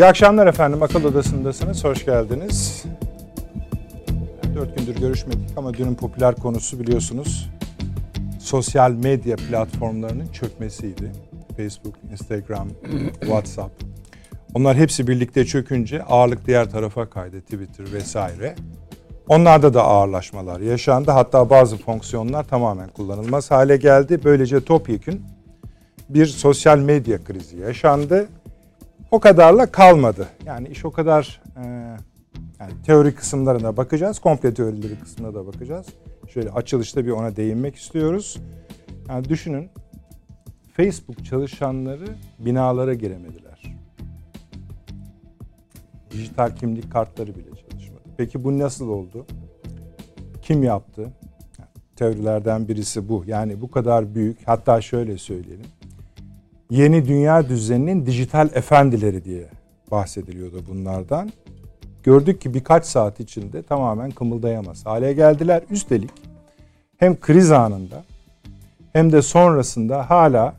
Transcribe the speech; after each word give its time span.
İyi 0.00 0.04
akşamlar 0.06 0.46
efendim. 0.46 0.82
Akıl 0.82 1.04
Odası'ndasınız. 1.04 1.84
Hoş 1.84 2.04
geldiniz. 2.04 2.84
Dört 4.54 4.78
gündür 4.78 5.00
görüşmedik 5.00 5.48
ama 5.56 5.74
dünün 5.74 5.94
popüler 5.94 6.34
konusu 6.34 6.80
biliyorsunuz 6.80 7.50
sosyal 8.38 8.90
medya 8.90 9.36
platformlarının 9.36 10.26
çökmesiydi. 10.26 11.12
Facebook, 11.56 11.94
Instagram, 12.10 12.68
WhatsApp. 13.20 13.82
Onlar 14.54 14.76
hepsi 14.76 15.06
birlikte 15.06 15.44
çökünce 15.44 16.02
ağırlık 16.02 16.46
diğer 16.46 16.70
tarafa 16.70 17.10
kaydı. 17.10 17.40
Twitter 17.40 17.92
vesaire. 17.92 18.54
Onlarda 19.28 19.74
da 19.74 19.82
ağırlaşmalar 19.82 20.60
yaşandı. 20.60 21.10
Hatta 21.10 21.50
bazı 21.50 21.76
fonksiyonlar 21.76 22.44
tamamen 22.48 22.88
kullanılmaz 22.88 23.50
hale 23.50 23.76
geldi. 23.76 24.20
Böylece 24.24 24.64
topyekün 24.64 25.22
bir 26.08 26.26
sosyal 26.26 26.78
medya 26.78 27.24
krizi 27.24 27.56
yaşandı. 27.56 28.28
O 29.10 29.20
kadarla 29.20 29.66
kalmadı. 29.66 30.28
Yani 30.46 30.68
iş 30.68 30.84
o 30.84 30.90
kadar 30.90 31.42
e, 31.56 31.66
yani 32.60 32.72
teori 32.86 33.14
kısımlarına 33.14 33.76
bakacağız. 33.76 34.18
Komple 34.18 34.54
teorileri 34.54 34.98
kısmına 34.98 35.34
da 35.34 35.46
bakacağız. 35.46 35.86
Şöyle 36.28 36.50
açılışta 36.50 37.06
bir 37.06 37.10
ona 37.10 37.36
değinmek 37.36 37.76
istiyoruz. 37.76 38.36
Yani 39.08 39.28
düşünün 39.28 39.70
Facebook 40.72 41.24
çalışanları 41.24 42.06
binalara 42.38 42.94
giremediler. 42.94 43.76
Dijital 46.10 46.56
kimlik 46.56 46.92
kartları 46.92 47.34
bile 47.34 47.50
çalışmadı. 47.50 48.02
Peki 48.16 48.44
bu 48.44 48.58
nasıl 48.58 48.88
oldu? 48.88 49.26
Kim 50.42 50.62
yaptı? 50.62 51.12
Teorilerden 51.96 52.68
birisi 52.68 53.08
bu. 53.08 53.24
Yani 53.26 53.60
bu 53.60 53.70
kadar 53.70 54.14
büyük 54.14 54.48
hatta 54.48 54.80
şöyle 54.80 55.18
söyleyelim 55.18 55.66
yeni 56.70 57.08
dünya 57.08 57.48
düzeninin 57.48 58.06
dijital 58.06 58.48
efendileri 58.54 59.24
diye 59.24 59.46
bahsediliyordu 59.90 60.64
bunlardan. 60.68 61.32
Gördük 62.02 62.40
ki 62.40 62.54
birkaç 62.54 62.86
saat 62.86 63.20
içinde 63.20 63.62
tamamen 63.62 64.10
kımıldayamaz 64.10 64.86
hale 64.86 65.12
geldiler. 65.12 65.62
Üstelik 65.70 66.10
hem 66.98 67.20
kriz 67.20 67.50
anında 67.50 68.04
hem 68.92 69.12
de 69.12 69.22
sonrasında 69.22 70.10
hala 70.10 70.54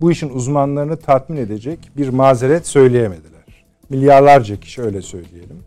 bu 0.00 0.12
işin 0.12 0.28
uzmanlarını 0.28 0.96
tatmin 0.96 1.36
edecek 1.36 1.90
bir 1.96 2.08
mazeret 2.08 2.66
söyleyemediler. 2.66 3.64
Milyarlarca 3.90 4.60
kişi 4.60 4.82
öyle 4.82 5.02
söyleyelim. 5.02 5.58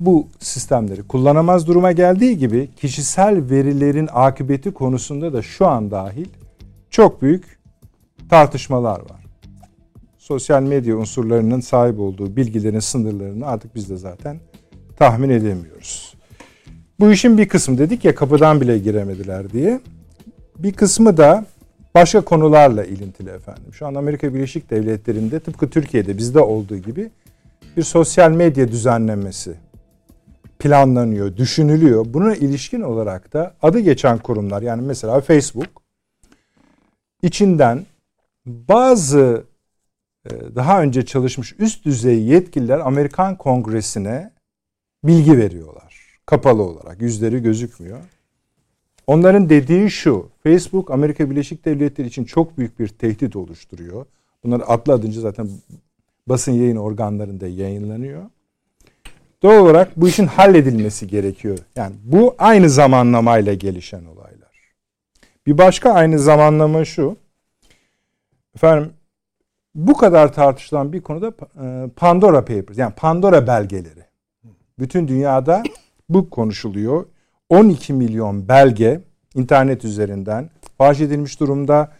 Bu 0.00 0.26
sistemleri 0.38 1.02
kullanamaz 1.02 1.66
duruma 1.66 1.92
geldiği 1.92 2.38
gibi 2.38 2.68
kişisel 2.76 3.50
verilerin 3.50 4.08
akıbeti 4.12 4.70
konusunda 4.70 5.32
da 5.32 5.42
şu 5.42 5.66
an 5.66 5.90
dahil 5.90 6.26
çok 6.90 7.22
büyük 7.22 7.59
tartışmalar 8.30 9.00
var. 9.00 9.20
Sosyal 10.18 10.62
medya 10.62 10.96
unsurlarının 10.96 11.60
sahip 11.60 12.00
olduğu 12.00 12.36
bilgilerin 12.36 12.80
sınırlarını 12.80 13.46
artık 13.46 13.74
biz 13.74 13.90
de 13.90 13.96
zaten 13.96 14.40
tahmin 14.96 15.28
edemiyoruz. 15.28 16.14
Bu 17.00 17.12
işin 17.12 17.38
bir 17.38 17.48
kısmı 17.48 17.78
dedik 17.78 18.04
ya 18.04 18.14
kapıdan 18.14 18.60
bile 18.60 18.78
giremediler 18.78 19.50
diye. 19.50 19.80
Bir 20.58 20.72
kısmı 20.72 21.16
da 21.16 21.44
başka 21.94 22.20
konularla 22.20 22.84
ilintili 22.84 23.30
efendim. 23.30 23.72
Şu 23.72 23.86
an 23.86 23.94
Amerika 23.94 24.34
Birleşik 24.34 24.70
Devletleri'nde 24.70 25.40
tıpkı 25.40 25.70
Türkiye'de 25.70 26.18
bizde 26.18 26.40
olduğu 26.40 26.76
gibi 26.76 27.10
bir 27.76 27.82
sosyal 27.82 28.30
medya 28.30 28.68
düzenlemesi 28.68 29.54
planlanıyor, 30.58 31.36
düşünülüyor. 31.36 32.06
Buna 32.08 32.34
ilişkin 32.34 32.80
olarak 32.80 33.32
da 33.32 33.54
adı 33.62 33.80
geçen 33.80 34.18
kurumlar 34.18 34.62
yani 34.62 34.82
mesela 34.82 35.20
Facebook 35.20 35.82
içinden 37.22 37.86
bazı 38.46 39.44
e, 40.24 40.30
daha 40.54 40.82
önce 40.82 41.04
çalışmış 41.04 41.54
üst 41.58 41.84
düzey 41.84 42.22
yetkililer 42.22 42.78
Amerikan 42.78 43.36
Kongresi'ne 43.36 44.32
bilgi 45.04 45.38
veriyorlar. 45.38 46.20
Kapalı 46.26 46.62
olarak 46.62 47.02
yüzleri 47.02 47.42
gözükmüyor. 47.42 47.98
Onların 49.06 49.48
dediği 49.48 49.90
şu. 49.90 50.28
Facebook 50.42 50.90
Amerika 50.90 51.30
Birleşik 51.30 51.64
Devletleri 51.64 52.08
için 52.08 52.24
çok 52.24 52.58
büyük 52.58 52.78
bir 52.78 52.88
tehdit 52.88 53.36
oluşturuyor. 53.36 54.06
Bunlar 54.44 54.62
adlı 54.66 54.92
adınca 54.92 55.20
zaten 55.20 55.48
basın 56.26 56.52
yayın 56.52 56.76
organlarında 56.76 57.46
yayınlanıyor. 57.46 58.22
Doğal 59.42 59.62
olarak 59.62 59.96
bu 59.96 60.08
işin 60.08 60.26
halledilmesi 60.26 61.06
gerekiyor. 61.06 61.58
Yani 61.76 61.94
bu 62.04 62.34
aynı 62.38 62.70
zamanlamayla 62.70 63.54
gelişen 63.54 64.04
olaylar. 64.04 64.72
Bir 65.46 65.58
başka 65.58 65.92
aynı 65.92 66.18
zamanlama 66.18 66.84
şu. 66.84 67.16
Efendim 68.54 68.92
bu 69.74 69.96
kadar 69.96 70.32
tartışılan 70.32 70.92
bir 70.92 71.00
konuda 71.00 71.32
e, 71.62 71.88
Pandora 71.96 72.44
Papers 72.44 72.78
yani 72.78 72.94
Pandora 72.94 73.46
belgeleri. 73.46 74.04
Bütün 74.78 75.08
dünyada 75.08 75.62
bu 76.08 76.30
konuşuluyor. 76.30 77.06
12 77.48 77.92
milyon 77.92 78.48
belge 78.48 79.00
internet 79.34 79.84
üzerinden 79.84 80.50
faş 80.78 81.00
edilmiş 81.00 81.40
durumda. 81.40 81.92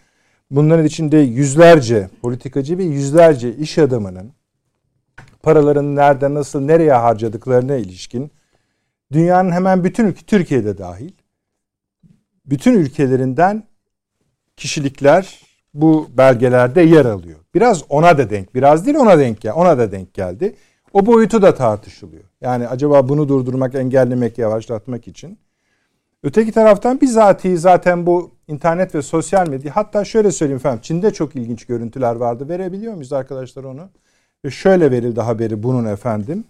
Bunların 0.50 0.86
içinde 0.86 1.18
yüzlerce 1.18 2.08
politikacı 2.22 2.78
ve 2.78 2.84
yüzlerce 2.84 3.56
iş 3.56 3.78
adamının 3.78 4.32
paralarını 5.42 5.96
nerede, 5.96 6.34
nasıl, 6.34 6.60
nereye 6.60 6.92
harcadıklarına 6.92 7.76
ilişkin 7.76 8.30
dünyanın 9.12 9.50
hemen 9.50 9.84
bütün 9.84 10.04
ülke, 10.06 10.26
Türkiye'de 10.26 10.78
dahil 10.78 11.12
bütün 12.46 12.72
ülkelerinden 12.72 13.64
kişilikler 14.56 15.49
bu 15.74 16.08
belgelerde 16.18 16.82
yer 16.82 17.04
alıyor. 17.04 17.38
Biraz 17.54 17.84
ona 17.88 18.18
da 18.18 18.30
denk, 18.30 18.54
biraz 18.54 18.86
değil 18.86 18.96
ona 18.96 19.18
denk 19.18 19.40
gel, 19.40 19.52
ona 19.52 19.78
da 19.78 19.92
denk 19.92 20.14
geldi. 20.14 20.54
O 20.92 21.06
boyutu 21.06 21.42
da 21.42 21.54
tartışılıyor. 21.54 22.24
Yani 22.40 22.68
acaba 22.68 23.08
bunu 23.08 23.28
durdurmak, 23.28 23.74
engellemek, 23.74 24.38
yavaşlatmak 24.38 25.08
için. 25.08 25.38
Öteki 26.22 26.52
taraftan 26.52 27.00
bizatihi 27.00 27.58
zaten 27.58 28.06
bu 28.06 28.30
internet 28.48 28.94
ve 28.94 29.02
sosyal 29.02 29.48
medya 29.48 29.76
hatta 29.76 30.04
şöyle 30.04 30.30
söyleyeyim 30.30 30.56
efendim 30.56 30.80
Çin'de 30.82 31.12
çok 31.12 31.36
ilginç 31.36 31.64
görüntüler 31.64 32.16
vardı. 32.16 32.48
Verebiliyor 32.48 32.94
muyuz 32.94 33.12
arkadaşlar 33.12 33.64
onu? 33.64 33.88
Ve 34.44 34.50
şöyle 34.50 34.90
verildi 34.90 35.20
haberi 35.20 35.62
bunun 35.62 35.84
efendim. 35.84 36.44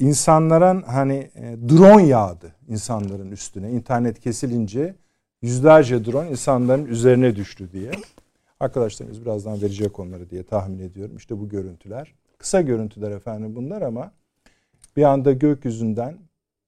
İnsanların 0.00 0.82
hani 0.82 1.30
e, 1.34 1.56
drone 1.68 2.06
yağdı 2.06 2.52
insanların 2.68 3.30
üstüne. 3.30 3.70
internet 3.70 4.20
kesilince 4.20 4.94
yüzlerce 5.42 6.04
drone 6.04 6.30
insanların 6.30 6.86
üzerine 6.86 7.36
düştü 7.36 7.72
diye. 7.72 7.90
Arkadaşlarımız 8.60 9.22
birazdan 9.22 9.62
verecek 9.62 9.98
onları 9.98 10.30
diye 10.30 10.42
tahmin 10.42 10.78
ediyorum. 10.78 11.16
İşte 11.16 11.38
bu 11.38 11.48
görüntüler. 11.48 12.14
Kısa 12.38 12.60
görüntüler 12.60 13.10
efendim 13.10 13.56
bunlar 13.56 13.82
ama 13.82 14.12
bir 14.96 15.02
anda 15.02 15.32
gökyüzünden 15.32 16.18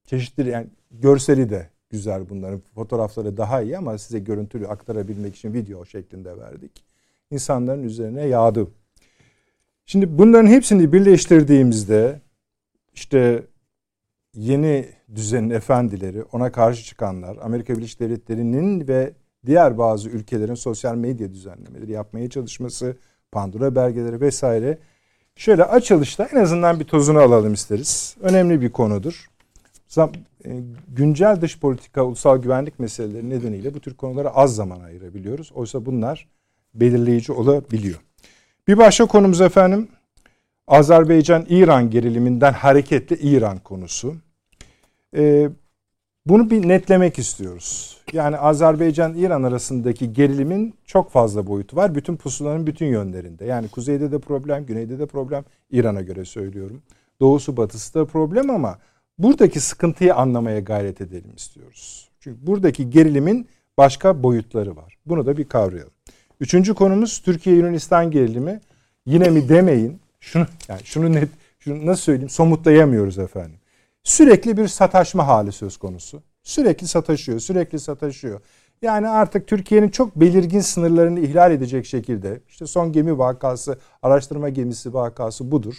çeşitli 0.05 0.49
yani 0.49 0.67
görseli 0.91 1.51
de 1.51 1.71
güzel 1.91 2.28
bunların. 2.28 2.62
Fotoğrafları 2.75 3.37
daha 3.37 3.62
iyi 3.62 3.78
ama 3.78 3.99
size 3.99 4.19
görüntülü 4.19 4.67
aktarabilmek 4.67 5.37
için 5.37 5.53
video 5.53 5.84
şeklinde 5.84 6.39
verdik. 6.39 6.84
İnsanların 7.31 7.83
üzerine 7.83 8.27
yağdı. 8.27 8.67
Şimdi 9.87 10.19
bunların 10.19 10.47
hepsini 10.47 10.93
birleştirdiğimizde 10.93 12.21
işte 12.95 13.43
yeni 14.34 14.89
düzenin 15.15 15.51
efendileri, 15.51 16.22
ona 16.22 16.53
karşı 16.53 16.84
çıkanlar, 16.84 17.39
Amerika 17.43 17.77
Birleşik 17.77 18.01
Devletleri'nin 18.01 18.89
ve 18.89 19.12
diğer 19.47 19.78
bazı 19.78 20.09
ülkelerin 20.09 20.55
sosyal 20.55 20.95
medya 20.95 21.33
düzenlemeleri 21.33 21.93
yapmaya 21.93 22.31
çalışması, 22.31 22.97
Pandora 23.33 23.75
belgeleri 23.75 24.21
vesaire. 24.21 24.78
Şöyle 25.37 25.65
açılışta 25.65 26.28
en 26.33 26.37
azından 26.37 26.81
bir 26.81 26.84
tozunu 26.84 27.19
alalım 27.19 27.53
isteriz. 27.53 28.16
Önemli 28.21 28.60
bir 28.60 28.72
konudur. 28.72 29.31
E, 29.98 30.09
güncel 30.89 31.41
dış 31.41 31.60
politika, 31.60 32.04
ulusal 32.04 32.39
güvenlik 32.39 32.78
meseleleri 32.78 33.31
nedeniyle 33.31 33.75
bu 33.75 33.81
tür 33.81 33.95
konulara 33.95 34.28
az 34.28 34.54
zaman 34.54 34.81
ayırabiliyoruz. 34.81 35.53
Oysa 35.54 35.87
bunlar 35.87 36.28
belirleyici 36.75 37.33
olabiliyor. 37.33 38.01
Bir 38.69 38.78
başka 38.78 39.07
konumuz 39.07 39.41
efendim 39.41 39.89
Azerbaycan-İran 40.66 41.91
geriliminden 41.91 42.53
hareketle 42.53 43.16
İran 43.16 43.59
konusu. 43.59 44.15
Ee, 45.16 45.51
bunu 46.30 46.50
bir 46.50 46.68
netlemek 46.68 47.18
istiyoruz. 47.18 47.97
Yani 48.12 48.36
Azerbaycan-İran 48.36 49.42
arasındaki 49.42 50.12
gerilimin 50.12 50.74
çok 50.86 51.10
fazla 51.10 51.47
boyutu 51.47 51.77
var. 51.77 51.94
Bütün 51.94 52.16
pusulanın 52.16 52.66
bütün 52.66 52.86
yönlerinde. 52.86 53.44
Yani 53.44 53.68
kuzeyde 53.68 54.12
de 54.12 54.18
problem, 54.18 54.66
güneyde 54.66 54.98
de 54.98 55.06
problem. 55.06 55.44
İran'a 55.71 56.00
göre 56.00 56.24
söylüyorum. 56.24 56.82
Doğusu 57.21 57.56
batısı 57.56 57.94
da 57.94 58.04
problem 58.04 58.50
ama 58.50 58.78
buradaki 59.18 59.60
sıkıntıyı 59.60 60.15
anlamaya 60.15 60.60
gayret 60.60 61.00
edelim 61.00 61.30
istiyoruz. 61.36 62.09
Çünkü 62.21 62.47
buradaki 62.47 62.91
gerilimin 62.91 63.48
başka 63.78 64.22
boyutları 64.22 64.77
var. 64.77 64.97
Bunu 65.06 65.27
da 65.27 65.36
bir 65.36 65.44
kavrayalım. 65.44 65.92
Üçüncü 66.41 66.74
konumuz 66.74 67.18
Türkiye-Yunanistan 67.18 68.10
gerilimi. 68.10 68.60
Yine 69.06 69.30
mi 69.30 69.48
demeyin. 69.48 70.00
Şunu 70.21 70.47
yani 70.68 70.80
şunu 70.84 71.12
net 71.12 71.28
şunu 71.59 71.86
nasıl 71.86 72.03
söyleyeyim 72.03 72.30
somutlayamıyoruz 72.30 73.18
efendim. 73.18 73.59
Sürekli 74.05 74.57
bir 74.57 74.69
sataşma 74.69 75.27
hali 75.27 75.53
söz 75.53 75.77
konusu. 75.77 76.23
Sürekli 76.43 76.87
sataşıyor, 76.87 77.41
sürekli 77.41 77.79
sataşıyor. 77.79 78.41
Yani 78.83 79.09
artık 79.09 79.47
Türkiye'nin 79.47 79.89
çok 79.89 80.17
belirgin 80.17 80.61
sınırlarını 80.61 81.21
ihlal 81.21 81.53
edecek 81.53 81.87
şekilde 81.87 82.41
işte 82.49 82.67
son 82.67 82.93
gemi 82.93 83.19
vakası, 83.19 83.79
araştırma 84.03 84.49
gemisi 84.49 84.95
vakası 84.95 85.51
budur. 85.51 85.75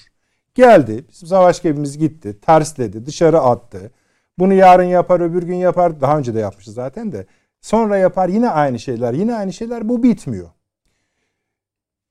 Geldi, 0.56 1.06
bizim 1.10 1.28
savaş 1.28 1.62
gemimiz 1.62 1.98
gitti, 1.98 2.42
tersledi, 2.42 3.06
dışarı 3.06 3.40
attı. 3.40 3.92
Bunu 4.40 4.54
yarın 4.54 4.84
yapar, 4.84 5.20
öbür 5.20 5.44
gün 5.44 5.56
yapar. 5.56 6.02
Daha 6.02 6.18
önce 6.18 6.34
de 6.34 6.40
yapmışız 6.40 6.74
zaten 6.74 7.12
de. 7.12 7.26
Sonra 7.62 7.98
yapar 7.98 8.30
yine 8.30 8.50
aynı 8.50 8.80
şeyler, 8.80 9.14
yine 9.14 9.36
aynı 9.36 9.54
şeyler. 9.54 9.90
Bu 9.90 10.04
bitmiyor. 10.04 10.50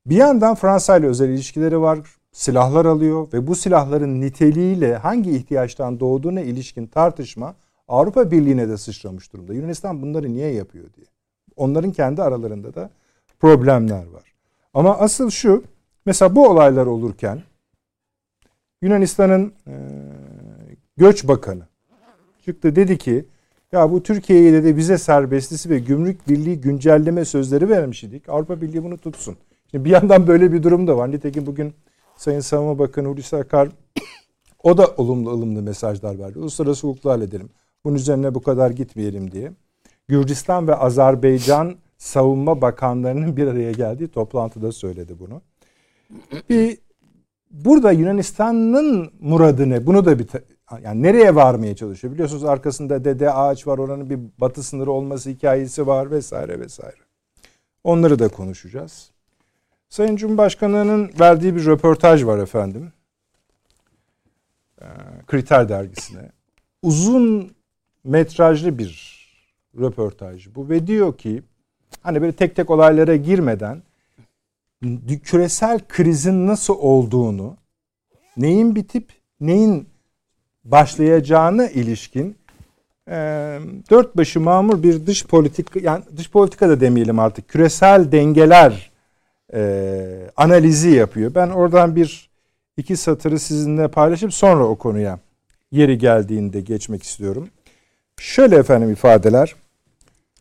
Bir 0.06 0.16
yandan 0.16 0.54
Fransa 0.54 0.96
ile 0.96 1.06
özel 1.06 1.28
ilişkileri 1.28 1.80
var. 1.80 1.98
Silahlar 2.32 2.84
alıyor 2.84 3.32
ve 3.32 3.46
bu 3.46 3.54
silahların 3.54 4.20
niteliğiyle 4.20 4.96
hangi 4.96 5.30
ihtiyaçtan 5.30 6.00
doğduğuna 6.00 6.40
ilişkin 6.40 6.86
tartışma 6.86 7.54
Avrupa 7.88 8.30
Birliği'ne 8.30 8.68
de 8.68 8.76
sıçramış 8.76 9.32
durumda. 9.32 9.54
Yunanistan 9.54 10.02
bunları 10.02 10.32
niye 10.32 10.52
yapıyor 10.52 10.84
diye. 10.96 11.06
Onların 11.56 11.92
kendi 11.92 12.22
aralarında 12.22 12.74
da 12.74 12.90
problemler 13.40 14.06
var. 14.06 14.34
Ama 14.74 14.98
asıl 14.98 15.30
şu, 15.30 15.64
mesela 16.06 16.36
bu 16.36 16.48
olaylar 16.48 16.86
olurken 16.86 17.42
Yunanistan'ın 18.82 19.52
e, 19.66 19.74
göç 20.96 21.28
bakanı 21.28 21.62
çıktı 22.44 22.76
dedi 22.76 22.98
ki 22.98 23.24
ya 23.72 23.90
bu 23.90 24.02
Türkiye'ye 24.02 24.64
de 24.64 24.76
vize 24.76 24.98
serbestisi 24.98 25.70
ve 25.70 25.78
gümrük 25.78 26.28
birliği 26.28 26.60
güncelleme 26.60 27.24
sözleri 27.24 27.68
vermiş 27.68 28.04
idik. 28.04 28.28
Avrupa 28.28 28.60
Birliği 28.60 28.84
bunu 28.84 28.98
tutsun. 28.98 29.36
Şimdi 29.70 29.84
bir 29.84 29.90
yandan 29.90 30.26
böyle 30.26 30.52
bir 30.52 30.62
durum 30.62 30.86
da 30.86 30.96
var. 30.96 31.10
Nitekim 31.10 31.46
bugün 31.46 31.74
Sayın 32.20 32.40
Savunma 32.40 32.78
Bakanı 32.78 33.08
Hulusi 33.08 33.36
Akar 33.36 33.68
o 34.62 34.78
da 34.78 34.86
olumlu 34.96 35.30
ılımlı 35.30 35.62
mesajlar 35.62 36.18
verdi. 36.18 36.38
Uluslararası 36.38 36.86
hukukla 36.86 37.10
halledelim. 37.10 37.50
Bunun 37.84 37.94
üzerine 37.94 38.34
bu 38.34 38.42
kadar 38.42 38.70
gitmeyelim 38.70 39.30
diye. 39.30 39.52
Gürcistan 40.08 40.68
ve 40.68 40.74
Azerbaycan 40.74 41.76
savunma 41.98 42.60
bakanlarının 42.60 43.36
bir 43.36 43.46
araya 43.46 43.72
geldiği 43.72 44.08
toplantıda 44.08 44.72
söyledi 44.72 45.18
bunu. 45.18 45.42
Bir 46.50 46.78
burada 47.50 47.92
Yunanistan'ın 47.92 49.12
muradı 49.20 49.70
ne? 49.70 49.86
Bunu 49.86 50.04
da 50.04 50.18
bir 50.18 50.26
yani 50.82 51.02
nereye 51.02 51.34
varmaya 51.34 51.76
çalışıyor? 51.76 52.14
Biliyorsunuz 52.14 52.44
arkasında 52.44 53.04
Dede 53.04 53.32
Ağaç 53.32 53.66
var. 53.66 53.78
Oranın 53.78 54.10
bir 54.10 54.18
batı 54.38 54.62
sınırı 54.62 54.90
olması 54.92 55.30
hikayesi 55.30 55.86
var 55.86 56.10
vesaire 56.10 56.60
vesaire. 56.60 57.00
Onları 57.84 58.18
da 58.18 58.28
konuşacağız. 58.28 59.10
Sayın 59.90 60.16
Cumhurbaşkanı'nın 60.16 61.10
verdiği 61.20 61.56
bir 61.56 61.66
röportaj 61.66 62.24
var 62.24 62.38
efendim. 62.38 62.92
Ee, 64.82 64.84
Kriter 65.26 65.68
dergisine. 65.68 66.30
Uzun 66.82 67.50
metrajlı 68.04 68.78
bir 68.78 69.20
röportaj 69.78 70.54
bu 70.54 70.68
ve 70.68 70.86
diyor 70.86 71.18
ki 71.18 71.42
hani 72.02 72.22
böyle 72.22 72.32
tek 72.32 72.56
tek 72.56 72.70
olaylara 72.70 73.16
girmeden 73.16 73.82
küresel 75.22 75.80
krizin 75.88 76.46
nasıl 76.46 76.74
olduğunu, 76.78 77.56
neyin 78.36 78.76
bitip 78.76 79.12
neyin 79.40 79.88
başlayacağına 80.64 81.68
ilişkin 81.68 82.36
e, 83.08 83.14
dört 83.90 84.16
başı 84.16 84.40
mamur 84.40 84.82
bir 84.82 85.06
dış 85.06 85.26
politik 85.26 85.76
yani 85.76 86.04
dış 86.16 86.30
politika 86.30 86.68
da 86.68 86.80
demeyelim 86.80 87.18
artık 87.18 87.48
küresel 87.48 88.12
dengeler 88.12 88.89
e, 89.54 90.30
analizi 90.36 90.90
yapıyor. 90.90 91.34
Ben 91.34 91.50
oradan 91.50 91.96
bir 91.96 92.30
iki 92.76 92.96
satırı 92.96 93.38
sizinle 93.38 93.88
paylaşıp 93.88 94.34
sonra 94.34 94.64
o 94.64 94.78
konuya 94.78 95.18
yeri 95.72 95.98
geldiğinde 95.98 96.60
geçmek 96.60 97.02
istiyorum. 97.02 97.48
Şöyle 98.20 98.56
efendim 98.56 98.92
ifadeler. 98.92 99.54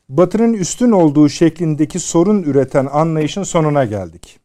Batı'nın 0.09 0.53
üstün 0.53 0.91
olduğu 0.91 1.29
şeklindeki 1.29 1.99
sorun 1.99 2.43
üreten 2.43 2.85
anlayışın 2.91 3.43
sonuna 3.43 3.85
geldik. 3.85 4.39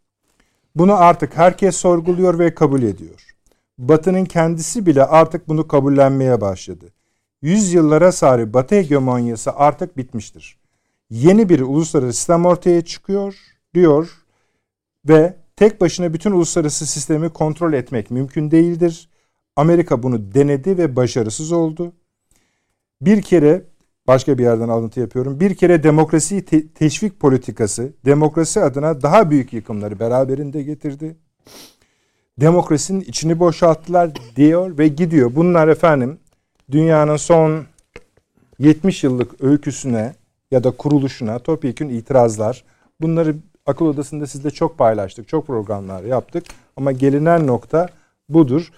Bunu 0.74 0.94
artık 0.94 1.36
herkes 1.36 1.76
sorguluyor 1.76 2.38
ve 2.38 2.54
kabul 2.54 2.82
ediyor. 2.82 3.34
Batı'nın 3.78 4.24
kendisi 4.24 4.86
bile 4.86 5.04
artık 5.04 5.48
bunu 5.48 5.68
kabullenmeye 5.68 6.40
başladı. 6.40 6.86
Yüzyıllara 7.42 8.12
sari 8.12 8.52
Batı 8.52 8.74
hegemonyası 8.74 9.52
artık 9.52 9.96
bitmiştir. 9.96 10.56
Yeni 11.10 11.48
bir 11.48 11.60
uluslararası 11.60 12.16
sistem 12.18 12.46
ortaya 12.46 12.84
çıkıyor 12.84 13.34
diyor 13.74 14.23
ve 15.08 15.36
tek 15.56 15.80
başına 15.80 16.14
bütün 16.14 16.32
uluslararası 16.32 16.86
sistemi 16.86 17.28
kontrol 17.28 17.72
etmek 17.72 18.10
mümkün 18.10 18.50
değildir. 18.50 19.08
Amerika 19.56 20.02
bunu 20.02 20.34
denedi 20.34 20.78
ve 20.78 20.96
başarısız 20.96 21.52
oldu. 21.52 21.92
Bir 23.00 23.22
kere 23.22 23.62
başka 24.06 24.38
bir 24.38 24.42
yerden 24.42 24.68
alıntı 24.68 25.00
yapıyorum. 25.00 25.40
Bir 25.40 25.54
kere 25.54 25.82
demokrasiyi 25.82 26.44
te- 26.44 26.68
teşvik 26.68 27.20
politikası 27.20 27.92
demokrasi 28.04 28.60
adına 28.60 29.02
daha 29.02 29.30
büyük 29.30 29.52
yıkımları 29.52 29.98
beraberinde 29.98 30.62
getirdi. 30.62 31.16
Demokrasinin 32.40 33.00
içini 33.00 33.38
boşalttılar 33.38 34.10
diyor 34.36 34.78
ve 34.78 34.88
gidiyor. 34.88 35.34
Bunlar 35.34 35.68
efendim 35.68 36.18
dünyanın 36.70 37.16
son 37.16 37.64
70 38.58 39.04
yıllık 39.04 39.44
öyküsüne 39.44 40.14
ya 40.50 40.64
da 40.64 40.70
kuruluşuna 40.70 41.38
topyekun 41.38 41.88
itirazlar. 41.88 42.64
Bunları 43.00 43.36
akıl 43.66 43.86
odasında 43.86 44.26
sizle 44.26 44.50
çok 44.50 44.78
paylaştık. 44.78 45.28
Çok 45.28 45.46
programlar 45.46 46.02
yaptık. 46.02 46.44
Ama 46.76 46.92
gelinen 46.92 47.46
nokta 47.46 47.88
budur. 48.28 48.72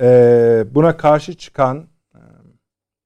Ee, 0.00 0.64
buna 0.70 0.96
karşı 0.96 1.34
çıkan 1.34 1.86
e, 2.14 2.20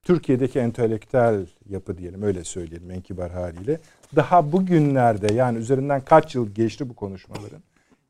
Türkiye'deki 0.03 0.59
entelektüel 0.59 1.47
yapı 1.69 1.99
diyelim 1.99 2.23
öyle 2.23 2.45
söyleyelim 2.45 2.91
en 2.91 3.01
kibar 3.01 3.31
haliyle. 3.31 3.79
Daha 4.17 4.53
bugünlerde 4.53 5.35
yani 5.35 5.59
üzerinden 5.59 6.01
kaç 6.01 6.35
yıl 6.35 6.51
geçti 6.51 6.89
bu 6.89 6.95
konuşmaların. 6.95 7.63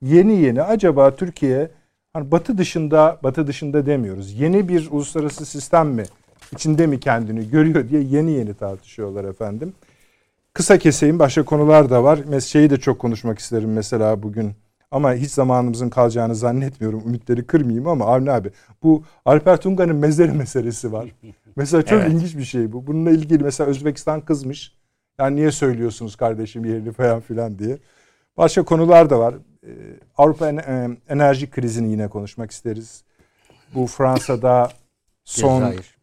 Yeni 0.03 0.41
yeni 0.41 0.63
acaba 0.63 1.17
Türkiye 1.17 1.71
hani 2.13 2.31
batı 2.31 2.59
dışında 2.59 3.19
batı 3.23 3.47
dışında 3.47 3.87
demiyoruz. 3.87 4.33
Yeni 4.33 4.69
bir 4.69 4.91
uluslararası 4.91 5.47
sistem 5.47 5.89
mi 5.89 6.05
içinde 6.53 6.87
mi 6.87 7.01
kendini 7.01 7.51
görüyor 7.51 7.89
diye 7.89 8.03
yeni 8.03 8.31
yeni 8.31 8.55
tartışıyorlar 8.55 9.25
efendim. 9.25 9.75
Kısa 10.55 10.79
keseyim 10.79 11.19
başka 11.19 11.45
konular 11.45 11.91
da 11.91 12.05
var. 12.05 12.41
Şeyi 12.41 12.71
de 12.71 12.77
çok 12.77 12.99
konuşmak 12.99 13.39
isterim 13.39 13.73
mesela 13.73 14.23
bugün 14.23 14.55
ama 14.91 15.15
hiç 15.15 15.31
zamanımızın 15.31 15.89
kalacağını 15.91 16.35
zannetmiyorum. 16.35 17.03
Ümitleri 17.07 17.47
kırmayayım 17.47 17.87
ama 17.87 18.07
Avni 18.07 18.31
abi 18.31 18.51
bu 18.83 19.05
Alper 19.25 19.57
Tunga'nın 19.57 19.97
mezarı 19.97 20.35
meselesi 20.35 20.93
var. 20.93 21.09
Mesela 21.57 21.83
çok 21.83 22.01
evet. 22.01 22.13
ilginç 22.13 22.37
bir 22.37 22.45
şey 22.45 22.73
bu. 22.73 22.87
Bununla 22.87 23.11
ilgili 23.11 23.43
mesela 23.43 23.71
Özbekistan 23.71 24.21
kızmış. 24.21 24.73
Yani 25.19 25.37
niye 25.37 25.51
söylüyorsunuz 25.51 26.17
kardeşim 26.17 26.65
yerini 26.65 26.93
falan 26.93 27.21
filan 27.21 27.59
diye. 27.59 27.79
Başka 28.37 28.63
konular 28.65 29.11
da 29.11 29.19
var. 29.19 29.35
Ee, 29.67 29.71
Avrupa 30.17 30.51
e, 30.51 30.89
enerji 31.09 31.51
krizini 31.51 31.91
yine 31.91 32.09
konuşmak 32.09 32.51
isteriz. 32.51 33.05
Bu 33.75 33.87
Fransa'da 33.87 34.69
son... 35.25 35.61
Cezayir. 35.61 35.97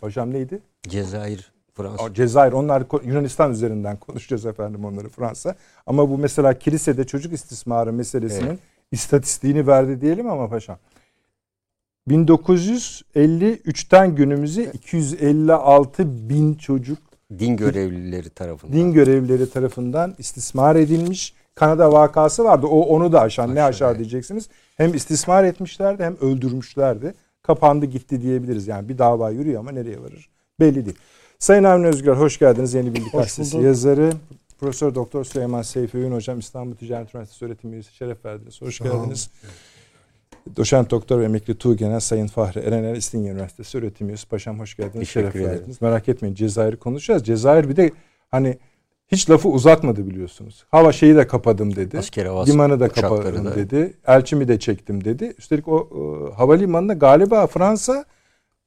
Hocam 0.00 0.32
neydi? 0.32 0.60
Cezayir. 0.88 1.53
Fransa. 1.74 2.14
Cezayir 2.14 2.52
onlar 2.52 2.82
Yunanistan 3.04 3.52
üzerinden 3.52 3.96
konuşacağız 3.96 4.46
efendim 4.46 4.84
onları 4.84 5.08
Fransa. 5.08 5.54
Ama 5.86 6.10
bu 6.10 6.18
mesela 6.18 6.58
kilisede 6.58 7.04
çocuk 7.04 7.32
istismarı 7.32 7.92
meselesinin 7.92 8.46
evet. 8.46 8.58
istatistiğini 8.92 9.66
verdi 9.66 10.00
diyelim 10.00 10.30
ama 10.30 10.48
paşam. 10.48 10.78
1953'ten 12.08 14.14
günümüze 14.14 14.64
256 14.64 16.28
bin 16.28 16.54
çocuk 16.54 16.98
din 17.38 17.56
görevlileri 17.56 18.30
tarafından 18.30 18.76
din 18.76 18.92
görevlileri 18.92 19.50
tarafından 19.50 20.14
istismar 20.18 20.76
edilmiş. 20.76 21.34
Kanada 21.54 21.92
vakası 21.92 22.44
vardı. 22.44 22.66
O 22.66 22.80
onu 22.80 23.12
da 23.12 23.20
aşan 23.20 23.42
Aşağı, 23.42 23.54
ne 23.54 23.62
aşağı 23.62 23.88
evet. 23.88 23.98
diyeceksiniz. 23.98 24.48
Hem 24.76 24.94
istismar 24.94 25.44
etmişlerdi 25.44 26.04
hem 26.04 26.16
öldürmüşlerdi. 26.20 27.14
Kapandı 27.42 27.86
gitti 27.86 28.22
diyebiliriz. 28.22 28.66
Yani 28.66 28.88
bir 28.88 28.98
dava 28.98 29.30
yürüyor 29.30 29.60
ama 29.60 29.70
nereye 29.70 30.02
varır 30.02 30.28
belli 30.60 30.86
değil. 30.86 30.98
Sayın 31.38 31.64
Avni 31.64 31.86
Özgür 31.86 32.12
hoş 32.12 32.38
geldiniz. 32.38 32.74
Yeni 32.74 32.94
Bilgi 32.94 33.10
Gazetesi 33.10 33.56
yazarı. 33.58 34.12
Profesör 34.60 34.94
Doktor 34.94 35.24
Süleyman 35.24 35.62
Seyfi 35.62 35.98
Öğün 35.98 36.12
Hocam 36.12 36.38
İstanbul 36.38 36.74
Ticaret 36.76 37.14
Üniversitesi 37.14 37.44
öğretim 37.44 37.72
üyesi 37.72 37.94
şeref 37.94 38.24
verdiniz. 38.24 38.62
Hoş 38.62 38.78
geldiniz. 38.78 39.30
Doçent 40.56 40.90
Doktor 40.90 41.20
ve 41.20 41.24
Emekli 41.24 41.54
Tuğgenel 41.58 42.00
Sayın 42.00 42.26
Fahri 42.26 42.58
Erener 42.60 42.94
İstinye 42.94 43.30
Üniversitesi 43.32 43.78
öğretim 43.78 44.08
üyesi. 44.08 44.28
Paşam 44.28 44.60
hoş 44.60 44.76
geldiniz. 44.76 44.94
Teşekkür 45.08 45.20
şeref 45.32 45.36
ederim. 45.36 45.50
verdiniz. 45.50 45.82
Merak 45.82 46.08
etmeyin 46.08 46.34
Cezayir'i 46.34 46.76
konuşacağız. 46.76 47.24
Cezayir 47.24 47.68
bir 47.68 47.76
de 47.76 47.92
hani 48.30 48.58
hiç 49.08 49.30
lafı 49.30 49.48
uzatmadı 49.48 50.06
biliyorsunuz. 50.06 50.64
Hava 50.70 50.92
şeyi 50.92 51.16
de 51.16 51.26
kapadım 51.26 51.76
dedi. 51.76 51.98
Asker 51.98 52.26
havası 52.26 52.52
Limanı 52.52 52.80
da 52.80 52.88
kapadım 52.88 53.44
da. 53.44 53.54
dedi. 53.56 53.94
Elçimi 54.06 54.48
de 54.48 54.58
çektim 54.58 55.04
dedi. 55.04 55.34
Üstelik 55.38 55.68
o 55.68 55.78
e, 55.78 56.34
havalimanında 56.34 56.92
galiba 56.94 57.46
Fransa 57.46 58.04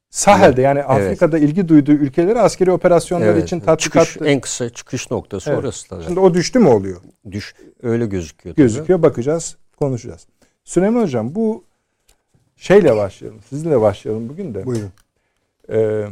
Sahel'de 0.10 0.62
yani 0.62 0.84
Afrika'da 0.84 1.38
evet. 1.38 1.50
ilgi 1.50 1.68
duyduğu 1.68 1.92
ülkeleri 1.92 2.40
askeri 2.40 2.72
operasyonlar 2.72 3.28
evet. 3.28 3.44
için 3.44 3.60
tatbikat... 3.60 4.08
Çıkış, 4.08 4.28
en 4.28 4.40
kısa 4.40 4.70
çıkış 4.70 5.12
noktası 5.12 5.50
evet. 5.50 5.60
orası 5.60 5.90
da. 5.90 6.04
Şimdi 6.04 6.20
o 6.20 6.34
düştü 6.34 6.60
mü 6.60 6.68
oluyor? 6.68 7.02
Düş, 7.32 7.56
öyle 7.84 8.06
gözüküyor. 8.06 8.56
Gözüküyor 8.56 9.00
tabii. 9.00 9.10
bakacağız 9.10 9.58
konuşacağız. 9.78 10.28
Süleyman 10.64 11.02
Hocam 11.02 11.36
bu 11.36 11.64
şeyle 12.56 12.96
başlayalım. 12.96 13.42
Sizinle 13.50 13.82
başlayalım 13.82 14.30
bugün 14.30 14.54
de. 14.54 14.66
Buyurun. 14.66 14.92
Ee, 15.70 16.08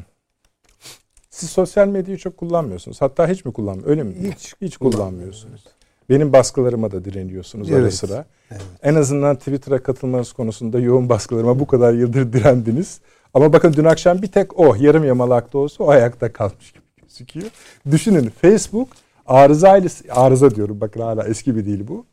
Siz 1.35 1.49
sosyal 1.49 1.87
medyayı 1.87 2.17
çok 2.17 2.37
kullanmıyorsunuz. 2.37 3.01
Hatta 3.01 3.27
hiç 3.27 3.45
mi 3.45 3.53
kullanmıyorsunuz? 3.53 3.91
Öyle 3.91 4.03
mi? 4.03 4.31
Hiç, 4.33 4.55
hiç 4.61 4.77
kullanmıyorsunuz. 4.77 5.63
Benim 6.09 6.33
baskılarıma 6.33 6.91
da 6.91 7.05
direniyorsunuz 7.05 7.71
evet. 7.71 7.81
ara 7.81 7.91
sıra. 7.91 8.25
Evet. 8.51 8.61
En 8.83 8.95
azından 8.95 9.35
Twitter'a 9.35 9.83
katılmanız 9.83 10.33
konusunda 10.33 10.79
yoğun 10.79 11.09
baskılarıma 11.09 11.59
bu 11.59 11.67
kadar 11.67 11.93
yıldır 11.93 12.33
direndiniz. 12.33 12.99
Ama 13.36 13.54
bakın 13.54 13.74
dün 13.74 13.84
akşam 13.84 14.22
bir 14.22 14.27
tek 14.27 14.60
o 14.60 14.75
yarım 14.75 15.04
yamalakta 15.04 15.58
olsa 15.58 15.84
o 15.84 15.89
ayakta 15.89 16.34
kalmış 16.34 16.72
gibi 16.72 16.84
gözüküyor. 17.01 17.48
Düşünün 17.92 18.30
Facebook 18.30 18.89
arızayla 19.25 19.89
arıza 20.10 20.56
diyorum 20.56 20.82
bakın 20.82 21.01
hala 21.01 21.27
eski 21.27 21.56
bir 21.56 21.65
değil 21.65 21.88
bu. 21.88 22.06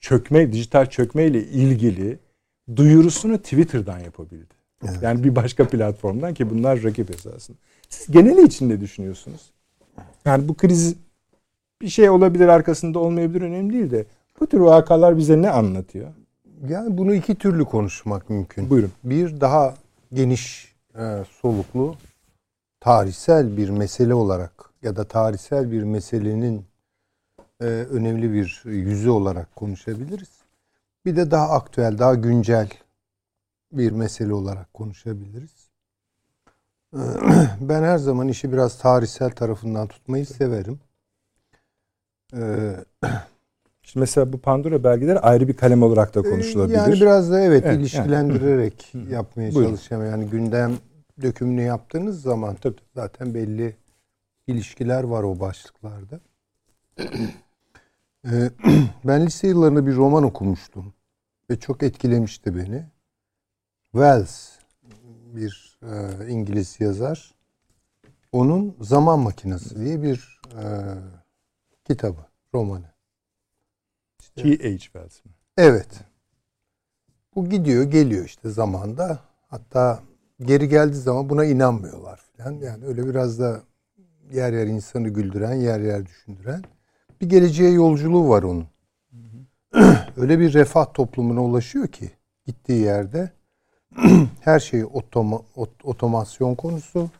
Çökme, 0.00 0.52
dijital 0.52 0.86
çökme 0.86 1.26
ile 1.26 1.44
ilgili 1.44 2.18
duyurusunu 2.76 3.38
Twitter'dan 3.38 3.98
yapabildi. 3.98 4.54
Evet. 4.84 5.02
Yani 5.02 5.24
bir 5.24 5.36
başka 5.36 5.68
platformdan 5.68 6.34
ki 6.34 6.50
bunlar 6.50 6.82
rakip 6.82 7.10
esasında. 7.10 7.58
Siz 7.88 8.10
geneli 8.10 8.42
için 8.42 8.68
ne 8.68 8.80
düşünüyorsunuz? 8.80 9.50
Yani 10.24 10.48
bu 10.48 10.54
kriz 10.54 10.94
bir 11.82 11.88
şey 11.88 12.10
olabilir 12.10 12.48
arkasında 12.48 12.98
olmayabilir 12.98 13.42
önemli 13.42 13.72
değil 13.72 13.90
de 13.90 14.04
bu 14.40 14.46
tür 14.46 14.60
vakalar 14.60 15.16
bize 15.16 15.42
ne 15.42 15.50
anlatıyor? 15.50 16.08
Yani 16.68 16.98
bunu 16.98 17.14
iki 17.14 17.34
türlü 17.34 17.64
konuşmak 17.64 18.30
mümkün. 18.30 18.70
Buyurun. 18.70 18.92
Bir 19.04 19.40
daha 19.40 19.74
geniş 20.12 20.74
e, 20.98 21.24
soluklu 21.30 21.96
tarihsel 22.80 23.56
bir 23.56 23.68
mesele 23.68 24.14
olarak 24.14 24.70
ya 24.82 24.96
da 24.96 25.08
tarihsel 25.08 25.72
bir 25.72 25.82
meselenin 25.82 26.66
e, 27.60 27.64
önemli 27.64 28.32
bir 28.32 28.62
yüzü 28.64 29.10
olarak 29.10 29.56
konuşabiliriz. 29.56 30.30
Bir 31.04 31.16
de 31.16 31.30
daha 31.30 31.48
aktüel, 31.48 31.98
daha 31.98 32.14
güncel 32.14 32.68
bir 33.72 33.92
mesele 33.92 34.34
olarak 34.34 34.74
konuşabiliriz. 34.74 35.68
E, 36.94 37.00
ben 37.60 37.82
her 37.82 37.98
zaman 37.98 38.28
işi 38.28 38.52
biraz 38.52 38.78
tarihsel 38.78 39.30
tarafından 39.30 39.86
tutmayı 39.88 40.26
severim. 40.26 40.80
E, 42.34 42.40
Şimdi 43.86 44.00
mesela 44.00 44.32
bu 44.32 44.38
Pandora 44.38 44.84
belgeleri 44.84 45.18
ayrı 45.18 45.48
bir 45.48 45.56
kalem 45.56 45.82
olarak 45.82 46.14
da 46.14 46.22
konuşulabilir. 46.22 46.76
Yani 46.76 46.94
biraz 46.94 47.30
da 47.30 47.40
evet, 47.40 47.62
evet 47.66 47.80
ilişkilendirerek 47.80 48.94
yani. 48.94 49.12
yapmaya 49.12 49.52
çalışacağım. 49.52 50.06
Yani 50.06 50.26
gündem 50.26 50.72
dökümünü 51.22 51.62
yaptığınız 51.62 52.22
zaman 52.22 52.54
tabii 52.54 52.76
zaten 52.94 53.34
belli 53.34 53.76
ilişkiler 54.46 55.04
var 55.04 55.22
o 55.22 55.40
başlıklarda. 55.40 56.20
Ee, 58.32 58.50
ben 59.04 59.26
lise 59.26 59.48
yıllarında 59.48 59.86
bir 59.86 59.96
roman 59.96 60.24
okumuştum 60.24 60.94
ve 61.50 61.56
çok 61.58 61.82
etkilemişti 61.82 62.56
beni. 62.56 62.84
Wells 63.92 64.50
bir 65.34 65.78
e, 65.82 66.28
İngiliz 66.28 66.80
yazar. 66.80 67.34
Onun 68.32 68.76
Zaman 68.80 69.18
Makinesi 69.18 69.80
diye 69.80 70.02
bir 70.02 70.40
e, 70.52 70.64
kitabı, 71.84 72.20
romanı. 72.54 72.95
T.H. 74.36 74.78
Wells 74.78 75.24
mi? 75.24 75.32
Evet. 75.56 75.88
Bu 77.34 77.48
gidiyor, 77.48 77.84
geliyor 77.84 78.24
işte 78.24 78.50
zamanda. 78.50 79.20
Hatta 79.48 80.02
geri 80.40 80.68
geldiği 80.68 80.96
zaman 80.96 81.28
buna 81.28 81.44
inanmıyorlar 81.44 82.20
falan. 82.36 82.52
Yani 82.52 82.86
öyle 82.86 83.06
biraz 83.06 83.38
da 83.40 83.62
yer 84.32 84.52
yer 84.52 84.66
insanı 84.66 85.08
güldüren, 85.08 85.54
yer 85.54 85.80
yer 85.80 86.06
düşündüren 86.06 86.62
bir 87.20 87.28
geleceğe 87.28 87.70
yolculuğu 87.70 88.28
var 88.28 88.42
onun. 88.42 88.66
öyle 90.16 90.38
bir 90.38 90.54
refah 90.54 90.94
toplumuna 90.94 91.44
ulaşıyor 91.44 91.88
ki 91.88 92.10
gittiği 92.46 92.80
yerde 92.80 93.30
her 94.40 94.60
şey 94.60 94.84
otoma, 94.84 95.40
ot, 95.54 95.70
otomasyon 95.84 96.54
konusu. 96.54 97.10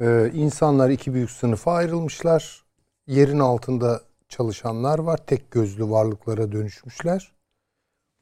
Ee, 0.00 0.30
insanlar 0.34 0.90
iki 0.90 1.14
büyük 1.14 1.30
sınıfa 1.30 1.72
ayrılmışlar. 1.72 2.64
Yerin 3.06 3.38
altında 3.38 4.00
çalışanlar 4.30 4.98
var. 4.98 5.26
Tek 5.26 5.50
gözlü 5.50 5.90
varlıklara 5.90 6.52
dönüşmüşler. 6.52 7.32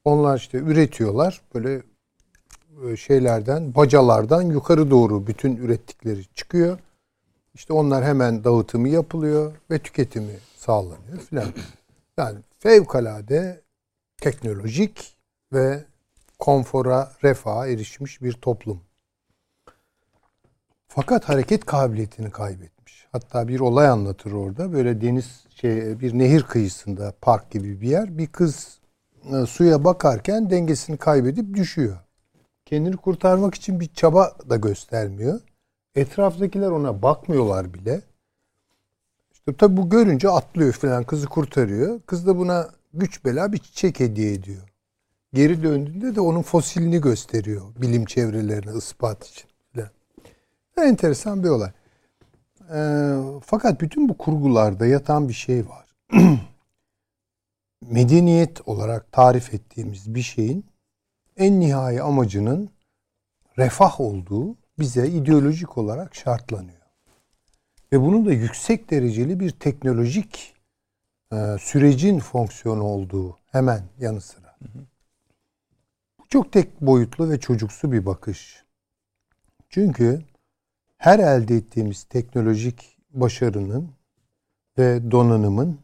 Onlar 0.04 0.36
işte 0.36 0.58
üretiyorlar. 0.58 1.42
Böyle 1.54 1.82
e, 2.86 2.96
şeylerden, 2.96 3.74
bacalardan 3.74 4.42
yukarı 4.42 4.90
doğru 4.90 5.26
bütün 5.26 5.56
ürettikleri 5.56 6.26
çıkıyor. 6.34 6.78
İşte 7.54 7.72
onlar 7.72 8.04
hemen 8.04 8.44
dağıtımı 8.44 8.88
yapılıyor 8.88 9.52
ve 9.70 9.78
tüketimi 9.78 10.38
sağlanıyor 10.56 11.18
filan. 11.18 11.48
Yani 12.16 12.38
fevkalade 12.58 13.60
teknolojik 14.16 15.16
ve 15.52 15.84
konfora, 16.38 17.12
refaha 17.24 17.68
erişmiş 17.68 18.22
bir 18.22 18.32
toplum. 18.32 18.80
Fakat 20.88 21.28
hareket 21.28 21.64
kabiliyetini 21.64 22.30
kaybetmiş. 22.30 23.06
Hatta 23.12 23.48
bir 23.48 23.60
olay 23.60 23.88
anlatır 23.88 24.32
orada. 24.32 24.72
Böyle 24.72 25.00
deniz 25.00 25.46
şey 25.60 26.00
bir 26.00 26.18
nehir 26.18 26.42
kıyısında 26.42 27.14
park 27.20 27.50
gibi 27.50 27.80
bir 27.80 27.88
yer. 27.88 28.18
Bir 28.18 28.26
kız 28.26 28.78
e, 29.32 29.46
suya 29.46 29.84
bakarken 29.84 30.50
dengesini 30.50 30.96
kaybedip 30.96 31.54
düşüyor. 31.54 31.96
Kendini 32.66 32.96
kurtarmak 32.96 33.54
için 33.54 33.80
bir 33.80 33.94
çaba 33.94 34.32
da 34.50 34.56
göstermiyor. 34.56 35.40
Etraftakiler 35.94 36.70
ona 36.70 37.02
bakmıyorlar 37.02 37.74
bile. 37.74 38.00
İşte 39.32 39.56
tabi 39.56 39.76
bu 39.76 39.90
görünce 39.90 40.28
atlıyor 40.28 40.72
falan 40.72 41.04
kızı 41.04 41.26
kurtarıyor. 41.26 42.00
Kız 42.06 42.26
da 42.26 42.38
buna 42.38 42.70
güç 42.94 43.24
bela 43.24 43.52
bir 43.52 43.58
çiçek 43.58 44.00
hediye 44.00 44.32
ediyor. 44.32 44.62
Geri 45.34 45.62
döndüğünde 45.62 46.14
de 46.14 46.20
onun 46.20 46.42
fosilini 46.42 47.00
gösteriyor 47.00 47.62
bilim 47.76 48.04
çevrelerine 48.04 48.78
ispat 48.78 49.26
için. 49.26 49.48
Falan. 49.74 49.88
Enteresan 50.88 51.44
bir 51.44 51.48
olay. 51.48 51.70
E, 52.74 52.80
fakat 53.44 53.80
bütün 53.80 54.08
bu 54.08 54.18
kurgularda 54.18 54.86
yatan 54.86 55.28
bir 55.28 55.34
şey 55.34 55.64
var. 55.68 55.86
Medeniyet 57.82 58.68
olarak 58.68 59.12
tarif 59.12 59.54
ettiğimiz 59.54 60.14
bir 60.14 60.22
şeyin 60.22 60.66
en 61.36 61.60
nihai 61.60 62.02
amacının 62.02 62.70
refah 63.58 64.00
olduğu 64.00 64.56
bize 64.78 65.08
ideolojik 65.08 65.78
olarak 65.78 66.14
şartlanıyor. 66.14 66.78
Ve 67.92 68.00
bunun 68.00 68.26
da 68.26 68.32
yüksek 68.32 68.90
dereceli 68.90 69.40
bir 69.40 69.50
teknolojik 69.50 70.54
e, 71.32 71.56
sürecin 71.60 72.18
fonksiyonu 72.18 72.82
olduğu 72.82 73.38
hemen 73.46 73.82
yanı 73.98 74.20
sıra. 74.20 74.56
Bu 76.18 76.28
çok 76.28 76.52
tek 76.52 76.80
boyutlu 76.80 77.30
ve 77.30 77.40
çocuksu 77.40 77.92
bir 77.92 78.06
bakış. 78.06 78.64
Çünkü 79.68 80.22
her 80.98 81.18
elde 81.18 81.56
ettiğimiz 81.56 82.04
teknolojik 82.04 82.96
başarının 83.10 83.90
ve 84.78 85.10
donanımın 85.10 85.78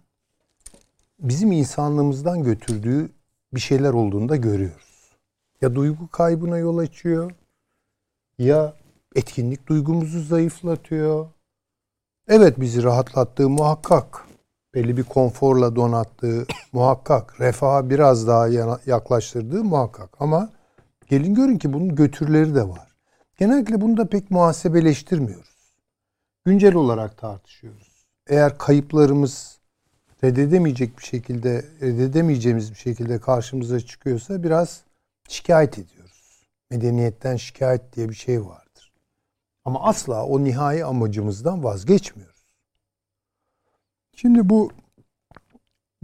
bizim 1.18 1.52
insanlığımızdan 1.52 2.42
götürdüğü 2.42 3.10
bir 3.54 3.60
şeyler 3.60 3.92
olduğunu 3.92 4.28
da 4.28 4.36
görüyoruz. 4.36 5.16
Ya 5.60 5.74
duygu 5.74 6.08
kaybına 6.08 6.58
yol 6.58 6.78
açıyor 6.78 7.32
ya 8.38 8.74
etkinlik 9.14 9.66
duygumuzu 9.66 10.20
zayıflatıyor. 10.20 11.26
Evet 12.28 12.60
bizi 12.60 12.82
rahatlattığı 12.82 13.48
muhakkak. 13.48 14.24
Belli 14.74 14.96
bir 14.96 15.02
konforla 15.02 15.76
donattığı 15.76 16.46
muhakkak. 16.72 17.40
Refaha 17.40 17.90
biraz 17.90 18.26
daha 18.26 18.48
yaklaştırdığı 18.86 19.64
muhakkak. 19.64 20.10
Ama 20.20 20.50
gelin 21.08 21.34
görün 21.34 21.58
ki 21.58 21.72
bunun 21.72 21.94
götürleri 21.94 22.54
de 22.54 22.68
var. 22.68 22.93
Genellikle 23.36 23.80
bunu 23.80 23.96
da 23.96 24.08
pek 24.08 24.30
muhasebeleştirmiyoruz. 24.30 25.72
Güncel 26.44 26.74
olarak 26.74 27.18
tartışıyoruz. 27.18 28.06
Eğer 28.26 28.58
kayıplarımız 28.58 29.58
reddedemeyecek 30.24 30.98
bir 30.98 31.04
şekilde, 31.04 31.64
reddedemeyeceğimiz 31.80 32.70
bir 32.70 32.76
şekilde 32.76 33.20
karşımıza 33.20 33.80
çıkıyorsa 33.80 34.42
biraz 34.42 34.82
şikayet 35.28 35.78
ediyoruz. 35.78 36.46
Medeniyetten 36.70 37.36
şikayet 37.36 37.96
diye 37.96 38.08
bir 38.08 38.14
şey 38.14 38.44
vardır. 38.44 38.92
Ama 39.64 39.82
asla 39.82 40.24
o 40.24 40.44
nihai 40.44 40.84
amacımızdan 40.84 41.64
vazgeçmiyoruz. 41.64 42.34
Şimdi 44.16 44.48
bu 44.48 44.72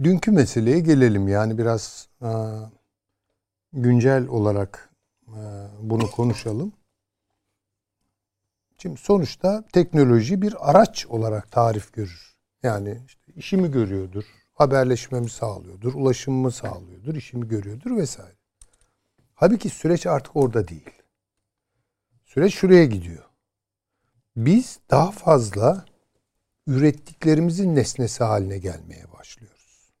dünkü 0.03 0.31
meseleye 0.31 0.79
gelelim. 0.79 1.27
Yani 1.27 1.57
biraz 1.57 2.07
a, 2.21 2.59
güncel 3.73 4.27
olarak 4.27 4.89
a, 5.27 5.67
bunu 5.81 6.11
konuşalım. 6.11 6.73
Şimdi 8.81 8.97
sonuçta 8.97 9.63
teknoloji 9.73 10.41
bir 10.41 10.69
araç 10.69 11.05
olarak 11.05 11.51
tarif 11.51 11.93
görür. 11.93 12.35
Yani 12.63 13.01
işte 13.07 13.33
işimi 13.35 13.71
görüyordur, 13.71 14.23
haberleşmemi 14.53 15.29
sağlıyordur, 15.29 15.93
ulaşımımı 15.93 16.51
sağlıyordur, 16.51 17.15
işimi 17.15 17.47
görüyordur 17.47 17.97
vesaire. 17.97 18.35
Halbuki 19.33 19.69
süreç 19.69 20.07
artık 20.07 20.35
orada 20.35 20.67
değil. 20.67 20.89
Süreç 22.25 22.53
şuraya 22.53 22.85
gidiyor. 22.85 23.23
Biz 24.35 24.79
daha 24.89 25.11
fazla 25.11 25.85
ürettiklerimizin 26.67 27.75
nesnesi 27.75 28.23
haline 28.23 28.57
gelmeye 28.57 29.11
başlıyoruz. 29.19 29.91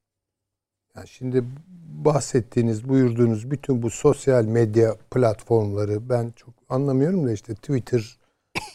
Yani 0.95 1.07
şimdi 1.07 1.43
bahsettiğiniz, 2.05 2.89
buyurduğunuz 2.89 3.51
bütün 3.51 3.81
bu 3.81 3.89
sosyal 3.89 4.45
medya 4.45 4.95
platformları 5.11 6.09
ben 6.09 6.33
çok 6.35 6.53
anlamıyorum 6.69 7.27
da 7.27 7.31
işte 7.31 7.55
Twitter 7.55 8.20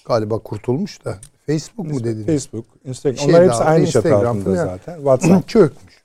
galiba 0.05 0.39
kurtulmuş 0.39 1.05
da 1.05 1.19
Facebook 1.47 1.87
mu 1.87 2.05
dediniz? 2.05 2.27
Facebook, 2.27 2.67
Instagram. 2.85 3.19
Şey 3.19 3.35
Onlar 3.35 3.45
hepsi 3.45 3.65
aynı 3.65 3.87
çatı 3.87 4.09
Instagram 4.09 4.39
altında 4.39 4.55
falan. 4.55 4.67
zaten. 4.67 4.97
WhatsApp. 4.97 5.49
Çökmüş. 5.49 6.05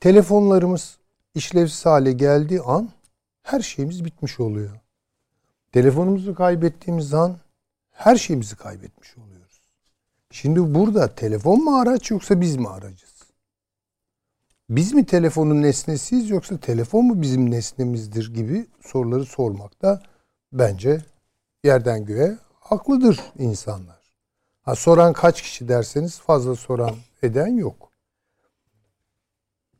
Telefonlarımız 0.00 0.96
işlevsiz 1.34 1.86
hale 1.86 2.12
geldiği 2.12 2.60
an 2.60 2.88
her 3.42 3.60
şeyimiz 3.60 4.04
bitmiş 4.04 4.40
oluyor. 4.40 4.70
Telefonumuzu 5.72 6.34
kaybettiğimiz 6.34 7.14
an 7.14 7.36
her 7.90 8.16
şeyimizi 8.16 8.56
kaybetmiş 8.56 9.18
oluyoruz. 9.18 9.60
Şimdi 10.30 10.74
burada 10.74 11.14
telefon 11.14 11.64
mu 11.64 11.78
araç 11.78 12.10
yoksa 12.10 12.40
biz 12.40 12.56
mi 12.56 12.68
aracız? 12.68 13.16
Biz 14.70 14.92
mi 14.92 15.06
telefonun 15.06 15.62
nesnesiyiz 15.62 16.30
yoksa 16.30 16.58
telefon 16.58 17.04
mu 17.04 17.22
bizim 17.22 17.50
nesnemizdir 17.50 18.34
gibi 18.34 18.66
soruları 18.80 19.24
sormakta 19.24 20.02
bence 20.52 21.00
yerden 21.64 22.04
göğe 22.04 22.36
haklıdır 22.70 23.20
insanlar. 23.38 24.00
Ha, 24.62 24.74
soran 24.74 25.12
kaç 25.12 25.42
kişi 25.42 25.68
derseniz 25.68 26.20
fazla 26.20 26.54
soran 26.54 26.96
eden 27.22 27.56
yok. 27.56 27.90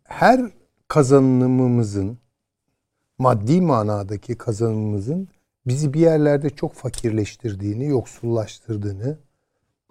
Her 0.02 0.40
kazanımımızın 0.88 2.18
maddi 3.18 3.60
manadaki 3.60 4.38
kazanımımızın 4.38 5.28
bizi 5.66 5.94
bir 5.94 6.00
yerlerde 6.00 6.50
çok 6.50 6.74
fakirleştirdiğini, 6.74 7.86
yoksullaştırdığını, 7.86 9.18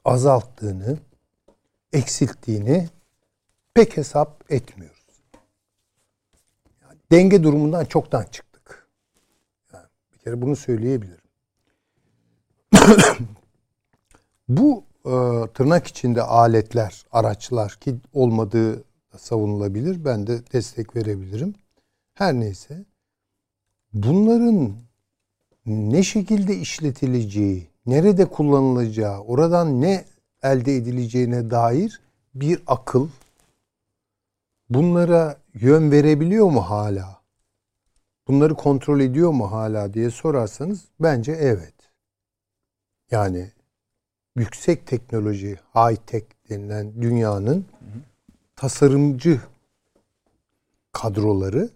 azalttığını, 0.06 0.98
eksilttiğini 1.94 2.90
pek 3.74 3.98
hesap 3.98 4.52
etmiyoruz. 4.52 5.06
Denge 7.12 7.44
durumundan 7.44 7.86
çoktan 7.86 8.24
çıktık. 8.24 8.90
Yani 9.74 9.86
bir 10.14 10.18
kere 10.18 10.42
bunu 10.42 10.56
söyleyebilirim. 10.56 11.25
Bu 14.48 14.84
e, 15.06 15.14
tırnak 15.54 15.88
içinde 15.88 16.22
aletler, 16.22 17.06
araçlar 17.12 17.72
ki 17.72 17.96
olmadığı 18.14 18.84
savunulabilir. 19.18 20.06
Ben 20.06 20.28
de 20.28 20.40
destek 20.54 20.96
verebilirim. 20.96 21.54
Her 22.14 22.34
neyse. 22.34 22.86
Bunların 23.94 24.76
ne 25.66 26.04
şekilde 26.04 26.56
işletileceği, 26.56 27.68
nerede 27.86 28.26
kullanılacağı, 28.26 29.20
oradan 29.20 29.82
ne 29.82 30.06
elde 30.44 30.76
edileceğine 30.76 31.52
dair 31.52 32.02
bir 32.36 32.64
akıl 32.68 33.08
bunlara 34.70 35.38
yön 35.54 35.92
verebiliyor 35.92 36.46
mu 36.46 36.62
hala? 36.62 37.22
Bunları 38.28 38.56
kontrol 38.56 39.00
ediyor 39.00 39.32
mu 39.32 39.52
hala 39.52 39.94
diye 39.94 40.10
sorarsanız 40.10 40.86
bence 41.00 41.32
evet. 41.32 41.75
Yani 43.12 43.52
yüksek 44.36 44.88
teknoloji, 44.88 45.60
high 45.76 45.98
tech 46.08 46.26
denilen 46.50 47.02
dünyanın 47.02 47.66
tasarımcı 48.56 49.42
kadroları 50.92 51.70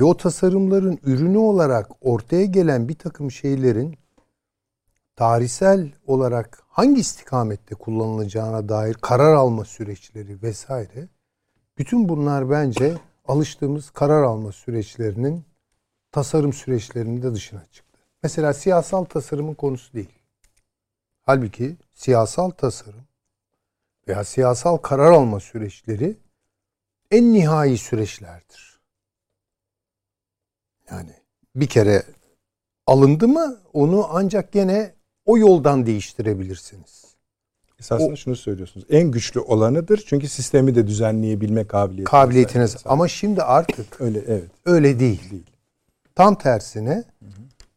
ve 0.00 0.04
o 0.04 0.16
tasarımların 0.16 0.98
ürünü 1.02 1.38
olarak 1.38 1.90
ortaya 2.00 2.44
gelen 2.44 2.88
bir 2.88 2.94
takım 2.94 3.30
şeylerin 3.30 3.96
tarihsel 5.16 5.92
olarak 6.06 6.62
hangi 6.68 7.00
istikamette 7.00 7.74
kullanılacağına 7.74 8.68
dair 8.68 8.94
karar 8.94 9.34
alma 9.34 9.64
süreçleri 9.64 10.42
vesaire 10.42 11.08
bütün 11.78 12.08
bunlar 12.08 12.50
bence 12.50 12.94
alıştığımız 13.28 13.90
karar 13.90 14.22
alma 14.22 14.52
süreçlerinin 14.52 15.44
tasarım 16.12 16.52
süreçlerinin 16.52 17.22
de 17.22 17.34
dışına 17.34 17.64
çıktı. 17.72 17.98
Mesela 18.22 18.54
siyasal 18.54 19.04
tasarımın 19.04 19.54
konusu 19.54 19.92
değil. 19.92 20.17
Halbuki 21.32 21.76
siyasal 21.94 22.50
tasarım 22.50 23.04
veya 24.08 24.24
siyasal 24.24 24.76
karar 24.76 25.10
alma 25.12 25.40
süreçleri 25.40 26.16
en 27.10 27.32
nihai 27.32 27.78
süreçlerdir. 27.78 28.80
Yani 30.90 31.12
bir 31.56 31.66
kere 31.66 32.02
alındı 32.86 33.28
mı 33.28 33.58
onu 33.72 34.06
ancak 34.10 34.52
gene 34.52 34.94
o 35.26 35.38
yoldan 35.38 35.86
değiştirebilirsiniz. 35.86 37.04
Esasında 37.80 38.12
O- 38.12 38.16
şunu 38.16 38.36
söylüyorsunuz. 38.36 38.86
En 38.90 39.10
güçlü 39.10 39.40
olanıdır. 39.40 40.04
Çünkü 40.06 40.28
sistemi 40.28 40.74
de 40.74 40.86
düzenleyebilme 40.86 41.66
kabiliyeti. 41.66 42.10
Kabiliyetiniz. 42.10 42.76
Ama 42.84 43.08
şimdi 43.08 43.42
artık 43.42 44.00
Öyle 44.00 44.18
evet. 44.26 44.50
öyle 44.66 45.00
değil. 45.00 45.30
Değil. 45.30 45.50
Tam 46.14 46.38
tersine 46.38 47.04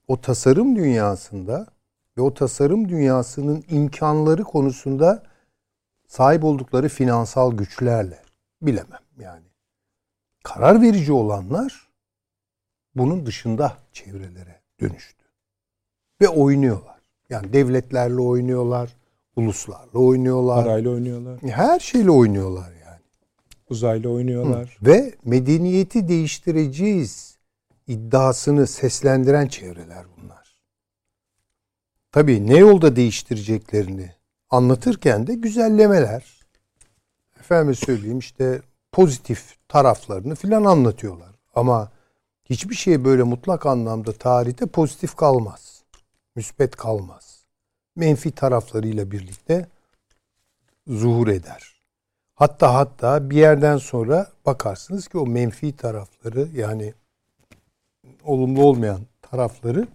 o 0.07 0.21
tasarım 0.21 0.75
dünyasında 0.75 1.67
ve 2.17 2.21
o 2.21 2.33
tasarım 2.33 2.89
dünyasının 2.89 3.63
imkanları 3.69 4.43
konusunda 4.43 5.23
sahip 6.07 6.43
oldukları 6.43 6.89
finansal 6.89 7.57
güçlerle 7.57 8.19
bilemem 8.61 8.99
yani. 9.19 9.45
Karar 10.43 10.81
verici 10.81 11.13
olanlar 11.13 11.89
bunun 12.95 13.25
dışında 13.25 13.77
çevrelere 13.93 14.61
dönüştü. 14.81 15.25
Ve 16.21 16.27
oynuyorlar. 16.27 17.01
Yani 17.29 17.53
devletlerle 17.53 18.21
oynuyorlar, 18.21 18.95
uluslarla 19.35 19.99
oynuyorlar. 19.99 20.63
Parayla 20.65 20.91
oynuyorlar. 20.91 21.39
Her 21.41 21.79
şeyle 21.79 22.11
oynuyorlar 22.11 22.71
yani. 22.85 23.01
Uzayla 23.69 24.09
oynuyorlar. 24.09 24.77
Ve 24.81 25.15
medeniyeti 25.25 26.07
değiştireceğiz 26.07 27.37
iddiasını 27.87 28.67
seslendiren 28.67 29.47
çevreler 29.47 30.05
bunlar. 30.17 30.40
Tabii 32.11 32.47
ne 32.47 32.57
yolda 32.57 32.95
değiştireceklerini 32.95 34.11
anlatırken 34.49 35.27
de 35.27 35.33
güzellemeler. 35.33 36.41
Efendim 37.39 37.75
söyleyeyim 37.75 38.19
işte 38.19 38.61
pozitif 38.91 39.55
taraflarını 39.67 40.35
filan 40.35 40.63
anlatıyorlar. 40.63 41.31
Ama 41.55 41.91
hiçbir 42.45 42.75
şey 42.75 43.05
böyle 43.05 43.23
mutlak 43.23 43.65
anlamda 43.65 44.13
tarihte 44.13 44.65
pozitif 44.65 45.15
kalmaz. 45.15 45.83
Müspet 46.35 46.75
kalmaz. 46.75 47.45
Menfi 47.95 48.31
taraflarıyla 48.31 49.11
birlikte 49.11 49.67
zuhur 50.87 51.27
eder. 51.27 51.81
Hatta 52.35 52.73
hatta 52.73 53.29
bir 53.29 53.37
yerden 53.37 53.77
sonra 53.77 54.27
bakarsınız 54.45 55.07
ki 55.07 55.17
o 55.17 55.27
menfi 55.27 55.75
tarafları 55.75 56.47
yani 56.55 56.93
olumlu 58.23 58.63
olmayan 58.63 59.01
tarafları 59.21 59.87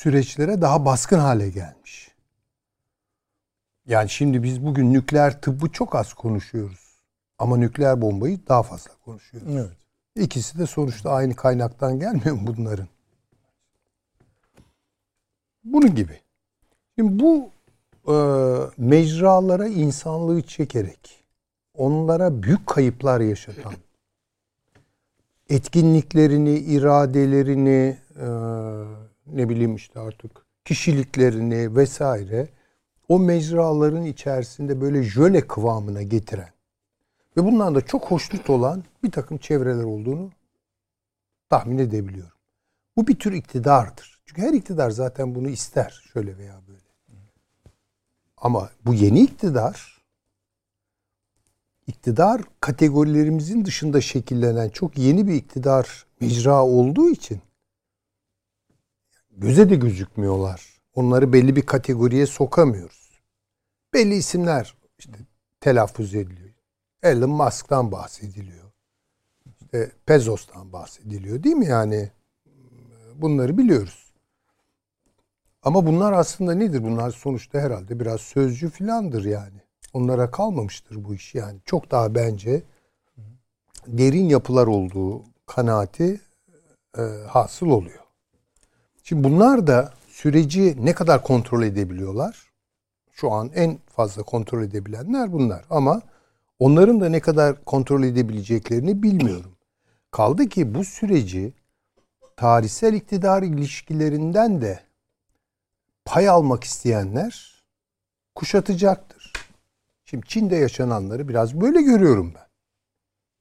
süreçlere 0.00 0.60
daha 0.60 0.84
baskın 0.84 1.18
hale 1.18 1.50
gelmiş. 1.50 2.10
Yani 3.86 4.10
şimdi 4.10 4.42
biz 4.42 4.64
bugün 4.64 4.92
nükleer 4.92 5.40
tıbbı 5.40 5.72
çok 5.72 5.94
az 5.94 6.14
konuşuyoruz. 6.14 7.00
Ama 7.38 7.56
nükleer 7.56 8.00
bombayı 8.00 8.46
daha 8.48 8.62
fazla 8.62 8.90
konuşuyoruz. 9.04 9.56
Evet. 9.56 9.76
İkisi 10.16 10.58
de 10.58 10.66
sonuçta 10.66 11.10
aynı 11.10 11.36
kaynaktan 11.36 11.98
gelmiyor 11.98 12.34
mu 12.34 12.46
bunların? 12.46 12.88
Bunun 15.64 15.94
gibi. 15.94 16.20
Şimdi 16.98 17.22
bu 17.22 17.50
e, 18.08 18.14
mecralara 18.76 19.66
insanlığı 19.66 20.42
çekerek 20.42 21.24
onlara 21.74 22.42
büyük 22.42 22.66
kayıplar 22.66 23.20
yaşatan 23.20 23.74
etkinliklerini, 25.48 26.58
iradelerini, 26.58 27.98
e, 28.16 28.26
ne 29.32 29.48
bileyim 29.48 29.74
işte 29.74 30.00
artık 30.00 30.46
kişiliklerini 30.64 31.76
vesaire 31.76 32.48
o 33.08 33.18
mecraların 33.18 34.04
içerisinde 34.04 34.80
böyle 34.80 35.02
jöle 35.02 35.46
kıvamına 35.46 36.02
getiren 36.02 36.52
ve 37.36 37.44
bundan 37.44 37.74
da 37.74 37.80
çok 37.80 38.04
hoşnut 38.04 38.50
olan 38.50 38.84
bir 39.02 39.10
takım 39.10 39.38
çevreler 39.38 39.84
olduğunu 39.84 40.30
tahmin 41.50 41.78
edebiliyorum. 41.78 42.38
Bu 42.96 43.06
bir 43.06 43.18
tür 43.18 43.32
iktidardır. 43.32 44.20
Çünkü 44.26 44.42
her 44.42 44.52
iktidar 44.52 44.90
zaten 44.90 45.34
bunu 45.34 45.48
ister 45.48 46.02
şöyle 46.12 46.38
veya 46.38 46.60
böyle. 46.68 46.80
Ama 48.36 48.70
bu 48.86 48.94
yeni 48.94 49.20
iktidar 49.20 50.00
iktidar 51.86 52.42
kategorilerimizin 52.60 53.64
dışında 53.64 54.00
şekillenen 54.00 54.68
çok 54.68 54.98
yeni 54.98 55.26
bir 55.26 55.34
iktidar 55.34 56.06
mecra 56.20 56.64
olduğu 56.64 57.10
için 57.10 57.40
göze 59.40 59.70
de 59.70 59.74
gözükmüyorlar. 59.74 60.80
Onları 60.94 61.32
belli 61.32 61.56
bir 61.56 61.62
kategoriye 61.62 62.26
sokamıyoruz. 62.26 63.10
Belli 63.94 64.14
isimler 64.14 64.74
işte 64.98 65.18
telaffuz 65.60 66.14
ediliyor. 66.14 66.54
Elon 67.02 67.30
Musk'tan 67.30 67.92
bahsediliyor. 67.92 68.70
İşte 69.60 69.92
Bezos'tan 70.08 70.72
bahsediliyor 70.72 71.42
değil 71.42 71.56
mi 71.56 71.66
yani? 71.66 72.10
Bunları 73.14 73.58
biliyoruz. 73.58 74.12
Ama 75.62 75.86
bunlar 75.86 76.12
aslında 76.12 76.54
nedir? 76.54 76.84
Bunlar 76.84 77.10
sonuçta 77.10 77.60
herhalde 77.60 78.00
biraz 78.00 78.20
sözcü 78.20 78.70
filandır 78.70 79.24
yani. 79.24 79.60
Onlara 79.92 80.30
kalmamıştır 80.30 81.04
bu 81.04 81.14
iş 81.14 81.34
yani. 81.34 81.58
Çok 81.64 81.90
daha 81.90 82.14
bence 82.14 82.62
derin 83.86 84.28
yapılar 84.28 84.66
olduğu 84.66 85.24
kanaati 85.46 86.20
e, 86.98 87.02
hasıl 87.28 87.66
oluyor. 87.66 88.09
Şimdi 89.10 89.24
bunlar 89.24 89.66
da 89.66 89.92
süreci 90.08 90.76
ne 90.84 90.94
kadar 90.94 91.22
kontrol 91.22 91.62
edebiliyorlar? 91.62 92.52
Şu 93.12 93.32
an 93.32 93.50
en 93.54 93.78
fazla 93.86 94.22
kontrol 94.22 94.62
edebilenler 94.62 95.32
bunlar. 95.32 95.64
Ama 95.70 96.02
onların 96.58 97.00
da 97.00 97.08
ne 97.08 97.20
kadar 97.20 97.64
kontrol 97.64 98.02
edebileceklerini 98.02 99.02
bilmiyorum. 99.02 99.56
Kaldı 100.10 100.48
ki 100.48 100.74
bu 100.74 100.84
süreci 100.84 101.52
tarihsel 102.36 102.94
iktidar 102.94 103.42
ilişkilerinden 103.42 104.60
de 104.60 104.80
pay 106.04 106.28
almak 106.28 106.64
isteyenler 106.64 107.62
kuşatacaktır. 108.34 109.32
Şimdi 110.04 110.26
Çin'de 110.26 110.56
yaşananları 110.56 111.28
biraz 111.28 111.60
böyle 111.60 111.82
görüyorum 111.82 112.32
ben. 112.34 112.46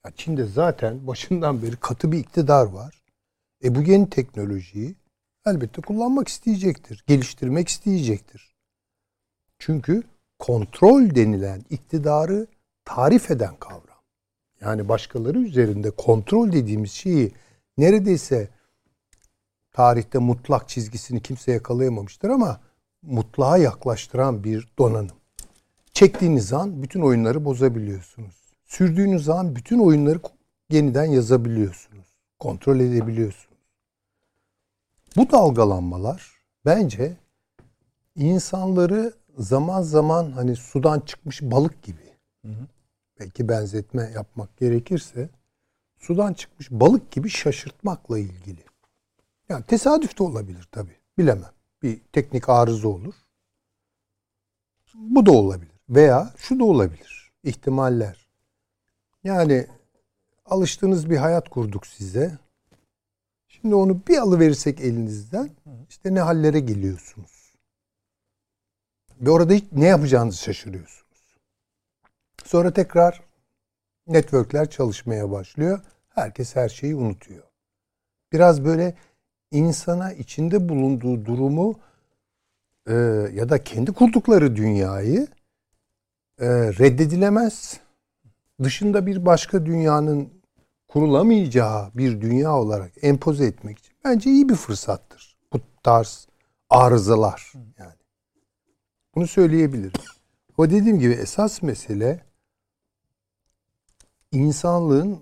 Ya 0.06 0.16
Çin'de 0.16 0.46
zaten 0.46 1.08
başından 1.08 1.64
beri 1.64 1.76
katı 1.76 2.12
bir 2.12 2.18
iktidar 2.18 2.66
var. 2.66 3.04
E 3.64 3.76
bu 3.76 3.82
yeni 3.82 4.10
teknolojiyi 4.10 4.96
elbette 5.46 5.82
kullanmak 5.82 6.28
isteyecektir. 6.28 7.04
Geliştirmek 7.08 7.68
isteyecektir. 7.68 8.56
Çünkü 9.60 10.04
kontrol 10.40 11.16
denilen 11.16 11.66
iktidarı 11.70 12.48
tarif 12.86 13.32
eden 13.32 13.56
kavram. 13.60 14.02
Yani 14.62 14.90
başkaları 14.90 15.40
üzerinde 15.40 15.92
kontrol 15.92 16.52
dediğimiz 16.52 16.92
şeyi 16.92 17.32
neredeyse 17.78 18.50
tarihte 19.72 20.20
mutlak 20.20 20.70
çizgisini 20.70 21.22
kimse 21.22 21.52
yakalayamamıştır 21.52 22.30
ama 22.30 22.60
mutlağa 23.02 23.58
yaklaştıran 23.58 24.44
bir 24.44 24.68
donanım. 24.80 25.18
Çektiğiniz 25.94 26.54
an 26.54 26.84
bütün 26.84 27.02
oyunları 27.02 27.46
bozabiliyorsunuz. 27.46 28.36
Sürdüğünüz 28.66 29.30
an 29.30 29.56
bütün 29.56 29.80
oyunları 29.80 30.20
yeniden 30.70 31.06
yazabiliyorsunuz. 31.06 32.08
Kontrol 32.40 32.80
edebiliyorsunuz. 32.80 33.49
Bu 35.18 35.32
dalgalanmalar 35.32 36.34
bence 36.66 37.18
insanları 38.16 39.14
zaman 39.38 39.82
zaman 39.82 40.32
hani 40.32 40.56
sudan 40.56 41.00
çıkmış 41.00 41.42
balık 41.42 41.84
gibi 41.84 42.14
hı 42.46 42.52
hı. 42.52 42.68
belki 43.20 43.50
benzetme 43.50 44.12
yapmak 44.16 44.58
gerekirse 44.58 45.30
sudan 45.98 46.34
çıkmış 46.34 46.72
balık 46.72 47.12
gibi 47.12 47.30
şaşırtmakla 47.30 48.20
ilgili. 48.20 48.64
Yani 49.50 49.64
tesadüf 49.66 50.20
de 50.20 50.24
olabilir 50.24 50.68
tabi. 50.72 50.92
Bilemem. 51.18 51.52
Bir 51.84 52.02
teknik 52.12 52.50
arıza 52.50 52.88
olur. 52.88 53.14
Bu 54.94 55.26
da 55.26 55.32
olabilir. 55.32 55.80
Veya 55.90 56.34
şu 56.38 56.60
da 56.60 56.64
olabilir. 56.64 57.32
İhtimaller. 57.44 58.28
Yani 59.24 59.68
alıştığınız 60.46 61.10
bir 61.10 61.18
hayat 61.18 61.50
kurduk 61.50 61.88
size. 61.88 62.38
Şimdi 63.62 63.76
onu 63.76 64.02
bir 64.08 64.18
alıverirsek 64.18 64.82
elinizden 64.82 65.50
işte 65.90 66.14
ne 66.14 66.20
hallere 66.20 66.60
geliyorsunuz. 66.60 67.56
Ve 69.22 69.30
orada 69.30 69.54
hiç 69.54 69.66
ne 69.72 69.86
yapacağınızı 69.86 70.38
şaşırıyorsunuz. 70.38 71.38
Sonra 72.46 72.74
tekrar 72.74 73.22
networkler 74.08 74.70
çalışmaya 74.70 75.32
başlıyor. 75.32 75.80
Herkes 76.10 76.56
her 76.56 76.70
şeyi 76.70 76.96
unutuyor. 76.96 77.44
Biraz 78.32 78.66
böyle 78.66 78.94
insana 79.52 80.14
içinde 80.14 80.70
bulunduğu 80.70 81.26
durumu 81.26 81.80
e, 82.88 82.94
ya 83.34 83.50
da 83.50 83.64
kendi 83.64 83.92
kurdukları 83.92 84.56
dünyayı 84.56 85.28
e, 86.40 86.48
reddedilemez 86.50 87.80
dışında 88.64 89.06
bir 89.06 89.26
başka 89.26 89.66
dünyanın 89.66 90.39
kurulamayacağı 90.90 91.92
bir 91.94 92.22
dünya 92.22 92.56
olarak 92.56 92.92
empoze 93.02 93.46
etmek 93.46 93.80
için 93.80 93.94
bence 94.06 94.30
iyi 94.30 94.50
bir 94.50 94.56
fırsattır. 94.56 95.38
Bu 95.54 95.60
tarz 95.84 96.28
arızalar 96.70 97.54
yani. 97.78 97.94
Bunu 99.16 99.28
söyleyebilirim. 99.28 100.02
O 100.58 100.70
dediğim 100.70 101.00
gibi 101.00 101.14
esas 101.14 101.62
mesele 101.62 102.22
insanlığın 104.32 105.20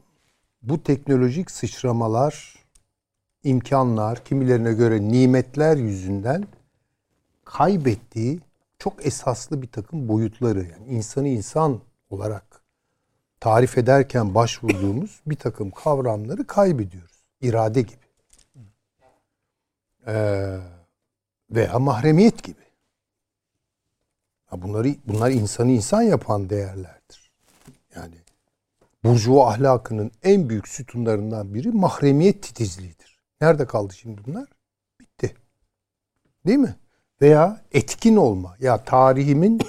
bu 0.61 0.83
teknolojik 0.83 1.51
sıçramalar, 1.51 2.55
imkanlar, 3.43 4.23
kimilerine 4.25 4.73
göre 4.73 5.01
nimetler 5.01 5.77
yüzünden 5.77 6.47
kaybettiği 7.45 8.39
çok 8.79 9.05
esaslı 9.05 9.61
bir 9.61 9.67
takım 9.67 10.07
boyutları. 10.07 10.59
Yani 10.59 10.85
insanı 10.87 11.27
insan 11.27 11.81
olarak 12.09 12.46
tarif 13.39 13.77
ederken 13.77 14.35
başvurduğumuz 14.35 15.21
bir 15.25 15.35
takım 15.35 15.71
kavramları 15.71 16.47
kaybediyoruz. 16.47 17.25
İrade 17.41 17.81
gibi. 17.81 18.07
Ee, 20.07 20.57
veya 21.51 21.79
mahremiyet 21.79 22.43
gibi. 22.43 22.67
Bunları 24.51 24.95
bunlar 25.07 25.31
insanı 25.31 25.71
insan 25.71 26.01
yapan 26.01 26.49
değerlerdir. 26.49 27.31
Yani 27.95 28.15
burjuva 29.03 29.47
ahlakının 29.47 30.11
en 30.23 30.49
büyük 30.49 30.67
sütunlarından 30.67 31.53
biri 31.53 31.71
mahremiyet 31.71 32.43
titizliğidir. 32.43 33.19
Nerede 33.41 33.65
kaldı 33.65 33.93
şimdi 33.93 34.21
bunlar? 34.25 34.47
Bitti. 34.99 35.35
Değil 36.45 36.57
mi? 36.57 36.75
Veya 37.21 37.61
etkin 37.71 38.15
olma. 38.15 38.55
Ya 38.59 38.83
tarihimin 38.83 39.61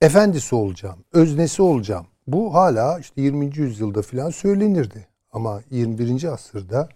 efendisi 0.00 0.54
olacağım, 0.54 1.04
öznesi 1.12 1.62
olacağım. 1.62 2.06
Bu 2.28 2.54
hala 2.54 2.98
işte 2.98 3.22
20. 3.22 3.56
yüzyılda 3.56 4.02
filan 4.02 4.30
söylenirdi. 4.30 5.06
Ama 5.32 5.62
21. 5.70 6.24
asırda 6.24 6.88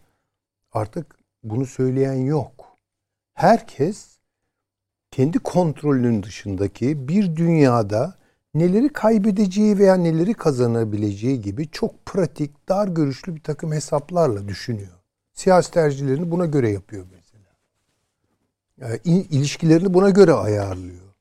artık 0.73 1.16
bunu 1.42 1.66
söyleyen 1.66 2.12
yok. 2.25 2.79
Herkes 3.35 4.18
kendi 5.11 5.38
kontrolünün 5.38 6.23
dışındaki 6.23 7.09
bir 7.09 7.37
dünyada 7.37 8.14
neleri 8.55 8.88
kaybedeceği 8.88 9.79
veya 9.79 9.95
neleri 9.95 10.35
kazanabileceği 10.35 11.40
gibi 11.40 11.68
çok 11.68 12.07
pratik, 12.07 12.68
dar 12.68 12.88
görüşlü 12.88 13.35
bir 13.35 13.42
takım 13.42 13.73
hesaplarla 13.73 14.49
düşünüyor. 14.49 14.99
Siyasi 15.35 15.71
tercihlerini 15.71 16.31
buna 16.31 16.47
göre 16.47 16.71
yapıyor 16.71 17.07
mesela. 17.14 17.57
Yani 18.81 19.01
ilişkilerini 19.23 19.95
buna 19.95 20.11
göre 20.11 20.33
ayarlıyor. 20.33 21.14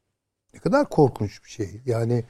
Ne 0.53 0.59
kadar 0.59 0.89
korkunç 0.89 1.43
bir 1.43 1.49
şey. 1.49 1.81
Yani 1.85 2.23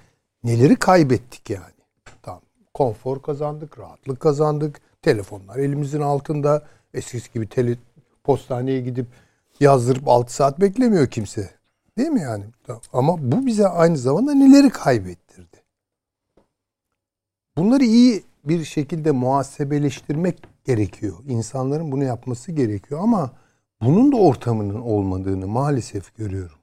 neleri 0.44 0.76
kaybettik 0.76 1.50
yani. 1.50 1.74
Tamam. 2.22 2.42
Konfor 2.74 3.22
kazandık, 3.22 3.80
rahatlık 3.80 4.20
kazandık. 4.20 4.82
Telefonlar 5.02 5.56
elimizin 5.56 6.02
altında. 6.02 6.68
Eskisi 6.94 7.34
gibi 7.34 7.50
tele, 7.50 7.78
postaneye 8.24 8.82
gidip 8.82 9.06
yazdırıp 9.60 10.08
6 10.08 10.34
saat 10.34 10.62
beklemiyor 10.62 11.08
kimse. 11.08 11.50
Değil 11.98 12.10
mi 12.10 12.22
yani? 12.22 12.44
Ama 12.94 13.32
bu 13.32 13.46
bize 13.46 13.68
aynı 13.68 13.98
zamanda 13.98 14.34
neleri 14.34 14.70
kaybettirdi? 14.70 15.58
Bunları 17.58 17.84
iyi 17.84 18.24
bir 18.44 18.66
şekilde 18.66 19.12
muhasebeleştirmek 19.12 20.38
gerekiyor. 20.66 21.18
İnsanların 21.28 21.92
bunu 21.92 22.04
yapması 22.04 22.52
gerekiyor 22.52 23.02
ama 23.04 23.32
bunun 23.82 24.12
da 24.12 24.18
ortamının 24.18 24.82
olmadığını 24.82 25.48
maalesef 25.48 26.16
görüyorum. 26.18 26.58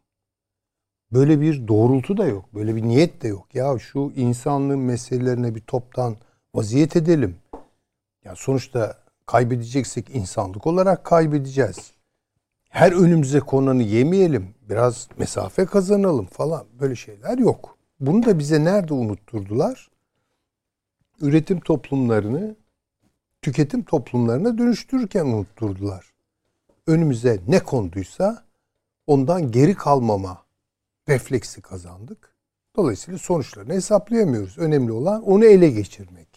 Böyle 1.13 1.41
bir 1.41 1.69
doğrultu 1.69 2.17
da 2.17 2.27
yok. 2.27 2.45
Böyle 2.55 2.77
bir 2.77 2.83
niyet 2.83 3.23
de 3.23 3.29
yok. 3.29 3.55
Ya 3.55 3.79
şu 3.79 4.13
insanlığın 4.17 4.79
meselelerine 4.79 5.55
bir 5.55 5.61
toptan 5.61 6.17
vaziyet 6.55 6.97
edelim. 6.97 7.37
Ya 8.25 8.37
sonuçta 8.37 8.99
kaybedeceksek 9.27 10.11
insanlık 10.11 10.67
olarak 10.67 11.05
kaybedeceğiz. 11.05 11.93
Her 12.69 12.93
önümüze 12.93 13.41
konanı 13.41 13.83
yemeyelim. 13.83 14.55
Biraz 14.71 15.09
mesafe 15.19 15.67
kazanalım 15.67 16.27
falan. 16.27 16.67
Böyle 16.81 16.97
şeyler 16.97 17.39
yok. 17.39 17.79
Bunu 18.01 18.27
da 18.27 18.39
bize 18.39 18.65
nerede 18.65 18.95
unutturdular? 18.95 19.89
Üretim 21.21 21.61
toplumlarını 21.61 22.57
tüketim 23.43 23.83
toplumlarına 23.83 24.59
dönüştürürken 24.59 25.27
unutturdular. 25.27 26.13
Önümüze 26.87 27.41
ne 27.49 27.59
konduysa 27.61 28.45
ondan 29.07 29.51
geri 29.51 29.75
kalmama 29.75 30.48
refleksi 31.09 31.63
kazandık. 31.63 32.35
Dolayısıyla 32.77 33.19
sonuçlarını 33.19 33.73
hesaplayamıyoruz. 33.73 34.59
Önemli 34.59 34.93
olan 34.93 35.23
onu 35.23 35.45
ele 35.45 35.71
geçirmek. 35.71 36.29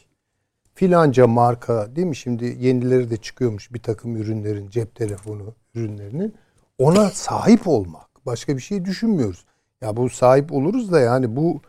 Filanca 0.74 1.28
marka 1.28 1.96
değil 1.96 2.08
mi 2.08 2.16
şimdi 2.16 2.58
yenileri 2.60 3.10
de 3.10 3.18
çıkıyormuş 3.18 3.74
bir 3.74 3.80
takım 3.80 4.18
ürünlerin 4.18 4.70
cep 4.70 4.96
telefonu 4.96 5.56
ürünlerinin 5.76 6.36
ona 6.78 7.10
sahip 7.10 7.68
olmak. 7.68 8.26
Başka 8.26 8.58
bir 8.58 8.62
şey 8.62 8.86
düşünmüyoruz. 8.86 9.46
Ya 9.82 9.98
bu 9.98 10.10
sahip 10.10 10.54
oluruz 10.54 10.92
da 10.92 11.00
yani 11.00 11.36
bu 11.36 11.62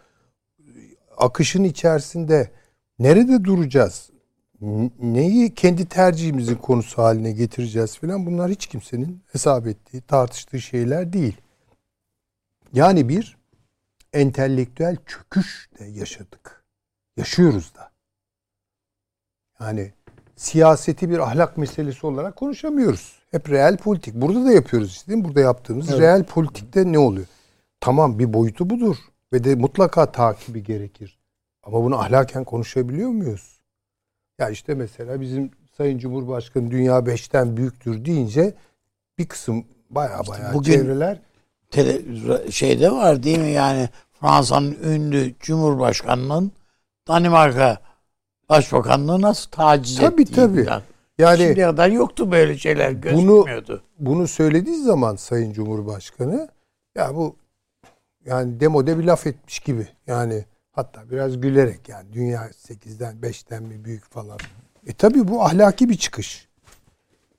akışın 1.16 1.64
içerisinde 1.64 2.50
nerede 2.98 3.44
duracağız? 3.44 4.10
Neyi 5.02 5.54
kendi 5.54 5.88
tercihimizin 5.88 6.54
konusu 6.54 7.02
haline 7.02 7.32
getireceğiz 7.32 7.98
filan 7.98 8.26
bunlar 8.26 8.50
hiç 8.50 8.66
kimsenin 8.66 9.22
hesap 9.32 9.66
ettiği, 9.66 10.00
tartıştığı 10.00 10.60
şeyler 10.60 11.12
değil. 11.12 11.36
Yani 12.72 13.08
bir 13.08 13.38
entelektüel 14.12 14.96
çöküş 15.06 15.70
de 15.78 15.84
yaşadık. 15.84 16.64
Yaşıyoruz 17.16 17.74
da. 17.74 17.92
Yani 19.60 19.92
siyaseti 20.36 21.10
bir 21.10 21.18
ahlak 21.18 21.56
meselesi 21.56 22.06
olarak 22.06 22.36
konuşamıyoruz. 22.36 23.22
Hep 23.30 23.50
reel 23.50 23.76
politik. 23.76 24.14
Burada 24.14 24.44
da 24.44 24.52
yapıyoruz 24.52 24.90
işte 24.90 25.08
değil 25.08 25.18
mi? 25.18 25.24
Burada 25.24 25.40
yaptığımız 25.40 25.90
evet. 25.90 26.00
reel 26.00 26.24
politikte 26.24 26.92
ne 26.92 26.98
oluyor? 26.98 27.26
tamam 27.82 28.18
bir 28.18 28.32
boyutu 28.32 28.70
budur 28.70 28.96
ve 29.32 29.44
de 29.44 29.54
mutlaka 29.54 30.12
takibi 30.12 30.62
gerekir. 30.62 31.18
Ama 31.62 31.84
bunu 31.84 31.98
ahlaken 31.98 32.44
konuşabiliyor 32.44 33.08
muyuz? 33.08 33.60
Ya 34.38 34.50
işte 34.50 34.74
mesela 34.74 35.20
bizim 35.20 35.50
Sayın 35.76 35.98
Cumhurbaşkanı 35.98 36.70
dünya 36.70 37.06
beşten 37.06 37.56
büyüktür 37.56 38.04
deyince 38.04 38.54
bir 39.18 39.26
kısım 39.26 39.64
baya 39.90 40.20
baya 40.28 40.54
bugün- 40.54 40.72
çevreler 40.72 41.20
Tele, 41.72 42.50
şeyde 42.50 42.92
var 42.92 43.22
değil 43.22 43.38
mi 43.38 43.50
yani 43.50 43.88
Fransa'nın 44.20 44.76
ünlü 44.84 45.34
Cumhurbaşkanı'nın 45.40 46.52
Danimarka 47.08 47.78
Başbakanlığı 48.48 49.20
nasıl 49.20 49.50
taciz 49.50 49.98
Tabii, 49.98 50.22
ettiği 50.22 50.34
tabii. 50.34 50.64
falan. 50.64 50.82
yani 51.18 51.38
Şimdiye 51.38 51.66
kadar 51.66 51.88
yoktu 51.88 52.30
böyle 52.32 52.58
şeyler 52.58 52.90
gözükmüyordu. 52.90 53.82
bunu 53.98 54.28
söylediği 54.28 54.76
zaman 54.82 55.16
Sayın 55.16 55.52
Cumhurbaşkanı 55.52 56.48
ya 56.96 57.14
bu 57.14 57.36
yani 58.26 58.60
demode 58.60 58.98
bir 58.98 59.04
laf 59.04 59.26
etmiş 59.26 59.58
gibi. 59.60 59.88
Yani 60.06 60.44
hatta 60.72 61.10
biraz 61.10 61.40
gülerek 61.40 61.88
yani 61.88 62.12
dünya 62.12 62.46
8'den 62.50 63.16
5'ten 63.16 63.62
mi 63.62 63.84
büyük 63.84 64.10
falan. 64.12 64.38
E 64.86 64.92
tabi 64.92 65.28
bu 65.28 65.44
ahlaki 65.44 65.88
bir 65.88 65.96
çıkış. 65.96 66.48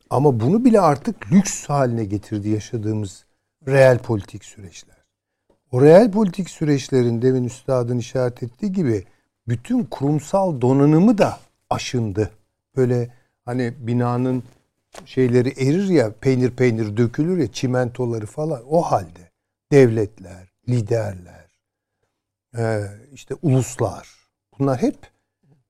Ama 0.10 0.40
bunu 0.40 0.66
bile 0.66 0.82
artık 0.82 1.32
lüks 1.32 1.66
haline 1.66 2.06
getirdi 2.06 2.50
yaşadığımız 2.50 3.26
reel 3.68 4.00
politik 4.00 4.46
süreçler. 4.46 4.98
O 5.72 5.82
reel 5.82 6.12
politik 6.12 6.50
süreçlerin 6.50 7.22
demin 7.22 7.44
üstadın 7.44 7.98
işaret 7.98 8.44
ettiği 8.44 8.72
gibi 8.72 9.06
bütün 9.48 9.84
kurumsal 9.84 10.62
donanımı 10.62 11.18
da 11.18 11.40
aşındı. 11.70 12.32
Böyle 12.76 13.10
hani 13.46 13.74
binanın 13.80 14.44
şeyleri 15.06 15.50
erir 15.50 15.90
ya 15.90 16.14
peynir 16.22 16.52
peynir 16.52 16.98
dökülür 16.98 17.38
ya 17.38 17.52
çimentoları 17.52 18.26
falan 18.26 18.64
o 18.70 18.82
halde 18.82 19.32
devletler, 19.72 20.54
liderler, 20.70 21.48
eee, 22.58 22.92
işte 23.12 23.36
uluslar 23.42 24.10
bunlar 24.60 24.82
hep 24.82 24.98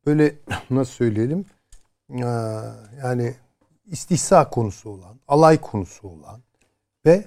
böyle 0.06 0.36
nasıl 0.70 0.94
söyleyelim 0.94 1.46
eee, 2.10 2.26
yani 3.04 3.36
istihza 3.86 4.50
konusu 4.50 4.90
olan, 4.90 5.20
alay 5.28 5.62
konusu 5.62 6.08
olan 6.08 6.42
ve 7.06 7.26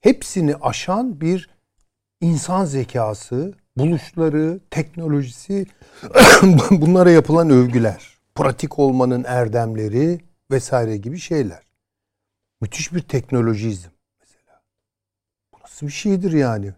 hepsini 0.00 0.56
aşan 0.56 1.20
bir 1.20 1.50
insan 2.20 2.64
zekası, 2.64 3.54
buluşları, 3.76 4.60
teknolojisi, 4.70 5.66
bunlara 6.70 7.10
yapılan 7.10 7.50
övgüler, 7.50 8.18
pratik 8.34 8.78
olmanın 8.78 9.24
erdemleri 9.24 10.20
vesaire 10.50 10.96
gibi 10.96 11.18
şeyler. 11.18 11.62
Müthiş 12.60 12.92
bir 12.92 13.00
teknolojizm 13.00 13.88
mesela. 14.20 14.62
Bu 15.54 15.58
nasıl 15.64 15.86
bir 15.86 15.92
şeydir 15.92 16.32
yani? 16.32 16.72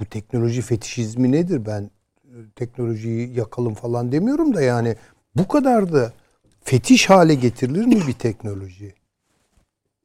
Bu 0.00 0.04
teknoloji 0.04 0.62
fetişizmi 0.62 1.32
nedir? 1.32 1.66
Ben 1.66 1.90
e, 2.24 2.50
teknolojiyi 2.56 3.38
yakalım 3.38 3.74
falan 3.74 4.12
demiyorum 4.12 4.54
da 4.54 4.62
yani 4.62 4.96
bu 5.34 5.48
kadar 5.48 5.92
da 5.92 6.12
fetiş 6.60 7.10
hale 7.10 7.34
getirilir 7.34 7.86
mi 7.86 8.06
bir 8.06 8.12
teknoloji? 8.12 8.94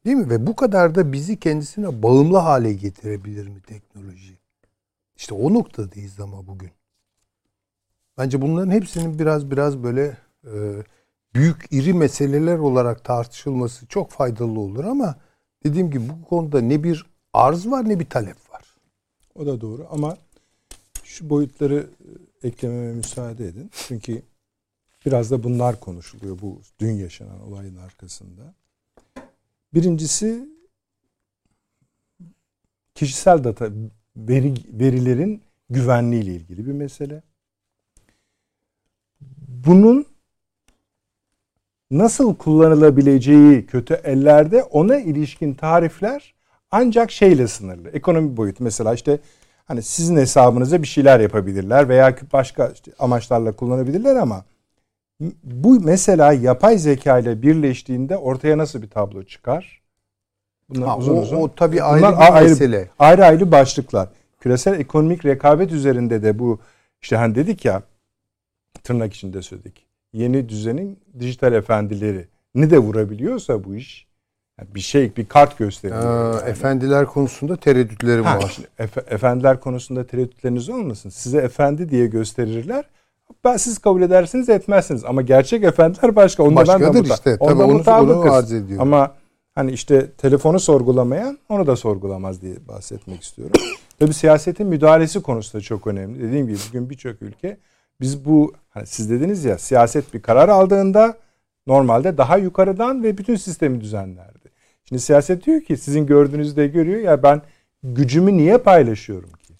Değil 0.08 0.18
mi? 0.18 0.30
Ve 0.30 0.48
bu 0.48 0.56
kadar 0.56 0.96
da 0.96 1.12
bizi 1.12 1.40
kendisine 1.40 2.04
bağımlı 2.04 2.38
hale 2.38 2.74
getirebilir 2.74 3.48
mi 3.48 3.62
teknoloji? 3.62 4.38
İşte 5.16 5.34
o 5.34 5.54
noktadayız 5.54 6.20
ama 6.20 6.48
bugün. 6.48 6.72
Bence 8.18 8.42
bunların 8.42 8.72
hepsinin 8.72 9.20
biraz 9.20 9.52
biraz 9.52 9.84
böyle 9.84 10.18
e, 10.46 10.84
büyük 11.34 11.68
iri 11.72 11.94
meseleler 11.94 12.58
olarak 12.58 13.04
tartışılması 13.04 13.88
çok 13.88 14.12
faydalı 14.12 14.60
olur 14.60 14.84
ama 14.84 15.16
dediğim 15.64 15.92
gibi 15.92 16.10
bu 16.10 16.28
konuda 16.28 16.62
ne 16.62 16.84
bir 16.84 17.06
arz 17.34 17.68
var 17.68 17.90
ne 17.90 18.00
bir 18.00 18.10
talep 18.10 18.52
var. 18.52 18.64
O 19.36 19.46
da 19.46 19.62
doğru 19.62 19.88
ama 19.92 20.18
şu 21.04 21.30
boyutları 21.30 21.90
e, 22.42 22.48
eklememe 22.48 22.94
müsaade 22.94 23.48
edin. 23.48 23.72
Çünkü 23.88 24.22
biraz 25.06 25.32
da 25.32 25.44
bunlar 25.44 25.80
konuşuluyor 25.80 26.42
bu 26.42 26.62
dün 26.80 26.92
yaşanan 26.92 27.42
olayın 27.42 27.76
arkasında. 27.76 28.54
Birincisi 29.74 30.50
kişisel 32.96 33.44
data 33.44 33.70
veri, 34.16 34.54
verilerin 34.68 35.42
güvenliği 35.70 36.24
ile 36.24 36.36
ilgili 36.36 36.68
bir 36.68 36.72
mesele. 36.72 37.24
Bunun 39.48 40.06
nasıl 41.92 42.36
kullanılabileceği 42.36 43.66
kötü 43.66 43.94
ellerde 43.94 44.64
ona 44.64 44.98
ilişkin 44.98 45.54
tarifler 45.54 46.34
ancak 46.72 47.12
şeyle 47.12 47.48
sınırlı. 47.48 47.90
Ekonomi 47.90 48.38
boyutu 48.38 48.64
mesela 48.64 48.94
işte 48.94 49.20
hani 49.66 49.84
sizin 49.84 50.16
hesabınıza 50.16 50.82
bir 50.82 50.88
şeyler 50.88 51.20
yapabilirler 51.20 51.90
veya 51.90 52.16
başka 52.34 52.68
işte 52.68 52.92
amaçlarla 53.00 53.56
kullanabilirler 53.56 54.16
ama 54.16 54.46
bu 55.44 55.80
mesela 55.80 56.34
yapay 56.34 56.78
zeka 56.78 57.20
ile 57.20 57.42
birleştiğinde 57.42 58.18
ortaya 58.18 58.58
nasıl 58.58 58.82
bir 58.82 58.90
tablo 58.90 59.24
çıkar? 59.24 59.82
Bunlar 60.70 60.88
ha, 60.88 60.98
uzun 60.98 61.18
o, 61.18 61.22
uzun. 61.22 61.38
O 61.38 61.56
tabii 61.56 61.84
ayrı 61.84 62.02
Bunlar 62.02 62.16
bir 62.16 62.36
ayrı, 62.36 62.50
mesele. 62.50 62.90
Ayrı 63.00 63.26
ayrı 63.26 63.52
başlıklar. 63.52 64.10
Küresel 64.40 64.80
ekonomik 64.80 65.26
rekabet 65.26 65.72
üzerinde 65.72 66.24
de 66.24 66.40
bu 66.40 66.60
işte 67.02 67.16
hani 67.16 67.36
dedik 67.36 67.66
ya 67.66 67.84
tırnak 68.84 69.14
içinde 69.14 69.42
söyledik. 69.42 69.86
Yeni 70.14 70.50
düzenin 70.50 71.00
dijital 71.20 71.54
efendileri 71.54 72.28
ne 72.56 72.70
de 72.70 72.78
vurabiliyorsa 72.78 73.64
bu 73.64 73.76
iş 73.76 74.08
yani 74.60 74.76
bir 74.76 74.80
şey 74.80 75.16
bir 75.16 75.26
kart 75.26 75.58
gösteriyor. 75.58 76.34
Yani. 76.34 76.50
Efendiler 76.50 77.06
konusunda 77.06 77.56
tereddütlerim 77.58 78.24
ha, 78.24 78.38
var. 78.38 78.58
Efe, 78.80 79.02
efendiler 79.08 79.60
konusunda 79.60 80.08
tereddütleriniz 80.08 80.70
olmasın. 80.70 81.10
Size 81.10 81.38
efendi 81.38 81.90
diye 81.90 82.08
gösterirler. 82.08 82.86
Ben 83.44 83.58
siz 83.58 83.78
kabul 83.78 84.02
edersiniz 84.02 84.50
etmezsiniz 84.50 85.06
ama 85.06 85.22
gerçek 85.22 85.64
efendiler 85.64 86.16
başka. 86.16 86.44
Onda 86.44 86.56
Başkadır 86.56 86.86
ben 86.86 86.94
de 86.94 87.08
işte. 87.14 87.38
Onda 87.40 87.84
Tabii 87.84 88.12
onu, 88.12 88.22
onu 88.22 88.34
arz 88.34 88.54
ediyor. 88.54 88.82
Ama 88.82 89.16
hani 89.56 89.72
işte 89.72 90.12
telefonu 90.12 90.60
sorgulamayan 90.60 91.38
onu 91.50 91.68
da 91.68 91.76
sorgulamaz 91.76 92.42
diye 92.42 92.68
bahsetmek 92.68 93.24
istiyorum. 93.24 93.62
Tabii 94.00 94.14
siyasetin 94.14 94.68
müdahalesi 94.68 95.22
konusu 95.22 95.58
da 95.58 95.62
çok 95.62 95.88
önemli. 95.88 96.24
Dediğim 96.24 96.48
gibi 96.48 96.58
bugün 96.70 96.90
birçok 96.90 97.22
ülke 97.22 97.58
biz 98.02 98.26
bu 98.26 98.54
hani 98.70 98.88
siz 98.88 99.10
dediniz 99.10 99.46
ya 99.46 99.58
siyaset 99.58 100.14
bir 100.14 100.22
karar 100.22 100.50
aldığında 100.50 101.18
normalde 101.68 102.18
daha 102.18 102.38
yukarıdan 102.38 103.04
ve 103.04 103.18
bütün 103.18 103.36
sistemi 103.36 103.82
düzenlerdi. 103.82 104.52
Şimdi 104.86 105.02
siyaset 105.02 105.46
diyor 105.46 105.62
ki 105.62 105.78
sizin 105.78 106.06
gördüğünüzde 106.06 106.68
görüyor 106.68 107.00
ya 107.00 107.24
ben 107.24 107.42
gücümü 107.84 108.38
niye 108.38 108.58
paylaşıyorum 108.58 109.30
ki? 109.30 109.54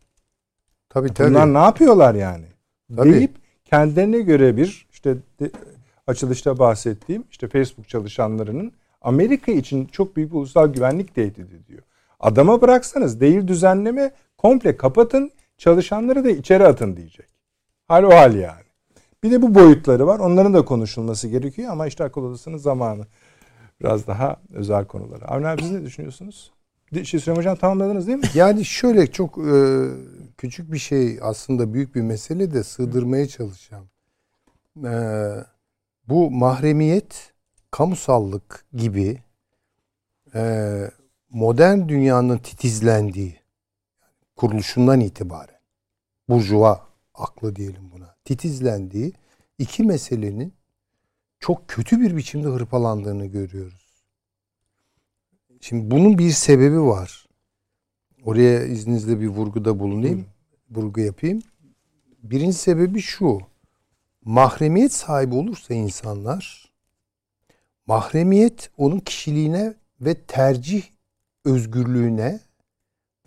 Tabii 0.90 1.14
tabii. 1.14 1.30
Bunlar 1.30 1.54
ne 1.54 1.58
yapıyorlar 1.58 2.16
yani? 2.16 2.46
Tabii. 2.96 3.14
Deyip 3.14 3.47
kendilerine 3.70 4.20
göre 4.20 4.58
bir 4.58 4.88
işte 4.92 5.18
açılışta 6.08 6.60
bahsettiğim 6.60 7.24
işte 7.32 7.48
Facebook 7.48 7.90
çalışanlarının 7.90 8.72
Amerika 9.02 9.52
için 9.52 9.86
çok 9.86 10.16
büyük 10.16 10.32
bir 10.32 10.38
ulusal 10.38 10.68
güvenlik 10.68 11.16
tehdidi 11.16 11.68
diyor. 11.68 11.82
Adama 12.20 12.62
bıraksanız 12.62 13.22
değil 13.22 13.48
düzenleme 13.48 14.12
komple 14.38 14.78
kapatın 14.78 15.32
çalışanları 15.58 16.24
da 16.24 16.30
içeri 16.30 16.68
atın 16.68 16.98
diyecek. 16.98 17.28
Hal 17.88 18.04
o 18.04 18.10
hal 18.10 18.36
yani. 18.36 18.64
Bir 19.24 19.32
de 19.32 19.42
bu 19.42 19.56
boyutları 19.56 20.08
var. 20.08 20.20
Onların 20.20 20.54
da 20.54 20.66
konuşulması 20.66 21.28
gerekiyor 21.28 21.72
ama 21.72 21.88
işte 21.88 22.04
akıl 22.04 22.24
odasının 22.24 22.58
zamanı. 22.58 23.06
Biraz 23.82 24.08
daha 24.08 24.38
özel 24.54 24.86
konuları. 24.86 25.28
Avni 25.28 25.48
abi 25.48 25.62
siz 25.62 25.72
ne 25.72 25.86
düşünüyorsunuz? 25.86 26.52
Şey 26.94 27.20
Süleyman 27.20 27.40
Hocam 27.40 27.56
tamamladınız 27.56 28.08
değil 28.08 28.18
mi? 28.18 28.26
Yani 28.36 28.66
şöyle 28.66 29.08
çok 29.12 29.38
e, 29.38 29.88
küçük 30.38 30.72
bir 30.72 30.78
şey 30.78 31.20
aslında 31.22 31.74
büyük 31.74 31.96
bir 31.96 32.02
mesele 32.02 32.54
de 32.54 32.64
sığdırmaya 32.64 33.28
çalışacağım. 33.28 33.90
E, 34.86 34.94
bu 36.08 36.32
mahremiyet, 36.32 37.34
kamusallık 37.72 38.66
gibi 38.74 39.22
e, 40.36 40.92
modern 41.30 41.88
dünyanın 41.88 42.38
titizlendiği 42.38 43.40
kuruluşundan 44.36 45.00
itibaren 45.00 45.60
burjuva 46.30 46.88
aklı 47.14 47.56
diyelim 47.56 47.92
buna 47.92 48.16
titizlendiği 48.26 49.14
iki 49.58 49.84
meselenin 49.84 50.54
çok 51.40 51.68
kötü 51.68 52.02
bir 52.02 52.18
biçimde 52.18 52.48
hırpalandığını 52.48 53.26
görüyoruz. 53.26 53.87
Şimdi 55.68 55.92
bunun 55.92 56.18
bir 56.18 56.32
sebebi 56.32 56.82
var. 56.82 57.28
Oraya 58.24 58.66
izninizle 58.66 59.20
bir 59.20 59.28
vurguda 59.28 59.80
bulunayım. 59.80 60.20
Hı. 60.20 60.26
Vurgu 60.80 61.02
yapayım. 61.02 61.42
Birinci 62.24 62.58
sebebi 62.58 63.02
şu. 63.02 63.40
Mahremiyet 64.26 64.94
sahibi 64.94 65.36
olursa 65.36 65.74
insanlar 65.74 66.72
mahremiyet 67.86 68.72
onun 68.78 69.00
kişiliğine 69.00 69.74
ve 70.02 70.14
tercih 70.14 70.84
özgürlüğüne 71.46 72.40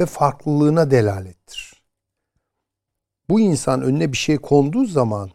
ve 0.00 0.06
farklılığına 0.06 0.90
delalettir. 0.90 1.82
Bu 3.28 3.40
insan 3.40 3.82
önüne 3.82 4.12
bir 4.12 4.16
şey 4.16 4.36
konduğu 4.38 4.84
zaman 4.84 5.30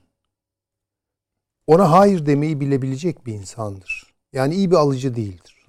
ona 1.67 1.91
hayır 1.91 2.25
demeyi 2.25 2.59
bilebilecek 2.59 3.25
bir 3.25 3.33
insandır. 3.33 4.13
Yani 4.33 4.55
iyi 4.55 4.71
bir 4.71 4.75
alıcı 4.75 5.15
değildir. 5.15 5.65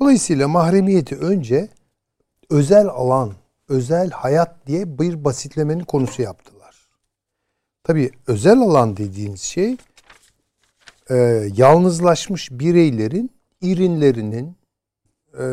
Dolayısıyla 0.00 0.48
mahremiyeti 0.48 1.16
önce 1.16 1.68
özel 2.50 2.86
alan 2.86 3.32
özel 3.68 4.10
hayat 4.10 4.66
diye 4.66 4.98
bir 4.98 5.24
basitlemenin 5.24 5.84
konusu 5.84 6.22
yaptılar. 6.22 6.88
Tabii 7.84 8.10
özel 8.26 8.58
alan 8.58 8.96
dediğimiz 8.96 9.40
şey 9.40 9.76
e, 11.10 11.14
yalnızlaşmış 11.56 12.50
bireylerin 12.50 13.30
irinlerinin 13.60 14.56
e, 15.38 15.44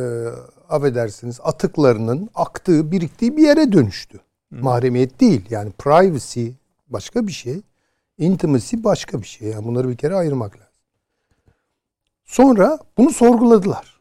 affedersiniz 0.70 1.40
atıklarının 1.44 2.30
aktığı 2.36 2.92
biriktiği 2.92 3.38
bir 3.38 3.44
yere 3.44 3.72
dönüştü. 3.72 4.18
Hı. 4.54 4.56
Mahremiyet 4.56 5.20
değil 5.20 5.46
yani 5.50 5.72
privacy 5.72 6.48
başka 6.88 7.28
bir 7.28 7.32
şey. 7.32 7.62
Intimacy 8.18 8.76
başka 8.80 9.22
bir 9.22 9.28
şey. 9.28 9.48
Yani 9.48 9.66
bunları 9.66 9.90
bir 9.90 9.98
kere 9.98 10.16
ayırmak 10.16 10.56
lazım. 10.56 10.68
Sonra 12.26 12.80
bunu 12.98 13.10
sorguladılar. 13.10 14.01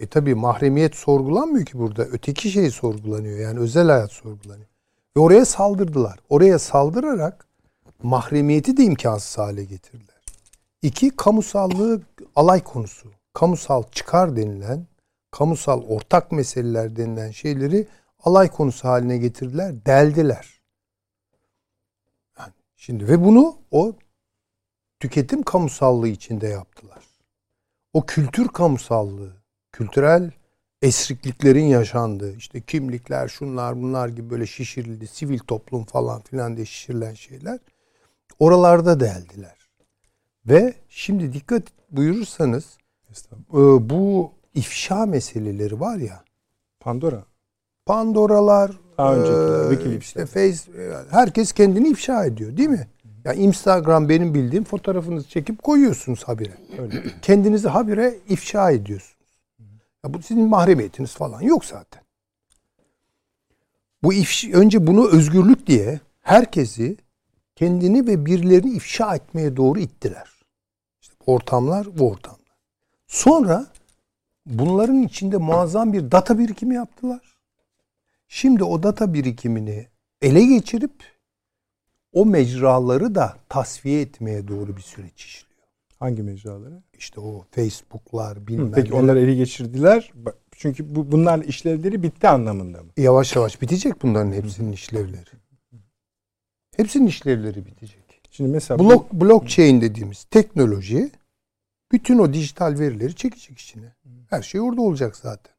E 0.00 0.06
tabi 0.06 0.34
mahremiyet 0.34 0.96
sorgulanmıyor 0.96 1.66
ki 1.66 1.78
burada. 1.78 2.04
Öteki 2.04 2.50
şey 2.50 2.70
sorgulanıyor. 2.70 3.38
Yani 3.38 3.58
özel 3.58 3.88
hayat 3.88 4.12
sorgulanıyor. 4.12 4.68
Ve 5.16 5.20
oraya 5.20 5.44
saldırdılar. 5.44 6.18
Oraya 6.28 6.58
saldırarak 6.58 7.46
mahremiyeti 8.02 8.76
de 8.76 8.84
imkansız 8.84 9.38
hale 9.38 9.64
getirdiler. 9.64 10.24
İki, 10.82 11.10
kamusallığı 11.10 12.02
alay 12.36 12.64
konusu. 12.64 13.08
Kamusal 13.32 13.82
çıkar 13.82 14.36
denilen, 14.36 14.86
kamusal 15.30 15.82
ortak 15.82 16.32
meseleler 16.32 16.96
denilen 16.96 17.30
şeyleri 17.30 17.88
alay 18.24 18.48
konusu 18.48 18.88
haline 18.88 19.18
getirdiler, 19.18 19.86
deldiler. 19.86 20.60
Yani 22.38 22.52
şimdi 22.76 23.08
ve 23.08 23.24
bunu 23.24 23.56
o 23.70 23.92
tüketim 25.00 25.42
kamusallığı 25.42 26.08
içinde 26.08 26.48
yaptılar. 26.48 27.04
O 27.92 28.06
kültür 28.06 28.48
kamusallığı, 28.48 29.39
kültürel 29.72 30.30
esrikliklerin 30.82 31.64
yaşandığı, 31.64 32.36
işte 32.36 32.60
kimlikler, 32.60 33.28
şunlar 33.28 33.76
bunlar 33.82 34.08
gibi 34.08 34.30
böyle 34.30 34.46
şişirildi, 34.46 35.06
sivil 35.06 35.38
toplum 35.38 35.84
falan 35.84 36.20
filan 36.20 36.56
diye 36.56 36.66
şişirilen 36.66 37.14
şeyler 37.14 37.58
oralarda 38.38 39.00
deldiler. 39.00 39.56
Ve 40.46 40.74
şimdi 40.88 41.32
dikkat 41.32 41.62
buyurursanız 41.90 42.78
e, 43.52 43.58
bu 43.90 44.32
ifşa 44.54 45.06
meseleleri 45.06 45.80
var 45.80 45.96
ya. 45.96 46.24
Pandora. 46.80 47.24
Pandora'lar, 47.86 48.72
Daha 48.98 49.16
e, 49.16 49.98
işte 49.98 50.26
Face, 50.26 50.82
e, 50.82 50.92
herkes 51.10 51.52
kendini 51.52 51.88
ifşa 51.88 52.24
ediyor 52.24 52.56
değil 52.56 52.68
mi? 52.68 52.88
Ya 53.24 53.32
yani 53.32 53.42
Instagram 53.42 54.08
benim 54.08 54.34
bildiğim 54.34 54.64
fotoğrafınızı 54.64 55.28
çekip 55.28 55.62
koyuyorsunuz 55.62 56.24
habire. 56.24 56.52
Öyle. 56.78 57.02
Kendinizi 57.22 57.68
habire 57.68 58.14
ifşa 58.28 58.70
ediyorsunuz. 58.70 59.19
Ya 60.04 60.14
bu 60.14 60.22
sizin 60.22 60.48
mahremiyetiniz 60.48 61.14
falan 61.14 61.40
yok 61.40 61.64
zaten. 61.64 62.02
Bu 64.02 64.14
ifşa, 64.14 64.48
önce 64.52 64.86
bunu 64.86 65.08
özgürlük 65.08 65.66
diye 65.66 66.00
herkesi 66.20 66.96
kendini 67.56 68.06
ve 68.06 68.26
birilerini 68.26 68.70
ifşa 68.70 69.14
etmeye 69.14 69.56
doğru 69.56 69.78
ittiler. 69.78 70.30
İşte 71.00 71.14
ortamlar 71.26 71.98
bu 71.98 72.08
ortamlar. 72.08 72.56
Sonra 73.06 73.66
bunların 74.46 75.02
içinde 75.02 75.36
muazzam 75.36 75.92
bir 75.92 76.10
data 76.10 76.38
birikimi 76.38 76.74
yaptılar. 76.74 77.36
Şimdi 78.28 78.64
o 78.64 78.82
data 78.82 79.14
birikimini 79.14 79.88
ele 80.22 80.44
geçirip 80.44 81.04
o 82.12 82.26
mecraları 82.26 83.14
da 83.14 83.36
tasfiye 83.48 84.00
etmeye 84.00 84.48
doğru 84.48 84.76
bir 84.76 84.82
süreç 84.82 85.24
işliyor. 85.24 85.49
Hangi 86.00 86.22
mecraları? 86.22 86.82
İşte 86.98 87.20
o 87.20 87.44
Facebook'lar 87.50 88.46
bilmem 88.46 88.68
Hı, 88.68 88.72
Peki 88.72 88.94
onlar 88.94 89.16
ele 89.16 89.34
geçirdiler. 89.34 90.12
Çünkü 90.52 90.94
bu 90.94 91.12
bunların 91.12 91.42
işlevleri 91.42 92.02
bitti 92.02 92.28
anlamında 92.28 92.82
mı? 92.82 92.90
Yavaş 92.96 93.36
yavaş 93.36 93.62
bitecek 93.62 94.02
bunların 94.02 94.32
hepsinin 94.32 94.72
işlevleri. 94.72 95.30
Hepsinin 96.76 97.06
işlevleri 97.06 97.66
bitecek. 97.66 98.20
Şimdi 98.30 98.50
mesela 98.50 98.78
Block, 98.78 99.12
bu... 99.12 99.20
blockchain 99.24 99.80
dediğimiz 99.80 100.24
teknoloji 100.24 101.10
bütün 101.92 102.18
o 102.18 102.32
dijital 102.32 102.78
verileri 102.78 103.14
çekecek 103.14 103.58
içine. 103.58 103.94
Her 104.30 104.42
şey 104.42 104.60
orada 104.60 104.80
olacak 104.80 105.16
zaten. 105.16 105.54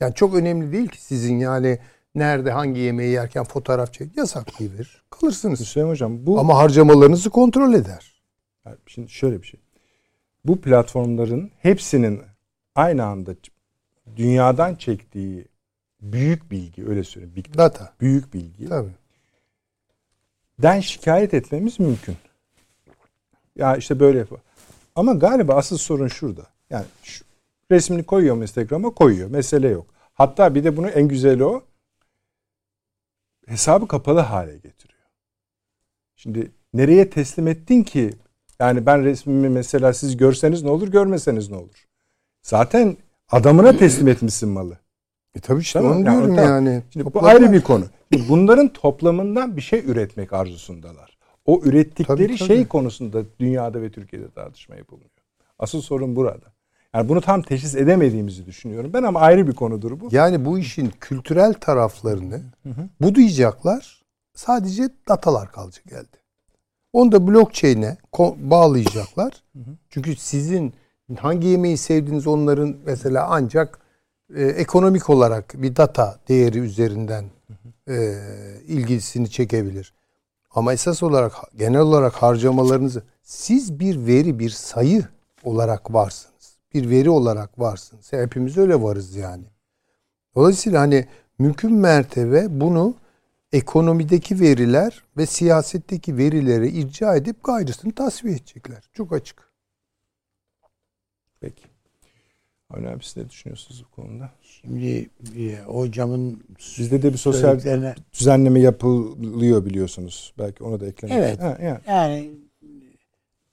Yani 0.00 0.14
çok 0.14 0.34
önemli 0.34 0.72
değil 0.72 0.88
ki 0.88 1.02
sizin 1.02 1.38
yani 1.38 1.78
nerede 2.14 2.50
hangi 2.50 2.80
yemeği 2.80 3.12
yerken 3.12 3.44
fotoğraf 3.44 3.92
çek 3.92 4.16
yasaklayıverir. 4.16 5.02
Kalırsınız. 5.10 5.60
Hüseyin 5.60 5.88
Hocam 5.88 6.26
bu... 6.26 6.38
Ama 6.40 6.58
harcamalarınızı 6.58 7.30
kontrol 7.30 7.74
eder. 7.74 8.09
Yani 8.66 8.76
şimdi 8.86 9.08
şöyle 9.10 9.42
bir 9.42 9.46
şey. 9.46 9.60
Bu 10.44 10.60
platformların 10.60 11.50
hepsinin 11.58 12.22
aynı 12.74 13.04
anda 13.04 13.34
dünyadan 14.16 14.74
çektiği 14.74 15.44
büyük 16.00 16.50
bilgi 16.50 16.86
öyle 16.86 17.04
söyleyeyim. 17.04 17.36
Big 17.36 17.58
data. 17.58 17.92
Büyük 18.00 18.34
bilgi. 18.34 18.68
Tabii. 18.68 18.94
Den 20.58 20.80
şikayet 20.80 21.34
etmemiz 21.34 21.80
mümkün. 21.80 22.16
Ya 23.56 23.76
işte 23.76 24.00
böyle 24.00 24.18
yapıyor. 24.18 24.40
Ama 24.94 25.12
galiba 25.12 25.54
asıl 25.54 25.78
sorun 25.78 26.08
şurada. 26.08 26.46
Yani 26.70 26.86
şu, 27.02 27.24
resmini 27.70 28.04
koyuyor 28.04 28.34
mu 28.34 28.42
Instagram'a 28.42 28.90
koyuyor. 28.90 29.30
Mesele 29.30 29.68
yok. 29.68 29.86
Hatta 30.14 30.54
bir 30.54 30.64
de 30.64 30.76
bunu 30.76 30.88
en 30.88 31.08
güzeli 31.08 31.44
o. 31.44 31.64
Hesabı 33.46 33.88
kapalı 33.88 34.20
hale 34.20 34.52
getiriyor. 34.52 35.00
Şimdi 36.16 36.52
nereye 36.74 37.10
teslim 37.10 37.48
ettin 37.48 37.82
ki? 37.82 38.14
Yani 38.60 38.86
ben 38.86 39.04
resmimi 39.04 39.48
mesela 39.48 39.92
siz 39.92 40.16
görseniz 40.16 40.62
ne 40.62 40.70
olur, 40.70 40.88
görmeseniz 40.88 41.50
ne 41.50 41.56
olur? 41.56 41.86
Zaten 42.42 42.96
adamına 43.30 43.76
teslim 43.76 44.08
etmişsin 44.08 44.48
malı. 44.48 44.78
E 45.34 45.40
tabii 45.40 45.60
işte 45.60 45.78
tamam, 45.78 45.96
onu 45.96 46.06
diyorum 46.06 46.34
yani. 46.34 46.68
yani. 46.68 46.82
Şimdi 46.92 47.14
bu 47.14 47.26
ayrı 47.26 47.52
bir 47.52 47.60
konu. 47.60 47.84
Şimdi 48.12 48.28
bunların 48.28 48.68
toplamından 48.68 49.56
bir 49.56 49.60
şey 49.60 49.80
üretmek 49.86 50.32
arzusundalar. 50.32 51.18
O 51.46 51.60
ürettikleri 51.64 52.06
tabii, 52.26 52.26
tabii. 52.26 52.48
şey 52.48 52.66
konusunda 52.66 53.22
dünyada 53.40 53.82
ve 53.82 53.90
Türkiye'de 53.90 54.30
tartışma 54.30 54.76
yapılmıyor. 54.76 55.10
Asıl 55.58 55.80
sorun 55.80 56.16
burada. 56.16 56.52
Yani 56.94 57.08
bunu 57.08 57.20
tam 57.20 57.42
teşhis 57.42 57.74
edemediğimizi 57.74 58.46
düşünüyorum 58.46 58.92
ben 58.92 59.02
ama 59.02 59.20
ayrı 59.20 59.48
bir 59.48 59.54
konudur 59.54 60.00
bu. 60.00 60.08
Yani 60.12 60.44
bu 60.44 60.58
işin 60.58 60.92
kültürel 61.00 61.54
taraflarını 61.54 62.42
hı 62.62 62.68
hı. 62.68 62.88
bu 63.00 63.14
duyacaklar 63.14 64.02
sadece 64.34 64.88
datalar 65.08 65.52
kalacak 65.52 65.92
elde. 65.92 66.19
Onu 66.92 67.12
da 67.12 67.26
blockchain'e 67.26 67.96
bağlayacaklar. 68.36 69.42
Çünkü 69.88 70.16
sizin 70.16 70.74
hangi 71.18 71.48
yemeği 71.48 71.76
sevdiğiniz 71.76 72.26
onların 72.26 72.76
mesela 72.86 73.26
ancak 73.30 73.78
e, 74.34 74.44
ekonomik 74.44 75.10
olarak 75.10 75.54
bir 75.54 75.76
data 75.76 76.18
değeri 76.28 76.58
üzerinden 76.58 77.24
e, 77.88 78.14
ilgisini 78.66 79.30
çekebilir. 79.30 79.94
Ama 80.50 80.72
esas 80.72 81.02
olarak 81.02 81.32
genel 81.58 81.80
olarak 81.80 82.14
harcamalarınızı 82.14 83.02
siz 83.22 83.80
bir 83.80 84.06
veri, 84.06 84.38
bir 84.38 84.50
sayı 84.50 85.04
olarak 85.44 85.94
varsınız. 85.94 86.58
Bir 86.74 86.90
veri 86.90 87.10
olarak 87.10 87.58
varsınız. 87.58 88.12
Hepimiz 88.12 88.58
öyle 88.58 88.82
varız 88.82 89.16
yani. 89.16 89.44
Dolayısıyla 90.34 90.80
hani 90.80 91.06
mümkün 91.38 91.72
mertebe 91.72 92.60
bunu 92.60 92.94
ekonomideki 93.52 94.40
veriler 94.40 95.02
ve 95.16 95.26
siyasetteki 95.26 96.16
verileri 96.16 96.68
icra 96.68 97.16
edip 97.16 97.44
gayrısını 97.44 97.92
tasfiye 97.92 98.34
edecekler. 98.34 98.82
Çok 98.92 99.12
açık. 99.12 99.50
Peki. 101.40 101.62
Avni 102.70 102.88
abi 102.88 103.04
siz 103.04 103.16
ne 103.16 103.30
düşünüyorsunuz 103.30 103.84
bu 103.84 104.02
konuda? 104.02 104.30
Şimdi 104.42 105.10
e, 105.38 105.60
hocamın 105.60 106.44
sizde 106.58 107.02
de 107.02 107.12
bir 107.12 107.18
sosyal 107.18 107.60
düzenleme 108.12 108.60
yapılıyor 108.60 109.64
biliyorsunuz. 109.64 110.34
Belki 110.38 110.64
onu 110.64 110.80
da 110.80 110.86
eklemek. 110.86 111.18
Evet. 111.18 111.40
Ha, 111.40 111.58
yani. 111.62 111.80
yani 111.86 112.30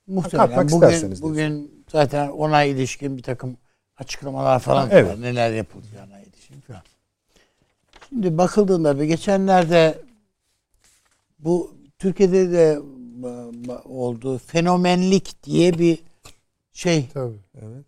muhtemelen 0.08 0.72
bugün, 0.72 1.22
bugün 1.22 1.84
zaten 1.91 2.30
ona 2.30 2.64
ilişkin 2.64 3.18
bir 3.18 3.24
takım 3.24 3.58
açıklamalar 3.98 4.60
falan 4.60 4.82
ha, 4.82 4.89
evet. 4.91 5.12
var. 5.12 5.22
Neler 5.22 5.52
yapılacağına 5.52 6.20
ilişkin 6.20 6.62
falan. 6.62 6.82
Şimdi 8.10 8.38
bakıldığında 8.38 8.99
ve 8.99 9.05
geçenlerde 9.05 10.01
bu 11.39 11.76
Türkiye'de 11.99 12.51
de 12.51 12.80
oldu 13.86 14.38
fenomenlik 14.38 15.43
diye 15.43 15.80
bir 15.80 15.99
şey 16.74 17.10
Tabii, 17.14 17.39
evet. 17.55 17.86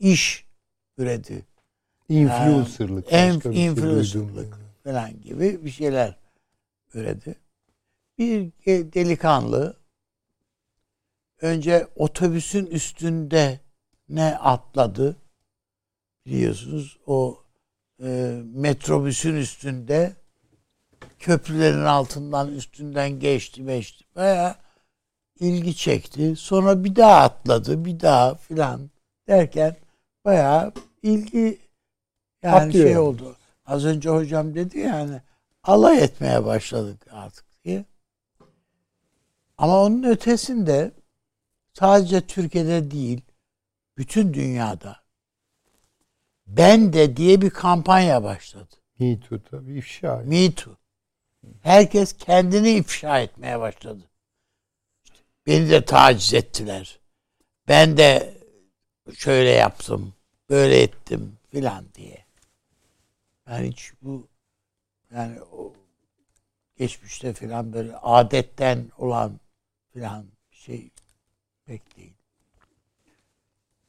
iş 0.00 0.46
üredi. 0.98 1.42
Influencer'lık. 2.08 3.12
Yani, 3.12 3.42
şey 3.42 3.66
influencer'lık 3.66 4.58
falan 4.84 5.20
gibi 5.20 5.64
bir 5.64 5.70
şeyler 5.70 6.16
üredi. 6.94 7.34
Bir 8.18 8.52
delikanlı 8.66 9.76
önce 11.40 11.86
otobüsün 11.96 12.66
üstünde 12.66 13.60
ne 14.08 14.36
atladı 14.36 15.16
biliyorsunuz 16.26 16.98
o 17.06 17.41
e, 18.02 18.40
metrobüsün 18.54 19.36
üstünde 19.36 20.12
köprülerin 21.18 21.84
altından 21.84 22.52
üstünden 22.54 23.10
geçti 23.20 23.66
geçti 23.66 24.04
baya 24.16 24.56
ilgi 25.40 25.76
çekti 25.76 26.36
sonra 26.36 26.84
bir 26.84 26.96
daha 26.96 27.16
atladı 27.16 27.84
bir 27.84 28.00
daha 28.00 28.34
filan 28.34 28.90
derken 29.28 29.76
baya 30.24 30.72
ilgi 31.02 31.58
yani 32.42 32.56
Atlıyor. 32.56 32.86
şey 32.86 32.98
oldu 32.98 33.36
az 33.66 33.84
önce 33.84 34.10
hocam 34.10 34.54
dedi 34.54 34.78
yani 34.78 35.20
alay 35.62 36.04
etmeye 36.04 36.44
başladık 36.44 37.06
artık 37.10 37.44
diye. 37.64 37.84
Ama 39.58 39.82
onun 39.82 40.02
ötesinde 40.02 40.92
sadece 41.74 42.20
Türkiye'de 42.20 42.90
değil 42.90 43.20
bütün 43.98 44.34
dünyada 44.34 45.01
ben 46.56 46.92
de 46.92 47.16
diye 47.16 47.40
bir 47.40 47.50
kampanya 47.50 48.22
başladı. 48.22 48.76
Me 48.98 49.20
Too 49.20 49.38
tabii 49.50 49.78
ifşa. 49.78 50.16
Me 50.16 50.54
Too. 50.54 50.76
Herkes 51.62 52.16
kendini 52.16 52.70
ifşa 52.70 53.20
etmeye 53.20 53.60
başladı. 53.60 54.02
İşte 55.04 55.24
beni 55.46 55.70
de 55.70 55.84
taciz 55.84 56.34
ettiler. 56.34 57.00
Ben 57.68 57.96
de 57.96 58.34
şöyle 59.14 59.50
yaptım, 59.50 60.14
böyle 60.50 60.82
ettim 60.82 61.38
filan 61.50 61.84
diye. 61.94 62.26
Yani 63.48 63.68
hiç 63.68 63.92
bu 64.02 64.28
yani 65.14 65.42
o 65.42 65.72
geçmişte 66.76 67.32
filan 67.32 67.72
böyle 67.72 67.96
adetten 67.96 68.90
olan 68.98 69.40
filan 69.92 70.26
şey 70.50 70.90
pek 71.66 71.96
değil. 71.96 72.21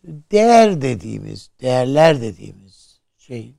Değer 0.03 0.81
dediğimiz, 0.81 1.51
değerler 1.61 2.21
dediğimiz 2.21 3.01
şey 3.17 3.55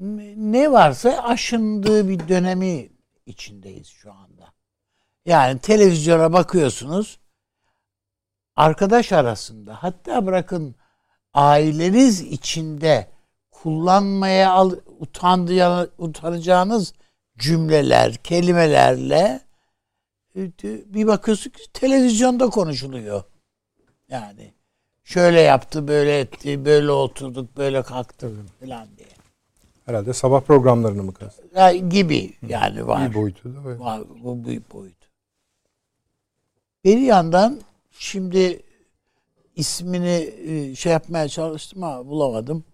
ne 0.00 0.72
varsa 0.72 1.10
aşındığı 1.10 2.08
bir 2.08 2.28
dönemi 2.28 2.88
içindeyiz 3.26 3.86
şu 3.86 4.12
anda. 4.12 4.52
Yani 5.26 5.58
televizyona 5.58 6.32
bakıyorsunuz 6.32 7.20
arkadaş 8.56 9.12
arasında 9.12 9.82
hatta 9.82 10.26
bırakın 10.26 10.76
aileniz 11.34 12.20
içinde 12.20 13.10
kullanmaya 13.50 14.50
al, 14.50 14.72
utandığı, 14.98 15.92
utanacağınız 15.98 16.92
cümleler, 17.38 18.16
kelimelerle 18.16 19.40
e, 20.36 20.40
bir 20.94 21.06
bakıyorsun 21.06 21.50
ki 21.50 21.72
televizyonda 21.72 22.46
konuşuluyor. 22.46 23.24
Yani 24.08 24.55
şöyle 25.06 25.40
yaptı, 25.40 25.88
böyle 25.88 26.18
etti, 26.18 26.64
böyle 26.64 26.90
oturduk, 26.90 27.56
böyle 27.56 27.82
kalktırdım 27.82 28.46
falan 28.60 28.88
diye. 28.96 29.08
Herhalde 29.84 30.12
sabah 30.12 30.40
programlarını 30.40 31.02
mı 31.02 31.14
kastediyorsun? 31.14 31.60
Ya, 31.60 31.72
gibi 31.72 32.34
yani 32.48 32.86
var. 32.86 33.10
Bir 33.10 33.14
boyutu 33.14 33.54
da 33.54 33.64
var. 33.64 33.76
var 33.76 34.02
bu 34.24 34.44
büyük 34.44 34.72
boyut. 34.74 34.96
Bir 36.84 36.98
yandan 36.98 37.60
şimdi 37.90 38.62
ismini 39.56 40.34
e, 40.46 40.74
şey 40.74 40.92
yapmaya 40.92 41.28
çalıştım 41.28 41.84
ama 41.84 42.06
bulamadım. 42.06 42.64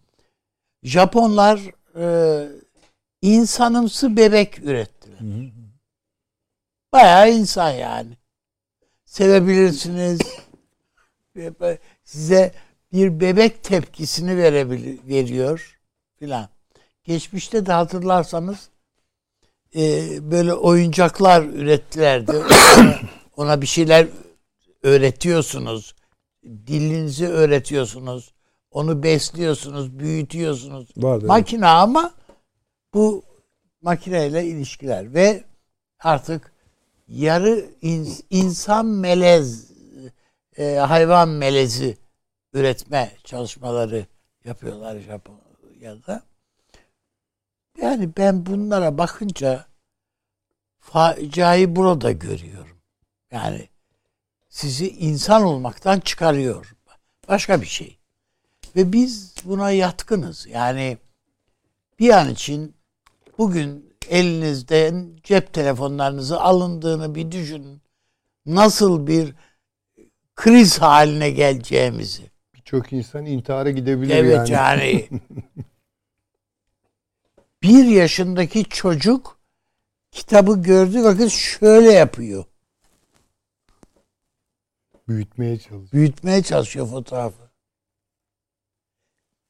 Japonlar 0.83 1.61
e, 1.97 2.49
insanımsı 3.23 4.17
bebek 4.17 4.59
ürettiler. 4.59 5.19
Bayağı 6.93 7.31
insan 7.31 7.71
yani. 7.71 8.17
Sevebilirsiniz. 9.05 10.21
Size 12.13 12.53
bir 12.93 13.21
bebek 13.21 13.63
tepkisini 13.63 14.37
verebilir, 14.37 14.99
veriyor 15.09 15.79
filan. 16.19 16.49
Geçmişte 17.05 17.67
de 17.67 17.73
hatırlarsanız 17.73 18.69
e, 19.77 19.81
böyle 20.31 20.55
oyuncaklar 20.55 21.43
ürettilerdi. 21.43 22.33
ona, 22.33 22.95
ona 23.37 23.61
bir 23.61 23.67
şeyler 23.67 24.07
öğretiyorsunuz. 24.83 25.95
Dilinizi 26.45 27.29
öğretiyorsunuz. 27.29 28.35
Onu 28.71 29.03
besliyorsunuz, 29.03 29.99
büyütüyorsunuz. 29.99 30.89
Vardı, 30.97 31.27
Makine 31.27 31.67
evet. 31.67 31.75
ama 31.75 32.13
bu 32.95 33.23
makineyle 33.83 34.45
ilişkiler 34.45 35.15
ve 35.15 35.45
artık 36.01 36.53
yarı 37.09 37.65
ins- 37.83 38.23
insan 38.31 38.87
melez 38.87 39.73
e, 40.59 40.75
hayvan 40.75 41.29
melezi 41.29 42.02
üretme 42.53 43.13
çalışmaları 43.25 44.07
yapıyorlar 44.45 44.99
Japonya'da. 44.99 46.23
Yani 47.81 48.17
ben 48.17 48.47
bunlara 48.47 48.99
bakınca 48.99 49.67
faciayı 50.79 51.77
burada 51.77 52.13
görüyorum. 52.13 52.77
Yani 53.31 53.69
sizi 54.49 54.89
insan 54.91 55.43
olmaktan 55.43 56.01
çıkarıyor. 56.01 56.77
Başka 57.29 57.61
bir 57.61 57.67
şey. 57.67 57.99
Ve 58.77 58.93
biz 58.93 59.35
buna 59.45 59.71
yatkınız. 59.71 60.47
Yani 60.47 60.99
bir 61.99 62.11
an 62.11 62.31
için 62.31 62.77
bugün 63.39 63.95
elinizden 64.09 65.17
cep 65.23 65.53
telefonlarınızı 65.53 66.41
alındığını 66.41 67.15
bir 67.15 67.31
düşünün. 67.31 67.83
Nasıl 68.47 69.07
bir 69.07 69.35
kriz 70.37 70.79
haline 70.79 71.31
geleceğimizi. 71.31 72.32
Birçok 72.73 72.93
insan 72.93 73.27
intihara 73.27 73.71
gidebilir 73.71 74.15
evet, 74.15 74.51
yani. 74.51 74.83
Evet 74.83 75.11
yani. 75.11 75.21
bir 77.63 77.85
yaşındaki 77.85 78.65
çocuk 78.65 79.39
kitabı 80.11 80.63
gördüğü 80.63 81.05
vakit 81.05 81.31
şöyle 81.31 81.93
yapıyor. 81.93 82.45
Büyütmeye 85.09 85.59
çalışıyor. 85.59 85.93
Büyütmeye 85.93 86.43
çalışıyor 86.43 86.87
fotoğrafı. 86.87 87.51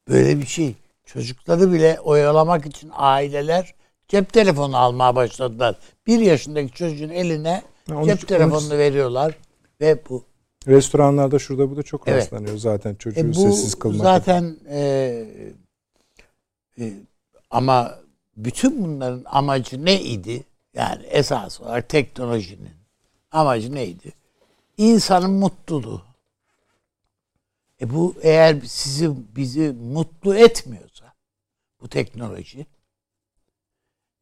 Böyle 0.09 0.39
bir 0.39 0.47
şey. 0.47 0.75
Çocukları 1.05 1.73
bile 1.73 2.01
oyalamak 2.01 2.67
için 2.67 2.91
aileler 2.95 3.75
cep 4.09 4.33
telefonu 4.33 4.77
almaya 4.77 5.17
başladılar. 5.17 5.77
Bir 6.07 6.19
yaşındaki 6.19 6.73
çocuğun 6.73 7.09
eline 7.09 7.63
onu, 7.91 8.07
cep 8.07 8.29
telefonunu 8.29 8.73
onu, 8.73 8.79
veriyorlar 8.79 9.35
ve 9.81 9.99
bu. 10.09 10.32
Restoranlarda 10.67 11.39
şurada 11.39 11.71
bu 11.71 11.77
da 11.77 11.83
çok 11.83 12.09
evet. 12.09 12.23
rastlanıyor 12.23 12.57
zaten 12.57 12.95
çocuğu 12.95 13.21
e 13.21 13.29
bu 13.29 13.35
sessiz 13.35 13.75
kılmak. 13.75 14.03
Zaten 14.03 14.57
e, 14.69 14.81
e, 16.79 16.93
ama 17.51 17.99
bütün 18.37 18.85
bunların 18.85 19.23
amacı 19.27 19.85
ne 19.85 20.03
idi? 20.03 20.45
Yani 20.75 21.07
esas 21.07 21.61
olarak 21.61 21.89
teknolojinin 21.89 22.75
amacı 23.33 23.75
neydi? 23.75 24.13
İnsanın 24.77 25.31
mutluluğu. 25.31 26.03
E 27.81 27.95
bu 27.95 28.15
eğer 28.23 28.61
sizi 28.61 29.11
bizi 29.37 29.73
mutlu 29.73 30.37
etmiyorsa 30.37 31.13
bu 31.81 31.89
teknoloji 31.89 32.67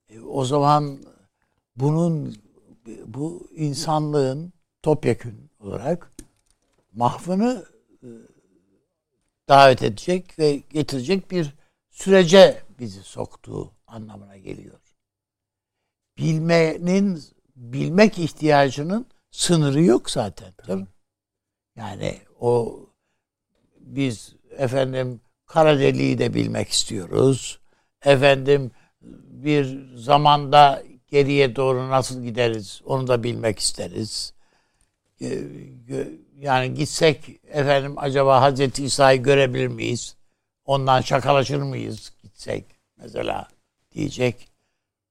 e 0.08 0.20
o 0.20 0.44
zaman 0.44 0.98
bunun 1.76 2.36
bu 3.06 3.48
insanlığın 3.56 4.52
topyekün 4.82 5.50
olarak 5.60 6.10
mahvını 6.92 7.64
e, 8.02 8.08
davet 9.48 9.82
edecek 9.82 10.38
ve 10.38 10.62
getirecek 10.70 11.30
bir 11.30 11.54
sürece 11.90 12.62
bizi 12.78 13.02
soktuğu 13.02 13.72
anlamına 13.86 14.36
geliyor. 14.36 14.80
Bilmenin 16.18 17.22
bilmek 17.56 18.18
ihtiyacının 18.18 19.06
sınırı 19.30 19.82
yok 19.82 20.10
zaten. 20.10 20.52
Değil 20.66 20.78
mi? 20.78 20.86
Yani 21.76 22.18
o 22.40 22.80
biz 23.80 24.34
efendim 24.50 25.20
kara 25.46 25.78
deliği 25.78 26.18
de 26.18 26.34
bilmek 26.34 26.68
istiyoruz. 26.68 27.60
Efendim 28.04 28.70
bir 29.30 29.96
zamanda 29.96 30.82
geriye 31.08 31.56
doğru 31.56 31.90
nasıl 31.90 32.22
gideriz 32.22 32.80
onu 32.84 33.06
da 33.06 33.22
bilmek 33.22 33.58
isteriz. 33.58 34.34
Ee, 35.22 35.44
yani 36.38 36.74
gitsek 36.74 37.40
efendim 37.48 37.94
acaba 37.96 38.40
Hazreti 38.40 38.84
İsa'yı 38.84 39.22
görebilir 39.22 39.66
miyiz? 39.66 40.16
Ondan 40.64 41.00
şakalaşır 41.00 41.62
mıyız 41.62 42.12
gitsek 42.22 42.64
mesela 42.96 43.48
diyecek. 43.92 44.48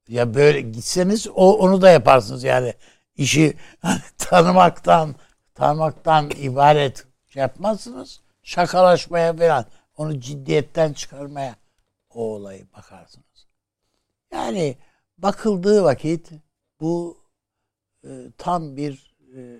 Ya 0.07 0.33
böyle 0.33 0.61
gitseniz 0.61 1.27
o 1.27 1.57
onu 1.57 1.81
da 1.81 1.89
yaparsınız 1.89 2.43
yani 2.43 2.73
işi 3.15 3.57
hani 3.81 3.99
tanımaktan 4.17 5.15
tanımaktan 5.55 6.29
ibaret 6.29 7.05
şey 7.27 7.41
yapmazsınız 7.41 8.21
şakalaşmaya 8.43 9.35
falan 9.35 9.65
onu 9.97 10.19
ciddiyetten 10.19 10.93
çıkarmaya 10.93 11.55
o 12.09 12.23
olayı 12.23 12.67
bakarsınız. 12.77 13.47
Yani 14.31 14.77
bakıldığı 15.17 15.83
vakit 15.83 16.31
bu 16.79 17.17
e, 18.03 18.09
tam 18.37 18.77
bir 18.77 19.15
e, 19.35 19.59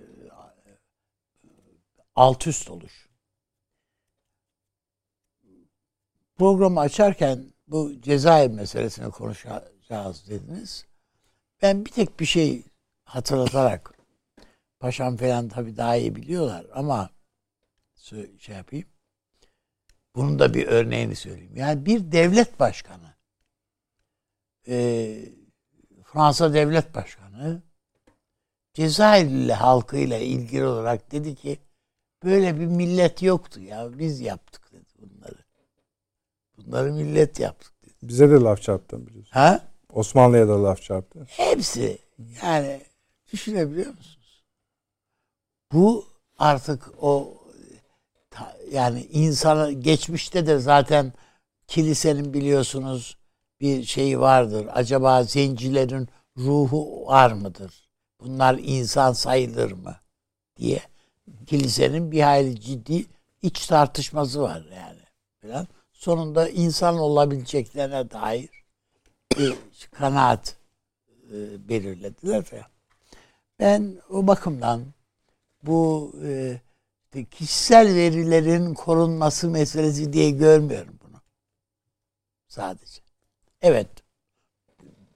alt 2.20 2.48
üst 2.48 2.70
oluş. 2.70 3.10
Programı 6.38 6.80
açarken 6.80 7.54
bu 7.68 8.02
Cezayir 8.02 8.50
meselesini 8.52 9.12
konuşacağız 9.12 10.30
dediniz. 10.30 10.86
Ben 11.62 11.86
bir 11.86 11.92
tek 11.92 12.20
bir 12.20 12.26
şey 12.26 12.64
hatırlatarak 13.04 13.94
paşam 14.80 15.18
falan 15.18 15.50
tabii 15.50 15.78
daha 15.78 15.96
iyi 15.96 16.16
biliyorlar 16.16 16.66
ama 16.74 17.10
şey 18.38 18.56
yapayım. 18.56 18.88
Bunun 20.16 20.40
da 20.40 20.54
bir 20.54 20.68
örneğini 20.68 21.16
söyleyeyim. 21.16 21.56
Yani 21.56 21.86
bir 21.86 22.12
devlet 22.12 22.60
başkanı 22.60 23.16
e, 24.68 24.76
Fransa 26.04 26.54
Devlet 26.54 26.96
Başkanı 26.96 27.64
Cezayirli 28.74 29.54
halkıyla 29.54 30.18
ilgili 30.18 30.66
olarak 30.66 31.12
dedi 31.12 31.36
ki 31.36 31.60
böyle 32.24 32.60
bir 32.60 32.66
millet 32.66 33.22
yoktu 33.22 33.62
ya 33.62 34.00
biz 34.00 34.20
yaptık 34.20 34.72
dedi 34.74 34.86
bunları. 35.00 35.36
Bunları 36.58 36.94
millet 36.94 37.40
yaptık 37.40 37.74
dedi. 37.84 37.94
Bize 38.04 38.30
de 38.30 38.34
laf 38.34 38.62
çarptı 38.62 39.08
biliyorsun. 39.08 39.32
Ha? 39.32 39.68
Osmanlı'ya 39.94 40.48
da 40.48 40.64
laf 40.64 40.82
çarptı. 40.82 41.26
Hepsi 41.28 42.00
yani 42.44 42.82
düşünebiliyor 43.34 43.94
musunuz? 43.94 44.44
Bu 45.72 46.06
artık 46.38 47.04
o 47.04 47.38
yani 48.72 49.04
insanı 49.04 49.72
geçmişte 49.72 50.48
de 50.48 50.60
zaten 50.60 51.14
kilisenin 51.68 52.34
biliyorsunuz 52.34 53.18
bir 53.62 53.84
şeyi 53.84 54.20
vardır. 54.20 54.68
Acaba 54.72 55.24
zencilerin 55.24 56.10
ruhu 56.38 57.06
var 57.08 57.32
mıdır? 57.32 57.90
Bunlar 58.22 58.60
insan 58.62 59.14
sayılır 59.14 59.72
mı? 59.72 59.96
diye 60.60 60.82
kilisenin 61.48 62.12
bir 62.12 62.22
hayli 62.22 62.62
ciddi 62.62 63.06
iç 63.42 63.68
tartışması 63.68 64.42
var 64.42 64.66
yani. 64.76 65.00
Falan. 65.42 65.68
Sonunda 65.94 66.50
insan 66.50 66.98
olabileceklerine 66.98 68.12
dair 68.12 68.50
bir 69.38 69.56
kanaat 69.92 70.58
e, 71.34 71.70
belirlediler 71.70 72.46
ya. 72.52 72.68
Ben 73.60 74.02
o 74.10 74.28
bakımdan 74.28 74.86
bu 75.64 76.14
e, 76.24 76.60
kişisel 77.32 77.96
verilerin 77.96 78.74
korunması 78.74 79.50
meselesi 79.50 80.14
diye 80.14 80.30
görmüyorum 80.32 81.00
bunu. 81.04 81.22
Sadece. 82.48 83.02
Evet. 83.62 83.90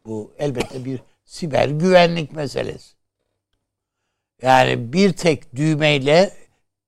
Bu 0.05 0.33
elbette 0.37 0.85
bir 0.85 0.99
siber 1.25 1.69
güvenlik 1.69 2.31
meselesi. 2.31 2.95
Yani 4.43 4.93
bir 4.93 5.13
tek 5.13 5.55
düğmeyle 5.55 6.33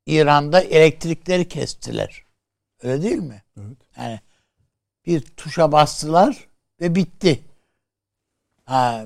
İran'da 0.05 0.61
elektrikleri 0.61 1.47
kestiler. 1.47 2.25
Öyle 2.81 3.01
değil 3.01 3.17
mi? 3.17 3.43
Evet. 3.57 3.77
Yani 3.97 4.19
bir 5.05 5.21
tuşa 5.21 5.71
bastılar 5.71 6.47
ve 6.81 6.95
bitti. 6.95 7.43
Ha, 8.65 9.05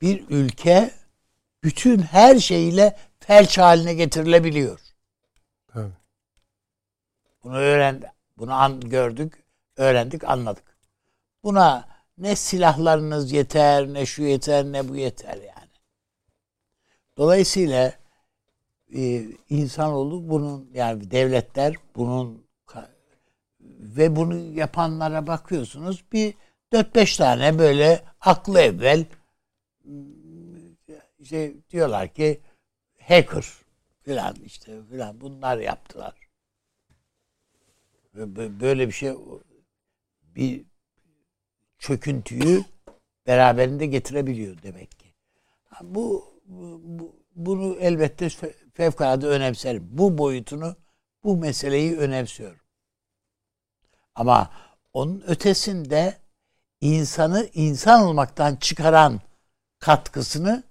bir 0.00 0.24
ülke 0.28 0.90
bütün 1.64 1.98
her 1.98 2.38
şeyle 2.38 2.96
felç 3.20 3.58
haline 3.58 3.94
getirilebiliyor. 3.94 4.80
Evet. 5.74 5.92
Bunu 7.44 7.56
öğrendik. 7.56 8.08
Bunu 8.38 8.52
an, 8.52 8.80
gördük, 8.80 9.44
öğrendik, 9.76 10.24
anladık. 10.24 10.76
Buna 11.44 11.88
ne 12.18 12.36
silahlarınız 12.36 13.32
yeter, 13.32 13.86
ne 13.86 14.06
şu 14.06 14.22
yeter, 14.22 14.64
ne 14.64 14.88
bu 14.88 14.96
yeter 14.96 15.36
yani. 15.36 15.55
Dolayısıyla 17.16 17.92
e, 18.94 19.24
insanoğlu 19.48 20.30
bunun 20.30 20.70
yani 20.74 21.10
devletler 21.10 21.74
bunun 21.96 22.46
ve 23.60 24.16
bunu 24.16 24.36
yapanlara 24.38 25.26
bakıyorsunuz 25.26 26.04
bir 26.12 26.34
4-5 26.72 27.18
tane 27.18 27.58
böyle 27.58 28.04
aklı 28.20 28.60
evvel 28.60 29.06
işte 31.18 31.54
diyorlar 31.70 32.14
ki 32.14 32.40
hacker 33.00 33.44
filan 34.02 34.34
işte 34.34 34.84
filan 34.90 35.20
bunlar 35.20 35.58
yaptılar. 35.58 36.14
Böyle 38.14 38.86
bir 38.86 38.92
şey 38.92 39.14
bir 40.22 40.64
çöküntüyü 41.78 42.64
beraberinde 43.26 43.86
getirebiliyor 43.86 44.62
demek 44.62 44.90
ki. 44.90 45.14
Bu 45.82 46.35
bunu 47.34 47.76
elbette 47.80 48.28
fevkalade 48.74 49.26
önemserim. 49.26 49.88
Bu 49.90 50.18
boyutunu, 50.18 50.76
bu 51.24 51.36
meseleyi 51.36 51.96
önemsiyorum. 51.96 52.60
Ama 54.14 54.50
onun 54.92 55.20
ötesinde 55.26 56.18
insanı 56.80 57.48
insan 57.54 58.02
olmaktan 58.02 58.56
çıkaran 58.56 59.20
katkısını 59.78 60.62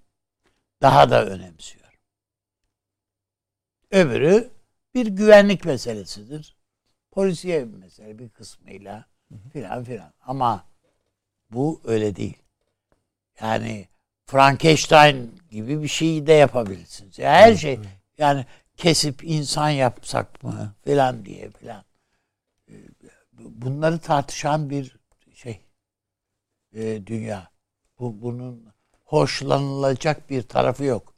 daha 0.82 1.09
da 1.09 1.26
önemsiyorum. 1.26 1.99
Öbürü 3.91 4.51
bir 4.93 5.07
güvenlik 5.07 5.65
meselesidir. 5.65 6.55
Polisiye 7.11 7.73
bir 7.73 7.78
mesele 7.78 8.19
bir 8.19 8.30
kısmıyla 8.30 9.05
filan 9.53 9.84
filan. 9.84 10.13
Ama 10.21 10.65
bu 11.51 11.82
öyle 11.84 12.15
değil. 12.15 12.38
Yani 13.41 13.88
Frankenstein 14.26 15.39
gibi 15.51 15.84
bir 15.84 15.88
şeyi 15.88 16.28
de 16.28 16.34
yapabilirsiniz. 16.34 17.19
Yani 17.19 17.36
her 17.36 17.55
şey 17.55 17.80
yani 18.17 18.45
kesip 18.78 19.23
insan 19.23 19.69
yapsak 19.69 20.43
mı 20.43 20.76
filan 20.84 21.26
diye 21.26 21.49
filan. 21.49 21.84
Ee, 22.69 22.73
bunları 23.34 23.99
tartışan 23.99 24.69
bir 24.69 24.95
şey 25.34 25.61
e, 26.73 27.07
dünya. 27.07 27.51
Bu 27.99 28.21
bunun 28.21 28.73
hoşlanılacak 29.03 30.30
bir 30.30 30.41
tarafı 30.41 30.84
yok. 30.84 31.15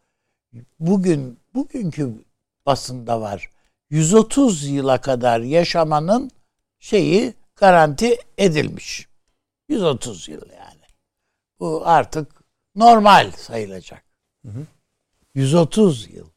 Bugün 0.80 1.39
bugünkü 1.53 2.26
basında 2.66 3.22
var. 3.22 3.51
130 3.89 4.68
yıla 4.68 5.01
kadar 5.01 5.39
yaşamanın 5.39 6.32
şeyi 6.80 7.34
garanti 7.55 8.18
edilmiş. 8.38 9.08
130 9.70 10.28
yıl 10.30 10.49
yani. 10.49 10.82
Bu 11.60 11.88
artık 11.88 12.37
normal 12.78 13.32
sayılacak. 13.32 14.04
Hı 14.46 14.52
hı. 14.52 14.66
130 15.36 16.10
yıl. 16.14 16.28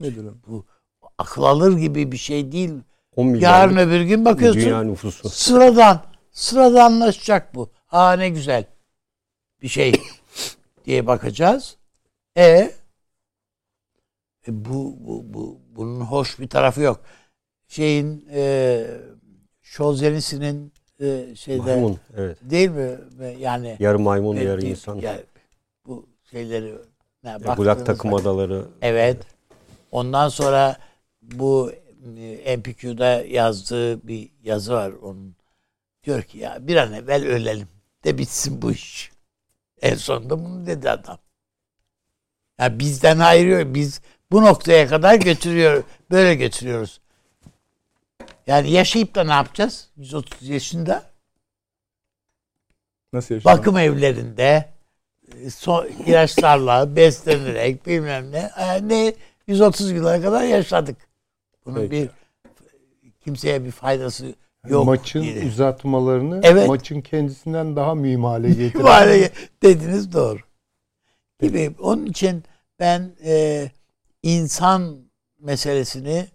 Nedir 0.00 0.26
Bu 0.46 0.66
akıl 1.18 1.42
alır 1.42 1.78
gibi 1.78 2.12
bir 2.12 2.16
şey 2.16 2.52
değil. 2.52 2.70
Yarın 3.16 3.76
öbür 3.76 4.00
gün 4.00 4.24
bakıyorsun. 4.24 4.60
Dünya 4.60 4.82
nüfusu. 4.82 5.28
Sıradan. 5.28 6.04
Sıradanlaşacak 6.30 7.54
bu. 7.54 7.70
Aa 7.90 8.12
ne 8.12 8.28
güzel 8.28 8.64
bir 9.62 9.68
şey 9.68 9.92
diye 10.84 11.06
bakacağız. 11.06 11.76
E, 12.36 12.44
e 12.44 12.72
bu, 14.48 14.96
bu, 15.00 15.34
bu 15.34 15.60
bunun 15.68 16.00
hoş 16.00 16.38
bir 16.38 16.48
tarafı 16.48 16.80
yok. 16.80 17.00
Şeyin 17.68 18.28
e, 18.32 18.86
Şozenisi'nin 19.62 20.72
e, 21.04 21.36
şeyde 21.36 21.62
maymun, 21.62 21.98
evet. 22.16 22.38
değil 22.42 22.70
mi? 22.70 22.98
Yani 23.38 23.76
yarı 23.78 23.98
maymun, 23.98 24.36
e, 24.36 24.44
yarı 24.44 24.66
insan. 24.66 24.96
Yani, 24.96 25.20
bu 25.86 26.06
şeyleri 26.30 26.74
ne, 27.24 27.30
e, 27.30 27.56
Bulak 27.56 27.86
takım 27.86 28.12
bak, 28.12 28.20
adaları. 28.20 28.64
Evet. 28.82 29.16
Ondan 29.92 30.28
sonra 30.28 30.76
bu 31.22 31.72
e, 32.44 32.56
MPQ'da 32.56 33.06
yazdığı 33.24 34.08
bir 34.08 34.30
yazı 34.42 34.72
var 34.72 34.92
onun. 35.02 35.36
Diyor 36.04 36.22
ki 36.22 36.38
ya 36.38 36.58
bir 36.60 36.76
an 36.76 36.92
evvel 36.92 37.26
ölelim 37.26 37.68
de 38.04 38.18
bitsin 38.18 38.62
bu 38.62 38.72
iş. 38.72 39.12
En 39.82 39.94
sonunda 39.94 40.44
bunu 40.44 40.66
dedi 40.66 40.90
adam. 40.90 41.18
Ya 42.58 42.64
yani 42.64 42.78
bizden 42.78 43.18
ayırıyor. 43.18 43.74
Biz 43.74 44.00
bu 44.32 44.42
noktaya 44.42 44.88
kadar 44.88 45.14
götürüyor. 45.14 45.84
Böyle 46.10 46.34
götürüyoruz. 46.34 47.00
Yani 48.46 48.70
yaşayıp 48.70 49.14
da 49.14 49.24
ne 49.24 49.32
yapacağız? 49.32 49.88
130 49.96 50.48
yaşında. 50.48 51.02
Nasıl 53.12 53.34
yaşayacağız? 53.34 53.58
Bakım 53.58 53.78
evlerinde 53.78 54.68
e, 55.42 55.50
son, 55.50 55.86
ilaçlarla 55.86 56.96
beslenerek 56.96 57.86
bilmem 57.86 58.32
ne. 58.32 58.50
Yani 58.60 58.88
ne 58.88 59.14
130 59.46 59.90
yıla 59.90 60.22
kadar 60.22 60.42
yaşadık. 60.44 60.96
Bunun 61.66 61.76
Peki. 61.76 61.90
bir 61.90 62.08
kimseye 63.20 63.64
bir 63.64 63.70
faydası 63.70 64.34
yok. 64.68 64.86
Maçın 64.86 65.22
diye. 65.22 65.46
uzatmalarını 65.46 66.40
evet. 66.42 66.68
maçın 66.68 67.00
kendisinden 67.00 67.76
daha 67.76 67.94
mühim 67.94 68.24
hale 68.24 68.48
getiren. 68.54 69.30
dediniz 69.62 70.12
doğru. 70.12 70.38
Gibi. 71.40 71.74
Onun 71.78 72.06
için 72.06 72.44
ben 72.78 73.12
e, 73.24 73.70
insan 74.22 74.98
meselesini 75.40 76.26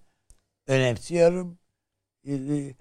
önemsiyorum. 0.67 1.58
E, 2.29 2.35
e, 2.35 2.73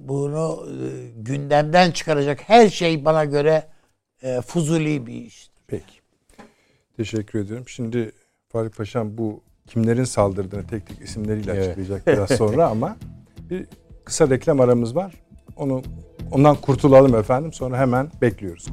bunu 0.00 0.66
e, 0.66 1.10
gündemden 1.16 1.90
çıkaracak 1.90 2.48
her 2.48 2.68
şey 2.68 3.04
bana 3.04 3.24
göre 3.24 3.66
fuzuli 4.46 5.06
bir 5.06 5.14
iştir. 5.14 5.52
Peki. 5.66 5.94
Teşekkür 6.96 7.38
ediyorum. 7.38 7.68
Şimdi 7.68 8.12
Fahri 8.48 8.70
Paşam 8.70 9.18
bu 9.18 9.42
kimlerin 9.66 10.04
saldırdığını 10.04 10.66
tek 10.66 10.86
tek 10.86 11.00
isimleriyle 11.00 11.52
evet. 11.52 11.62
açıklayacak 11.66 12.06
biraz 12.06 12.30
sonra 12.30 12.66
ama 12.70 12.96
bir 13.50 13.66
kısa 14.04 14.30
reklam 14.30 14.60
aramız 14.60 14.96
var. 14.96 15.14
Onu 15.56 15.82
ondan 16.30 16.56
kurtulalım 16.56 17.14
efendim. 17.14 17.52
Sonra 17.52 17.78
hemen 17.78 18.10
bekliyoruz. 18.22 18.66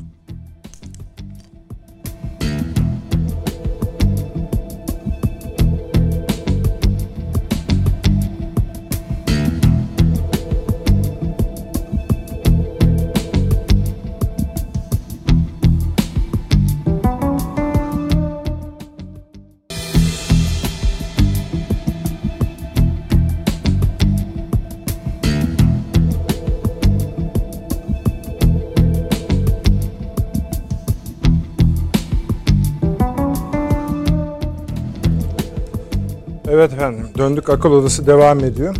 Evet 36.63 36.73
efendim. 36.73 37.07
Döndük 37.17 37.49
akıl 37.49 37.71
odası 37.71 38.07
devam 38.07 38.39
ediyor. 38.39 38.75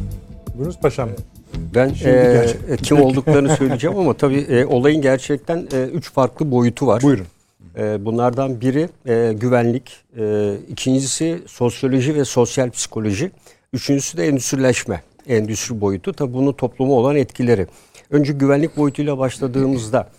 Buyurunuz 0.56 0.80
paşam. 0.80 1.10
Ben 1.76 1.96
e, 2.06 2.46
kim 2.84 3.02
olduklarını 3.02 3.56
söyleyeceğim 3.56 3.98
ama 3.98 4.14
tabii 4.14 4.40
e, 4.40 4.66
olayın 4.66 5.02
gerçekten 5.02 5.68
e, 5.74 5.84
üç 5.84 6.12
farklı 6.12 6.52
boyutu 6.52 6.88
var. 6.88 7.02
Buyurun. 7.02 7.26
E, 7.78 8.06
bunlardan 8.06 8.62
biri 8.62 8.90
e, 9.06 9.34
güvenlik, 9.34 9.92
e, 10.18 10.54
ikincisi 10.70 11.42
sosyoloji 11.48 12.16
ve 12.16 12.26
sosyal 12.26 12.70
psikoloji, 12.70 13.32
üçüncüsü 13.74 14.18
de 14.18 14.28
endüstrileşme, 14.28 15.04
endüstri 15.28 15.82
boyutu. 15.82 16.14
Tabii 16.14 16.34
bunun 16.34 16.54
topluma 16.54 16.94
olan 16.94 17.16
etkileri. 17.16 17.68
Önce 18.12 18.34
güvenlik 18.34 18.78
boyutuyla 18.78 19.18
başladığımızda 19.18 20.10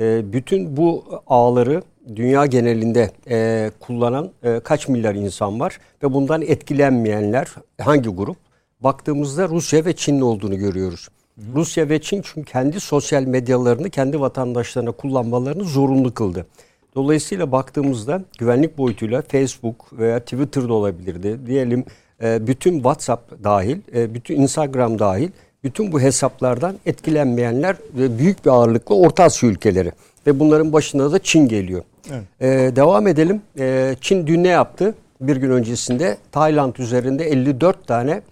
e, 0.00 0.32
bütün 0.32 0.76
bu 0.76 1.04
ağları 1.26 1.82
dünya 2.16 2.46
genelinde 2.46 3.10
e, 3.30 3.70
kullanan 3.80 4.30
e, 4.42 4.60
kaç 4.60 4.88
milyar 4.88 5.14
insan 5.14 5.60
var 5.60 5.78
ve 6.02 6.12
bundan 6.14 6.42
etkilenmeyenler 6.42 7.48
hangi 7.80 8.08
grup? 8.08 8.36
Baktığımızda 8.80 9.48
Rusya 9.48 9.84
ve 9.84 9.96
Çin'in 9.96 10.20
olduğunu 10.20 10.58
görüyoruz. 10.58 11.08
Hı. 11.38 11.42
Rusya 11.54 11.88
ve 11.88 12.00
Çin 12.02 12.22
çünkü 12.24 12.52
kendi 12.52 12.80
sosyal 12.80 13.22
medyalarını 13.22 13.90
kendi 13.90 14.20
vatandaşlarına 14.20 14.92
kullanmalarını 14.92 15.64
zorunlu 15.64 16.14
kıldı. 16.14 16.46
Dolayısıyla 16.94 17.52
baktığımızda 17.52 18.24
güvenlik 18.38 18.78
boyutuyla 18.78 19.22
Facebook 19.22 19.92
veya 19.92 20.20
Twitter'da 20.20 20.72
olabilirdi. 20.72 21.46
Diyelim 21.46 21.84
e, 22.22 22.46
bütün 22.46 22.74
WhatsApp 22.74 23.44
dahil, 23.44 23.78
e, 23.94 24.14
bütün 24.14 24.36
Instagram 24.40 24.98
dahil 24.98 25.28
bütün 25.64 25.92
bu 25.92 26.00
hesaplardan 26.00 26.76
etkilenmeyenler 26.86 27.76
büyük 27.92 28.44
bir 28.44 28.50
ağırlıkla 28.50 28.94
Orta 28.94 29.24
Asya 29.24 29.48
ülkeleri. 29.48 29.92
Ve 30.26 30.40
bunların 30.40 30.72
başında 30.72 31.12
da 31.12 31.18
Çin 31.18 31.48
geliyor. 31.48 31.82
Evet. 32.10 32.22
Ee, 32.40 32.76
devam 32.76 33.06
edelim. 33.06 33.42
Ee, 33.58 33.96
Çin 34.00 34.26
dün 34.26 34.44
ne 34.44 34.48
yaptı? 34.48 34.94
Bir 35.20 35.36
gün 35.36 35.50
öncesinde 35.50 36.16
Tayland 36.32 36.76
üzerinde 36.76 37.24
54 37.24 37.86
tane 37.86 38.22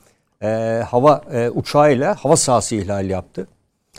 e, 0.43 0.47
hava 0.89 1.23
e, 1.33 1.51
uçağıyla 1.51 2.15
hava 2.15 2.37
sahası 2.37 2.75
ihlali 2.75 3.13
yaptı. 3.13 3.47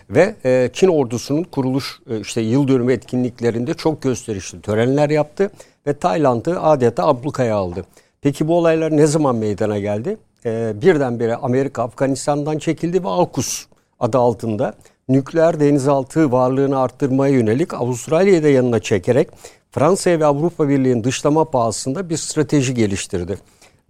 Ve 0.09 0.35
e, 0.45 0.69
Çin 0.73 0.87
ordusunun 0.87 1.43
kuruluş 1.43 1.99
e, 2.09 2.19
işte 2.19 2.41
yıl 2.41 2.67
dönümü 2.67 2.93
etkinliklerinde 2.93 3.73
çok 3.73 4.01
gösterişli 4.01 4.61
törenler 4.61 5.09
yaptı. 5.09 5.51
Ve 5.87 5.93
Tayland'ı 5.93 6.61
adeta 6.61 7.07
ablukaya 7.07 7.55
aldı. 7.55 7.85
Peki 8.21 8.47
bu 8.47 8.57
olaylar 8.57 8.97
ne 8.97 9.07
zaman 9.07 9.35
meydana 9.35 9.79
geldi? 9.79 10.17
E, 10.45 10.81
birdenbire 10.81 11.35
Amerika 11.35 11.83
Afganistan'dan 11.83 12.57
çekildi 12.57 13.03
ve 13.03 13.07
AUKUS 13.07 13.65
adı 13.99 14.17
altında 14.17 14.73
nükleer 15.09 15.59
denizaltı 15.59 16.31
varlığını 16.31 16.79
arttırmaya 16.79 17.33
yönelik 17.33 17.73
Avustralya'yı 17.73 18.43
da 18.43 18.47
yanına 18.47 18.79
çekerek 18.79 19.29
Fransa 19.71 20.19
ve 20.19 20.25
Avrupa 20.25 20.69
Birliği'nin 20.69 21.03
dışlama 21.03 21.45
pahasında 21.45 22.09
bir 22.09 22.17
strateji 22.17 22.73
geliştirdi. 22.73 23.37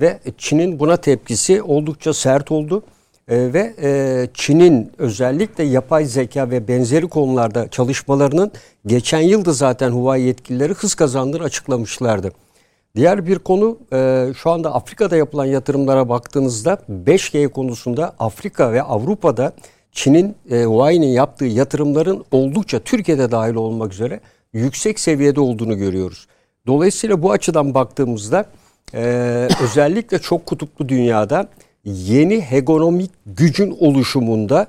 Ve 0.02 0.20
Çin'in 0.38 0.80
buna 0.80 0.98
tepkisi 0.98 1.62
oldukça 1.62 2.14
sert 2.14 2.52
oldu. 2.52 2.84
E, 3.28 3.54
ve 3.54 3.74
e, 3.82 4.28
Çin'in 4.34 4.92
özellikle 4.98 5.64
yapay 5.64 6.06
zeka 6.06 6.50
ve 6.50 6.68
benzeri 6.68 7.08
konularda 7.08 7.68
çalışmalarının 7.68 8.52
geçen 8.86 9.22
yılda 9.22 9.54
zaten 9.54 9.92
Huawei 9.92 10.28
yetkilileri 10.28 10.74
hız 10.74 10.96
kazandığını 10.96 11.44
açıklamışlardı. 11.44 12.32
Diğer 12.96 13.28
bir 13.28 13.40
konu 13.40 13.78
e, 13.94 14.28
şu 14.38 14.52
anda 14.52 14.74
Afrika'da 14.74 15.16
yapılan 15.16 15.46
yatırımlara 15.46 16.10
baktığınızda 16.10 16.78
5G 17.06 17.50
konusunda 17.50 18.16
Afrika 18.20 18.74
ve 18.74 18.84
Avrupa'da 18.84 19.54
Çin'in 19.92 20.36
e, 20.50 20.64
Huawei'nin 20.64 21.08
yaptığı 21.08 21.46
yatırımların 21.46 22.26
oldukça 22.32 22.80
Türkiye'de 22.80 23.32
dahil 23.32 23.56
olmak 23.56 23.94
üzere 23.94 24.20
yüksek 24.54 25.00
seviyede 25.00 25.40
olduğunu 25.40 25.78
görüyoruz. 25.78 26.28
Dolayısıyla 26.68 27.22
bu 27.22 27.32
açıdan 27.32 27.74
baktığımızda 27.74 28.46
e, 28.94 29.02
özellikle 29.64 30.20
çok 30.20 30.46
kutuplu 30.46 30.90
dünyada 30.90 31.48
yeni 31.86 32.42
hegemonik 32.42 33.12
gücün 33.26 33.78
oluşumunda 33.80 34.68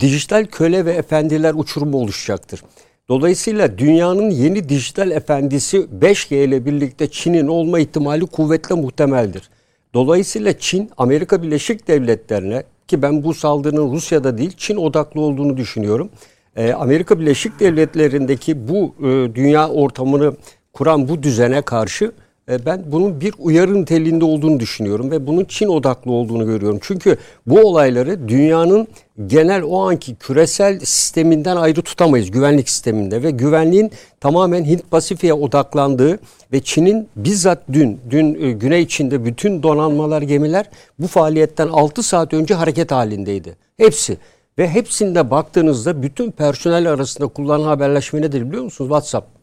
dijital 0.00 0.46
köle 0.46 0.84
ve 0.84 0.92
efendiler 0.92 1.54
uçurumu 1.54 1.98
oluşacaktır. 1.98 2.62
Dolayısıyla 3.08 3.78
dünyanın 3.78 4.30
yeni 4.30 4.68
dijital 4.68 5.10
efendisi 5.10 5.86
5G 6.00 6.44
ile 6.44 6.66
birlikte 6.66 7.10
Çin'in 7.10 7.46
olma 7.46 7.78
ihtimali 7.78 8.26
kuvvetle 8.26 8.74
muhtemeldir. 8.74 9.50
Dolayısıyla 9.94 10.58
Çin 10.58 10.90
Amerika 10.96 11.42
Birleşik 11.42 11.88
Devletleri'ne 11.88 12.62
ki 12.88 13.02
ben 13.02 13.24
bu 13.24 13.34
saldırının 13.34 13.92
Rusya'da 13.92 14.38
değil 14.38 14.52
Çin 14.56 14.76
odaklı 14.76 15.20
olduğunu 15.20 15.56
düşünüyorum. 15.56 16.10
Ee, 16.56 16.72
Amerika 16.72 17.20
Birleşik 17.20 17.60
Devletleri'ndeki 17.60 18.68
bu 18.68 18.94
e, 19.00 19.34
dünya 19.34 19.68
ortamını 19.68 20.36
kuran 20.72 21.08
bu 21.08 21.22
düzene 21.22 21.62
karşı 21.62 22.12
ben 22.48 22.84
bunun 22.86 23.20
bir 23.20 23.34
uyarı 23.38 23.80
niteliğinde 23.80 24.24
olduğunu 24.24 24.60
düşünüyorum 24.60 25.10
ve 25.10 25.26
bunun 25.26 25.44
Çin 25.44 25.68
odaklı 25.68 26.12
olduğunu 26.12 26.46
görüyorum. 26.46 26.78
Çünkü 26.82 27.16
bu 27.46 27.60
olayları 27.60 28.28
dünyanın 28.28 28.88
genel 29.26 29.62
o 29.62 29.88
anki 29.88 30.14
küresel 30.14 30.80
sisteminden 30.80 31.56
ayrı 31.56 31.82
tutamayız 31.82 32.30
güvenlik 32.30 32.68
sisteminde 32.70 33.22
ve 33.22 33.30
güvenliğin 33.30 33.90
tamamen 34.20 34.64
Hint 34.64 34.90
Pasifik'e 34.90 35.34
odaklandığı 35.34 36.18
ve 36.52 36.60
Çin'in 36.60 37.08
bizzat 37.16 37.58
dün 37.72 38.00
dün 38.10 38.42
e, 38.42 38.52
Güney 38.52 38.88
Çin'de 38.88 39.24
bütün 39.24 39.62
donanmalar 39.62 40.22
gemiler 40.22 40.70
bu 40.98 41.06
faaliyetten 41.06 41.68
6 41.68 42.02
saat 42.02 42.34
önce 42.34 42.54
hareket 42.54 42.92
halindeydi. 42.92 43.56
Hepsi 43.76 44.18
ve 44.58 44.68
hepsinde 44.68 45.30
baktığınızda 45.30 46.02
bütün 46.02 46.30
personel 46.30 46.92
arasında 46.92 47.28
kullanılan 47.28 47.66
haberleşme 47.66 48.22
nedir 48.22 48.48
biliyor 48.48 48.64
musunuz? 48.64 48.88
WhatsApp. 48.88 49.35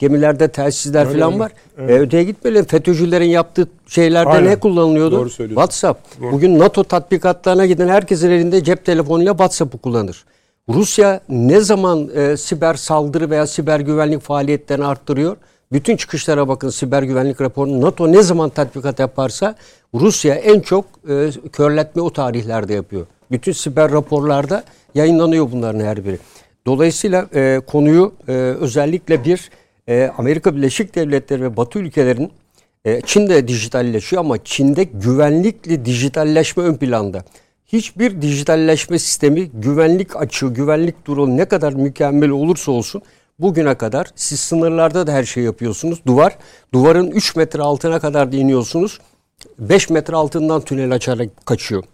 Gemilerde 0.00 0.48
telsizler 0.48 1.06
Öyle 1.06 1.18
falan 1.18 1.32
mi? 1.32 1.38
var. 1.40 1.52
Evet. 1.78 1.90
E, 1.90 2.00
öteye 2.00 2.24
gitmeyelim. 2.24 2.64
FETÖ'cülerin 2.64 3.28
yaptığı 3.28 3.68
şeylerde 3.86 4.30
Aynen. 4.30 4.50
ne 4.50 4.56
kullanılıyordu? 4.56 5.16
Doğru 5.16 5.28
WhatsApp. 5.28 6.20
Doğru. 6.20 6.32
Bugün 6.32 6.58
NATO 6.58 6.84
tatbikatlarına 6.84 7.66
giden 7.66 7.88
herkesin 7.88 8.30
elinde 8.30 8.64
cep 8.64 8.84
telefonuyla 8.84 9.32
WhatsApp'ı 9.32 9.78
kullanır. 9.78 10.24
Rusya 10.68 11.20
ne 11.28 11.60
zaman 11.60 12.08
e, 12.14 12.36
siber 12.36 12.74
saldırı 12.74 13.30
veya 13.30 13.46
siber 13.46 13.80
güvenlik 13.80 14.20
faaliyetlerini 14.22 14.86
arttırıyor? 14.86 15.36
Bütün 15.72 15.96
çıkışlara 15.96 16.48
bakın 16.48 16.68
siber 16.68 17.02
güvenlik 17.02 17.40
raporunu. 17.40 17.80
NATO 17.80 18.12
ne 18.12 18.22
zaman 18.22 18.50
tatbikat 18.50 18.98
yaparsa 18.98 19.54
Rusya 19.94 20.34
en 20.34 20.60
çok 20.60 20.84
e, 21.08 21.30
körletme 21.52 22.02
o 22.02 22.12
tarihlerde 22.12 22.74
yapıyor. 22.74 23.06
Bütün 23.30 23.52
siber 23.52 23.92
raporlarda 23.92 24.64
yayınlanıyor 24.94 25.52
bunların 25.52 25.80
her 25.84 26.04
biri. 26.04 26.18
Dolayısıyla 26.66 27.26
e, 27.34 27.60
konuyu 27.66 28.12
e, 28.28 28.32
özellikle 28.32 29.24
bir 29.24 29.50
e, 29.90 30.12
Amerika 30.18 30.56
Birleşik 30.56 30.94
Devletleri 30.94 31.42
ve 31.42 31.56
Batı 31.56 31.78
ülkelerin 31.78 32.32
e, 32.84 33.00
Çin 33.00 33.28
de 33.28 33.48
dijitalleşiyor 33.48 34.20
ama 34.20 34.44
Çin'de 34.44 34.84
güvenlikli 34.84 35.84
dijitalleşme 35.84 36.62
ön 36.62 36.74
planda. 36.74 37.24
Hiçbir 37.66 38.22
dijitalleşme 38.22 38.98
sistemi 38.98 39.50
güvenlik 39.54 40.16
açığı, 40.16 40.46
güvenlik 40.46 41.06
durumu 41.06 41.36
ne 41.36 41.44
kadar 41.44 41.72
mükemmel 41.72 42.30
olursa 42.30 42.72
olsun 42.72 43.02
bugüne 43.38 43.74
kadar 43.74 44.06
siz 44.16 44.40
sınırlarda 44.40 45.06
da 45.06 45.12
her 45.12 45.24
şeyi 45.24 45.44
yapıyorsunuz. 45.44 46.00
Duvar, 46.06 46.38
duvarın 46.74 47.10
3 47.10 47.36
metre 47.36 47.62
altına 47.62 48.00
kadar 48.00 48.32
da 48.32 48.36
iniyorsunuz. 48.36 48.98
5 49.58 49.90
metre 49.90 50.16
altından 50.16 50.60
tünel 50.60 50.92
açarak 50.92 51.46
kaçıyor. 51.46 51.84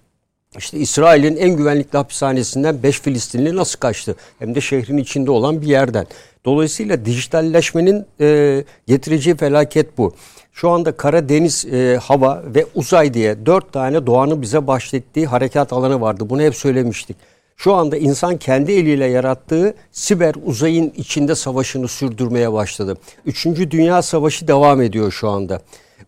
İşte 0.59 0.78
İsrail'in 0.78 1.36
en 1.36 1.57
güvenlikli 1.57 1.97
hapishanesinden 1.97 2.82
5 2.82 3.01
Filistinli 3.01 3.57
nasıl 3.57 3.78
kaçtı? 3.78 4.16
Hem 4.38 4.55
de 4.55 4.61
şehrin 4.61 4.97
içinde 4.97 5.30
olan 5.30 5.62
bir 5.62 5.66
yerden. 5.66 6.07
Dolayısıyla 6.47 7.05
dijitalleşmenin 7.05 8.07
e, 8.20 8.64
getireceği 8.86 9.36
felaket 9.36 9.99
bu. 9.99 10.14
Şu 10.53 10.70
anda 10.70 10.92
kara, 10.92 11.28
deniz, 11.28 11.64
e, 11.64 11.99
hava 12.03 12.42
ve 12.55 12.66
uzay 12.74 13.14
diye 13.14 13.47
dört 13.47 13.72
tane 13.72 14.07
doğanın 14.07 14.42
bize 14.42 14.66
bahsettiği 14.66 15.26
harekat 15.26 15.72
alanı 15.72 16.01
vardı. 16.01 16.30
Bunu 16.30 16.42
hep 16.42 16.55
söylemiştik. 16.55 17.16
Şu 17.57 17.74
anda 17.74 17.97
insan 17.97 18.36
kendi 18.36 18.72
eliyle 18.72 19.07
yarattığı 19.07 19.74
siber 19.92 20.34
uzayın 20.44 20.92
içinde 20.97 21.34
savaşını 21.34 21.88
sürdürmeye 21.88 22.53
başladı. 22.53 22.97
Üçüncü 23.26 23.70
Dünya 23.70 24.03
Savaşı 24.03 24.49
devam 24.49 24.82
ediyor 24.82 25.12
şu 25.12 25.28
anda. 25.28 25.61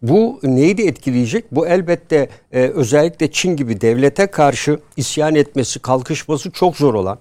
Bu 0.03 0.41
neyi 0.43 0.79
de 0.79 0.83
etkileyecek? 0.83 1.45
Bu 1.53 1.67
elbette 1.67 2.29
e, 2.53 2.61
özellikle 2.61 3.31
Çin 3.31 3.57
gibi 3.57 3.81
devlete 3.81 4.27
karşı 4.27 4.79
isyan 4.97 5.35
etmesi, 5.35 5.79
kalkışması 5.79 6.51
çok 6.51 6.77
zor 6.77 6.95
olan 6.95 7.19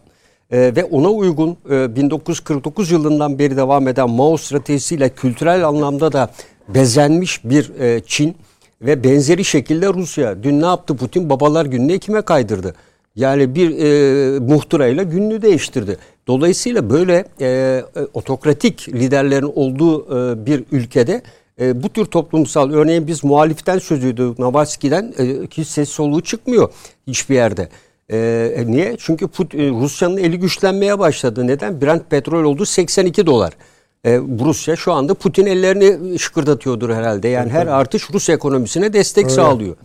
e, 0.52 0.76
ve 0.76 0.84
ona 0.84 1.10
uygun 1.10 1.58
e, 1.70 1.96
1949 1.96 2.92
yılından 2.92 3.40
beri 3.40 3.58
devam 3.58 3.88
eden 3.88 4.10
Mao 4.10 4.38
stratejisiyle 4.38 5.10
kültürel 5.10 5.68
anlamda 5.68 6.12
da 6.12 6.32
bezenmiş 6.68 7.46
bir 7.46 7.80
e, 7.80 8.02
Çin 8.06 8.36
ve 8.82 9.04
benzeri 9.04 9.46
şekilde 9.46 9.88
Rusya. 9.88 10.44
Dün 10.44 10.62
ne 10.62 10.66
yaptı 10.66 10.96
Putin? 10.96 11.30
Babalar 11.30 11.66
gününü 11.66 11.94
Ekim'e 11.94 12.22
kaydırdı. 12.22 12.76
Yani 13.16 13.56
bir 13.56 13.80
e, 13.80 14.40
muhtırayla 14.40 15.04
gününü 15.04 15.42
değiştirdi. 15.42 15.98
Dolayısıyla 16.28 16.90
böyle 16.90 17.26
e, 17.42 17.84
otokratik 18.14 18.90
liderlerin 18.90 19.52
olduğu 19.56 20.02
e, 20.02 20.46
bir 20.46 20.64
ülkede 20.72 21.22
e, 21.62 21.84
bu 21.84 21.90
tür 21.90 22.06
toplumsal 22.06 22.72
örneğin 22.72 23.08
biz 23.08 23.24
muhaliften 23.24 23.80
söz 23.80 24.06
ediyorduk 24.06 24.40
Navalski'den 24.40 25.14
e, 25.18 25.48
ki 25.48 25.66
ses 25.66 25.90
soluğu 25.90 26.22
çıkmıyor 26.22 26.70
hiçbir 27.08 27.36
yerde. 27.36 27.70
E, 28.10 28.18
e 28.56 28.72
niye? 28.72 28.96
Çünkü 29.00 29.28
Put, 29.28 29.56
e, 29.56 29.70
Rusya'nın 29.70 30.18
eli 30.18 30.40
güçlenmeye 30.40 31.00
başladı. 31.00 31.48
Neden? 31.48 31.82
Brent 31.82 32.10
petrol 32.10 32.44
oldu 32.44 32.66
82 32.66 33.26
dolar. 33.26 33.54
E, 34.06 34.18
Rusya 34.18 34.76
şu 34.76 34.94
anda 34.94 35.14
Putin 35.14 35.46
ellerini 35.46 36.20
şıkırdatıyordur 36.20 36.90
herhalde. 36.90 37.28
Yani 37.28 37.52
her 37.52 37.68
artış 37.68 38.14
Rus 38.14 38.30
ekonomisine 38.30 38.94
destek 38.94 39.26
Öyle. 39.26 39.36
sağlıyor. 39.36 39.76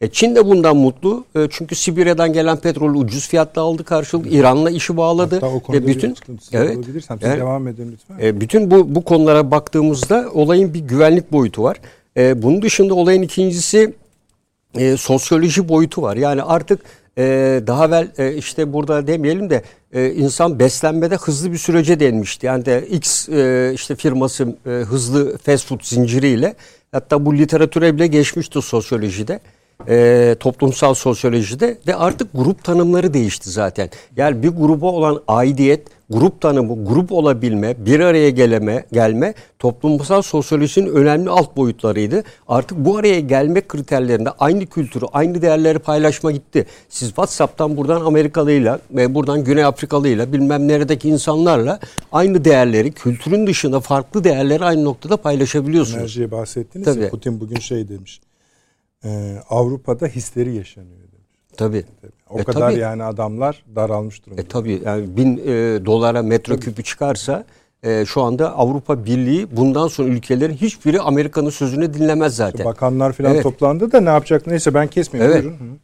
E, 0.00 0.08
Çin 0.08 0.36
de 0.36 0.46
bundan 0.46 0.76
mutlu. 0.76 1.24
E, 1.36 1.48
çünkü 1.50 1.74
Sibirya'dan 1.74 2.32
gelen 2.32 2.56
petrol 2.56 2.94
ucuz 2.94 3.28
fiyatla 3.28 3.62
aldı 3.62 3.84
karşılık. 3.84 4.32
İran'la 4.32 4.70
işi 4.70 4.96
bağladı. 4.96 5.34
Hatta 5.34 5.46
o 5.46 5.60
konuda 5.60 5.84
e, 5.84 5.86
bütün 5.86 6.16
evet, 6.52 6.78
siz 6.84 7.04
evet, 7.22 7.40
devam 7.40 7.68
edin 7.68 7.92
lütfen. 7.92 8.26
E, 8.26 8.40
bütün 8.40 8.70
bu 8.70 8.94
bu 8.94 9.04
konulara 9.04 9.50
baktığımızda 9.50 10.28
olayın 10.34 10.74
bir 10.74 10.80
güvenlik 10.80 11.32
boyutu 11.32 11.62
var. 11.62 11.80
E, 12.16 12.42
bunun 12.42 12.62
dışında 12.62 12.94
olayın 12.94 13.22
ikincisi 13.22 13.94
e, 14.74 14.96
sosyoloji 14.96 15.68
boyutu 15.68 16.02
var. 16.02 16.16
Yani 16.16 16.42
artık 16.42 16.80
e, 17.18 17.22
daha 17.66 17.86
evvel 17.86 18.08
e, 18.18 18.34
işte 18.34 18.72
burada 18.72 19.06
demeyelim 19.06 19.50
de 19.50 19.62
e, 19.92 20.12
insan 20.12 20.58
beslenmede 20.58 21.16
hızlı 21.16 21.52
bir 21.52 21.58
sürece 21.58 22.00
denmişti. 22.00 22.46
Yani 22.46 22.64
de 22.64 22.86
X 22.86 23.28
e, 23.28 23.72
işte 23.74 23.94
firması 23.94 24.56
hızlı 24.64 25.38
fast 25.38 25.66
food 25.66 25.80
zinciriyle 25.82 26.54
hatta 26.92 27.26
bu 27.26 27.38
literatüre 27.38 27.94
bile 27.94 28.06
geçmişti 28.06 28.62
sosyolojide 28.62 29.40
e, 29.88 30.36
toplumsal 30.40 30.94
sosyolojide 30.94 31.78
ve 31.86 31.96
artık 31.96 32.28
grup 32.34 32.64
tanımları 32.64 33.14
değişti 33.14 33.50
zaten. 33.50 33.90
Yani 34.16 34.42
bir 34.42 34.48
gruba 34.48 34.86
olan 34.86 35.22
aidiyet, 35.28 35.88
grup 36.10 36.40
tanımı, 36.40 36.84
grup 36.84 37.12
olabilme, 37.12 37.86
bir 37.86 38.00
araya 38.00 38.30
geleme, 38.30 38.84
gelme 38.92 39.34
toplumsal 39.58 40.22
sosyolojinin 40.22 40.90
önemli 40.90 41.30
alt 41.30 41.56
boyutlarıydı. 41.56 42.22
Artık 42.48 42.78
bu 42.78 42.98
araya 42.98 43.20
gelme 43.20 43.60
kriterlerinde 43.60 44.30
aynı 44.30 44.66
kültürü, 44.66 45.04
aynı 45.12 45.42
değerleri 45.42 45.78
paylaşma 45.78 46.32
gitti. 46.32 46.66
Siz 46.88 47.08
WhatsApp'tan 47.08 47.76
buradan 47.76 48.00
Amerikalıyla 48.00 48.80
ve 48.90 49.14
buradan 49.14 49.44
Güney 49.44 49.64
Afrikalıyla 49.64 50.32
bilmem 50.32 50.68
neredeki 50.68 51.08
insanlarla 51.08 51.80
aynı 52.12 52.44
değerleri, 52.44 52.92
kültürün 52.92 53.46
dışında 53.46 53.80
farklı 53.80 54.24
değerleri 54.24 54.64
aynı 54.64 54.84
noktada 54.84 55.16
paylaşabiliyorsunuz. 55.16 55.98
Enerjiye 55.98 56.30
bahsettiniz 56.30 56.84
Tabii. 56.84 57.02
ya 57.02 57.10
Putin 57.10 57.40
bugün 57.40 57.58
şey 57.58 57.88
demiş 57.88 58.20
e, 59.04 59.36
Avrupa'da 59.50 60.06
histeri 60.06 60.54
yaşanıyor 60.54 61.00
demiş. 61.00 61.30
Tabii. 61.56 61.84
O 62.30 62.38
e, 62.38 62.44
kadar 62.44 62.70
tabii. 62.70 62.80
yani 62.80 63.02
adamlar 63.02 63.64
daralmış 63.76 64.26
durumda. 64.26 64.40
E 64.40 64.44
tabii 64.44 64.82
yani 64.84 65.16
bin 65.16 65.36
e, 65.36 65.42
dolara 65.86 66.22
metro 66.22 66.56
küpü 66.56 66.82
çıkarsa 66.82 67.44
e, 67.82 68.04
şu 68.04 68.22
anda 68.22 68.56
Avrupa 68.56 69.04
Birliği 69.04 69.56
bundan 69.56 69.88
sonra 69.88 70.08
ülkelerin 70.08 70.54
hiçbiri 70.54 71.00
Amerika'nın 71.00 71.50
sözünü 71.50 71.94
dinlemez 71.94 72.36
zaten. 72.36 72.58
İşte 72.58 72.64
bakanlar 72.64 73.12
falan 73.12 73.34
evet. 73.34 73.42
toplandı 73.42 73.92
da 73.92 74.00
ne 74.00 74.08
yapacak 74.08 74.46
neyse 74.46 74.74
ben 74.74 74.86
kesmeyeyim. 74.86 75.32
Evet. 75.32 75.44
Buyurun. 75.44 75.78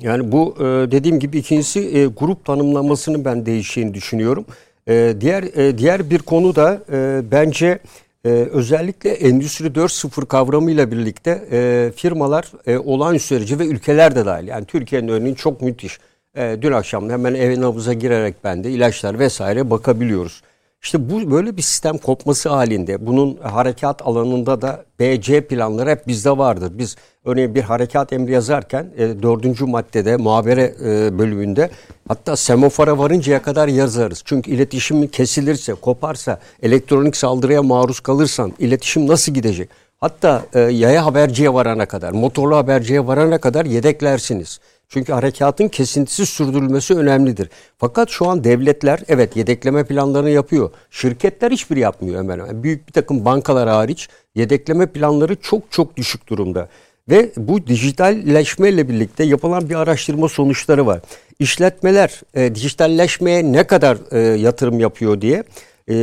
Yani 0.00 0.32
bu 0.32 0.54
e, 0.58 0.62
dediğim 0.64 1.18
gibi 1.20 1.38
ikincisi 1.38 1.80
e, 1.80 2.06
grup 2.06 2.44
tanımlamasını 2.44 3.24
ben 3.24 3.46
değişeceğini 3.46 3.94
düşünüyorum. 3.94 4.44
E, 4.88 5.14
diğer 5.20 5.42
e, 5.42 5.78
diğer 5.78 6.10
bir 6.10 6.18
konu 6.18 6.56
da 6.56 6.82
e, 6.92 7.22
bence 7.30 7.78
ee, 8.24 8.28
özellikle 8.30 9.10
Endüstri 9.10 9.66
4.0 9.66 10.26
kavramıyla 10.26 10.90
birlikte 10.90 11.48
e, 11.52 11.92
firmalar 11.96 12.52
e, 12.66 12.78
olağanüstü 12.78 13.34
derece 13.34 13.58
ve 13.58 13.66
ülkeler 13.66 14.16
de 14.16 14.26
dahil. 14.26 14.48
Yani 14.48 14.64
Türkiye'nin 14.64 15.08
örneğin 15.08 15.34
çok 15.34 15.62
müthiş. 15.62 15.98
E, 16.36 16.58
dün 16.62 16.72
akşam 16.72 17.10
hemen 17.10 17.34
evin 17.34 17.62
havuza 17.62 17.92
girerek 17.92 18.34
ben 18.44 18.64
de 18.64 18.70
ilaçlar 18.70 19.18
vesaire 19.18 19.70
bakabiliyoruz. 19.70 20.42
İşte 20.82 21.10
bu 21.10 21.30
böyle 21.30 21.56
bir 21.56 21.62
sistem 21.62 21.98
kopması 21.98 22.48
halinde 22.48 23.06
bunun 23.06 23.36
harekat 23.42 24.02
alanında 24.06 24.62
da 24.62 24.84
BC 25.00 25.46
planları 25.46 25.90
hep 25.90 26.06
bizde 26.06 26.38
vardır. 26.38 26.72
Biz 26.74 26.96
örneğin 27.24 27.54
bir 27.54 27.62
harekat 27.62 28.12
emri 28.12 28.32
yazarken 28.32 28.90
e, 28.96 29.22
dördüncü 29.22 29.64
maddede 29.64 30.16
muhabere 30.16 30.74
e, 30.84 31.18
bölümünde 31.18 31.70
hatta 32.08 32.36
semafora 32.36 32.98
varıncaya 32.98 33.42
kadar 33.42 33.68
yazarız. 33.68 34.22
Çünkü 34.24 34.50
iletişim 34.50 35.08
kesilirse, 35.08 35.74
koparsa, 35.74 36.40
elektronik 36.62 37.16
saldırıya 37.16 37.62
maruz 37.62 38.00
kalırsan 38.00 38.52
iletişim 38.58 39.08
nasıl 39.08 39.34
gidecek? 39.34 39.68
Hatta 40.00 40.42
e, 40.54 40.60
yaya 40.60 41.06
haberciye 41.06 41.54
varana 41.54 41.86
kadar, 41.86 42.12
motorlu 42.12 42.56
haberciye 42.56 43.06
varana 43.06 43.38
kadar 43.38 43.64
yedeklersiniz. 43.64 44.60
Çünkü 44.92 45.12
harekatın 45.12 45.68
kesintisiz 45.68 46.28
sürdürülmesi 46.28 46.94
önemlidir. 46.94 47.48
Fakat 47.78 48.10
şu 48.10 48.28
an 48.28 48.44
devletler 48.44 49.00
evet 49.08 49.36
yedekleme 49.36 49.84
planlarını 49.84 50.30
yapıyor. 50.30 50.70
Şirketler 50.90 51.50
hiçbir 51.50 51.76
yapmıyor 51.76 52.18
hemen 52.18 52.38
hemen. 52.38 52.62
Büyük 52.62 52.88
bir 52.88 52.92
takım 52.92 53.24
bankalar 53.24 53.68
hariç 53.68 54.08
yedekleme 54.34 54.86
planları 54.86 55.36
çok 55.36 55.70
çok 55.70 55.96
düşük 55.96 56.28
durumda. 56.28 56.68
Ve 57.08 57.32
bu 57.36 57.66
dijitalleşmeyle 57.66 58.88
birlikte 58.88 59.24
yapılan 59.24 59.68
bir 59.68 59.74
araştırma 59.74 60.28
sonuçları 60.28 60.86
var. 60.86 61.00
İşletmeler 61.38 62.20
e, 62.34 62.54
dijitalleşmeye 62.54 63.52
ne 63.52 63.66
kadar 63.66 63.96
e, 64.10 64.18
yatırım 64.18 64.80
yapıyor 64.80 65.20
diye 65.20 65.44
e, 65.88 65.94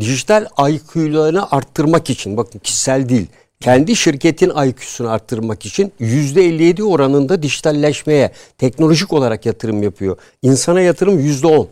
dijital 0.00 0.46
IQ'larını 0.68 1.50
arttırmak 1.50 2.10
için 2.10 2.36
bakın 2.36 2.58
kişisel 2.58 3.08
değil 3.08 3.26
kendi 3.60 3.96
şirketin 3.96 4.50
IQ'sunu 4.50 5.10
arttırmak 5.10 5.66
için 5.66 5.92
%57 6.00 6.82
oranında 6.82 7.42
dijitalleşmeye 7.42 8.32
teknolojik 8.58 9.12
olarak 9.12 9.46
yatırım 9.46 9.82
yapıyor. 9.82 10.16
İnsana 10.42 10.80
yatırım 10.80 11.20
%10. 11.20 11.66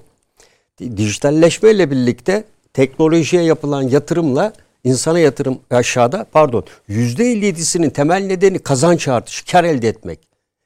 Dijitalleşme 0.97 1.71
ile 1.71 1.91
birlikte 1.91 2.45
teknolojiye 2.73 3.43
yapılan 3.43 3.83
yatırımla 3.83 4.53
insana 4.85 5.19
yatırım 5.19 5.59
aşağıda 5.71 6.27
pardon 6.33 6.65
%57'sinin 6.89 7.91
temel 7.91 8.23
nedeni 8.23 8.59
kazanç 8.59 9.09
artışı, 9.09 9.47
kar 9.47 9.65
elde 9.65 9.89
etmek. 9.89 10.19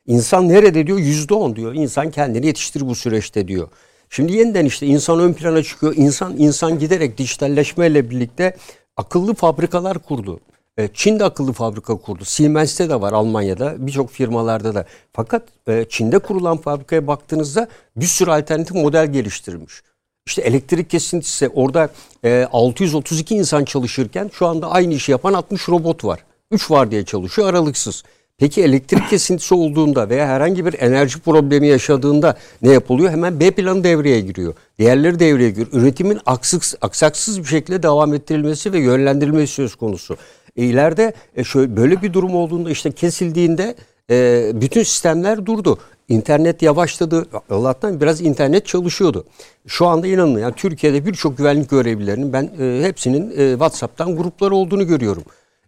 İnsan 0.06 0.48
nerede 0.48 0.86
diyor? 0.86 0.98
%10 0.98 1.56
diyor. 1.56 1.74
İnsan 1.74 2.10
kendini 2.10 2.46
yetiştir 2.46 2.88
bu 2.88 2.94
süreçte 2.94 3.48
diyor. 3.48 3.68
Şimdi 4.10 4.32
yeniden 4.32 4.64
işte 4.64 4.86
insan 4.86 5.20
ön 5.20 5.32
plana 5.32 5.62
çıkıyor. 5.62 5.94
İnsan 5.96 6.36
insan 6.38 6.78
giderek 6.78 7.18
dijitalleşmeyle 7.18 8.10
birlikte 8.10 8.56
akıllı 8.96 9.34
fabrikalar 9.34 9.98
kurdu. 9.98 10.40
E, 10.80 10.88
Çin 10.94 11.18
de 11.18 11.24
akıllı 11.24 11.52
fabrika 11.52 11.96
kurdu. 11.96 12.24
Siemens'te 12.24 12.90
de 12.90 13.00
var 13.00 13.12
Almanya'da 13.12 13.86
birçok 13.86 14.10
firmalarda 14.10 14.74
da. 14.74 14.84
Fakat 15.12 15.42
e, 15.68 15.84
Çin'de 15.88 16.18
kurulan 16.18 16.56
fabrikaya 16.56 17.06
baktığınızda 17.06 17.68
bir 17.96 18.06
sürü 18.06 18.30
alternatif 18.30 18.76
model 18.76 19.12
geliştirmiş. 19.12 19.82
İşte 20.26 20.42
elektrik 20.42 20.90
kesintisi 20.90 21.48
orada 21.48 21.88
632 22.52 23.34
e, 23.34 23.38
insan 23.38 23.64
çalışırken 23.64 24.30
şu 24.32 24.46
anda 24.46 24.70
aynı 24.70 24.94
işi 24.94 25.12
yapan 25.12 25.32
60 25.32 25.68
robot 25.68 26.04
var. 26.04 26.20
3 26.50 26.70
var 26.70 26.90
diye 26.90 27.04
çalışıyor 27.04 27.48
aralıksız. 27.48 28.02
Peki 28.38 28.62
elektrik 28.62 29.08
kesintisi 29.10 29.54
olduğunda 29.54 30.08
veya 30.08 30.26
herhangi 30.26 30.66
bir 30.66 30.80
enerji 30.80 31.20
problemi 31.20 31.66
yaşadığında 31.66 32.36
ne 32.62 32.72
yapılıyor? 32.72 33.10
Hemen 33.10 33.40
B 33.40 33.50
planı 33.50 33.84
devreye 33.84 34.20
giriyor. 34.20 34.54
Diğerleri 34.78 35.18
devreye 35.18 35.50
giriyor. 35.50 35.68
Üretimin 35.72 36.18
aksız, 36.26 36.74
aksaksız 36.80 37.40
bir 37.40 37.44
şekilde 37.44 37.82
devam 37.82 38.14
ettirilmesi 38.14 38.72
ve 38.72 38.78
yönlendirilmesi 38.78 39.52
söz 39.52 39.74
konusu. 39.74 40.16
E, 40.56 40.64
ileride 40.64 41.12
e, 41.36 41.44
şöyle 41.44 41.76
böyle 41.76 42.02
bir 42.02 42.12
durum 42.12 42.34
olduğunda 42.34 42.70
işte 42.70 42.92
kesildiğinde 42.92 43.74
e, 44.10 44.50
bütün 44.54 44.82
sistemler 44.82 45.46
durdu. 45.46 45.78
İnternet 46.08 46.62
yavaşladı. 46.62 47.26
Allah'tan 47.50 48.00
biraz 48.00 48.20
internet 48.20 48.66
çalışıyordu. 48.66 49.24
Şu 49.66 49.86
anda 49.86 50.06
inanın 50.06 50.38
yani 50.38 50.54
Türkiye'de 50.54 51.06
birçok 51.06 51.38
güvenlik 51.38 51.70
görevlilerinin 51.70 52.32
ben 52.32 52.50
e, 52.60 52.82
hepsinin 52.82 53.30
e, 53.36 53.50
WhatsApp'tan 53.50 54.16
grupları 54.16 54.54
olduğunu 54.54 54.86
görüyorum. 54.86 55.22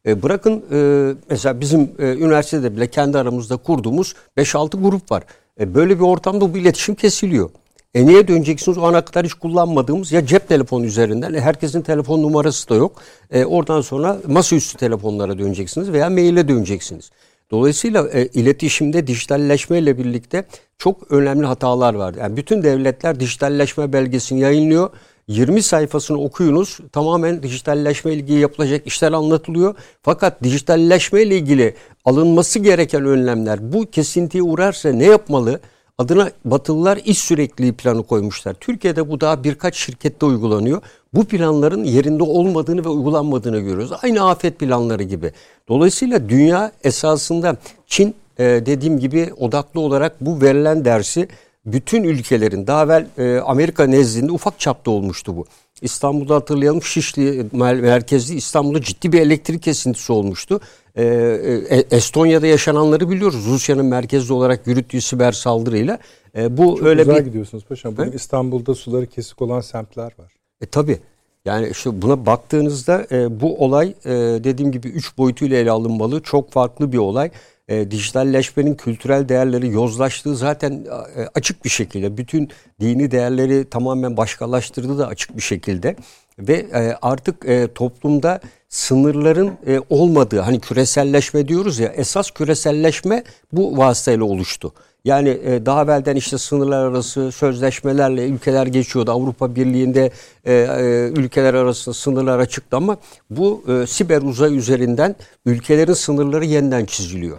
E, 0.07 0.23
bırakın 0.23 0.65
e, 0.73 1.13
mesela 1.31 1.61
bizim 1.61 1.91
e, 1.99 2.05
üniversitede 2.13 2.77
bile 2.77 2.87
kendi 2.87 3.19
aramızda 3.19 3.57
kurduğumuz 3.57 4.15
5-6 4.37 4.83
grup 4.83 5.13
var. 5.13 5.23
E, 5.61 5.75
böyle 5.75 5.97
bir 5.97 6.05
ortamda 6.05 6.55
bu 6.55 6.59
iletişim 6.59 6.95
kesiliyor. 6.95 7.51
E 7.95 8.07
niye 8.07 8.29
döneceksiniz? 8.29 8.79
O 8.79 8.83
ana 8.83 9.05
kadar 9.05 9.25
hiç 9.27 9.35
kullanmadığımız 9.35 10.13
ya 10.13 10.27
cep 10.27 10.49
telefonu 10.49 10.87
üzerinden. 10.87 11.35
E 11.35 11.41
herkesin 11.41 11.83
telefon 11.83 12.23
numarası 12.23 12.69
da 12.69 12.75
yok. 12.75 13.03
E 13.31 13.45
oradan 13.45 13.81
sonra 13.81 14.19
masaüstü 14.27 14.79
telefonlara 14.79 15.39
döneceksiniz 15.39 15.93
veya 15.93 16.11
maile 16.11 16.49
döneceksiniz. 16.49 17.11
Dolayısıyla 17.51 18.09
e, 18.09 18.27
iletişimde 18.27 19.07
dijitalleşmeyle 19.07 19.99
birlikte 19.99 20.45
çok 20.79 21.13
önemli 21.13 21.47
hatalar 21.47 21.95
var. 21.95 22.15
Yani 22.15 22.37
bütün 22.37 22.63
devletler 22.63 23.21
dijitalleşme 23.21 23.93
belgesini 23.93 24.41
yayınlıyor. 24.41 24.91
20 25.29 25.63
sayfasını 25.63 26.19
okuyunuz. 26.21 26.79
Tamamen 26.93 27.43
dijitalleşme 27.43 28.13
ile 28.13 28.21
ilgili 28.21 28.39
yapılacak 28.41 28.87
işler 28.87 29.13
anlatılıyor. 29.13 29.75
Fakat 30.03 30.43
dijitalleşme 30.43 31.23
ile 31.23 31.37
ilgili 31.37 31.75
alınması 32.05 32.59
gereken 32.59 33.05
önlemler 33.05 33.73
bu 33.73 33.91
kesintiye 33.91 34.43
uğrarsa 34.43 34.93
ne 34.93 35.05
yapmalı? 35.05 35.61
Adına 35.99 36.31
Batılılar 36.45 37.01
iş 37.05 37.19
sürekliliği 37.19 37.73
planı 37.73 38.03
koymuşlar. 38.03 38.55
Türkiye'de 38.55 39.11
bu 39.11 39.21
daha 39.21 39.45
birkaç 39.45 39.77
şirkette 39.77 40.27
uygulanıyor. 40.27 40.83
Bu 41.15 41.25
planların 41.25 41.85
yerinde 41.85 42.23
olmadığını 42.23 42.85
ve 42.85 42.89
uygulanmadığını 42.89 43.59
görüyoruz. 43.59 43.91
Aynı 44.03 44.29
afet 44.31 44.59
planları 44.59 45.03
gibi. 45.03 45.33
Dolayısıyla 45.69 46.29
dünya 46.29 46.73
esasında 46.85 47.57
Çin 47.87 48.15
e, 48.39 48.45
dediğim 48.45 48.99
gibi 48.99 49.33
odaklı 49.39 49.81
olarak 49.81 50.21
bu 50.21 50.43
verilen 50.43 50.85
dersi 50.85 51.29
bütün 51.67 52.03
ülkelerin 52.03 52.67
daha 52.67 52.85
evvel 52.85 53.07
e, 53.19 53.41
Amerika 53.41 53.87
nezdinde 53.87 54.33
ufak 54.33 54.61
çapta 54.61 54.91
olmuştu 54.91 55.37
bu. 55.37 55.45
İstanbul'da 55.83 56.35
hatırlayalım 56.35 56.83
Şişli 56.83 57.47
merkezli 57.53 58.35
İstanbul'da 58.35 58.83
ciddi 58.83 59.13
bir 59.13 59.21
elektrik 59.21 59.63
kesintisi 59.63 60.13
olmuştu. 60.13 60.61
Ee, 60.97 61.05
e, 61.71 61.97
Estonya'da 61.97 62.47
yaşananları 62.47 63.11
biliyoruz. 63.11 63.47
Rusya'nın 63.47 63.87
merkezli 63.87 64.33
olarak 64.33 64.67
yürüttüğü 64.67 65.01
siber 65.01 65.33
saldırıyla. 65.33 65.99
E, 66.37 66.57
bu 66.57 66.77
Çok 66.77 66.87
öyle 66.87 67.09
bir 67.09 67.19
gidiyorsunuz 67.19 67.65
paşam. 67.65 67.97
Bugün 67.97 68.13
İstanbul'da 68.13 68.75
suları 68.75 69.07
kesik 69.07 69.43
olan 69.43 69.61
semtler 69.61 70.13
var. 70.19 70.33
E 70.61 70.67
tabi. 70.67 70.99
Yani 71.45 71.69
işte 71.69 72.03
buna 72.03 72.27
baktığınızda 72.27 73.07
e, 73.13 73.41
bu 73.41 73.65
olay 73.65 73.95
e, 74.05 74.11
dediğim 74.45 74.73
gibi 74.73 74.89
üç 74.89 75.19
boyutuyla 75.19 75.57
ele 75.57 75.71
alınmalı. 75.71 76.23
Çok 76.23 76.51
farklı 76.53 76.93
bir 76.93 76.99
olay. 76.99 77.31
e, 77.69 77.91
dijitalleşmenin 77.91 78.75
kültürel 78.75 79.29
değerleri 79.29 79.69
yozlaştığı 79.69 80.37
zaten 80.37 80.87
e, 81.17 81.27
açık 81.35 81.65
bir 81.65 81.71
şekilde. 81.71 82.17
Bütün 82.17 82.51
dini 82.81 83.11
değerleri 83.11 83.71
tamamen 83.71 84.17
başkalaştırdığı 84.17 84.99
da 84.99 85.07
açık 85.07 85.37
bir 85.37 85.43
şekilde. 85.43 85.97
Ve 86.39 86.55
e, 86.55 86.97
artık 87.03 87.49
e, 87.49 87.69
toplumda 87.75 88.41
sınırların 88.69 89.53
e, 89.67 89.81
olmadığı 89.91 90.41
hani 90.41 90.61
küreselleşme 90.61 91.49
diyoruz 91.49 91.79
ya 91.79 91.89
esas 91.89 92.31
küreselleşme 92.31 93.25
bu 93.53 93.79
vasıtayla 93.79 94.25
oluştu. 94.25 94.73
Yani 95.05 95.29
e, 95.29 95.67
daha 95.67 95.83
evvelden 95.83 96.17
işte 96.17 96.39
sınırlar 96.39 96.85
arası 96.85 97.33
sözleşmelerle 97.33 98.27
ülkeler 98.27 98.67
geçiyordu. 98.67 99.11
Avrupa 99.11 99.55
Birliği'nde 99.55 100.11
e, 100.45 100.53
e, 100.55 101.11
ülkeler 101.17 101.55
arasında 101.55 101.95
sınırlar 101.95 102.39
açıktı 102.39 102.77
ama 102.77 102.97
bu 103.31 103.65
e, 103.69 103.87
siber 103.87 104.23
uzay 104.23 104.57
üzerinden 104.57 105.17
ülkelerin 105.47 105.93
sınırları 105.93 106.45
yeniden 106.45 106.85
çiziliyor. 106.85 107.39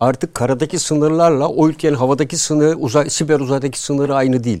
Artık 0.00 0.34
karadaki 0.34 0.78
sınırlarla 0.78 1.48
o 1.48 1.68
ülkenin 1.68 1.94
havadaki 1.94 2.36
sınırı, 2.36 2.76
uzay, 2.76 3.10
siber 3.10 3.40
uzaydaki 3.40 3.80
sınırı 3.80 4.14
aynı 4.14 4.44
değil. 4.44 4.60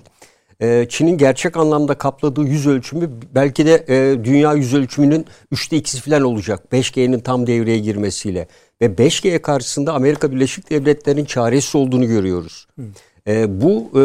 E, 0.60 0.86
Çin'in 0.88 1.18
gerçek 1.18 1.56
anlamda 1.56 1.94
kapladığı 1.94 2.42
yüz 2.42 2.66
ölçümü 2.66 3.10
belki 3.34 3.66
de 3.66 3.84
e, 3.88 4.24
dünya 4.24 4.54
yüz 4.54 4.74
ölçümünün 4.74 5.26
üçte 5.50 5.76
ikisi 5.76 6.00
falan 6.00 6.22
olacak. 6.22 6.62
5G'nin 6.72 7.20
tam 7.20 7.46
devreye 7.46 7.78
girmesiyle. 7.78 8.48
Ve 8.82 8.86
5G 8.86 9.38
karşısında 9.38 9.92
Amerika 9.92 10.32
Birleşik 10.32 10.70
Devletleri'nin 10.70 11.24
çaresiz 11.24 11.76
olduğunu 11.76 12.06
görüyoruz. 12.06 12.66
E, 13.28 13.60
bu 13.60 13.90
e, 13.94 14.02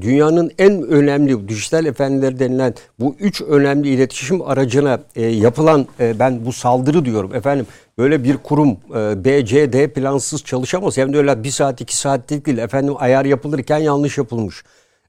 dünyanın 0.00 0.50
en 0.58 0.82
önemli 0.82 1.48
dijital 1.48 1.86
efendileri 1.86 2.38
denilen 2.38 2.74
bu 2.98 3.16
üç 3.20 3.42
önemli 3.42 3.88
iletişim 3.88 4.42
aracına 4.42 5.00
e, 5.16 5.26
yapılan 5.26 5.86
e, 6.00 6.18
ben 6.18 6.46
bu 6.46 6.52
saldırı 6.52 7.04
diyorum 7.04 7.34
efendim 7.34 7.66
böyle 7.98 8.24
bir 8.24 8.36
kurum 8.36 8.70
e, 8.70 9.24
BCD 9.24 9.88
plansız 9.94 10.44
çalışamaz. 10.44 10.96
Hem 10.96 11.12
de 11.12 11.18
öyle 11.18 11.44
bir 11.44 11.50
saat 11.50 11.80
iki 11.80 11.96
saat 11.96 12.30
değil 12.30 12.58
efendim 12.58 12.94
ayar 12.98 13.24
yapılırken 13.24 13.78
yanlış 13.78 14.18
yapılmış. 14.18 14.64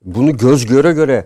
Bunu 0.06 0.38
göz 0.38 0.66
göre 0.66 0.92
göre 0.92 1.26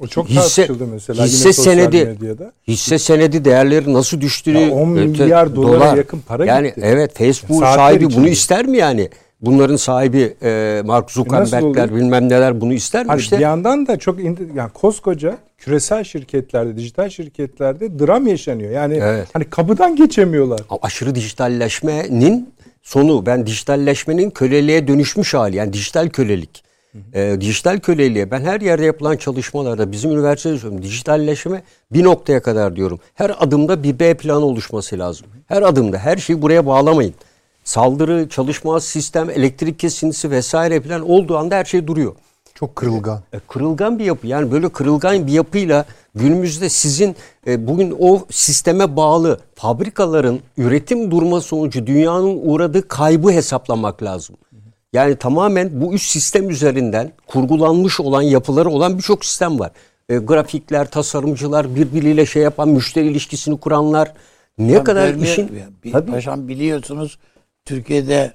o 0.00 0.06
çok 0.06 0.28
hisse, 0.28 0.68
mesela 0.92 1.24
hisse 1.24 1.52
senedi 1.52 2.04
medyada. 2.04 2.52
hisse 2.68 2.98
senedi 2.98 3.44
değerleri 3.44 3.92
nasıl 3.92 4.20
düştüğünü 4.20 4.58
ya 4.58 4.70
10 4.70 4.88
milyar 4.88 5.56
dolara 5.56 5.80
dolar, 5.80 5.96
yakın 5.96 6.20
para 6.20 6.46
yani 6.46 6.68
gitti. 6.68 6.80
evet 6.84 7.18
Facebook 7.18 7.60
Saatler 7.60 7.76
sahibi 7.76 8.04
içinde. 8.04 8.20
bunu 8.20 8.28
ister 8.28 8.66
mi 8.66 8.76
yani? 8.76 9.10
Bunların 9.40 9.76
sahibi 9.76 10.36
e, 10.42 10.82
Mark 10.84 11.10
Zuckerberg'ler 11.10 11.94
bilmem 11.94 12.28
neler 12.28 12.60
bunu 12.60 12.72
ister 12.72 13.04
mi 13.04 13.08
Hayır, 13.08 13.20
işte? 13.20 13.36
Bir 13.36 13.42
yandan 13.42 13.86
da 13.86 13.98
çok 13.98 14.18
yani 14.54 14.70
koskoca 14.74 15.38
küresel 15.58 16.04
şirketlerde, 16.04 16.76
dijital 16.76 17.08
şirketlerde 17.08 17.98
dram 17.98 18.26
yaşanıyor. 18.26 18.70
Yani 18.70 18.98
evet. 19.02 19.28
hani 19.32 19.44
kapıdan 19.44 19.96
geçemiyorlar. 19.96 20.60
Aşırı 20.82 21.14
dijitalleşmenin 21.14 22.54
sonu 22.82 23.26
ben 23.26 23.46
dijitalleşmenin 23.46 24.30
köleliğe 24.30 24.88
dönüşmüş 24.88 25.34
hali 25.34 25.56
yani 25.56 25.72
dijital 25.72 26.08
kölelik. 26.08 26.63
E, 27.14 27.36
dijital 27.40 27.80
köleliğe 27.80 28.30
ben 28.30 28.40
her 28.40 28.60
yerde 28.60 28.84
yapılan 28.84 29.16
çalışmalarda 29.16 29.92
bizim 29.92 30.10
üniversitede 30.10 30.58
söylüyorum 30.58 30.82
dijitalleşme 30.82 31.62
bir 31.92 32.04
noktaya 32.04 32.42
kadar 32.42 32.76
diyorum. 32.76 33.00
Her 33.14 33.36
adımda 33.38 33.82
bir 33.82 33.98
B 33.98 34.14
planı 34.14 34.44
oluşması 34.44 34.98
lazım. 34.98 35.26
Her 35.46 35.62
adımda 35.62 35.98
her 35.98 36.16
şeyi 36.16 36.42
buraya 36.42 36.66
bağlamayın. 36.66 37.14
Saldırı, 37.64 38.28
çalışma 38.28 38.80
sistem, 38.80 39.30
elektrik 39.30 39.78
kesintisi 39.78 40.30
vesaire 40.30 40.80
falan 40.80 41.10
olduğu 41.10 41.36
anda 41.36 41.56
her 41.56 41.64
şey 41.64 41.86
duruyor. 41.86 42.14
Çok 42.54 42.76
kırılgan. 42.76 43.20
E, 43.32 43.38
kırılgan 43.48 43.98
bir 43.98 44.04
yapı. 44.04 44.26
Yani 44.26 44.52
böyle 44.52 44.68
kırılgan 44.68 45.26
bir 45.26 45.32
yapıyla 45.32 45.84
günümüzde 46.14 46.68
sizin 46.68 47.16
e, 47.46 47.66
bugün 47.66 47.96
o 47.98 48.26
sisteme 48.30 48.96
bağlı 48.96 49.40
fabrikaların 49.54 50.40
üretim 50.56 51.10
durma 51.10 51.40
sonucu 51.40 51.86
dünyanın 51.86 52.40
uğradığı 52.42 52.88
kaybı 52.88 53.30
hesaplamak 53.30 54.02
lazım. 54.02 54.36
Yani 54.94 55.16
tamamen 55.16 55.70
bu 55.80 55.94
üç 55.94 56.02
sistem 56.02 56.50
üzerinden 56.50 57.12
kurgulanmış 57.26 58.00
olan 58.00 58.22
yapıları 58.22 58.70
olan 58.70 58.98
birçok 58.98 59.24
sistem 59.24 59.58
var. 59.58 59.70
E, 60.08 60.16
grafikler, 60.16 60.90
tasarımcılar, 60.90 61.76
birbiriyle 61.76 62.26
şey 62.26 62.42
yapan, 62.42 62.68
müşteri 62.68 63.06
ilişkisini 63.06 63.60
kuranlar. 63.60 64.12
Ne 64.58 64.72
ya 64.72 64.84
kadar 64.84 65.14
işin... 65.14 65.50
Bir, 65.84 65.92
Tabii. 65.92 66.10
Paşam 66.10 66.48
biliyorsunuz 66.48 67.18
Türkiye'de 67.64 68.32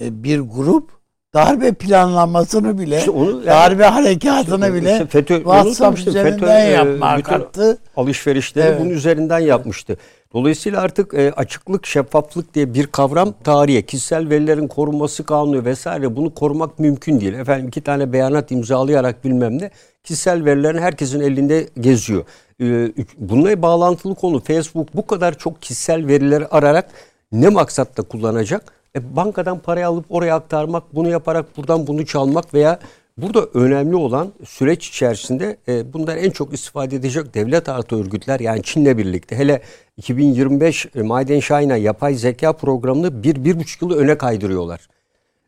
e, 0.00 0.24
bir 0.24 0.40
grup 0.40 0.90
darbe 1.34 1.72
planlamasını 1.72 2.78
bile, 2.78 2.98
işte 2.98 3.10
onu, 3.10 3.30
yani, 3.30 3.46
darbe 3.46 3.84
harekatını 3.84 4.64
işte, 4.64 4.74
bile 4.74 4.92
işte 4.92 5.06
FETÖ, 5.06 5.36
WhatsApp 5.36 5.98
üzerinden 5.98 6.30
FETÖ, 6.30 6.70
yapmak 6.70 7.24
kalktı. 7.24 7.78
Alışverişleri 7.96 8.68
evet. 8.68 8.80
bunun 8.80 8.90
üzerinden 8.90 9.38
yapmıştı. 9.38 9.96
Dolayısıyla 10.34 10.80
artık 10.80 11.14
e, 11.14 11.32
açıklık, 11.32 11.86
şeffaflık 11.86 12.54
diye 12.54 12.74
bir 12.74 12.86
kavram 12.86 13.34
tarihe, 13.44 13.82
kişisel 13.82 14.30
verilerin 14.30 14.68
korunması 14.68 15.24
kanunu 15.24 15.64
vesaire 15.64 16.16
bunu 16.16 16.34
korumak 16.34 16.78
mümkün 16.78 17.20
değil. 17.20 17.32
Efendim 17.32 17.68
iki 17.68 17.80
tane 17.80 18.12
beyanat 18.12 18.50
imzalayarak 18.50 19.24
bilmem 19.24 19.58
ne 19.58 19.70
kişisel 20.04 20.44
verilerin 20.44 20.78
herkesin 20.78 21.20
elinde 21.20 21.68
geziyor. 21.80 22.24
E, 22.60 22.92
bununla 23.18 23.62
bağlantılı 23.62 24.14
konu 24.14 24.40
Facebook 24.40 24.96
bu 24.96 25.06
kadar 25.06 25.38
çok 25.38 25.62
kişisel 25.62 26.06
verileri 26.06 26.46
ararak 26.46 26.90
ne 27.32 27.48
maksatta 27.48 28.02
kullanacak? 28.02 28.72
E, 28.96 29.16
bankadan 29.16 29.58
parayı 29.58 29.86
alıp 29.86 30.04
oraya 30.08 30.34
aktarmak, 30.34 30.94
bunu 30.94 31.08
yaparak 31.08 31.56
buradan 31.56 31.86
bunu 31.86 32.06
çalmak 32.06 32.54
veya 32.54 32.78
Burada 33.22 33.46
önemli 33.54 33.96
olan 33.96 34.32
süreç 34.46 34.88
içerisinde 34.88 35.56
e, 35.68 35.92
bundan 35.92 36.18
en 36.18 36.30
çok 36.30 36.54
istifade 36.54 36.96
edecek 36.96 37.34
devlet 37.34 37.68
artı 37.68 38.00
örgütler 38.00 38.40
yani 38.40 38.62
Çin'le 38.62 38.98
birlikte 38.98 39.36
hele 39.38 39.62
2025 39.96 40.86
e, 40.94 41.02
Maden 41.02 41.40
Şahin'a 41.40 41.76
yapay 41.76 42.14
zeka 42.14 42.52
programını 42.52 43.22
bir, 43.22 43.44
bir 43.44 43.58
buçuk 43.58 43.82
yıl 43.82 43.90
öne 43.90 44.18
kaydırıyorlar. 44.18 44.88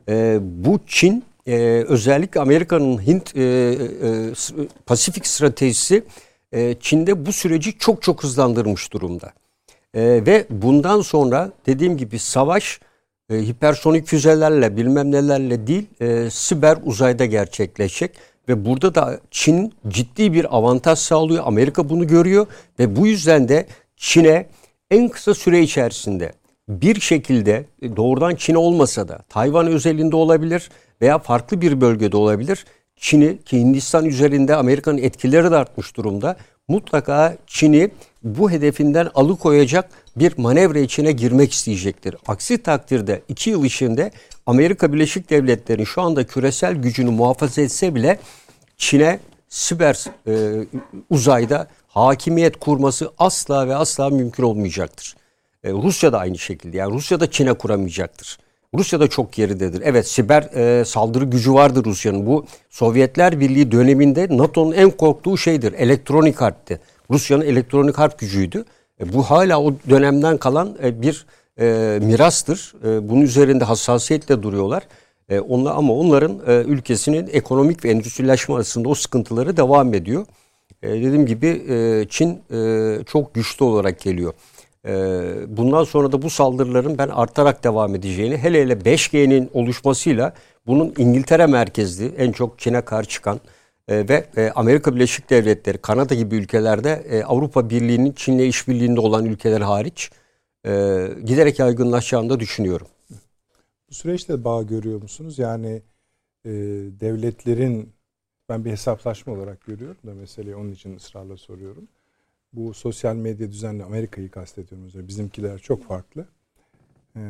E, 0.08 0.38
bu 0.42 0.80
Çin 0.86 1.24
e, 1.46 1.84
özellikle 1.88 2.40
Amerika'nın 2.40 3.06
Hint 3.06 3.36
e, 3.36 3.42
e, 3.42 3.76
Pasifik 4.86 5.26
stratejisi 5.26 6.04
e, 6.52 6.74
Çin'de 6.80 7.26
bu 7.26 7.32
süreci 7.32 7.78
çok 7.78 8.02
çok 8.02 8.22
hızlandırmış 8.22 8.92
durumda. 8.92 9.32
E, 9.94 10.02
ve 10.02 10.46
bundan 10.50 11.00
sonra 11.00 11.50
dediğim 11.66 11.96
gibi 11.96 12.18
savaş 12.18 12.80
e, 13.32 13.46
hipersonik 13.46 14.06
füzelerle 14.06 14.76
bilmem 14.76 15.10
nelerle 15.12 15.66
değil 15.66 15.86
e, 16.00 16.30
siber 16.30 16.78
uzayda 16.84 17.24
gerçekleşecek. 17.24 18.10
Ve 18.48 18.64
burada 18.64 18.94
da 18.94 19.20
Çin 19.30 19.72
ciddi 19.88 20.32
bir 20.32 20.56
avantaj 20.56 20.98
sağlıyor. 20.98 21.42
Amerika 21.46 21.88
bunu 21.88 22.06
görüyor 22.06 22.46
ve 22.78 22.96
bu 22.96 23.06
yüzden 23.06 23.48
de 23.48 23.66
Çin'e 23.96 24.46
en 24.90 25.08
kısa 25.08 25.34
süre 25.34 25.60
içerisinde 25.60 26.32
bir 26.68 27.00
şekilde 27.00 27.64
e, 27.82 27.96
doğrudan 27.96 28.34
Çin 28.34 28.54
olmasa 28.54 29.08
da 29.08 29.18
Tayvan 29.28 29.66
özelinde 29.66 30.16
olabilir 30.16 30.70
veya 31.02 31.18
farklı 31.18 31.60
bir 31.60 31.80
bölgede 31.80 32.16
olabilir. 32.16 32.64
Çin'i 32.96 33.38
ki 33.42 33.58
Hindistan 33.58 34.04
üzerinde 34.04 34.56
Amerika'nın 34.56 34.98
etkileri 34.98 35.50
de 35.50 35.56
artmış 35.56 35.96
durumda. 35.96 36.36
Mutlaka 36.72 37.36
Çin'i 37.46 37.90
bu 38.22 38.50
hedefinden 38.50 39.08
alıkoyacak 39.14 39.90
bir 40.16 40.38
manevra 40.38 40.78
içine 40.78 41.12
girmek 41.12 41.52
isteyecektir. 41.52 42.16
Aksi 42.26 42.62
takdirde 42.62 43.22
iki 43.28 43.50
yıl 43.50 43.64
içinde 43.64 44.10
Amerika 44.46 44.92
Birleşik 44.92 45.30
Devletleri'nin 45.30 45.84
şu 45.84 46.02
anda 46.02 46.26
küresel 46.26 46.74
gücünü 46.74 47.10
muhafaza 47.10 47.62
etse 47.62 47.94
bile 47.94 48.18
Çin'e 48.76 49.20
siber 49.48 50.04
e, 50.26 50.66
uzayda 51.10 51.68
hakimiyet 51.88 52.56
kurması 52.60 53.12
asla 53.18 53.68
ve 53.68 53.76
asla 53.76 54.10
mümkün 54.10 54.42
olmayacaktır. 54.42 55.16
E, 55.64 55.70
Rusya 55.72 56.12
da 56.12 56.18
aynı 56.18 56.38
şekilde. 56.38 56.76
Yani 56.76 56.94
Rusya 56.94 57.20
da 57.20 57.30
Çin'e 57.30 57.52
kuramayacaktır. 57.52 58.38
Rusya 58.74 59.00
da 59.00 59.08
çok 59.08 59.32
geridedir. 59.32 59.82
Evet 59.84 60.08
siber 60.08 60.42
e, 60.42 60.84
saldırı 60.84 61.24
gücü 61.24 61.54
vardır 61.54 61.84
Rusya'nın. 61.84 62.26
Bu 62.26 62.46
Sovyetler 62.70 63.40
Birliği 63.40 63.72
döneminde 63.72 64.26
NATO'nun 64.30 64.72
en 64.72 64.90
korktuğu 64.90 65.36
şeydir. 65.36 65.72
Elektronik 65.72 66.40
harpti. 66.40 66.80
Rusya'nın 67.10 67.44
elektronik 67.44 67.98
harp 67.98 68.18
gücüydü. 68.18 68.64
E, 69.00 69.12
bu 69.12 69.22
hala 69.22 69.62
o 69.62 69.74
dönemden 69.90 70.36
kalan 70.36 70.76
e, 70.82 71.02
bir 71.02 71.26
e, 71.60 71.98
mirastır. 72.02 72.74
E, 72.84 73.08
bunun 73.08 73.20
üzerinde 73.20 73.64
hassasiyetle 73.64 74.42
duruyorlar. 74.42 74.82
E, 75.28 75.40
onlar, 75.40 75.76
ama 75.76 75.94
onların 75.94 76.40
e, 76.46 76.52
ülkesinin 76.62 77.28
ekonomik 77.32 77.84
ve 77.84 77.90
endüstrileşme 77.90 78.54
arasında 78.54 78.88
o 78.88 78.94
sıkıntıları 78.94 79.56
devam 79.56 79.94
ediyor. 79.94 80.26
E, 80.82 80.88
dediğim 80.88 81.26
gibi 81.26 81.46
e, 81.68 82.06
Çin 82.08 82.42
e, 82.52 82.98
çok 83.06 83.34
güçlü 83.34 83.64
olarak 83.64 84.00
geliyor. 84.00 84.32
E, 84.86 85.56
bundan 85.56 85.84
sonra 85.84 86.12
da 86.12 86.22
bu 86.22 86.30
saldırıların 86.30 86.98
ben 86.98 87.08
artarak 87.08 87.64
devam 87.64 87.94
edeceğini, 87.94 88.36
hele 88.36 88.62
hele 88.62 88.72
5G'nin 88.72 89.50
oluşmasıyla 89.52 90.34
bunun 90.66 90.94
İngiltere 90.98 91.46
merkezli 91.46 92.06
en 92.06 92.32
çok 92.32 92.58
Çin'e 92.58 92.80
karşı 92.80 93.10
çıkan 93.10 93.40
e, 93.88 94.08
ve 94.08 94.26
e, 94.36 94.50
Amerika 94.50 94.94
Birleşik 94.94 95.30
Devletleri, 95.30 95.78
Kanada 95.78 96.14
gibi 96.14 96.36
ülkelerde 96.36 96.90
e, 96.90 97.24
Avrupa 97.24 97.70
Birliği'nin 97.70 98.12
Çin'le 98.12 98.38
işbirliğinde 98.48 99.00
olan 99.00 99.26
ülkeler 99.26 99.60
hariç 99.60 100.10
giderek 101.24 101.58
yaygınlaşacağını 101.58 102.30
da 102.30 102.40
düşünüyorum. 102.40 102.86
Bu 103.90 103.94
süreçte 103.94 104.44
bağ 104.44 104.62
görüyor 104.62 105.02
musunuz? 105.02 105.38
Yani 105.38 105.82
devletlerin 107.00 107.92
ben 108.48 108.64
bir 108.64 108.70
hesaplaşma 108.70 109.32
olarak 109.32 109.64
görüyorum 109.64 109.96
da 110.06 110.14
meseleyi 110.14 110.56
onun 110.56 110.72
için 110.72 110.96
ısrarla 110.96 111.36
soruyorum. 111.36 111.88
Bu 112.52 112.74
sosyal 112.74 113.16
medya 113.16 113.52
düzenli 113.52 113.84
Amerika'yı 113.84 114.30
kastediyorum. 114.30 115.08
Bizimkiler 115.08 115.58
çok 115.58 115.84
farklı. 115.84 116.26
Ee, 117.16 117.20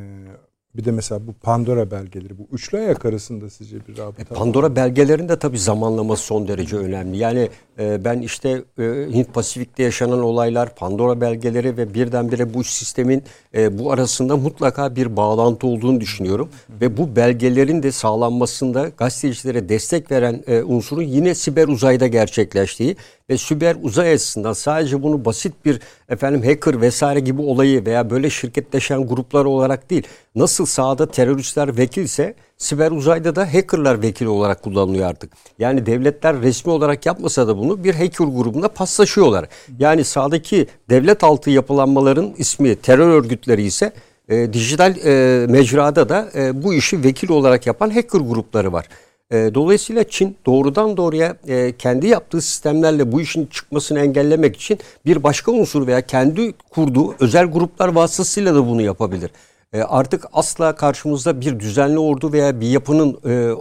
Bir 0.74 0.84
de 0.84 0.90
mesela 0.90 1.26
bu 1.26 1.32
Pandora 1.32 1.90
belgeleri, 1.90 2.38
bu 2.38 2.46
üçlü 2.52 2.78
ayak 2.78 3.04
arasında 3.04 3.50
sizce 3.50 3.76
bir 3.88 3.98
rabıta 3.98 4.34
e, 4.34 4.38
Pandora 4.38 4.76
belgelerinde 4.76 5.38
tabii 5.38 5.58
zamanlaması 5.58 6.22
son 6.24 6.48
derece 6.48 6.76
önemli. 6.76 7.16
Yani 7.18 7.48
e, 7.78 8.04
ben 8.04 8.20
işte 8.20 8.62
e, 8.78 8.82
Hint 9.12 9.34
Pasifik'te 9.34 9.82
yaşanan 9.82 10.20
olaylar, 10.20 10.74
Pandora 10.74 11.20
belgeleri 11.20 11.76
ve 11.76 11.94
birdenbire 11.94 12.54
bu 12.54 12.64
sistemin 12.64 13.22
e, 13.54 13.78
bu 13.78 13.92
arasında 13.92 14.36
mutlaka 14.36 14.96
bir 14.96 15.16
bağlantı 15.16 15.66
olduğunu 15.66 16.00
düşünüyorum. 16.00 16.48
Ve 16.80 16.96
bu 16.96 17.16
belgelerin 17.16 17.82
de 17.82 17.92
sağlanmasında 17.92 18.88
gazetecilere 18.88 19.68
destek 19.68 20.10
veren 20.10 20.42
e, 20.46 20.62
unsurun 20.62 21.02
yine 21.02 21.34
siber 21.34 21.68
uzayda 21.68 22.06
gerçekleştiği 22.06 22.96
ve 23.32 23.38
siber 23.38 23.76
uzay 23.82 24.12
açısından 24.12 24.52
sadece 24.52 25.02
bunu 25.02 25.24
basit 25.24 25.64
bir 25.64 25.80
efendim 26.08 26.42
hacker 26.42 26.80
vesaire 26.80 27.20
gibi 27.20 27.42
olayı 27.42 27.86
veya 27.86 28.10
böyle 28.10 28.30
şirketleşen 28.30 29.06
gruplar 29.06 29.44
olarak 29.44 29.90
değil. 29.90 30.02
Nasıl 30.34 30.66
sahada 30.66 31.06
teröristler 31.06 31.76
vekilse 31.76 32.34
siber 32.58 32.90
uzayda 32.90 33.36
da 33.36 33.54
hackerlar 33.54 34.02
vekili 34.02 34.28
olarak 34.28 34.62
kullanılıyor 34.62 35.08
artık. 35.08 35.32
Yani 35.58 35.86
devletler 35.86 36.42
resmi 36.42 36.72
olarak 36.72 37.06
yapmasa 37.06 37.48
da 37.48 37.58
bunu 37.58 37.84
bir 37.84 37.94
hacker 37.94 38.24
grubunda 38.24 38.68
paslaşıyorlar. 38.68 39.48
Yani 39.78 40.04
sahadaki 40.04 40.66
devlet 40.90 41.24
altı 41.24 41.50
yapılanmaların 41.50 42.34
ismi 42.38 42.76
terör 42.76 43.08
örgütleri 43.08 43.62
ise 43.62 43.92
e, 44.28 44.52
dijital 44.52 44.96
e, 45.04 45.46
mecrada 45.46 46.08
da 46.08 46.30
e, 46.34 46.62
bu 46.62 46.74
işi 46.74 47.04
vekil 47.04 47.30
olarak 47.30 47.66
yapan 47.66 47.90
hacker 47.90 48.20
grupları 48.20 48.72
var. 48.72 48.88
E, 49.32 49.54
dolayısıyla 49.54 50.04
Çin 50.04 50.36
doğrudan 50.46 50.96
doğruya 50.96 51.36
e, 51.48 51.72
kendi 51.76 52.06
yaptığı 52.06 52.40
sistemlerle 52.40 53.12
bu 53.12 53.20
işin 53.20 53.46
çıkmasını 53.46 54.00
engellemek 54.00 54.56
için 54.56 54.78
bir 55.06 55.22
başka 55.22 55.52
unsur 55.52 55.86
veya 55.86 56.00
kendi 56.00 56.52
kurduğu 56.70 57.14
özel 57.20 57.46
gruplar 57.46 57.88
vasıtasıyla 57.88 58.54
da 58.54 58.66
bunu 58.68 58.82
yapabilir. 58.82 59.30
E, 59.72 59.82
artık 59.82 60.24
asla 60.32 60.74
karşımızda 60.74 61.40
bir 61.40 61.60
düzenli 61.60 61.98
ordu 61.98 62.32
veya 62.32 62.60
bir 62.60 62.66
yapının 62.66 63.12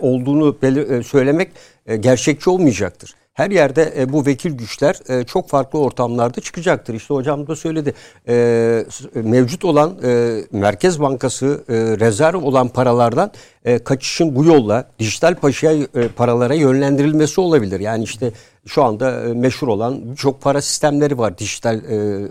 olduğunu 0.01 0.57
söylemek 1.03 1.51
gerçekçi 1.99 2.49
olmayacaktır 2.49 3.15
her 3.33 3.51
yerde 3.51 3.93
e, 3.97 4.13
bu 4.13 4.25
vekil 4.25 4.51
güçler 4.51 4.99
e, 5.09 5.23
çok 5.23 5.49
farklı 5.49 5.79
ortamlarda 5.79 6.41
çıkacaktır. 6.41 6.93
İşte 6.93 7.13
hocam 7.13 7.47
da 7.47 7.55
söyledi. 7.55 7.93
E, 8.27 8.85
mevcut 9.13 9.65
olan 9.65 9.97
e, 10.03 10.41
Merkez 10.51 11.01
Bankası 11.01 11.63
e, 11.69 11.73
rezerv 11.75 12.43
olan 12.43 12.67
paralardan 12.67 13.31
e, 13.65 13.79
kaçışın 13.79 14.35
bu 14.35 14.45
yolla 14.45 14.89
dijital 14.99 15.35
paşaya 15.35 15.87
e, 15.95 16.07
paralara 16.07 16.53
yönlendirilmesi 16.53 17.41
olabilir. 17.41 17.79
Yani 17.79 18.03
işte 18.03 18.31
şu 18.65 18.83
anda 18.83 19.21
e, 19.21 19.33
meşhur 19.33 19.67
olan 19.67 20.11
birçok 20.11 20.41
para 20.41 20.61
sistemleri 20.61 21.17
var 21.17 21.37
dijital 21.37 21.75
e, 21.75 21.95
e, 21.95 22.27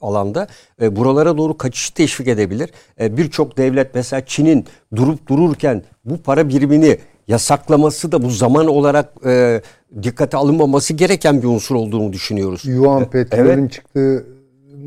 alanda. 0.00 0.46
E, 0.82 0.96
buralara 0.96 1.38
doğru 1.38 1.56
kaçışı 1.56 1.94
teşvik 1.94 2.28
edebilir. 2.28 2.70
E, 3.00 3.16
birçok 3.16 3.56
devlet 3.56 3.94
mesela 3.94 4.26
Çin'in 4.26 4.66
durup 4.96 5.28
dururken 5.28 5.82
bu 6.04 6.22
para 6.22 6.48
birimini 6.48 6.98
yasaklaması 7.28 8.12
da 8.12 8.22
bu 8.22 8.30
zaman 8.30 8.66
olarak 8.66 9.12
e, 9.26 9.62
dikkate 10.02 10.36
alınmaması 10.36 10.94
gereken 10.94 11.42
bir 11.42 11.46
unsur 11.46 11.74
olduğunu 11.74 12.12
düşünüyoruz. 12.12 12.64
Yuan 12.64 13.10
petrolün 13.10 13.58
evet. 13.58 13.72
çıktığı 13.72 14.26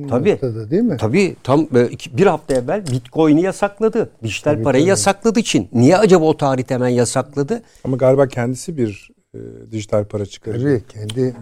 Tabii. 0.09 0.31
noktada 0.31 0.71
değil 0.71 0.81
mi? 0.81 0.97
Tabii 0.99 1.35
tam 1.43 1.61
e, 1.61 1.89
bir 2.17 2.25
hafta 2.25 2.53
evvel 2.53 2.87
Bitcoin'i 2.87 3.41
yasakladı. 3.41 4.09
Dijital 4.23 4.51
tabii, 4.53 4.63
parayı 4.63 4.83
tabii. 4.83 4.89
yasakladı 4.89 5.39
için. 5.39 5.69
Niye 5.73 5.97
acaba 5.97 6.25
o 6.25 6.37
tarih 6.37 6.63
hemen 6.67 6.89
yasakladı? 6.89 7.61
Ama 7.83 7.97
galiba 7.97 8.27
kendisi 8.27 8.77
bir 8.77 9.14
e, 9.35 9.71
dijital 9.71 10.05
para 10.05 10.25
çıkaracak. 10.25 10.89
Tabii 10.89 11.07
kendi 11.07 11.35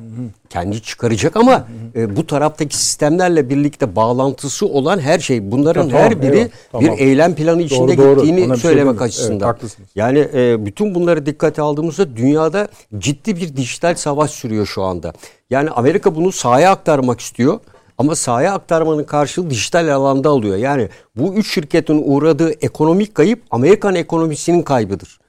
kendi 0.50 0.82
çıkaracak 0.82 1.38
ama 1.38 1.68
e, 1.96 2.16
bu 2.16 2.28
taraftaki 2.28 2.78
sistemlerle 2.78 3.50
birlikte 3.50 3.96
bağlantısı 3.96 4.66
olan 4.66 5.00
her 5.00 5.20
şey 5.20 5.52
bunların 5.52 5.90
tamam, 5.90 6.04
her 6.04 6.22
biri 6.22 6.38
evet, 6.38 6.52
tamam. 6.72 6.92
bir 6.92 7.00
eylem 7.02 7.36
planı 7.36 7.62
içinde 7.62 7.98
doğru, 7.98 8.16
gittiğini 8.16 8.50
doğru. 8.50 8.58
söylemek 8.58 8.98
şey 8.98 9.06
açısından. 9.06 9.58
Evet, 9.62 9.78
yani 9.96 10.28
e, 10.34 10.66
bütün 10.66 10.96
bunları 10.96 11.26
dikkate 11.26 11.62
aldığımızda 11.62 12.16
dünyada 12.16 12.68
ciddi 12.98 13.36
bir 13.36 13.56
dijital 13.56 13.96
savaş 13.96 14.32
sürüyor 14.32 14.66
şu 14.66 14.84
anda. 14.84 15.14
Yani 15.50 15.70
Amerika 15.70 16.16
bunu 16.16 16.32
sahaya 16.32 16.72
aktarmak 16.72 17.20
istiyor. 17.20 17.60
Ama 17.98 18.16
sahaya 18.16 18.54
aktarmanın 18.54 19.04
karşılığı 19.04 19.50
dijital 19.50 19.96
alanda 19.96 20.30
alıyor. 20.30 20.58
Yani 20.58 20.90
bu 21.16 21.34
üç 21.34 21.54
şirketin 21.54 22.04
uğradığı 22.06 22.52
ekonomik 22.52 23.16
kayıp 23.16 23.42
Amerikan 23.52 23.96
ekonomisinin 23.96 24.62
kaybıdır. 24.62 25.20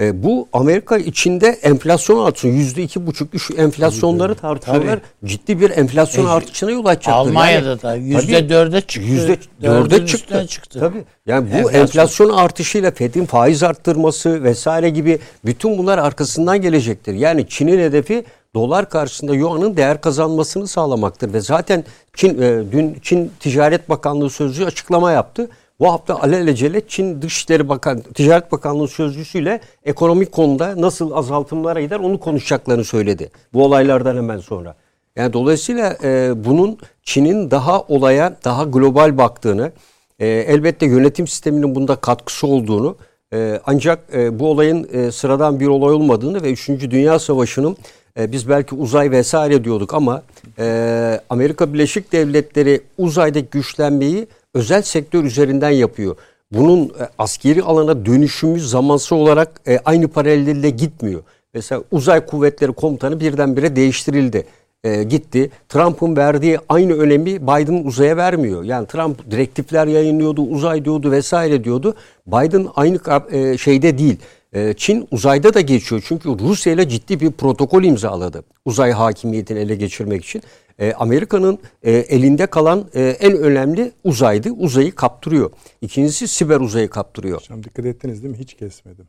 E, 0.00 0.22
bu 0.22 0.48
Amerika 0.52 0.98
içinde 0.98 1.46
enflasyon 1.46 2.26
artışı 2.26 2.46
yüzde 2.46 2.82
iki 2.82 3.06
buçuk 3.06 3.34
üç 3.34 3.50
enflasyonları 3.56 4.34
tartışıyorlar. 4.34 5.00
Tabii. 5.20 5.30
Ciddi 5.30 5.60
bir 5.60 5.70
enflasyon 5.70 6.26
e, 6.26 6.28
artışına 6.28 6.70
yol 6.70 6.84
açacaktır. 6.84 7.12
Almanya'da 7.12 7.68
yani, 7.68 7.82
da 7.82 7.94
yüzde 7.94 8.48
dörde 8.48 8.80
çıktı. 8.80 9.10
Yüzde 9.10 9.38
dörde 9.62 10.06
çıktı. 10.06 10.46
çıktı. 10.46 10.80
Tabii. 10.80 11.04
Yani 11.26 11.48
bu 11.50 11.56
enflasyon, 11.56 11.80
enflasyon 11.80 12.30
artışıyla 12.30 12.90
Fed'in 12.90 13.26
faiz 13.26 13.62
arttırması 13.62 14.44
vesaire 14.44 14.90
gibi 14.90 15.18
bütün 15.44 15.78
bunlar 15.78 15.98
arkasından 15.98 16.60
gelecektir. 16.60 17.14
Yani 17.14 17.48
Çin'in 17.48 17.78
hedefi 17.78 18.24
dolar 18.54 18.88
karşısında 18.88 19.34
yuanın 19.34 19.76
değer 19.76 20.00
kazanmasını 20.00 20.66
sağlamaktır 20.66 21.32
ve 21.32 21.40
zaten 21.40 21.84
Çin 22.14 22.42
e, 22.42 22.72
dün 22.72 22.98
Çin 23.02 23.32
Ticaret 23.40 23.88
Bakanlığı 23.88 24.30
sözcüsü 24.30 24.64
açıklama 24.64 25.12
yaptı. 25.12 25.48
Bu 25.82 25.92
hafta 25.92 26.20
alelacele 26.20 26.82
Çin 26.88 27.22
Dışişleri 27.22 27.68
Bakan, 27.68 28.00
Ticaret 28.00 28.52
Bakanlığı 28.52 28.88
sözcüsüyle 28.88 29.60
ekonomik 29.84 30.32
konuda 30.32 30.80
nasıl 30.80 31.12
azaltımlara 31.12 31.80
gider 31.80 31.98
onu 31.98 32.20
konuşacaklarını 32.20 32.84
söyledi. 32.84 33.30
Bu 33.52 33.64
olaylardan 33.64 34.16
hemen 34.16 34.38
sonra. 34.38 34.74
Yani 35.16 35.32
dolayısıyla 35.32 35.96
e, 36.04 36.32
bunun 36.44 36.78
Çin'in 37.02 37.50
daha 37.50 37.80
olaya 37.80 38.36
daha 38.44 38.64
global 38.64 39.18
baktığını, 39.18 39.72
e, 40.18 40.26
elbette 40.26 40.86
yönetim 40.86 41.26
sisteminin 41.26 41.74
bunda 41.74 41.96
katkısı 41.96 42.46
olduğunu, 42.46 42.96
e, 43.32 43.60
ancak 43.66 43.98
e, 44.14 44.38
bu 44.38 44.50
olayın 44.50 44.88
e, 44.92 45.12
sıradan 45.12 45.60
bir 45.60 45.66
olay 45.66 45.94
olmadığını 45.94 46.42
ve 46.42 46.52
3. 46.52 46.68
Dünya 46.68 47.18
Savaşı'nın 47.18 47.76
e, 48.18 48.32
biz 48.32 48.48
belki 48.48 48.74
uzay 48.74 49.10
vesaire 49.10 49.64
diyorduk 49.64 49.94
ama 49.94 50.22
e, 50.58 51.20
Amerika 51.30 51.74
Birleşik 51.74 52.12
Devletleri 52.12 52.80
uzaydaki 52.98 53.46
güçlenmeyi 53.50 54.26
özel 54.54 54.82
sektör 54.82 55.24
üzerinden 55.24 55.70
yapıyor. 55.70 56.16
Bunun 56.52 56.84
e, 56.84 57.08
askeri 57.18 57.62
alana 57.62 58.06
dönüşümü 58.06 58.60
zamansal 58.60 59.16
olarak 59.16 59.60
e, 59.68 59.78
aynı 59.84 60.08
paralelde 60.08 60.70
gitmiyor. 60.70 61.22
Mesela 61.54 61.82
uzay 61.90 62.26
kuvvetleri 62.26 62.72
komutanı 62.72 63.20
birdenbire 63.20 63.76
değiştirildi. 63.76 64.46
E, 64.84 65.02
gitti. 65.02 65.50
Trump'ın 65.68 66.16
verdiği 66.16 66.58
aynı 66.68 66.92
önemi 66.92 67.42
Biden 67.42 67.84
uzaya 67.84 68.16
vermiyor. 68.16 68.64
Yani 68.64 68.86
Trump 68.86 69.30
direktifler 69.30 69.86
yayınlıyordu, 69.86 70.42
uzay 70.42 70.84
diyordu 70.84 71.10
vesaire 71.10 71.64
diyordu. 71.64 71.94
Biden 72.26 72.66
aynı 72.76 72.98
e, 73.30 73.58
şeyde 73.58 73.98
değil. 73.98 74.16
E, 74.52 74.74
Çin 74.76 75.08
uzayda 75.10 75.54
da 75.54 75.60
geçiyor. 75.60 76.02
Çünkü 76.06 76.28
Rusya 76.28 76.72
ile 76.72 76.88
ciddi 76.88 77.20
bir 77.20 77.30
protokol 77.30 77.82
imzaladı. 77.82 78.44
Uzay 78.64 78.92
hakimiyetini 78.92 79.58
ele 79.58 79.74
geçirmek 79.74 80.24
için 80.24 80.42
e, 80.78 80.92
Amerika'nın 80.92 81.58
e, 81.82 81.92
elinde 81.92 82.46
kalan 82.46 82.84
e, 82.94 83.02
en 83.02 83.36
önemli 83.36 83.92
uzaydı. 84.04 84.50
Uzayı 84.50 84.94
kaptırıyor. 84.94 85.50
İkincisi 85.80 86.28
siber 86.28 86.60
uzayı 86.60 86.88
kaptırıyor. 86.88 87.40
Hocam 87.40 87.64
dikkat 87.64 87.86
ettiniz 87.86 88.22
değil 88.22 88.34
mi? 88.34 88.38
Hiç 88.38 88.54
kesmedim. 88.54 89.06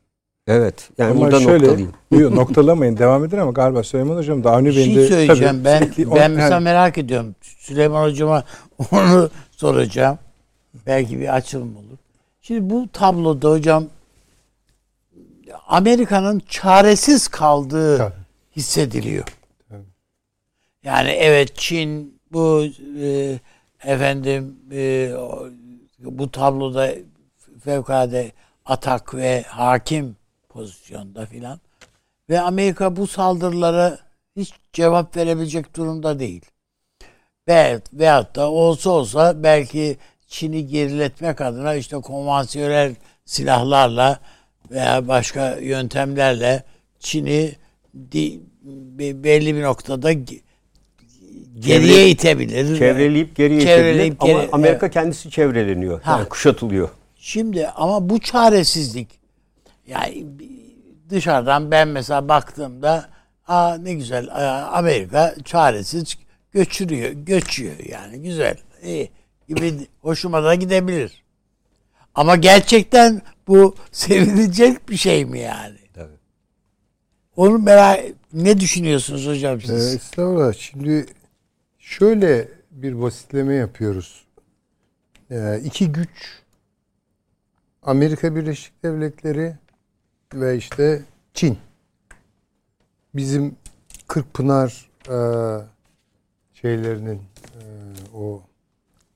Evet. 0.48 0.90
Yani 0.98 1.12
ama 1.12 1.22
burada 1.22 1.40
şöyle, 1.40 1.54
noktalayayım. 1.54 1.92
Yok 2.12 2.34
noktalamayın. 2.34 2.98
devam 2.98 3.26
edin 3.26 3.38
ama 3.38 3.52
galiba 3.52 3.84
Süleyman 3.84 4.18
Hocam 4.18 4.44
da 4.44 4.52
Avni 4.52 4.76
Bey'in 4.76 4.96
de... 4.96 5.02
Bir 5.02 5.08
şey 5.08 5.18
söyleyeceğim. 5.18 5.64
Tabii, 5.64 5.66
ben, 5.66 5.92
ben 5.98 6.06
on, 6.06 6.32
mesela 6.32 6.54
yani... 6.54 6.64
merak 6.64 6.98
ediyorum. 6.98 7.36
Süleyman 7.42 8.04
Hocam'a 8.04 8.44
onu 8.92 9.30
soracağım. 9.52 10.20
Belki 10.86 11.20
bir 11.20 11.36
açılım 11.36 11.76
olur. 11.76 11.98
Şimdi 12.42 12.70
bu 12.70 12.88
tabloda 12.94 13.50
hocam 13.50 13.86
Amerika'nın 15.68 16.42
çaresiz 16.50 17.28
kaldığı 17.28 17.98
Tabii. 17.98 18.14
hissediliyor. 18.56 19.24
Yani 20.84 21.10
evet 21.10 21.56
Çin 21.56 22.20
bu 22.32 22.66
e, 23.00 23.40
efendim 23.84 24.60
e, 24.72 25.12
bu 26.00 26.32
tabloda 26.32 26.92
fevkalade 27.64 28.32
atak 28.66 29.16
ve 29.16 29.42
hakim 29.42 30.16
pozisyonda 30.50 31.26
filan. 31.26 31.60
Ve 32.30 32.42
Amerika 32.42 32.96
bu 32.96 33.08
saldırılara 33.08 34.00
hiç 34.36 34.54
cevap 34.74 35.18
verebilecek 35.18 35.76
durumda 35.76 36.20
değil. 36.20 36.46
Ve 37.48 37.82
veyahut 37.94 38.36
da 38.36 38.52
olsa 38.52 38.90
olsa 38.90 39.44
belki 39.44 39.98
Çin'i 40.28 40.68
geriletmek 40.68 41.42
adına 41.42 41.76
işte 41.76 41.98
konvansiyonel 41.98 42.96
silahlarla 43.26 44.20
veya 44.72 45.08
başka 45.08 45.56
yöntemlerle 45.56 46.64
Çin'i 47.00 47.56
belli 49.24 49.56
bir 49.56 49.62
noktada 49.62 50.14
geriye 51.60 52.10
itebilir. 52.10 52.78
Çevreleyip 52.78 53.36
geriye 53.36 53.62
çevreleyip 53.62 54.14
itebilir. 54.14 54.34
Geri, 54.34 54.48
ama 54.48 54.52
Amerika 54.52 54.86
evet. 54.86 54.94
kendisi 54.94 55.30
çevreleniyor. 55.30 56.02
Ha. 56.02 56.12
Yani 56.12 56.30
kuşatılıyor. 56.30 56.90
Şimdi 57.16 57.68
ama 57.68 58.10
bu 58.10 58.20
çaresizlik 58.20 59.08
yani 59.88 60.26
dışarıdan 61.10 61.72
ben 61.72 61.88
mesela 61.88 62.30
baktığımda 62.30 63.10
aa 63.48 63.78
ne 63.78 63.94
güzel 63.94 64.30
Amerika 64.72 65.36
çaresiz 65.46 66.18
göçürüyor, 66.52 67.12
göçüyor 67.12 67.76
yani 67.90 68.22
güzel, 68.22 68.58
iyi 68.84 69.12
gibi 69.48 69.74
hoşuma 70.02 70.44
da 70.44 70.56
gidebilir. 70.56 71.24
Ama 72.16 72.36
gerçekten 72.36 73.22
bu 73.48 73.76
sevilecek 73.92 74.90
bir 74.90 74.98
şey 74.98 75.26
mi 75.26 75.40
yani? 75.40 75.78
Tabii. 75.94 76.18
Onu 77.36 77.60
merak 77.60 78.00
ne 78.34 78.60
düşünüyorsunuz 78.60 79.28
hocam 79.28 79.62
siz? 79.62 79.94
Ee, 79.94 79.96
estağfurullah. 79.96 80.54
Şimdi 80.54 81.06
şöyle 81.84 82.48
bir 82.72 83.02
basitleme 83.02 83.56
yapıyoruz. 83.56 84.26
Ee, 85.32 85.62
iki 85.64 85.92
güç 85.92 86.42
Amerika 87.84 88.36
Birleşik 88.36 88.84
Devletleri 88.84 89.56
ve 90.34 90.58
işte 90.58 91.02
Çin. 91.34 91.58
Bizim 93.16 93.56
Kırkpınar 94.08 94.90
e, 95.10 95.18
şeylerinin 96.54 97.22
e, 97.56 97.62
o 98.16 98.42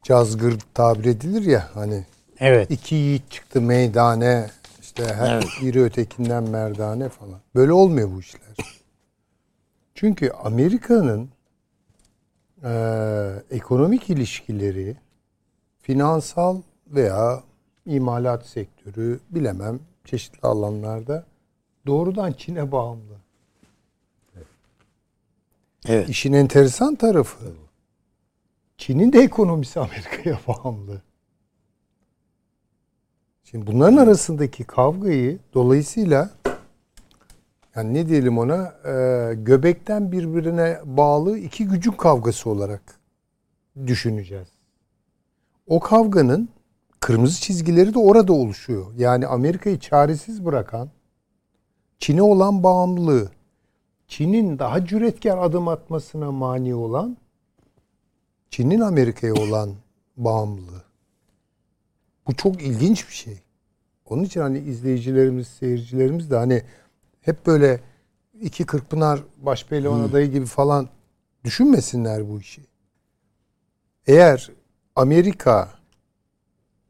cazgır 0.04 0.60
tabir 0.74 1.06
edilir 1.06 1.42
ya 1.42 1.70
hani 1.74 2.06
evet. 2.40 2.72
iki 2.72 2.96
yiğit 2.96 3.32
çıktı 3.32 3.62
meydane 3.62 4.50
işte 4.82 5.14
her 5.14 5.36
evet. 5.36 5.46
biri 5.62 5.84
ötekinden 5.84 6.44
merdane 6.44 7.10
falan. 7.10 7.40
Böyle 7.56 7.72
olmuyor 7.72 8.12
bu 8.12 8.20
işler. 8.20 8.82
Çünkü 9.96 10.30
Amerika'nın 10.30 11.30
e, 12.64 12.72
ekonomik 13.52 14.10
ilişkileri 14.10 14.96
finansal 15.82 16.62
veya 16.88 17.44
imalat 17.86 18.46
sektörü 18.46 19.20
bilemem 19.30 19.80
çeşitli 20.06 20.48
alanlarda 20.48 21.26
doğrudan 21.86 22.32
Çin'e 22.32 22.72
bağımlı. 22.72 23.18
Evet. 25.88 26.10
İşin 26.10 26.34
enteresan 26.34 26.96
tarafı 26.96 27.46
Çin'in 28.78 29.14
de 29.14 29.20
ekonomisi 29.20 29.80
Amerika'ya 29.80 30.40
bağımlı. 30.48 31.02
Şimdi 33.44 33.68
bunların 33.68 33.98
arasındaki 33.98 34.64
kavgayı 34.64 35.40
dolayısıyla 35.54 36.30
yani 37.78 37.94
ne 37.94 38.10
diyelim 38.10 38.38
ona 38.38 38.74
e, 38.86 39.34
göbekten 39.34 40.12
birbirine 40.12 40.80
bağlı 40.86 41.38
iki 41.38 41.68
gücün 41.68 41.92
kavgası 41.92 42.50
olarak 42.50 43.00
düşüneceğiz. 43.88 44.48
O 45.68 45.80
kavganın 45.80 46.50
kırmızı 47.00 47.42
çizgileri 47.42 47.94
de 47.94 48.00
orada 48.00 48.34
oluşuyor. 48.34 48.86
Yani 48.98 49.28
Amerika'yı 49.28 49.80
çaresiz 49.80 50.46
bırakan 50.46 50.90
Çin'e 52.00 52.22
olan 52.22 52.64
bağımlılığı, 52.64 53.32
Çin'in 54.08 54.60
daha 54.60 54.86
cüretkar 54.86 55.38
adım 55.38 55.68
atmasına 55.68 56.32
mani 56.32 56.76
olan 56.76 57.18
Çin'in 58.50 58.80
Amerika'ya 58.80 59.34
olan 59.34 59.70
bağımlılığı. 60.18 60.84
Bu 62.28 62.36
çok 62.36 62.62
ilginç 62.62 63.08
bir 63.08 63.14
şey. 63.14 63.40
Onun 64.06 64.24
için 64.24 64.42
hani 64.42 64.60
izleyicilerimiz, 64.60 65.48
seyircilerimiz 65.48 66.32
de 66.32 66.36
hani 66.36 66.64
hep 67.28 67.46
böyle 67.46 67.80
iki 68.42 68.66
Kırkpınar 68.66 69.20
Başpehlivan 69.38 69.98
hmm. 69.98 70.06
adayı 70.06 70.32
gibi 70.32 70.46
falan 70.46 70.90
düşünmesinler 71.44 72.30
bu 72.30 72.40
işi. 72.40 72.62
Eğer 74.08 74.52
Amerika 74.96 75.70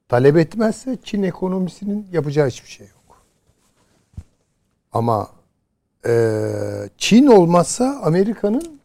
talep 0.09 0.37
etmezse 0.37 0.97
Çin 1.03 1.23
ekonomisinin 1.23 2.07
yapacağı 2.11 2.47
hiçbir 2.47 2.69
şey 2.69 2.87
yok. 2.87 3.25
Ama 4.91 5.29
e, 6.05 6.33
Çin 6.97 7.27
olmazsa 7.27 8.01
Amerika'nın 8.03 8.79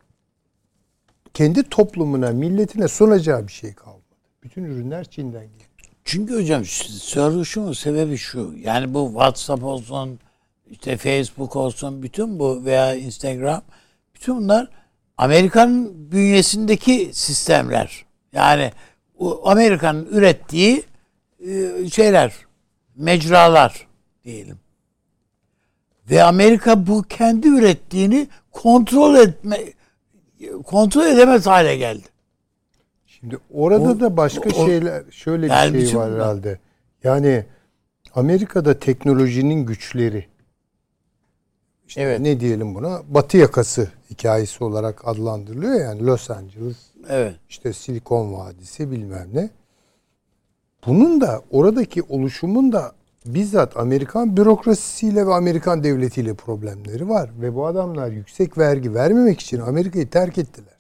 kendi 1.35 1.63
toplumuna, 1.63 2.31
milletine 2.31 2.89
sunacağı 2.89 3.47
bir 3.47 3.53
şey 3.53 3.75
kalmadı. 3.75 4.03
Bütün 4.43 4.65
ürünler 4.65 5.05
Çin'den 5.05 5.45
geliyor. 5.45 5.71
Çünkü 6.05 6.35
hocam 6.35 6.65
soruşun 6.65 7.73
sebebi 7.73 8.17
şu. 8.17 8.55
Yani 8.59 8.95
bu 8.95 9.09
WhatsApp 9.09 9.65
olsun, 9.65 10.19
işte 10.73 10.97
Facebook 10.97 11.57
olsun, 11.57 12.03
bütün 12.03 12.39
bu 12.39 12.65
veya 12.65 12.95
Instagram, 12.95 13.63
bütün 14.15 14.37
bunlar 14.37 14.69
Amerika'nın 15.17 16.13
bünyesindeki 16.13 17.11
sistemler. 17.13 18.05
Yani 18.33 18.73
Amerika'nın 19.45 20.07
ürettiği 20.07 20.83
e, 21.49 21.91
şeyler, 21.91 22.33
mecralar 22.97 23.87
diyelim. 24.25 24.59
Ve 26.11 26.23
Amerika 26.23 26.87
bu 26.87 27.03
kendi 27.03 27.49
ürettiğini 27.49 28.27
kontrol 28.51 29.15
etme 29.15 29.59
kontrol 30.65 31.07
edemez 31.07 31.47
hale 31.47 31.77
geldi. 31.77 32.09
Şimdi 33.07 33.39
orada 33.51 33.91
o, 33.91 34.01
da 34.01 34.17
başka 34.17 34.51
o, 34.51 34.67
şeyler 34.67 35.03
şöyle 35.11 35.75
bir 35.75 35.87
şey 35.87 35.99
var 35.99 36.13
herhalde. 36.13 36.59
Yani 37.05 37.45
Amerika'da 38.15 38.79
teknolojinin 38.79 39.67
güçleri 39.67 40.32
işte 41.93 42.03
evet. 42.03 42.21
ne 42.21 42.41
diyelim 42.41 42.75
buna 42.75 43.03
Batı 43.09 43.37
yakası 43.37 43.89
hikayesi 44.11 44.65
olarak 44.65 45.09
adlandırılıyor 45.09 45.81
yani 45.81 46.07
Los 46.07 46.31
Angeles. 46.31 46.77
Evet. 47.09 47.35
İşte 47.49 47.73
Silikon 47.73 48.33
Vadisi 48.33 48.91
bilmem 48.91 49.29
ne. 49.35 49.51
Bunun 50.87 51.21
da 51.21 51.43
oradaki 51.51 52.03
oluşumun 52.03 52.73
da 52.73 52.93
bizzat 53.27 53.77
Amerikan 53.77 54.37
bürokrasisiyle 54.37 55.27
ve 55.27 55.35
Amerikan 55.35 55.85
devletiyle 55.85 56.35
problemleri 56.35 57.09
var. 57.09 57.31
Ve 57.41 57.55
bu 57.55 57.67
adamlar 57.67 58.11
yüksek 58.11 58.59
vergi 58.59 58.95
vermemek 58.95 59.41
için 59.41 59.61
Amerika'yı 59.61 60.11
terk 60.11 60.39
ettiler. 60.39 60.79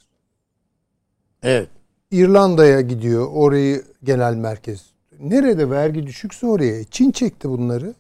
Evet. 1.43 1.68
İrlanda'ya 2.10 2.80
gidiyor. 2.80 3.28
Orayı 3.32 3.82
genel 4.05 4.34
merkez. 4.34 4.86
Nerede 5.20 5.70
vergi 5.70 6.06
düşükse 6.06 6.47
oraya. 6.47 6.84
Çin 6.84 7.10
çekti 7.10 7.48
bunları. 7.48 7.94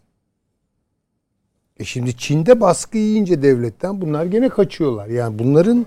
E 1.80 1.84
şimdi 1.84 2.16
Çin'de 2.16 2.60
baskı 2.60 2.98
yiyince 2.98 3.42
devletten 3.42 4.00
bunlar 4.00 4.24
gene 4.24 4.48
kaçıyorlar. 4.48 5.06
Yani 5.06 5.38
bunların 5.38 5.86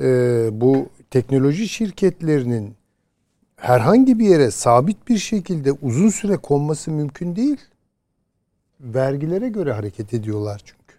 e, 0.00 0.04
bu 0.52 0.88
teknoloji 1.10 1.68
şirketlerinin 1.68 2.74
herhangi 3.56 4.18
bir 4.18 4.28
yere 4.28 4.50
sabit 4.50 5.08
bir 5.08 5.18
şekilde 5.18 5.72
uzun 5.72 6.08
süre 6.08 6.36
konması 6.36 6.90
mümkün 6.90 7.36
değil. 7.36 7.60
Vergilere 8.80 9.48
göre 9.48 9.72
hareket 9.72 10.14
ediyorlar 10.14 10.60
çünkü. 10.64 10.96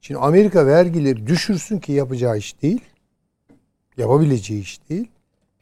Şimdi 0.00 0.20
Amerika 0.20 0.66
vergileri 0.66 1.26
düşürsün 1.26 1.78
ki 1.78 1.92
yapacağı 1.92 2.38
iş 2.38 2.62
değil. 2.62 2.80
Yapabileceği 3.96 4.60
iş 4.62 4.88
değil. 4.88 5.08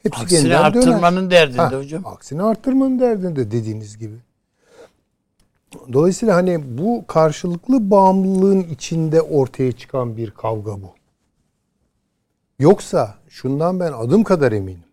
Hepsi 0.03 0.23
aksine 0.23 0.57
arttırmanın 0.57 1.31
döner. 1.31 1.31
derdinde 1.31 1.61
ha, 1.61 1.73
hocam. 1.73 2.07
Aksine 2.07 2.43
arttırmanın 2.43 3.01
derdinde 3.01 3.51
dediğiniz 3.51 3.99
gibi. 3.99 4.15
Dolayısıyla 5.93 6.37
hani 6.37 6.79
bu 6.79 7.05
karşılıklı 7.07 7.91
bağımlılığın 7.91 8.61
içinde 8.61 9.23
ortaya 9.23 9.73
çıkan 9.73 10.17
bir 10.17 10.31
kavga 10.31 10.83
bu. 10.83 10.95
Yoksa 12.59 13.15
şundan 13.29 13.81
ben 13.81 13.93
adım 13.93 14.25
kadar 14.25 14.53
eminim. 14.53 14.85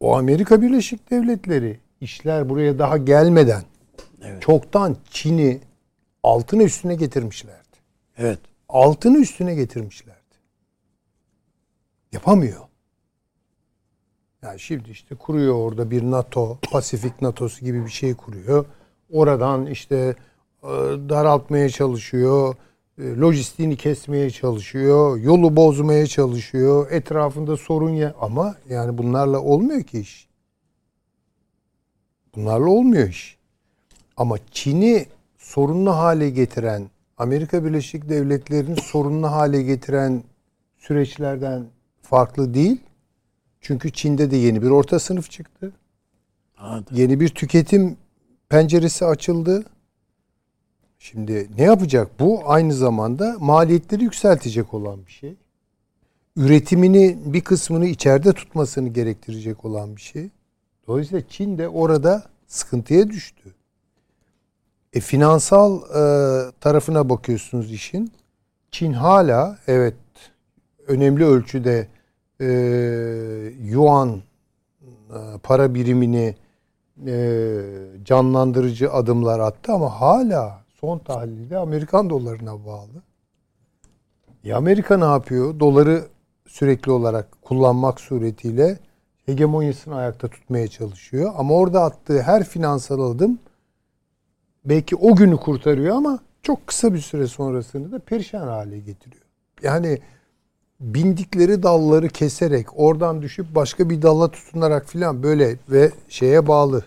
O 0.00 0.16
Amerika 0.16 0.62
Birleşik 0.62 1.10
Devletleri 1.10 1.80
işler 2.00 2.48
buraya 2.48 2.78
daha 2.78 2.96
gelmeden 2.96 3.62
evet. 4.22 4.42
çoktan 4.42 4.96
Çin'i 5.10 5.60
altını 6.22 6.62
üstüne 6.62 6.94
getirmişlerdi. 6.94 7.58
Evet. 8.18 8.38
Altını 8.68 9.18
üstüne 9.18 9.54
getirmişlerdi. 9.54 10.18
Yapamıyor. 12.12 12.60
Yani 14.42 14.60
şimdi 14.60 14.90
işte 14.90 15.14
kuruyor 15.14 15.54
orada 15.54 15.90
bir 15.90 16.02
NATO, 16.02 16.58
Pasifik 16.70 17.22
NATO'su 17.22 17.64
gibi 17.64 17.84
bir 17.84 17.90
şey 17.90 18.14
kuruyor. 18.14 18.64
Oradan 19.10 19.66
işte 19.66 20.16
e, 20.62 20.68
daraltmaya 21.08 21.68
çalışıyor. 21.68 22.54
E, 22.98 23.16
lojistiğini 23.16 23.76
kesmeye 23.76 24.30
çalışıyor. 24.30 25.16
Yolu 25.16 25.56
bozmaya 25.56 26.06
çalışıyor. 26.06 26.90
Etrafında 26.90 27.56
sorun 27.56 27.90
ya 27.90 28.14
ama 28.20 28.56
yani 28.68 28.98
bunlarla 28.98 29.40
olmuyor 29.40 29.82
ki 29.82 30.00
iş. 30.00 30.28
Bunlarla 32.34 32.70
olmuyor 32.70 33.08
iş. 33.08 33.38
Ama 34.16 34.36
Çin'i 34.50 35.06
sorunlu 35.38 35.96
hale 35.96 36.30
getiren 36.30 36.90
Amerika 37.18 37.64
Birleşik 37.64 38.08
Devletleri'nin 38.08 38.74
sorunlu 38.74 39.26
hale 39.26 39.62
getiren 39.62 40.22
süreçlerden 40.76 41.66
farklı 42.02 42.54
değil. 42.54 42.80
Çünkü 43.60 43.92
Çin'de 43.92 44.30
de 44.30 44.36
yeni 44.36 44.62
bir 44.62 44.70
orta 44.70 44.98
sınıf 44.98 45.30
çıktı. 45.30 45.72
Hadi. 46.54 47.00
Yeni 47.00 47.20
bir 47.20 47.28
tüketim 47.28 47.96
penceresi 48.48 49.04
açıldı. 49.04 49.64
Şimdi 50.98 51.48
ne 51.58 51.62
yapacak? 51.62 52.20
Bu 52.20 52.42
aynı 52.44 52.74
zamanda 52.74 53.36
maliyetleri 53.40 54.04
yükseltecek 54.04 54.74
olan 54.74 55.06
bir 55.06 55.12
şey. 55.12 55.36
Üretimini 56.36 57.18
bir 57.24 57.40
kısmını 57.40 57.86
içeride 57.86 58.32
tutmasını 58.32 58.88
gerektirecek 58.88 59.64
olan 59.64 59.96
bir 59.96 60.00
şey. 60.00 60.30
Dolayısıyla 60.86 61.28
Çin 61.28 61.58
de 61.58 61.68
orada 61.68 62.24
sıkıntıya 62.46 63.10
düştü. 63.10 63.54
E, 64.92 65.00
finansal 65.00 65.80
e, 65.80 66.52
tarafına 66.60 67.08
bakıyorsunuz 67.08 67.72
işin. 67.72 68.12
Çin 68.70 68.92
hala 68.92 69.58
evet 69.66 69.94
önemli 70.86 71.24
ölçüde 71.24 71.88
e, 72.40 72.46
yuan 73.62 74.22
e, 75.10 75.18
para 75.42 75.74
birimini 75.74 76.34
canlandırıcı 78.04 78.92
adımlar 78.92 79.40
attı 79.40 79.72
ama 79.72 80.00
hala 80.00 80.64
son 80.80 80.98
tahlilde 80.98 81.58
Amerikan 81.58 82.10
dolarına 82.10 82.66
bağlı. 82.66 83.02
E 84.44 84.54
Amerika 84.54 84.96
ne 84.96 85.04
yapıyor? 85.04 85.60
Doları 85.60 86.04
sürekli 86.46 86.92
olarak 86.92 87.42
kullanmak 87.42 88.00
suretiyle 88.00 88.78
hegemonyasını 89.26 89.96
ayakta 89.96 90.28
tutmaya 90.28 90.68
çalışıyor. 90.68 91.32
Ama 91.36 91.54
orada 91.54 91.82
attığı 91.82 92.22
her 92.22 92.44
finansal 92.44 93.00
adım 93.00 93.38
belki 94.64 94.96
o 94.96 95.16
günü 95.16 95.36
kurtarıyor 95.36 95.96
ama 95.96 96.18
çok 96.42 96.66
kısa 96.66 96.94
bir 96.94 96.98
süre 96.98 97.26
sonrasını 97.26 97.92
da 97.92 97.98
perişan 97.98 98.48
hale 98.48 98.78
getiriyor. 98.78 99.24
Yani 99.62 99.98
bindikleri 100.80 101.62
dalları 101.62 102.08
keserek 102.08 102.78
oradan 102.78 103.22
düşüp 103.22 103.54
başka 103.54 103.90
bir 103.90 104.02
dalla 104.02 104.30
tutunarak 104.30 104.86
filan 104.86 105.22
böyle 105.22 105.56
ve 105.68 105.92
şeye 106.08 106.48
bağlı 106.48 106.84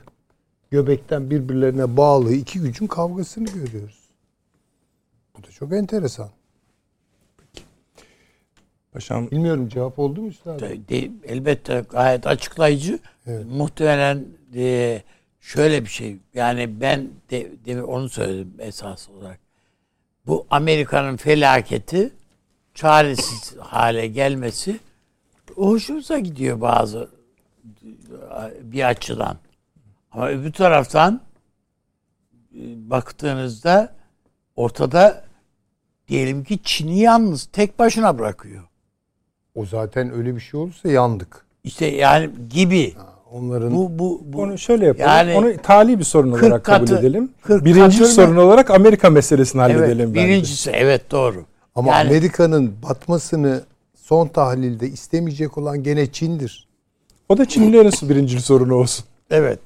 göbekten 0.71 1.29
birbirlerine 1.29 1.97
bağlı 1.97 2.33
iki 2.33 2.59
gücün 2.59 2.87
kavgasını 2.87 3.45
görüyoruz. 3.45 4.01
Bu 5.37 5.43
da 5.43 5.51
çok 5.51 5.73
enteresan. 5.73 6.29
Paşam 8.91 9.31
bilmiyorum 9.31 9.69
cevap 9.69 9.99
oldu 9.99 10.21
mu 10.21 10.27
üstad? 10.27 10.61
Elbette 11.23 11.85
gayet 11.89 12.27
açıklayıcı. 12.27 12.99
Evet. 13.27 13.45
Muhtemelen 13.51 14.25
e, 14.55 15.01
şöyle 15.41 15.83
bir 15.83 15.89
şey. 15.89 16.17
Yani 16.33 16.81
ben 16.81 17.09
de, 17.31 17.65
de 17.65 17.83
onu 17.83 18.09
söyledim 18.09 18.53
esas 18.59 19.09
olarak. 19.09 19.39
Bu 20.27 20.45
Amerika'nın 20.49 21.17
felaketi 21.17 22.11
çaresiz 22.73 23.55
hale 23.59 24.07
gelmesi 24.07 24.79
hoşumuza 25.55 26.19
gidiyor 26.19 26.61
bazı 26.61 27.09
bir 28.61 28.89
açıdan. 28.89 29.37
Ama 30.11 30.29
öbür 30.29 30.51
taraftan 30.51 31.21
e, 32.55 32.59
baktığınızda 32.89 33.93
ortada 34.55 35.23
diyelim 36.07 36.43
ki 36.43 36.59
Çin'i 36.63 36.99
yalnız 36.99 37.45
tek 37.45 37.79
başına 37.79 38.19
bırakıyor. 38.19 38.63
O 39.55 39.65
zaten 39.65 40.13
öyle 40.13 40.35
bir 40.35 40.39
şey 40.39 40.59
olursa 40.59 40.89
yandık. 40.89 41.45
İşte 41.63 41.85
yani 41.85 42.29
gibi. 42.49 42.93
Ha, 42.93 43.13
onların 43.31 43.75
bu, 43.75 43.99
bu, 43.99 44.21
bu 44.25 44.41
onu 44.41 44.57
şöyle 44.57 44.85
yapalım. 44.85 45.09
Yani, 45.09 45.35
onu 45.35 45.57
tali 45.57 45.99
bir 45.99 46.03
sorun 46.03 46.31
olarak 46.31 46.63
katı, 46.63 46.85
kabul 46.85 46.99
edelim. 46.99 47.31
Birinci 47.49 47.99
katı 47.99 48.11
sorun 48.11 48.35
olarak 48.35 48.69
Amerika 48.69 49.09
meselesini 49.09 49.61
halledelim 49.61 50.11
evet, 50.15 50.15
Birincisi 50.15 50.69
bence. 50.69 50.79
evet 50.79 51.11
doğru. 51.11 51.45
Ama 51.75 51.91
yani, 51.91 52.07
Amerika'nın 52.09 52.75
batmasını 52.83 53.63
son 53.95 54.27
tahlilde 54.27 54.87
istemeyecek 54.89 55.57
olan 55.57 55.83
gene 55.83 56.11
Çin'dir. 56.11 56.67
O 57.29 57.37
da 57.37 57.45
Çinlilerin 57.45 58.09
birinci 58.09 58.41
sorunu 58.41 58.75
olsun. 58.75 59.05
Evet. 59.29 59.59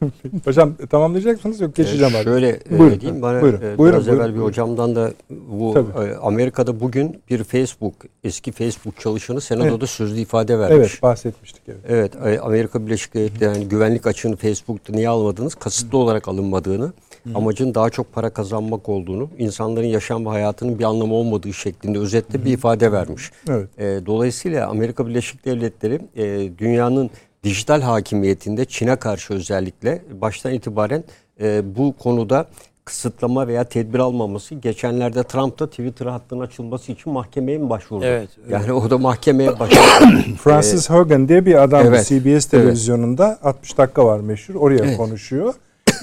Hocam 0.44 0.74
tamamlayacaksınız 0.90 1.60
yok 1.60 1.76
geçeceğim 1.76 2.14
ee, 2.16 2.24
Şöyle 2.24 2.48
e, 2.48 2.78
buyurun, 2.78 3.00
diyeyim 3.00 3.22
bana 3.22 3.42
buyurun, 3.42 3.58
e, 3.58 3.78
buyurun, 3.78 3.96
biraz 3.96 4.06
buyurun, 4.06 4.24
evvel 4.24 4.34
bir 4.34 4.40
hocamdan 4.40 4.96
da 4.96 5.12
bu 5.30 5.78
e, 5.78 6.16
Amerika'da 6.16 6.80
bugün 6.80 7.22
bir 7.30 7.44
Facebook 7.44 7.94
eski 8.24 8.52
Facebook 8.52 9.00
çalışanı 9.00 9.40
senadoda 9.40 9.76
evet. 9.76 9.88
sözlü 9.90 10.20
ifade 10.20 10.58
vermiş. 10.58 10.76
Evet 10.76 11.02
bahsetmiştik. 11.02 11.62
Evet, 11.68 11.78
evet 11.88 12.38
e, 12.38 12.40
Amerika 12.40 12.86
Birleşik 12.86 13.14
Devletleri 13.14 13.44
yani 13.44 13.68
güvenlik 13.68 14.06
açığını 14.06 14.36
Facebook'ta 14.36 14.92
niye 14.92 15.08
almadınız? 15.08 15.54
Kasıtlı 15.54 15.98
Hı. 15.98 16.02
olarak 16.02 16.28
alınmadığını, 16.28 16.92
Hı. 17.24 17.30
amacın 17.34 17.74
daha 17.74 17.90
çok 17.90 18.12
para 18.12 18.30
kazanmak 18.30 18.88
olduğunu, 18.88 19.28
insanların 19.38 19.86
yaşam 19.86 20.26
ve 20.26 20.28
hayatının 20.28 20.78
bir 20.78 20.84
anlamı 20.84 21.14
olmadığı 21.14 21.52
şeklinde 21.52 21.98
özetle 21.98 22.38
Hı. 22.38 22.44
bir 22.44 22.52
ifade 22.52 22.92
vermiş. 22.92 23.30
Evet. 23.48 23.68
E, 23.78 24.06
dolayısıyla 24.06 24.68
Amerika 24.68 25.06
Birleşik 25.06 25.44
Devletleri 25.44 26.00
e, 26.16 26.58
dünyanın 26.58 27.10
dijital 27.44 27.80
hakimiyetinde 27.80 28.64
Çin'e 28.64 28.96
karşı 28.96 29.34
özellikle 29.34 30.02
baştan 30.20 30.52
itibaren 30.52 31.04
e, 31.40 31.76
bu 31.76 31.94
konuda 31.98 32.46
kısıtlama 32.84 33.48
veya 33.48 33.64
tedbir 33.64 33.98
almaması 33.98 34.54
geçenlerde 34.54 35.22
Trump'ta 35.22 35.70
Twitter 35.70 36.06
hattının 36.06 36.40
açılması 36.40 36.92
için 36.92 37.12
mahkemeye 37.12 37.58
mi 37.58 37.70
başvurdu? 37.70 38.04
Evet. 38.04 38.28
evet. 38.40 38.50
Yani 38.50 38.72
o 38.72 38.90
da 38.90 38.98
mahkemeye 38.98 39.58
başvurdu. 39.58 40.36
Francis 40.44 40.90
Hogan 40.90 41.28
diye 41.28 41.46
bir 41.46 41.62
adam 41.62 41.86
evet, 41.86 42.06
CBS 42.06 42.46
televizyonunda 42.46 43.26
evet. 43.26 43.46
60 43.46 43.78
dakika 43.78 44.06
var 44.06 44.20
meşhur 44.20 44.54
oraya 44.54 44.84
evet. 44.84 44.96
konuşuyor. 44.96 45.54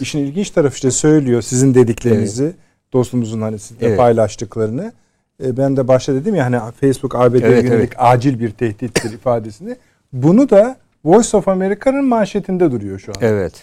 İşin 0.01 0.19
ilginç 0.19 0.49
tarafı 0.49 0.76
işte 0.76 0.91
söylüyor 0.91 1.41
sizin 1.41 1.73
dediklerinizi 1.73 2.43
evet. 2.43 2.55
dostumuzun 2.93 3.41
hani 3.41 3.59
sizle 3.59 3.88
evet. 3.88 3.97
paylaştıklarını. 3.97 4.91
E, 5.43 5.57
ben 5.57 5.77
de 5.77 5.88
başta 5.88 6.14
dedim 6.14 6.35
ya 6.35 6.45
hani 6.45 6.72
Facebook 6.81 7.15
ABD 7.15 7.34
evet, 7.34 7.64
yönelik 7.64 7.72
evet. 7.72 7.95
acil 7.97 8.39
bir 8.39 8.51
tehdittir 8.51 9.14
ifadesini. 9.14 9.76
Bunu 10.14 10.49
da 10.49 10.77
Voice 11.07 11.38
of 11.38 11.47
America'nın 11.47 12.05
manşetinde 12.05 12.71
duruyor 12.71 12.99
şu 12.99 13.11
an. 13.11 13.15
Evet. 13.21 13.53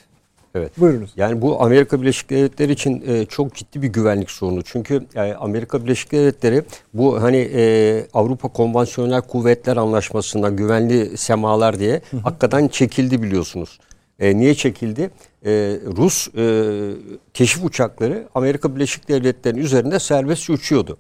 Evet. 0.55 0.81
Buyurunuz. 0.81 1.11
Yani 1.17 1.43
bu 1.43 1.63
Amerika 1.63 2.03
Birleşik 2.03 2.31
Devletleri 2.31 2.73
için 2.73 3.05
e, 3.07 3.27
çok 3.27 3.55
ciddi 3.55 3.83
bir 3.83 3.89
güvenlik 3.89 4.31
sorunu. 4.31 4.63
Çünkü 4.63 5.07
e, 5.15 5.35
Amerika 5.35 5.85
Birleşik 5.85 6.13
Devletleri 6.13 6.63
bu 6.95 7.23
hani 7.23 7.51
e, 7.55 8.07
Avrupa 8.15 8.49
Konvansiyonel 8.49 9.21
Kuvvetler 9.21 9.77
Anlaşması'ndan 9.77 10.57
güvenli 10.57 11.17
semalar 11.19 11.79
diye 11.79 12.01
hı 12.11 12.17
hı. 12.17 12.21
hakikaten 12.21 12.69
çekildi 12.69 13.23
biliyorsunuz. 13.23 13.79
E, 14.25 14.37
niye 14.37 14.55
çekildi? 14.55 15.11
E, 15.47 15.51
Rus 15.97 16.29
e, 16.37 16.45
keşif 17.35 17.65
uçakları 17.65 18.29
Amerika 18.35 18.75
Birleşik 18.75 19.09
Devletleri'nin 19.09 19.63
üzerinde 19.63 19.99
serbestçe 19.99 20.53
uçuyordu. 20.53 20.97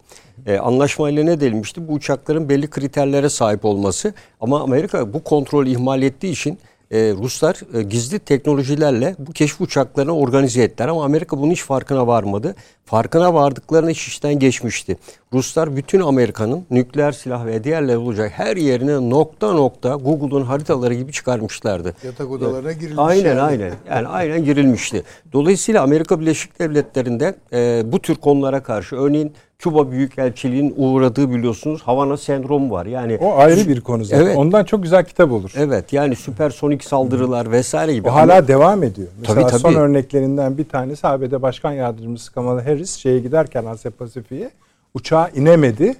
E, 0.46 0.58
anlaşmayla 0.58 1.24
ne 1.24 1.40
denilmişti? 1.40 1.88
Bu 1.88 1.92
uçakların 1.92 2.48
belli 2.48 2.70
kriterlere 2.70 3.28
sahip 3.28 3.64
olması. 3.64 4.14
Ama 4.40 4.62
Amerika 4.62 5.12
bu 5.12 5.24
kontrolü 5.24 5.70
ihmal 5.70 6.02
ettiği 6.02 6.32
için 6.32 6.58
e, 6.90 6.98
Ruslar 6.98 7.60
e, 7.74 7.82
gizli 7.82 8.18
teknolojilerle 8.18 9.14
bu 9.18 9.32
keşif 9.32 9.60
uçaklarını 9.60 10.16
organize 10.16 10.62
ettiler 10.62 10.88
ama 10.88 11.04
Amerika 11.04 11.38
bunun 11.38 11.52
hiç 11.52 11.62
farkına 11.62 12.06
varmadı. 12.06 12.54
Farkına 12.84 13.34
vardıklarını 13.34 13.90
iş 13.90 14.08
işten 14.08 14.38
geçmişti. 14.38 14.96
Ruslar 15.34 15.76
bütün 15.76 16.00
Amerika'nın 16.00 16.66
nükleer 16.70 17.12
silah 17.12 17.46
ve 17.46 17.64
diğerleri 17.64 17.96
olacak 17.96 18.32
her 18.34 18.56
yerine 18.56 19.10
nokta 19.10 19.52
nokta 19.52 19.94
Google'un 19.94 20.42
haritaları 20.42 20.94
gibi 20.94 21.12
çıkarmışlardı. 21.12 21.94
Yatak 22.04 22.30
odalarına 22.30 22.72
girilmiş. 22.72 22.98
Aynen 22.98 23.28
yani. 23.28 23.40
aynen. 23.40 23.72
Yani 23.90 24.08
aynen 24.08 24.44
girilmişti. 24.44 25.02
Dolayısıyla 25.32 25.82
Amerika 25.82 26.20
Birleşik 26.20 26.58
Devletleri'nde 26.58 27.34
e, 27.52 27.82
bu 27.92 27.98
tür 27.98 28.14
konulara 28.14 28.62
karşı 28.62 28.96
örneğin 28.96 29.32
Küba 29.58 29.90
Büyükelçiliğin 29.90 30.74
uğradığı 30.76 31.30
biliyorsunuz 31.30 31.82
Havana 31.82 32.16
sendromu 32.16 32.70
var. 32.70 32.86
Yani 32.86 33.18
o 33.20 33.36
ayrı 33.36 33.68
bir 33.68 33.80
konu 33.80 34.04
zaten. 34.04 34.24
Evet. 34.26 34.36
Ondan 34.36 34.64
çok 34.64 34.82
güzel 34.82 35.04
kitap 35.04 35.32
olur. 35.32 35.52
Evet. 35.56 35.92
Yani 35.92 36.16
süpersonik 36.16 36.84
saldırılar 36.84 37.50
vesaire 37.52 37.94
gibi. 37.94 38.08
O 38.08 38.12
hala 38.12 38.32
Ama, 38.32 38.48
devam 38.48 38.82
ediyor. 38.82 39.08
Mesela 39.20 39.40
tabii, 39.40 39.50
tabii. 39.50 39.74
son 39.74 39.80
örneklerinden 39.80 40.58
bir 40.58 40.64
tanesi 40.64 41.06
ABD 41.06 41.42
Başkan 41.42 41.72
Yardımcısı 41.72 42.34
Kamala 42.34 42.66
Harris 42.66 42.96
şeye 42.96 43.18
giderken 43.18 43.64
Asya 43.64 43.90
Pasifik'e 43.90 44.50
uçağa 44.94 45.28
inemedi. 45.28 45.96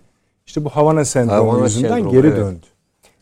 İşte 0.47 0.65
bu 0.65 0.69
Havana 0.69 1.05
sendromu 1.05 1.53
Havana 1.53 1.65
yüzünden 1.65 1.89
sendromu, 1.89 2.13
geri 2.13 2.27
evet. 2.27 2.37
döndü. 2.37 2.67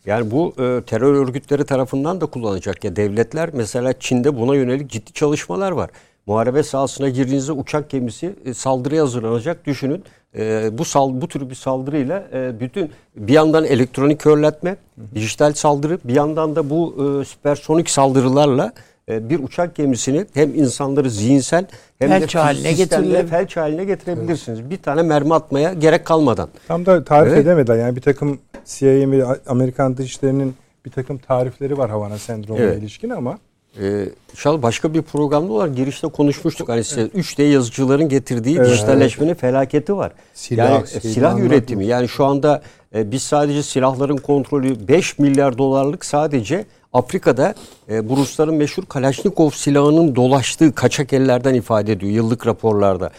Yani 0.07 0.31
bu 0.31 0.55
e, 0.59 0.82
terör 0.86 1.15
örgütleri 1.15 1.65
tarafından 1.65 2.20
da 2.20 2.27
kullanacak 2.27 2.85
ya 2.85 2.97
devletler 2.97 3.51
mesela 3.53 3.93
Çin'de 4.01 4.39
buna 4.39 4.55
yönelik 4.55 4.90
ciddi 4.90 5.12
çalışmalar 5.12 5.73
var. 5.73 5.90
Muharebe 6.27 6.62
sahasına 6.62 7.09
girdiğinizde 7.09 7.53
uçak 7.53 7.90
gemisi 7.90 8.35
e, 8.44 8.55
saldırıya 8.55 9.03
hazırlanacak 9.03 9.66
düşünün 9.66 10.05
e, 10.36 10.70
bu 10.78 10.85
sal 10.85 11.20
bu 11.20 11.28
tür 11.28 11.51
bir 11.51 11.55
saldırıyla 11.55 12.28
e, 12.32 12.61
bütün 12.61 12.90
bir 13.16 13.32
yandan 13.32 13.65
elektronik 13.65 14.20
körletme, 14.20 14.70
hı 14.70 15.03
hı. 15.03 15.15
dijital 15.15 15.53
saldırı, 15.53 15.99
bir 16.05 16.15
yandan 16.15 16.57
da 16.57 16.70
bu 16.70 16.94
e, 17.20 17.24
süpersonik 17.24 17.90
saldırılarla 17.90 18.73
e, 19.09 19.31
bir 19.31 19.44
uçak 19.44 19.74
gemisini 19.74 20.27
hem 20.35 20.55
insanları 20.55 21.11
zihinsel 21.11 21.66
hem 22.03 22.20
felç 22.20 22.35
de 22.35 22.39
haline 22.39 23.27
felç 23.27 23.57
haline 23.57 23.85
getirebilirsiniz. 23.85 24.61
Evet. 24.61 24.70
Bir 24.70 24.77
tane 24.77 25.03
mermi 25.03 25.35
atmaya 25.35 25.73
gerek 25.73 26.05
kalmadan. 26.05 26.49
Tam 26.69 26.87
da 26.87 27.05
tarif 27.05 27.33
evet. 27.33 27.47
edemeden 27.47 27.77
yani 27.77 27.97
bir 27.97 28.01
takım 28.01 28.39
CIA 28.65 29.11
ve 29.11 29.24
Amerikan 29.47 29.97
dışişlerinin 29.97 30.55
bir 30.85 30.91
takım 30.91 31.19
tarifleri 31.19 31.79
var 31.79 31.91
Havana 31.91 32.19
sendromuna 32.19 32.65
evet. 32.65 32.79
ilişkin 32.79 33.11
ama 33.11 33.39
ee, 33.81 34.07
başka 34.47 34.95
bir 34.95 35.03
programda 35.03 35.53
olarak 35.53 35.77
girişte 35.77 36.09
konuşmuştuk. 36.09 36.69
Hani 36.69 36.85
size 36.85 37.03
3D 37.03 37.43
yazıcıların 37.43 38.09
getirdiği 38.09 38.57
evet. 38.57 38.70
dijitalleşmenin 38.70 39.35
felaketi 39.35 39.97
var. 39.97 40.12
Silah, 40.35 40.70
yani 40.70 40.85
e, 40.95 41.01
silah 41.01 41.39
üretimi. 41.39 41.87
Yani 41.87 42.09
şu 42.09 42.24
anda 42.24 42.62
e, 42.95 43.11
biz 43.11 43.23
sadece 43.23 43.62
silahların 43.62 44.16
kontrolü 44.16 44.89
5 44.89 45.19
milyar 45.19 45.59
dolarlık 45.59 46.05
sadece 46.05 46.65
Afrika'da 46.93 47.55
e, 47.90 48.09
bu 48.09 48.16
Rusların 48.16 48.55
meşhur 48.55 48.86
Kalashnikov 48.86 49.51
silahının 49.51 50.16
dolaştığı 50.16 50.74
kaçak 50.74 51.12
ellerden 51.12 51.55
ifade 51.55 51.93
ediyor 51.93 52.12
yıllık 52.12 52.47
raporlarda. 52.47 53.10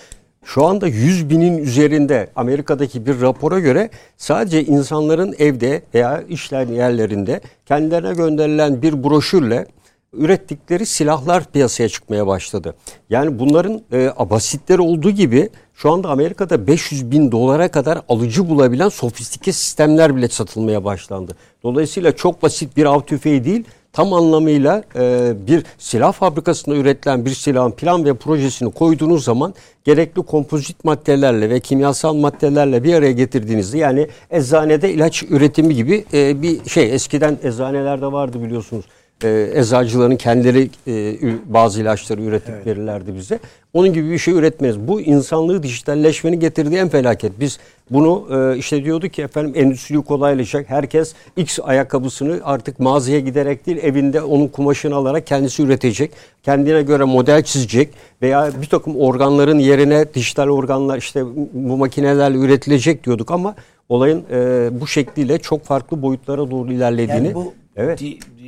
Şu 0.45 0.65
anda 0.65 0.87
100 0.87 1.29
binin 1.29 1.57
üzerinde 1.57 2.29
Amerika'daki 2.35 3.05
bir 3.05 3.21
rapora 3.21 3.59
göre 3.59 3.89
sadece 4.17 4.63
insanların 4.63 5.35
evde 5.39 5.83
veya 5.93 6.21
işler 6.21 6.67
yerlerinde 6.67 7.41
kendilerine 7.65 8.13
gönderilen 8.13 8.81
bir 8.81 9.03
broşürle 9.03 9.65
ürettikleri 10.13 10.85
silahlar 10.85 11.51
piyasaya 11.51 11.89
çıkmaya 11.89 12.27
başladı. 12.27 12.75
Yani 13.09 13.39
bunların 13.39 13.81
e, 13.93 14.11
basitleri 14.29 14.81
olduğu 14.81 15.11
gibi 15.11 15.49
şu 15.75 15.91
anda 15.91 16.09
Amerika'da 16.09 16.67
500 16.67 17.11
bin 17.11 17.31
dolara 17.31 17.67
kadar 17.67 18.01
alıcı 18.09 18.49
bulabilen 18.49 18.89
sofistike 18.89 19.51
sistemler 19.51 20.15
bile 20.15 20.27
satılmaya 20.27 20.83
başlandı. 20.83 21.35
Dolayısıyla 21.63 22.15
çok 22.15 22.43
basit 22.43 22.77
bir 22.77 22.85
av 22.85 22.99
tüfeği 22.99 23.43
değil, 23.43 23.63
tam 23.93 24.13
anlamıyla 24.13 24.83
e, 24.95 25.33
bir 25.47 25.63
silah 25.77 26.13
fabrikasında 26.13 26.75
üretilen 26.75 27.25
bir 27.25 27.29
silahın 27.29 27.71
plan 27.71 28.05
ve 28.05 28.13
projesini 28.13 28.71
koyduğunuz 28.71 29.23
zaman 29.23 29.53
gerekli 29.83 30.21
kompozit 30.21 30.83
maddelerle 30.83 31.49
ve 31.49 31.59
kimyasal 31.59 32.13
maddelerle 32.13 32.83
bir 32.83 32.93
araya 32.93 33.11
getirdiğinizde 33.11 33.77
yani 33.77 34.07
eczanede 34.31 34.93
ilaç 34.93 35.23
üretimi 35.23 35.75
gibi 35.75 36.05
e, 36.13 36.41
bir 36.41 36.69
şey 36.69 36.93
eskiden 36.95 37.37
eczanelerde 37.43 38.11
vardı 38.11 38.43
biliyorsunuz 38.43 38.85
e, 39.23 39.51
eczacıların 39.53 40.15
kendileri 40.15 40.69
e, 40.87 41.15
bazı 41.45 41.81
ilaçları 41.81 42.21
üretip 42.21 42.49
evet. 42.55 42.67
verirlerdi 42.67 43.15
bize. 43.15 43.39
Onun 43.73 43.93
gibi 43.93 44.11
bir 44.11 44.17
şey 44.17 44.33
üretmeyiz. 44.33 44.79
Bu 44.79 45.01
insanlığı 45.01 45.63
dijitalleşmenin 45.63 46.39
getirdiği 46.39 46.77
en 46.77 46.89
felaket. 46.89 47.39
Biz 47.39 47.59
bunu 47.89 48.27
e, 48.31 48.57
işte 48.57 48.83
diyorduk 48.83 49.13
ki 49.13 49.21
efendim 49.21 49.53
endüstriyi 49.55 50.01
kolaylaşacak. 50.01 50.69
Herkes 50.69 51.13
X 51.37 51.59
ayakkabısını 51.63 52.39
artık 52.43 52.79
mağazaya 52.79 53.19
giderek 53.19 53.65
değil 53.65 53.77
evinde 53.81 54.21
onun 54.21 54.47
kumaşını 54.47 54.95
alarak 54.95 55.27
kendisi 55.27 55.63
üretecek. 55.63 56.11
Kendine 56.43 56.81
göre 56.81 57.03
model 57.03 57.43
çizecek 57.43 57.89
veya 58.21 58.51
bir 58.61 58.67
takım 58.67 58.95
organların 58.95 59.59
yerine 59.59 60.13
dijital 60.13 60.49
organlar 60.49 60.97
işte 60.97 61.25
bu 61.53 61.77
makinelerle 61.77 62.37
üretilecek 62.37 63.03
diyorduk 63.03 63.31
ama 63.31 63.55
olayın 63.89 64.23
e, 64.31 64.69
bu 64.81 64.87
şekliyle 64.87 65.37
çok 65.37 65.63
farklı 65.63 66.01
boyutlara 66.01 66.51
doğru 66.51 66.71
ilerlediğini. 66.71 67.27
Yani 67.27 67.35
bu 67.35 67.53
evet. 67.75 68.03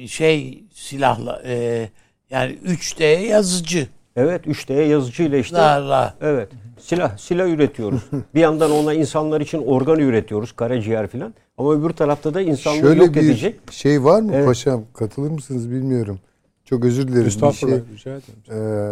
şey 0.08 0.64
silahla 0.74 1.42
e, 1.46 1.90
yani 2.30 2.58
3D 2.66 3.04
yazıcı. 3.04 3.88
Evet 4.16 4.48
3D 4.48 4.74
yazıcı 4.74 5.24
ile 5.24 5.40
işte. 5.40 5.56
Larla. 5.56 6.16
Evet. 6.22 6.50
Silah 6.80 7.18
silah 7.18 7.48
üretiyoruz. 7.48 8.02
bir 8.36 8.40
yandan 8.40 8.72
ona 8.72 8.94
insanlar 8.94 9.42
için 9.42 9.64
organ 9.66 10.00
üretiyoruz, 10.00 10.52
karaciğer 10.52 11.08
filan. 11.08 11.34
Ama 11.58 11.74
öbür 11.74 11.90
tarafta 11.90 12.34
da 12.34 12.42
insanlığı 12.42 12.80
Şöyle 12.80 13.04
yok 13.04 13.18
edecek. 13.18 13.40
Şöyle 13.40 13.68
bir 13.68 13.74
şey 13.74 14.04
var 14.04 14.22
mı 14.22 14.32
evet. 14.36 14.46
paşam? 14.46 14.84
Katılır 14.94 15.32
mısınız 15.32 15.72
bilmiyorum. 15.72 16.20
Çok 16.66 16.86
özür 16.86 17.08
dilerim. 17.08 17.28
Estağfurullah. 17.28 17.78
Bir 17.94 17.98
şey, 17.98 18.14
e, 18.14 18.92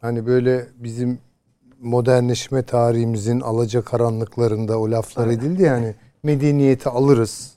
hani 0.00 0.26
böyle 0.26 0.66
bizim 0.76 1.18
modernleşme 1.80 2.62
tarihimizin 2.62 3.40
alaca 3.40 3.82
karanlıklarında 3.82 4.78
o 4.78 4.90
laflar 4.90 5.28
edildi 5.28 5.62
yani 5.62 5.94
medeniyeti 6.22 6.88
alırız 6.88 7.54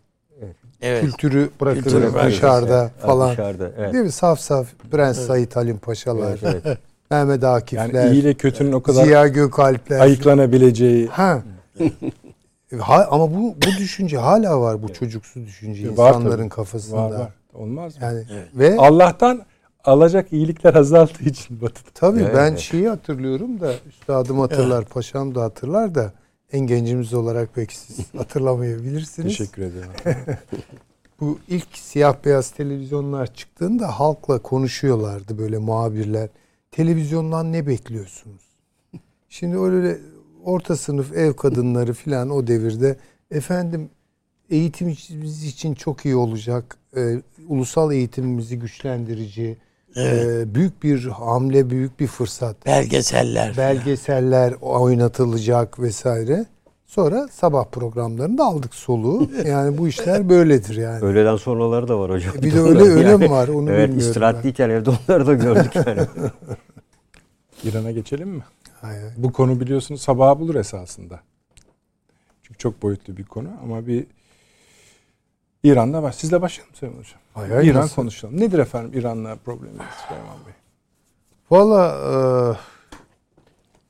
Evet. 0.82 1.02
Kültürü 1.02 1.50
bırakırız 1.62 1.94
Kültürü 1.94 2.14
dışarıda 2.26 2.82
evet. 2.82 3.06
falan. 3.06 3.32
Dışarıda, 3.32 3.72
evet. 3.78 3.94
Değil 3.94 4.04
mi? 4.04 4.12
Saf 4.12 4.40
saf 4.40 4.68
Prens 4.92 5.18
evet. 5.18 5.28
Said 5.28 5.56
Halim 5.56 5.78
Paşalar. 5.78 6.40
Evet, 6.44 6.62
evet. 6.66 6.78
Mehmet 7.12 7.44
Akifler. 7.44 7.94
Yani 7.94 8.14
iyi 8.14 8.22
ile 8.22 8.34
kötünün 8.34 8.72
o 8.72 8.82
kadar 8.82 9.04
Ziya 9.04 9.28
Gökalpler. 9.28 10.00
Ayıklanabileceği. 10.00 11.08
Ha. 11.08 11.42
ha 12.80 13.08
ama 13.12 13.32
bu 13.32 13.56
bu 13.56 13.80
düşünce 13.80 14.18
hala 14.18 14.62
var 14.62 14.84
bu 14.84 14.94
çocuksu 14.94 15.46
düşünce 15.46 15.98
var 15.98 16.10
insanların 16.10 16.38
tabii. 16.38 16.50
kafasında. 16.50 16.98
Var, 16.98 17.12
var. 17.12 17.34
Olmaz 17.54 17.96
mı? 17.96 18.04
Yani 18.04 18.24
evet. 18.32 18.48
ve 18.54 18.78
Allah'tan 18.78 19.42
alacak 19.84 20.34
iyilikler 20.34 20.76
azaldığı 20.76 21.24
için 21.24 21.62
batıda. 21.62 21.90
Tabii 21.94 22.22
evet. 22.22 22.36
ben 22.36 22.56
şeyi 22.56 22.90
hatırlıyorum 22.90 23.60
da 23.60 23.74
üstadım 23.90 24.40
hatırlar, 24.40 24.78
evet. 24.82 24.94
paşam 24.94 25.36
da 25.36 25.44
hatırlar 25.44 25.96
da 25.96 26.12
en 26.54 26.68
gencimiz 26.68 27.14
olarak 27.14 27.56
pek 27.56 27.72
siz 27.72 28.14
hatırlamayabilirsiniz. 28.18 29.38
Teşekkür 29.38 29.62
ederim. 29.62 29.90
Bu 31.20 31.40
ilk 31.48 31.68
siyah 31.74 32.16
beyaz 32.26 32.52
televizyonlar 32.52 33.34
çıktığında 33.34 34.00
halkla 34.00 34.40
konuşuyorlardı 34.40 35.38
böyle 35.38 35.58
muhabirler. 35.58 36.30
Televizyondan 36.72 37.54
ne 37.54 37.68
bekliyorsunuz? 37.68 38.42
Şimdi 39.30 39.58
öyle 39.58 39.98
orta 40.44 40.78
sınıf 40.78 41.14
ev 41.18 41.34
kadınları 41.34 41.94
filan 41.94 42.30
o 42.30 42.48
devirde 42.48 42.98
efendim 43.32 43.90
eğitimimiz 44.50 45.44
için 45.44 45.74
çok 45.74 46.06
iyi 46.06 46.16
olacak. 46.16 46.78
E, 46.96 47.22
ulusal 47.48 47.92
eğitimimizi 47.92 48.60
güçlendirici, 48.60 49.58
Evet. 49.96 50.26
Ee, 50.26 50.56
büyük 50.56 50.84
bir 50.84 51.06
hamle, 51.06 51.70
büyük 51.70 52.00
bir 52.00 52.08
fırsat. 52.08 52.66
Belgeseller. 52.66 53.58
Belgeseller 53.58 54.60
falan. 54.60 54.82
oynatılacak 54.82 55.80
vesaire. 55.80 56.46
Sonra 56.86 57.28
sabah 57.28 57.66
programlarında 57.66 58.46
aldık 58.46 58.76
soluğu. 58.76 59.30
Yani 59.48 59.78
bu 59.78 59.88
işler 59.88 60.30
böyledir 60.30 60.76
yani. 60.76 61.06
Öğleden 61.06 61.36
sonraları 61.36 61.88
da 61.88 62.00
var 62.00 62.12
hocam. 62.12 62.34
Bir 62.42 62.54
de 62.54 62.60
öyle 62.60 62.82
öyle 62.82 63.10
yani, 63.10 63.26
mi 63.26 63.32
var 63.32 63.48
onu 63.48 63.70
evet, 63.72 63.90
bilmiyorum. 63.90 63.98
istirahatliyken 63.98 64.70
evde 64.70 64.90
onları 64.90 65.28
da 65.28 65.34
gördük 65.34 65.76
yani. 65.76 66.02
İran'a 67.64 67.92
geçelim 67.92 68.30
mi? 68.30 68.44
Hayır. 68.82 69.14
Bu 69.18 69.34
konu 69.34 69.60
biliyorsunuz 69.60 70.02
sabaha 70.02 70.40
bulur 70.40 70.56
esasında. 70.56 71.20
Çünkü 72.44 72.58
çok 72.58 72.82
boyutlu 72.82 73.18
bir 73.18 73.24
konu 73.24 73.50
ama 73.64 73.88
bir 73.88 74.08
İran'da 75.64 76.04
var. 76.04 76.12
Sizle 76.12 76.42
başlayalım 76.42 76.76
Süleyman 76.76 77.00
Hocam. 77.00 77.20
Hayır, 77.34 77.52
hayır, 77.52 77.72
İran 77.72 77.82
nasıl? 77.82 77.96
konuşalım. 77.96 78.40
Nedir 78.40 78.60
efendim 78.60 79.00
İran'la 79.00 79.36
problemimiz 79.36 79.86
Süleyman 80.08 80.38
Bey? 80.46 80.54
Valla 81.52 81.98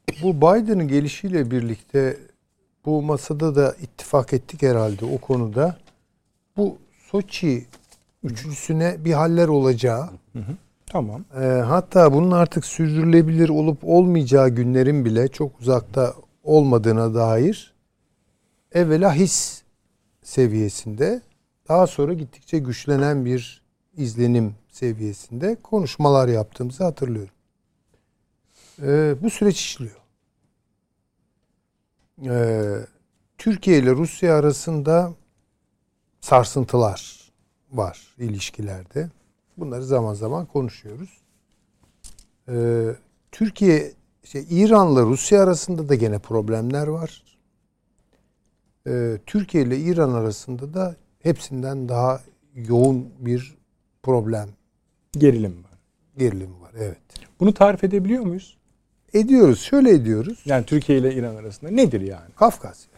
e, 0.10 0.24
bu 0.24 0.38
Biden'ın 0.38 0.88
gelişiyle 0.88 1.52
birlikte 1.52 2.18
bu 2.86 3.02
masada 3.02 3.56
da 3.56 3.76
ittifak 3.82 4.34
ettik 4.34 4.62
herhalde 4.62 5.06
o 5.06 5.18
konuda. 5.18 5.78
Bu 6.58 6.78
Soçi 7.12 7.66
üçlüsüne 8.24 9.06
bir 9.06 9.14
haller 9.14 9.48
olacağı. 9.48 10.10
Hı 10.34 10.40
hı. 10.40 10.56
Tamam. 10.86 11.26
E, 11.42 11.46
hatta 11.46 12.14
bunun 12.14 12.32
artık 12.32 12.66
sürdürülebilir 12.66 13.50
olup 13.50 13.78
olmayacağı 13.84 14.50
günlerin 14.50 15.06
bile 15.06 15.28
çok 15.28 15.60
uzakta 15.60 16.14
olmadığına 16.44 17.14
dair 17.14 17.74
evvela 18.72 19.14
his 19.14 19.62
seviyesinde 20.24 21.22
daha 21.70 21.88
sonra 21.88 22.14
gittikçe 22.14 22.60
güçlenen 22.60 23.26
bir 23.26 23.62
izlenim 23.98 24.56
seviyesinde 24.70 25.58
konuşmalar 25.64 26.28
yaptığımızı 26.28 26.84
hatırlıyorum. 26.84 27.34
Ee, 28.82 29.16
bu 29.22 29.30
süreç 29.30 29.60
işliyor. 29.60 30.02
Ee, 32.26 32.76
Türkiye 33.38 33.78
ile 33.80 33.92
Rusya 33.92 34.36
arasında 34.36 35.14
sarsıntılar 36.22 37.32
var 37.72 38.16
ilişkilerde. 38.18 39.10
Bunları 39.58 39.84
zaman 39.84 40.14
zaman 40.14 40.46
konuşuyoruz. 40.46 41.22
Ee, 42.50 42.96
Türkiye, 43.32 43.94
işte 44.24 44.44
İran'la 44.44 45.02
Rusya 45.02 45.44
arasında 45.44 45.90
da 45.90 45.96
gene 45.96 46.20
problemler 46.20 46.88
var. 46.88 47.24
Ee, 48.88 49.18
Türkiye 49.26 49.64
ile 49.64 49.80
İran 49.80 50.14
arasında 50.14 50.74
da 50.74 50.96
hepsinden 51.28 51.90
daha 51.90 52.22
yoğun 52.56 53.10
bir 53.20 53.58
problem. 54.04 54.50
Gerilim 55.12 55.64
var. 55.64 55.80
Gerilim 56.18 56.62
var 56.62 56.72
evet. 56.78 56.98
Bunu 57.40 57.54
tarif 57.54 57.84
edebiliyor 57.84 58.24
muyuz? 58.24 58.58
Ediyoruz. 59.14 59.62
Şöyle 59.62 59.90
ediyoruz. 59.92 60.42
Yani 60.46 60.66
Türkiye 60.66 60.98
ile 61.00 61.14
İran 61.14 61.36
arasında 61.36 61.72
nedir 61.72 62.02
yani? 62.02 62.32
Kafkasya. 62.36 62.92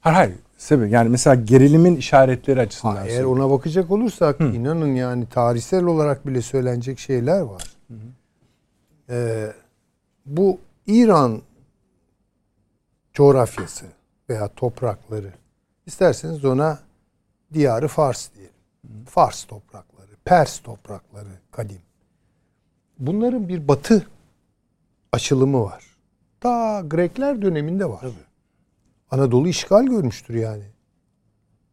Hayır 0.00 0.16
hayır. 0.16 0.34
Sebep 0.58 0.92
yani 0.92 1.08
mesela 1.08 1.34
gerilimin 1.34 1.96
işaretleri 1.96 2.60
açısından. 2.60 2.96
Ha, 2.96 3.06
eğer 3.06 3.24
ona 3.24 3.50
bakacak 3.50 3.90
olursak 3.90 4.40
Hı. 4.40 4.44
inanın 4.44 4.94
yani 4.94 5.26
tarihsel 5.26 5.84
olarak 5.84 6.26
bile 6.26 6.42
söylenecek 6.42 6.98
şeyler 6.98 7.40
var. 7.40 7.62
Hı 7.88 7.94
Ee, 9.10 9.52
bu 10.26 10.58
İran 10.86 11.42
coğrafyası 13.14 13.84
veya 14.28 14.48
toprakları 14.48 15.32
isterseniz 15.86 16.44
ona 16.44 16.78
diyarı 17.54 17.88
Fars 17.88 18.30
diyelim. 18.34 18.54
Fars 19.06 19.44
toprakları, 19.44 20.10
Pers 20.24 20.58
toprakları 20.58 21.40
kadim. 21.50 21.82
Bunların 22.98 23.48
bir 23.48 23.68
batı 23.68 24.06
açılımı 25.12 25.64
var. 25.64 25.84
Ta 26.40 26.80
Grekler 26.80 27.42
döneminde 27.42 27.88
var. 27.88 28.00
Tabii. 28.00 28.12
Anadolu 29.10 29.48
işgal 29.48 29.86
görmüştür 29.86 30.34
yani. 30.34 30.64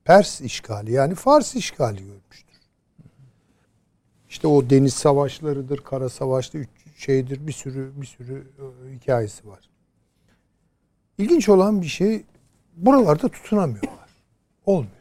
Pers 0.05 0.41
işgali 0.41 0.91
yani 0.91 1.15
Fars 1.15 1.55
işgali 1.55 2.03
görmüştür. 2.03 2.59
İşte 4.29 4.47
o 4.47 4.69
deniz 4.69 4.93
savaşlarıdır, 4.93 5.77
kara 5.77 6.09
savaşta 6.09 6.57
üç 6.57 6.69
şeydir 6.97 7.47
bir 7.47 7.51
sürü 7.51 7.91
bir 8.01 8.05
sürü 8.05 8.47
e, 8.59 8.95
hikayesi 8.95 9.47
var. 9.47 9.69
İlginç 11.17 11.49
olan 11.49 11.81
bir 11.81 11.87
şey 11.87 12.23
buralarda 12.75 13.29
tutunamıyorlar. 13.29 14.09
Olmuyor. 14.65 15.00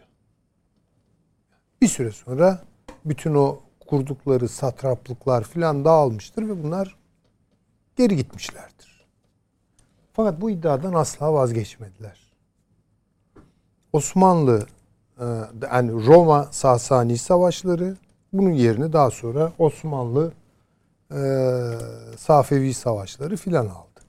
Bir 1.82 1.88
süre 1.88 2.10
sonra 2.10 2.62
bütün 3.04 3.34
o 3.34 3.58
kurdukları 3.88 4.48
satraplıklar 4.48 5.44
filan 5.44 5.84
dağılmıştır 5.84 6.48
ve 6.48 6.64
bunlar 6.64 6.96
geri 7.96 8.16
gitmişlerdir. 8.16 9.06
Fakat 10.12 10.40
bu 10.40 10.50
iddiadan 10.50 10.92
asla 10.92 11.32
vazgeçmediler. 11.32 12.32
Osmanlı 13.92 14.66
e, 15.20 15.24
yani 15.72 16.06
Roma 16.06 16.48
Sasani 16.50 17.18
savaşları 17.18 17.96
bunun 18.32 18.50
yerini 18.50 18.92
daha 18.92 19.10
sonra 19.10 19.52
Osmanlı 19.58 20.32
e, 21.12 21.20
Safevi 22.16 22.74
savaşları 22.74 23.36
filan 23.36 23.66
aldı. 23.66 24.00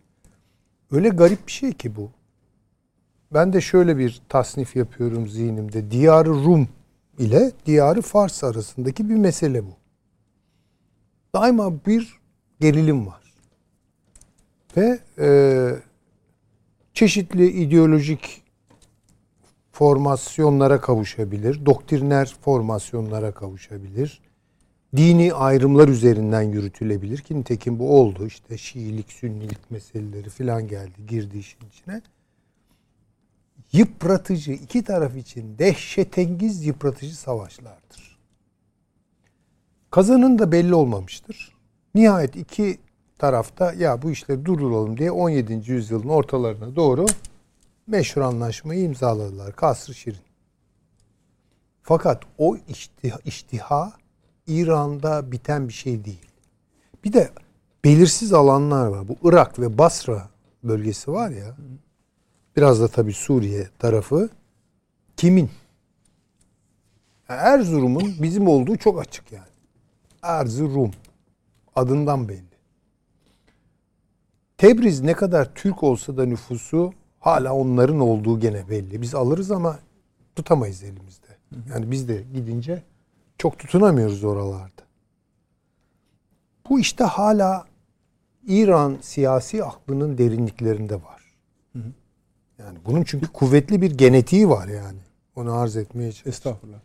Öyle 0.91 1.09
garip 1.09 1.47
bir 1.47 1.51
şey 1.51 1.73
ki 1.73 1.95
bu. 1.95 2.09
Ben 3.33 3.53
de 3.53 3.61
şöyle 3.61 3.97
bir 3.97 4.21
tasnif 4.29 4.75
yapıyorum 4.75 5.27
zihnimde. 5.27 5.91
Diyarı 5.91 6.29
Rum 6.29 6.67
ile 7.19 7.51
diyarı 7.65 8.01
Fars 8.01 8.43
arasındaki 8.43 9.09
bir 9.09 9.15
mesele 9.15 9.63
bu. 9.65 9.73
daima 11.35 11.85
bir 11.85 12.19
gerilim 12.59 13.07
var. 13.07 13.33
Ve 14.77 14.99
e, 15.19 15.29
çeşitli 16.93 17.51
ideolojik 17.51 18.43
formasyonlara 19.71 20.81
kavuşabilir, 20.81 21.65
doktriner 21.65 22.35
formasyonlara 22.41 23.31
kavuşabilir, 23.31 24.21
dini 24.95 25.33
ayrımlar 25.33 25.87
üzerinden 25.87 26.41
yürütülebilir 26.41 27.17
ki 27.17 27.39
nitekim 27.39 27.79
bu 27.79 27.99
oldu. 27.99 28.27
İşte 28.27 28.57
Şiilik, 28.57 29.11
Sünnilik 29.11 29.71
meseleleri 29.71 30.29
filan 30.29 30.67
geldi, 30.67 31.05
girdi 31.07 31.37
işin 31.37 31.59
içine. 31.67 32.01
Yıpratıcı, 33.73 34.51
iki 34.51 34.83
taraf 34.83 35.15
için 35.15 35.57
dehşetengiz 35.57 36.65
yıpratıcı 36.65 37.17
savaşlardır. 37.17 38.19
Kazanın 39.91 40.39
da 40.39 40.51
belli 40.51 40.75
olmamıştır. 40.75 41.55
Nihayet 41.95 42.35
iki 42.35 42.79
tarafta 43.17 43.73
ya 43.73 44.01
bu 44.01 44.11
işleri 44.11 44.45
durduralım 44.45 44.97
diye 44.97 45.11
17. 45.11 45.71
yüzyılın 45.71 46.09
ortalarına 46.09 46.75
doğru 46.75 47.05
meşhur 47.87 48.21
anlaşmayı 48.21 48.81
imzaladılar. 48.81 49.55
Kasr 49.55 49.93
Şirin. 49.93 50.19
Fakat 51.83 52.23
o 52.37 52.57
iştiha, 52.69 53.19
iştiha 53.25 53.93
İran'da 54.47 55.31
biten 55.31 55.67
bir 55.67 55.73
şey 55.73 56.05
değil. 56.05 56.25
Bir 57.03 57.13
de 57.13 57.31
belirsiz 57.83 58.33
alanlar 58.33 58.87
var. 58.87 59.07
Bu 59.07 59.15
Irak 59.23 59.59
ve 59.59 59.77
Basra 59.77 60.29
bölgesi 60.63 61.11
var 61.11 61.29
ya. 61.29 61.55
Biraz 62.57 62.81
da 62.81 62.87
tabii 62.87 63.13
Suriye 63.13 63.67
tarafı. 63.79 64.29
Kimin? 65.17 65.49
Erzurum'un 67.27 68.15
bizim 68.21 68.47
olduğu 68.47 68.75
çok 68.77 69.01
açık 69.01 69.31
yani. 69.31 69.45
Erzurum. 70.21 70.91
Adından 71.75 72.29
belli. 72.29 72.51
Tebriz 74.57 75.01
ne 75.01 75.13
kadar 75.13 75.53
Türk 75.55 75.83
olsa 75.83 76.17
da 76.17 76.25
nüfusu 76.25 76.93
hala 77.19 77.53
onların 77.53 77.99
olduğu 77.99 78.39
gene 78.39 78.69
belli. 78.69 79.01
Biz 79.01 79.15
alırız 79.15 79.51
ama 79.51 79.79
tutamayız 80.35 80.83
elimizde. 80.83 81.27
Yani 81.69 81.91
biz 81.91 82.07
de 82.07 82.23
gidince 82.33 82.83
çok 83.37 83.59
tutunamıyoruz 83.59 84.23
oralarda. 84.23 84.81
Bu 86.69 86.79
işte 86.79 87.03
hala 87.03 87.65
İran 88.47 88.97
siyasi 89.01 89.63
aklının 89.63 90.17
derinliklerinde 90.17 90.95
var. 90.95 91.21
Yani 92.65 92.77
bunun 92.85 93.03
çünkü 93.03 93.27
kuvvetli 93.27 93.81
bir 93.81 93.91
genetiği 93.91 94.49
var 94.49 94.67
yani. 94.67 94.99
Onu 95.35 95.53
arz 95.53 95.77
etmeye 95.77 96.11
çalışıyorum. 96.11 96.29
Estağfurullah. 96.29 96.77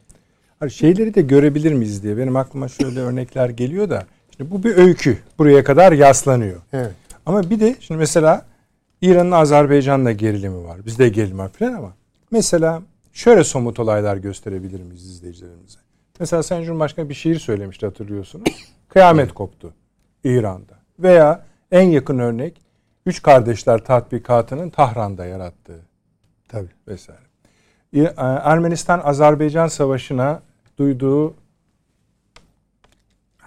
Hani 0.60 0.70
şeyleri 0.70 1.14
de 1.14 1.22
görebilir 1.22 1.72
miyiz 1.72 2.02
diye. 2.02 2.16
Benim 2.16 2.36
aklıma 2.36 2.68
şöyle 2.68 3.00
örnekler 3.00 3.48
geliyor 3.48 3.90
da. 3.90 4.06
Şimdi 4.36 4.50
bu 4.50 4.64
bir 4.64 4.76
öykü. 4.76 5.18
Buraya 5.38 5.64
kadar 5.64 5.92
yaslanıyor. 5.92 6.60
Evet. 6.72 6.92
Ama 7.26 7.50
bir 7.50 7.60
de 7.60 7.76
şimdi 7.80 7.98
mesela 7.98 8.46
İran'ın 9.02 9.30
Azerbaycan'la 9.30 10.12
gerilimi 10.12 10.64
var. 10.64 10.86
Bizde 10.86 11.08
gerilim 11.08 11.38
var 11.38 11.48
falan 11.48 11.72
ama 11.72 11.92
mesela 12.30 12.82
şöyle 13.12 13.44
somut 13.44 13.80
olaylar 13.80 14.16
gösterebilir 14.16 14.82
miyiz 14.82 15.10
izleyicilerimize? 15.10 15.78
Mesela 16.20 16.42
Sayın 16.42 16.64
Cumhurbaşkanı 16.64 17.08
bir 17.08 17.14
şiir 17.14 17.38
söylemişti 17.38 17.86
hatırlıyorsunuz. 17.86 18.68
Kıyamet 18.88 19.32
koptu 19.34 19.74
İran'da. 20.24 20.74
Veya 20.98 21.44
en 21.70 21.88
yakın 21.88 22.18
örnek 22.18 22.65
Üç 23.06 23.22
Kardeşler 23.22 23.84
tatbikatının 23.84 24.70
Tahran'da 24.70 25.26
yarattığı. 25.26 25.80
Tabii. 26.48 26.70
Vesaire. 26.88 27.20
E, 27.92 28.00
Ermenistan-Azerbaycan 28.16 29.66
savaşına 29.68 30.42
duyduğu 30.78 31.34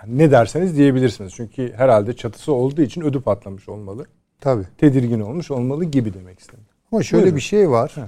ne 0.08 0.32
derseniz 0.32 0.78
diyebilirsiniz. 0.78 1.34
Çünkü 1.34 1.74
herhalde 1.74 2.16
çatısı 2.16 2.54
olduğu 2.54 2.82
için 2.82 3.02
ödü 3.02 3.22
patlamış 3.22 3.70
olmalı. 3.70 4.06
Tabii. 4.42 4.64
Tedirgin 4.78 5.20
olmuş 5.20 5.52
olmalı 5.52 5.86
gibi 5.86 6.14
demek 6.14 6.40
istedim. 6.40 6.66
Ama 6.92 7.04
şöyle 7.04 7.24
Buyurun. 7.24 7.36
bir 7.36 7.42
şey 7.42 7.70
var. 7.70 7.92
Ha. 7.96 8.08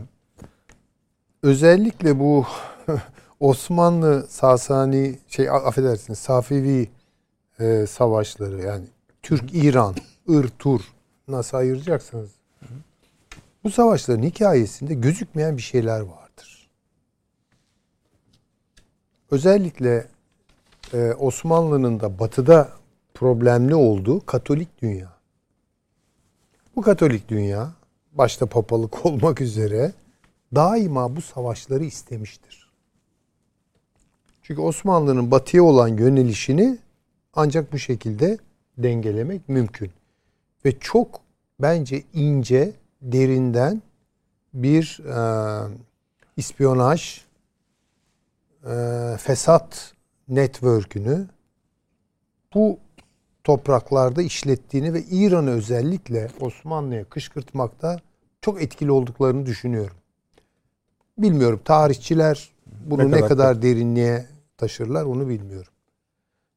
Özellikle 1.43 2.19
bu 2.19 2.45
Osmanlı 3.39 4.25
Sasani 4.29 5.19
şey 5.27 5.49
affedersiniz 5.49 6.19
Safevi 6.19 6.89
e, 7.59 7.85
savaşları 7.87 8.61
yani 8.61 8.85
Türk 9.23 9.53
İran, 9.53 9.95
Ir 10.27 10.47
Tur 10.59 10.81
nasıl 11.31 11.57
ayıracaksınız? 11.57 12.31
Bu 13.63 13.69
savaşların 13.69 14.23
hikayesinde 14.23 14.93
gözükmeyen 14.93 15.57
bir 15.57 15.61
şeyler 15.61 15.99
vardır. 15.99 16.69
Özellikle 19.31 20.07
e, 20.93 21.13
Osmanlı'nın 21.13 21.99
da 21.99 22.19
batıda 22.19 22.69
problemli 23.13 23.75
olduğu 23.75 24.25
Katolik 24.25 24.81
dünya. 24.81 25.13
Bu 26.75 26.81
Katolik 26.81 27.29
dünya 27.29 27.73
başta 28.11 28.45
papalık 28.45 29.05
olmak 29.05 29.41
üzere 29.41 29.93
daima 30.55 31.15
bu 31.15 31.21
savaşları 31.21 31.83
istemiştir. 31.83 32.71
Çünkü 34.41 34.61
Osmanlı'nın 34.61 35.31
batıya 35.31 35.63
olan 35.63 35.87
yönelişini 35.87 36.77
ancak 37.33 37.73
bu 37.73 37.79
şekilde 37.79 38.37
dengelemek 38.77 39.49
mümkün. 39.49 39.91
Ve 40.65 40.79
çok 40.79 41.20
bence 41.61 42.03
ince, 42.13 42.73
derinden 43.01 43.81
bir 44.53 44.99
e, 45.05 45.17
ispiyonaj, 46.37 47.21
e, 48.65 49.15
fesat 49.19 49.93
network'ünü 50.27 51.27
bu 52.53 52.79
topraklarda 53.43 54.21
işlettiğini 54.21 54.93
ve 54.93 55.03
İran'ı 55.03 55.49
özellikle 55.51 56.27
Osmanlı'ya 56.39 57.03
kışkırtmakta 57.03 57.99
çok 58.41 58.61
etkili 58.61 58.91
olduklarını 58.91 59.45
düşünüyorum. 59.45 59.97
Bilmiyorum 61.17 61.61
tarihçiler 61.65 62.51
bunu 62.85 63.01
ne 63.01 63.11
kadar, 63.11 63.23
ne 63.23 63.27
kadar 63.27 63.61
derinliğe 63.61 64.25
taşırlar 64.57 65.03
onu 65.05 65.29
bilmiyorum. 65.29 65.71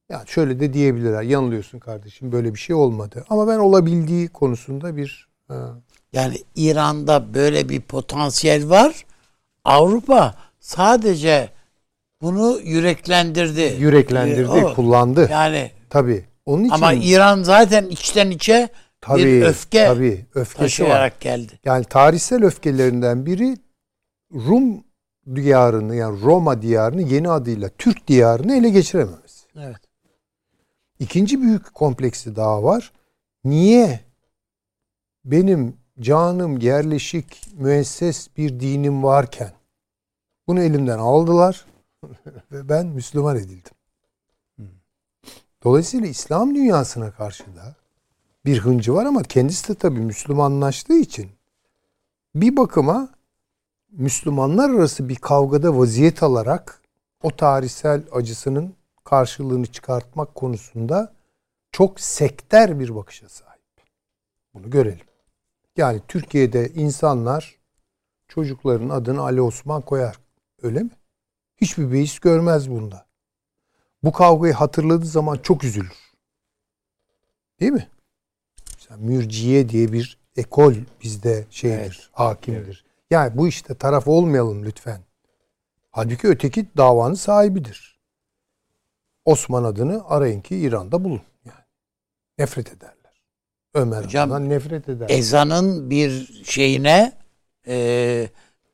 Yani 0.08 0.28
şöyle 0.28 0.60
de 0.60 0.72
diyebilirler. 0.72 1.22
Yanılıyorsun 1.22 1.78
kardeşim 1.78 2.32
böyle 2.32 2.54
bir 2.54 2.58
şey 2.58 2.76
olmadı. 2.76 3.24
Ama 3.30 3.48
ben 3.48 3.58
olabildiği 3.58 4.28
konusunda 4.28 4.96
bir... 4.96 5.28
Ha. 5.48 5.74
Yani 6.12 6.38
İran'da 6.56 7.34
böyle 7.34 7.68
bir 7.68 7.80
potansiyel 7.80 8.70
var. 8.70 9.06
Avrupa 9.64 10.34
sadece 10.60 11.48
bunu 12.22 12.60
yüreklendirdi. 12.64 13.76
Yüreklendirdi, 13.80 14.50
o, 14.50 14.74
kullandı. 14.74 15.28
Yani 15.30 15.70
tabii. 15.90 16.24
Onun 16.46 16.64
için 16.64 16.74
Ama 16.74 16.92
İran 16.92 17.42
zaten 17.42 17.84
içten 17.86 18.30
içe 18.30 18.68
tabii, 19.00 19.24
bir 19.24 19.42
öfke 19.42 19.86
tabii, 19.86 20.26
öfkesi 20.34 20.58
taşıyarak 20.58 21.12
var. 21.12 21.20
geldi. 21.20 21.52
Yani 21.64 21.84
tarihsel 21.84 22.44
öfkelerinden 22.44 23.26
biri 23.26 23.56
Rum 24.34 24.84
diyarını 25.34 25.96
yani 25.96 26.22
Roma 26.22 26.62
diyarını 26.62 27.02
yeni 27.02 27.30
adıyla 27.30 27.68
Türk 27.68 28.08
diyarını 28.08 28.56
ele 28.56 28.68
geçirememesi. 28.68 29.46
Evet. 29.58 29.76
İkinci 30.98 31.42
büyük 31.42 31.74
kompleksi 31.74 32.36
daha 32.36 32.62
var. 32.62 32.92
Niye 33.44 34.00
benim 35.24 35.76
canım 36.00 36.58
yerleşik 36.58 37.52
müesses 37.56 38.28
bir 38.36 38.60
dinim 38.60 39.02
varken 39.02 39.52
bunu 40.46 40.62
elimden 40.62 40.98
aldılar 40.98 41.66
ve 42.52 42.68
ben 42.68 42.86
Müslüman 42.86 43.36
edildim. 43.36 43.72
Dolayısıyla 45.64 46.08
İslam 46.08 46.54
dünyasına 46.54 47.10
karşı 47.10 47.56
da 47.56 47.74
bir 48.44 48.58
hıncı 48.58 48.94
var 48.94 49.06
ama 49.06 49.22
kendisi 49.22 49.68
de 49.68 49.74
tabii 49.74 50.00
Müslümanlaştığı 50.00 50.98
için 50.98 51.30
bir 52.34 52.56
bakıma 52.56 53.08
Müslümanlar 53.90 54.70
arası 54.70 55.08
bir 55.08 55.16
kavgada 55.16 55.78
vaziyet 55.78 56.22
alarak 56.22 56.82
o 57.22 57.30
tarihsel 57.30 58.02
acısının 58.12 58.74
karşılığını 59.04 59.66
çıkartmak 59.66 60.34
konusunda 60.34 61.14
çok 61.72 62.00
sekter 62.00 62.80
bir 62.80 62.94
bakışa 62.94 63.28
sahip. 63.28 63.62
Bunu 64.54 64.70
görelim. 64.70 65.06
Yani 65.76 66.00
Türkiye'de 66.08 66.68
insanlar 66.68 67.58
çocukların 68.28 68.88
adını 68.88 69.22
Ali 69.22 69.42
Osman 69.42 69.82
koyar. 69.82 70.18
Öyle 70.62 70.82
mi? 70.82 70.90
Hiçbir 71.56 71.92
beis 71.92 72.18
görmez 72.18 72.70
bunda. 72.70 73.06
Bu 74.02 74.12
kavgayı 74.12 74.54
hatırladığı 74.54 75.06
zaman 75.06 75.36
çok 75.36 75.64
üzülür. 75.64 76.14
Değil 77.60 77.72
mi? 77.72 77.88
Mesela 78.74 78.96
mürciye 78.96 79.68
diye 79.68 79.92
bir 79.92 80.18
ekol 80.36 80.74
bizde 81.02 81.44
şeydir, 81.50 81.76
evet. 81.76 82.08
hakimdir. 82.12 82.84
Evet. 82.86 83.10
Yani 83.10 83.36
bu 83.38 83.48
işte 83.48 83.74
taraf 83.74 84.08
olmayalım 84.08 84.64
lütfen. 84.64 85.00
Halbuki 85.90 86.28
öteki 86.28 86.66
davanın 86.76 87.14
sahibidir. 87.14 87.93
Osman 89.24 89.64
adını 89.64 90.02
arayın 90.08 90.40
ki 90.40 90.56
İran'da 90.56 91.04
bulun. 91.04 91.20
Yani 91.44 91.64
nefret 92.38 92.72
ederler. 92.72 92.94
Ömer 93.74 94.04
Hocam, 94.04 94.48
nefret 94.48 94.88
eder. 94.88 95.06
Ezanın 95.10 95.90
bir 95.90 96.42
şeyine 96.44 97.12
e, 97.66 98.28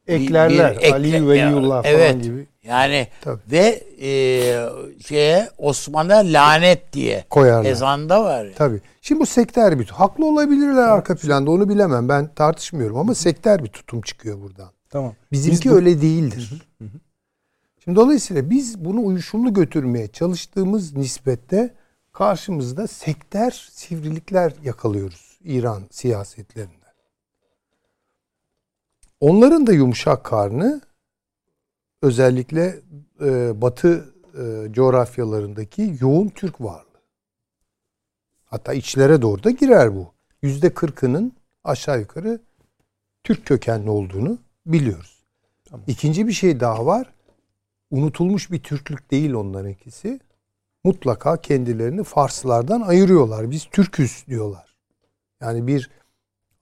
eklerler. 0.06 0.76
Bir, 0.76 0.80
bir 0.80 0.82
ekle, 0.82 0.94
Ali 0.94 1.28
Veliyullah 1.28 1.82
evet, 1.84 2.10
falan 2.10 2.22
gibi. 2.22 2.46
Yani 2.62 3.08
Tabii. 3.20 3.40
ve 3.50 3.82
e, 4.00 4.10
şeye 5.06 5.48
Osman'a 5.58 6.16
lanet 6.16 6.92
diye 6.92 7.24
koyarlar. 7.30 7.70
Ezanda 7.70 8.24
var. 8.24 8.44
Yani. 8.44 8.54
Tabii. 8.54 8.80
Şimdi 9.00 9.20
bu 9.20 9.26
sektör 9.26 9.78
bir 9.78 9.86
haklı 9.86 10.26
olabilirler 10.26 10.88
arka 10.88 11.16
planda 11.16 11.50
onu 11.50 11.68
bilemem. 11.68 12.08
Ben 12.08 12.34
tartışmıyorum 12.34 12.96
ama 12.96 13.14
sektör 13.14 13.64
bir 13.64 13.68
tutum 13.68 14.00
çıkıyor 14.00 14.40
buradan. 14.40 14.70
Tamam. 14.90 15.14
Bizimki 15.32 15.64
biz 15.64 15.72
bu... 15.72 15.76
öyle 15.76 16.02
değildir. 16.02 16.50
Hı 16.78 16.84
hı. 16.84 16.98
Şimdi 17.84 17.96
dolayısıyla 17.96 18.50
biz 18.50 18.84
bunu 18.84 19.06
uyuşumlu 19.06 19.54
götürmeye 19.54 20.08
çalıştığımız 20.08 20.96
nispette 20.96 21.74
karşımızda 22.12 22.86
sektör 22.86 23.50
sivrilikler 23.50 24.54
yakalıyoruz 24.64 25.38
İran 25.44 25.82
siyasetlerinden. 25.90 26.80
Onların 29.20 29.66
da 29.66 29.72
yumuşak 29.72 30.24
karnı 30.24 30.80
özellikle 32.02 32.80
e, 33.20 33.60
Batı 33.60 34.14
e, 34.38 34.72
coğrafyalarındaki 34.72 35.96
yoğun 36.00 36.28
Türk 36.28 36.60
varlığı. 36.60 36.84
Hatta 38.44 38.72
içlere 38.72 39.22
doğru 39.22 39.44
da 39.44 39.50
girer 39.50 39.96
bu. 39.96 40.12
Yüzde 40.42 40.74
kırkının 40.74 41.32
aşağı 41.64 42.00
yukarı 42.00 42.40
Türk 43.24 43.46
kökenli 43.46 43.90
olduğunu 43.90 44.38
biliyoruz. 44.66 45.24
Tamam. 45.64 45.84
İkinci 45.86 46.26
bir 46.26 46.32
şey 46.32 46.60
daha 46.60 46.86
var. 46.86 47.12
Unutulmuş 47.90 48.50
bir 48.50 48.62
Türklük 48.62 49.10
değil 49.10 49.32
onların 49.32 49.70
ikisi. 49.70 50.20
Mutlaka 50.84 51.36
kendilerini 51.36 52.04
Farslardan 52.04 52.80
ayırıyorlar. 52.80 53.50
Biz 53.50 53.64
Türküz 53.64 54.24
diyorlar. 54.26 54.76
Yani 55.40 55.66
bir 55.66 55.90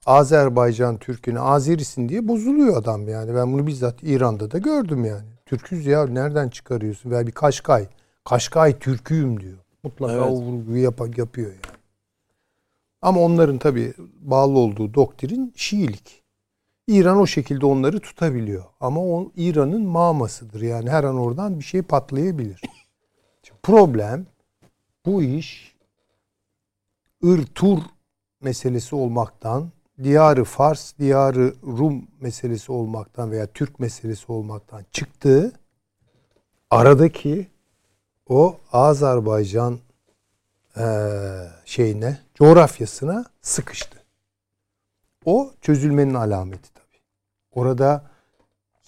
Azerbaycan 0.05 0.97
Türk'üne 0.97 1.39
Azerisin 1.39 2.09
diye 2.09 2.27
bozuluyor 2.27 2.77
adam 2.77 3.07
yani. 3.07 3.35
Ben 3.35 3.53
bunu 3.53 3.67
bizzat 3.67 4.03
İran'da 4.03 4.51
da 4.51 4.57
gördüm 4.57 5.05
yani. 5.05 5.27
Türküz 5.45 5.85
ya 5.85 6.07
nereden 6.07 6.49
çıkarıyorsun? 6.49 7.11
Veya 7.11 7.27
bir 7.27 7.31
Kaşkay. 7.31 7.87
Kaşkay 8.25 8.79
Türküyüm 8.79 9.39
diyor. 9.39 9.57
Mutlaka 9.83 10.13
evet. 10.13 10.25
o 10.31 10.35
vurguyu 10.35 10.83
yap 10.83 11.17
yapıyor 11.17 11.47
yani. 11.47 11.79
Ama 13.01 13.21
onların 13.21 13.57
tabi 13.57 13.93
bağlı 14.21 14.59
olduğu 14.59 14.93
doktrin 14.93 15.53
Şiilik. 15.55 16.18
İran 16.89 17.17
o 17.17 17.27
şekilde 17.27 17.65
onları 17.65 17.99
tutabiliyor. 17.99 18.63
Ama 18.79 19.01
o 19.01 19.31
İran'ın 19.35 19.81
mamasıdır. 19.81 20.61
Yani 20.61 20.89
her 20.89 21.03
an 21.03 21.17
oradan 21.17 21.59
bir 21.59 21.63
şey 21.63 21.81
patlayabilir. 21.81 22.61
Şimdi 23.43 23.59
problem 23.63 24.25
bu 25.05 25.23
iş 25.23 25.75
ır-tur 27.23 27.79
meselesi 28.41 28.95
olmaktan 28.95 29.69
diyarı 30.03 30.43
Fars, 30.43 30.97
diyarı 30.99 31.55
Rum 31.63 32.07
meselesi 32.19 32.71
olmaktan 32.71 33.31
veya 33.31 33.47
Türk 33.47 33.79
meselesi 33.79 34.31
olmaktan 34.31 34.85
çıktığı 34.91 35.51
aradaki 36.69 37.47
o 38.29 38.57
Azerbaycan 38.71 39.79
şeyine, 41.65 42.19
coğrafyasına 42.35 43.25
sıkıştı. 43.41 43.99
O 45.25 45.51
çözülmenin 45.61 46.13
alameti. 46.13 46.78
Orada 47.51 48.03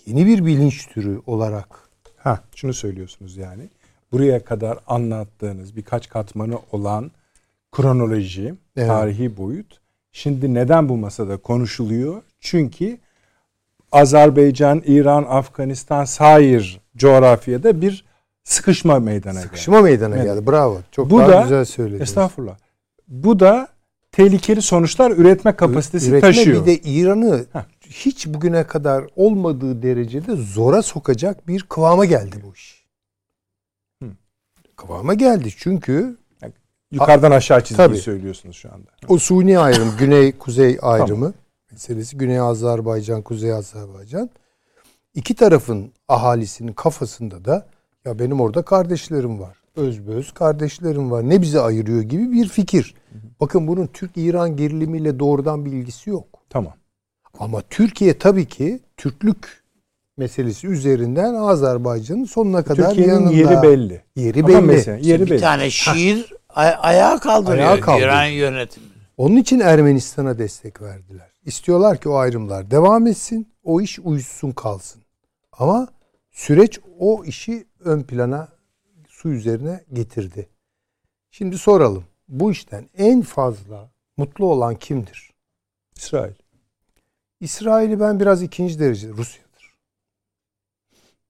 yeni 0.05 0.25
bir 0.25 0.45
bilinç 0.45 0.87
türü 0.87 1.21
olarak 1.25 1.89
ha 2.17 2.39
şunu 2.55 2.73
söylüyorsunuz 2.73 3.37
yani. 3.37 3.69
Buraya 4.11 4.43
kadar 4.45 4.79
anlattığınız 4.87 5.75
birkaç 5.75 6.09
katmanı 6.09 6.59
olan 6.71 7.11
kronoloji, 7.71 8.55
evet. 8.75 8.87
tarihi 8.87 9.37
boyut 9.37 9.81
Şimdi 10.11 10.53
neden 10.53 10.89
bu 10.89 10.97
masada 10.97 11.37
konuşuluyor? 11.37 12.21
Çünkü 12.39 12.97
Azerbaycan, 13.91 14.81
İran, 14.85 15.25
Afganistan, 15.29 16.05
sair 16.05 16.81
coğrafyada 16.97 17.81
bir 17.81 18.05
sıkışma 18.43 18.99
meydana 18.99 19.33
geldi. 19.33 19.43
Sıkışma 19.43 19.81
meydana 19.81 20.15
evet. 20.15 20.25
geldi. 20.25 20.47
Bravo. 20.47 20.77
Çok 20.91 21.09
bu 21.09 21.19
daha 21.19 21.27
da, 21.27 21.41
güzel 21.41 21.65
söylediniz. 21.65 22.01
Estağfurullah. 22.01 22.55
Bu 23.07 23.39
da 23.39 23.67
tehlikeli 24.11 24.61
sonuçlar 24.61 25.11
üretme 25.11 25.55
kapasitesi 25.55 26.11
üretme 26.11 26.29
taşıyor. 26.29 26.61
Bir 26.61 26.65
de 26.65 26.77
İran'ı 26.77 27.45
hiç 27.91 28.27
bugüne 28.27 28.63
kadar 28.67 29.05
olmadığı 29.15 29.81
derecede 29.81 30.35
zora 30.35 30.81
sokacak 30.81 31.47
bir 31.47 31.63
kıvama 31.63 32.05
geldi 32.05 32.35
bu 32.43 32.53
iş. 32.53 32.85
Hı. 34.03 34.09
Kıvama 34.75 35.13
geldi 35.13 35.49
çünkü 35.57 36.17
Yukarıdan 36.91 37.31
aşağı 37.31 37.63
çizgiyi 37.63 37.87
Tabii. 37.87 37.97
söylüyorsunuz 37.97 38.55
şu 38.55 38.73
anda. 38.73 38.89
O 39.07 39.17
suni 39.17 39.59
ayrım, 39.59 39.97
güney-kuzey 39.99 40.77
ayrımı 40.81 41.25
tamam. 41.25 41.33
meselesi. 41.71 42.17
Güney 42.17 42.39
Azerbaycan, 42.39 43.21
Kuzey 43.21 43.53
Azerbaycan. 43.53 44.29
İki 45.13 45.35
tarafın 45.35 45.91
ahalisinin 46.07 46.73
kafasında 46.73 47.45
da 47.45 47.67
ya 48.05 48.19
benim 48.19 48.41
orada 48.41 48.61
kardeşlerim 48.61 49.39
var. 49.39 49.57
Özböz 49.75 50.31
kardeşlerim 50.31 51.11
var. 51.11 51.29
Ne 51.29 51.41
bizi 51.41 51.59
ayırıyor 51.59 52.01
gibi 52.01 52.31
bir 52.31 52.49
fikir. 52.49 52.95
Bakın 53.39 53.67
bunun 53.67 53.87
Türk-İran 53.87 54.57
gerilimiyle 54.57 55.19
doğrudan 55.19 55.65
bir 55.65 55.71
ilgisi 55.71 56.09
yok. 56.09 56.25
Tamam. 56.49 56.73
Ama 57.39 57.61
Türkiye 57.61 58.17
tabii 58.17 58.45
ki 58.45 58.79
Türklük 58.97 59.63
meselesi 60.17 60.67
üzerinden 60.67 61.33
Azerbaycan'ın 61.33 62.23
sonuna 62.25 62.63
kadar 62.63 62.87
Türkiye'nin 62.89 63.13
yanında. 63.13 63.33
yeri 63.33 63.61
belli. 63.63 64.01
Yeri 64.15 64.39
Ama 64.39 64.47
belli. 64.47 64.61
Mesela, 64.61 64.97
yeri 64.97 65.25
bir 65.25 65.29
belli. 65.29 65.39
tane 65.41 65.69
şiir 65.69 66.33
Ay- 66.49 66.75
ayağa 66.79 67.19
kaldırıyor 67.19 67.67
ayağa 67.67 67.79
kaldırıyor. 67.81 68.07
İran 68.09 68.25
yönetimi. 68.25 68.85
Onun 69.17 69.35
için 69.35 69.59
Ermenistan'a 69.59 70.37
destek 70.37 70.81
verdiler. 70.81 71.31
İstiyorlar 71.45 71.97
ki 71.97 72.09
o 72.09 72.15
ayrımlar 72.15 72.71
devam 72.71 73.07
etsin, 73.07 73.53
o 73.63 73.81
iş 73.81 73.99
uyuşsun 73.99 74.51
kalsın. 74.51 75.01
Ama 75.51 75.87
süreç 76.31 76.79
o 76.99 77.23
işi 77.25 77.67
ön 77.79 78.03
plana 78.03 78.47
su 79.07 79.29
üzerine 79.29 79.83
getirdi. 79.93 80.49
Şimdi 81.31 81.57
soralım. 81.57 82.03
Bu 82.27 82.51
işten 82.51 82.89
en 82.97 83.21
fazla 83.21 83.91
mutlu 84.17 84.45
olan 84.45 84.75
kimdir? 84.75 85.31
İsrail. 85.95 86.33
İsrail'i 87.41 87.99
ben 87.99 88.19
biraz 88.19 88.43
ikinci 88.43 88.79
derece 88.79 89.07
Rusya'dır. 89.07 89.73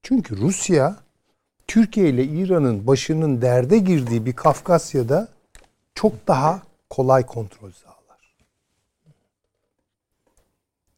Çünkü 0.02 0.36
Rusya 0.36 0.96
Türkiye 1.66 2.08
ile 2.08 2.24
İran'ın 2.24 2.86
başının 2.86 3.42
derde 3.42 3.78
girdiği 3.78 4.26
bir 4.26 4.32
Kafkasya'da 4.32 5.28
çok 5.94 6.28
daha 6.28 6.62
kolay 6.90 7.26
kontrol 7.26 7.70
sağlar. 7.70 8.36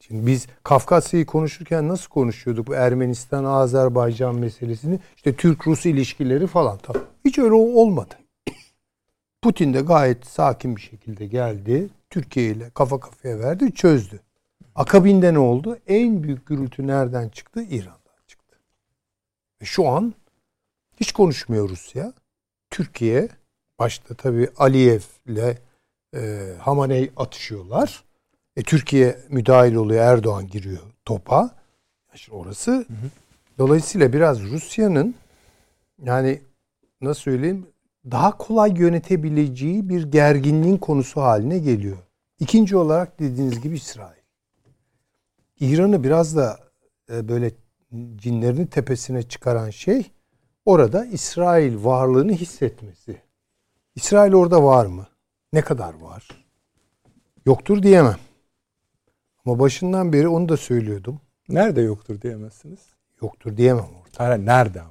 Şimdi 0.01 0.27
biz 0.27 0.47
Kafkasya'yı 0.63 1.27
konuşurken 1.27 1.89
nasıl 1.89 2.09
konuşuyorduk 2.09 2.67
bu 2.67 2.75
Ermenistan, 2.75 3.45
Azerbaycan 3.45 4.35
meselesini? 4.35 5.01
İşte 5.17 5.37
Türk-Rus 5.37 5.87
ilişkileri 5.87 6.47
falan. 6.47 6.79
Hiç 7.25 7.39
öyle 7.39 7.55
olmadı. 7.55 8.15
Putin 9.43 9.75
de 9.75 9.81
gayet 9.81 10.27
sakin 10.27 10.77
bir 10.77 10.81
şekilde 10.81 11.27
geldi. 11.27 11.89
Türkiye 12.11 12.51
ile 12.51 12.71
kafa 12.71 13.01
kafaya 13.01 13.39
verdi, 13.39 13.75
çözdü. 13.75 14.21
Akabinde 14.75 15.35
ne 15.35 15.39
oldu? 15.39 15.79
En 15.87 16.23
büyük 16.23 16.47
gürültü 16.47 16.87
nereden 16.87 17.29
çıktı? 17.29 17.63
İran'dan 17.63 18.25
çıktı. 18.27 18.59
Ve 19.63 19.65
şu 19.65 19.89
an 19.89 20.15
hiç 21.01 21.13
konuşmuyor 21.13 21.69
Rusya. 21.69 22.13
Türkiye 22.71 23.29
başta 23.79 24.15
tabii 24.15 24.49
Aliyev 24.57 25.01
ile 25.27 25.59
e, 26.15 26.53
Hamaney 26.61 27.11
atışıyorlar. 27.17 28.05
E, 28.57 28.63
Türkiye 28.63 29.19
müdahil 29.29 29.75
oluyor, 29.75 30.05
Erdoğan 30.05 30.47
giriyor 30.47 30.83
topa. 31.05 31.51
Şimdi 32.15 32.37
orası 32.37 32.71
hı 32.73 32.77
hı. 32.79 33.11
dolayısıyla 33.59 34.13
biraz 34.13 34.43
Rusya'nın 34.43 35.15
yani 36.03 36.41
nasıl 37.01 37.21
söyleyeyim 37.21 37.67
daha 38.11 38.39
kolay 38.39 38.75
yönetebileceği 38.79 39.89
bir 39.89 40.03
gerginliğin 40.03 40.79
konusu 40.79 41.21
haline 41.21 41.59
geliyor. 41.59 41.99
İkinci 42.41 42.77
olarak 42.77 43.21
dediğiniz 43.21 43.61
gibi 43.61 43.77
İsrail. 43.77 44.24
İran'ı 45.65 46.05
biraz 46.05 46.37
da 46.37 46.59
e, 47.11 47.29
böyle 47.29 47.51
cinlerini 48.17 48.67
tepesine 48.67 49.23
çıkaran 49.23 49.71
şey 49.71 50.11
orada 50.65 51.05
İsrail 51.05 51.85
varlığını 51.85 52.33
hissetmesi. 52.33 53.23
İsrail 53.95 54.35
orada 54.35 54.63
var 54.63 54.87
mı? 54.87 55.07
Ne 55.53 55.61
kadar 55.61 55.95
var? 55.95 56.29
Yoktur 57.47 57.83
diyemem. 57.83 58.19
Ama 59.45 59.59
başından 59.59 60.13
beri 60.13 60.29
onu 60.29 60.49
da 60.49 60.57
söylüyordum. 60.57 61.21
Nerede 61.49 61.81
yoktur 61.81 62.21
diyemezsiniz? 62.21 62.81
Yoktur 63.23 63.57
diyemem 63.57 63.85
orada. 63.85 64.19
Hayır, 64.19 64.47
nerede 64.47 64.81
ama? 64.81 64.91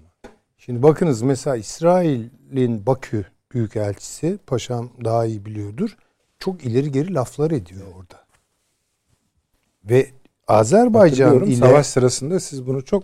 Şimdi 0.57 0.83
bakınız 0.83 1.21
mesela 1.21 1.55
İsrail'in 1.55 2.85
Bakü 2.85 3.25
Büyükelçisi, 3.51 4.39
paşam 4.47 4.89
daha 5.05 5.25
iyi 5.25 5.45
biliyordur. 5.45 5.97
Çok 6.39 6.65
ileri 6.65 6.91
geri 6.91 7.13
laflar 7.13 7.51
ediyor 7.51 7.87
orada. 7.95 8.25
Ve 9.83 10.11
Azerbaycan 10.47 11.43
ile 11.43 11.55
savaş 11.55 11.87
sırasında 11.87 12.39
siz 12.39 12.67
bunu 12.67 12.85
çok 12.85 13.03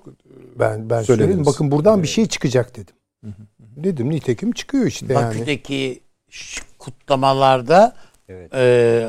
ben 0.59 0.89
ben 0.89 1.01
söyledim. 1.01 1.45
Bakın 1.45 1.71
buradan 1.71 1.93
evet. 1.93 2.03
bir 2.03 2.09
şey 2.09 2.25
çıkacak 2.25 2.75
dedim. 2.75 2.95
Hı 3.23 3.27
hı. 3.27 3.43
Dedim 3.59 4.09
nitekim 4.09 4.51
çıkıyor 4.51 4.85
işte 4.85 5.15
Bakü'deki 5.15 5.29
yani. 5.29 5.39
Bakü'deki 5.41 6.01
kutlamalarda 6.79 7.95
Evet. 8.29 8.53
Ee, 8.53 9.07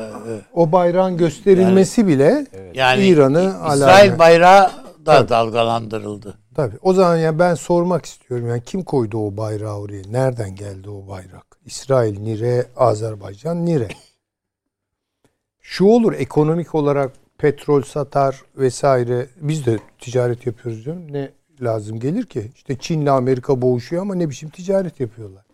o 0.53 0.71
bayrağın 0.71 1.17
gösterilmesi 1.17 2.01
yani, 2.01 2.13
bile 2.13 2.45
yani 2.73 3.05
İran'ı 3.05 3.55
İsrail 3.73 4.19
bayrağı 4.19 4.71
da 5.05 5.19
evet. 5.19 5.29
dalgalandırıldı. 5.29 6.37
Tabii. 6.55 6.75
O 6.81 6.93
zaman 6.93 7.17
yani 7.17 7.39
ben 7.39 7.55
sormak 7.55 8.05
istiyorum. 8.05 8.47
Yani 8.47 8.63
kim 8.65 8.83
koydu 8.83 9.17
o 9.17 9.37
bayrağı 9.37 9.79
oraya? 9.79 10.01
Nereden 10.11 10.55
geldi 10.55 10.89
o 10.89 11.07
bayrak? 11.07 11.45
İsrail 11.65 12.19
nire, 12.19 12.65
Azerbaycan 12.77 13.65
nire. 13.65 13.87
Şu 15.59 15.85
olur 15.85 16.13
ekonomik 16.13 16.75
olarak 16.75 17.11
petrol 17.41 17.81
satar 17.81 18.43
vesaire. 18.55 19.27
Biz 19.35 19.65
de 19.65 19.79
ticaret 19.99 20.45
yapıyoruz 20.45 20.85
diyorum. 20.85 21.13
Ne 21.13 21.31
lazım 21.61 21.99
gelir 21.99 22.25
ki? 22.25 22.51
İşte 22.55 22.77
Çin'le 22.79 23.07
Amerika 23.07 23.61
boğuşuyor 23.61 24.01
ama 24.01 24.15
ne 24.15 24.29
biçim 24.29 24.49
ticaret 24.49 24.99
yapıyorlar. 24.99 25.45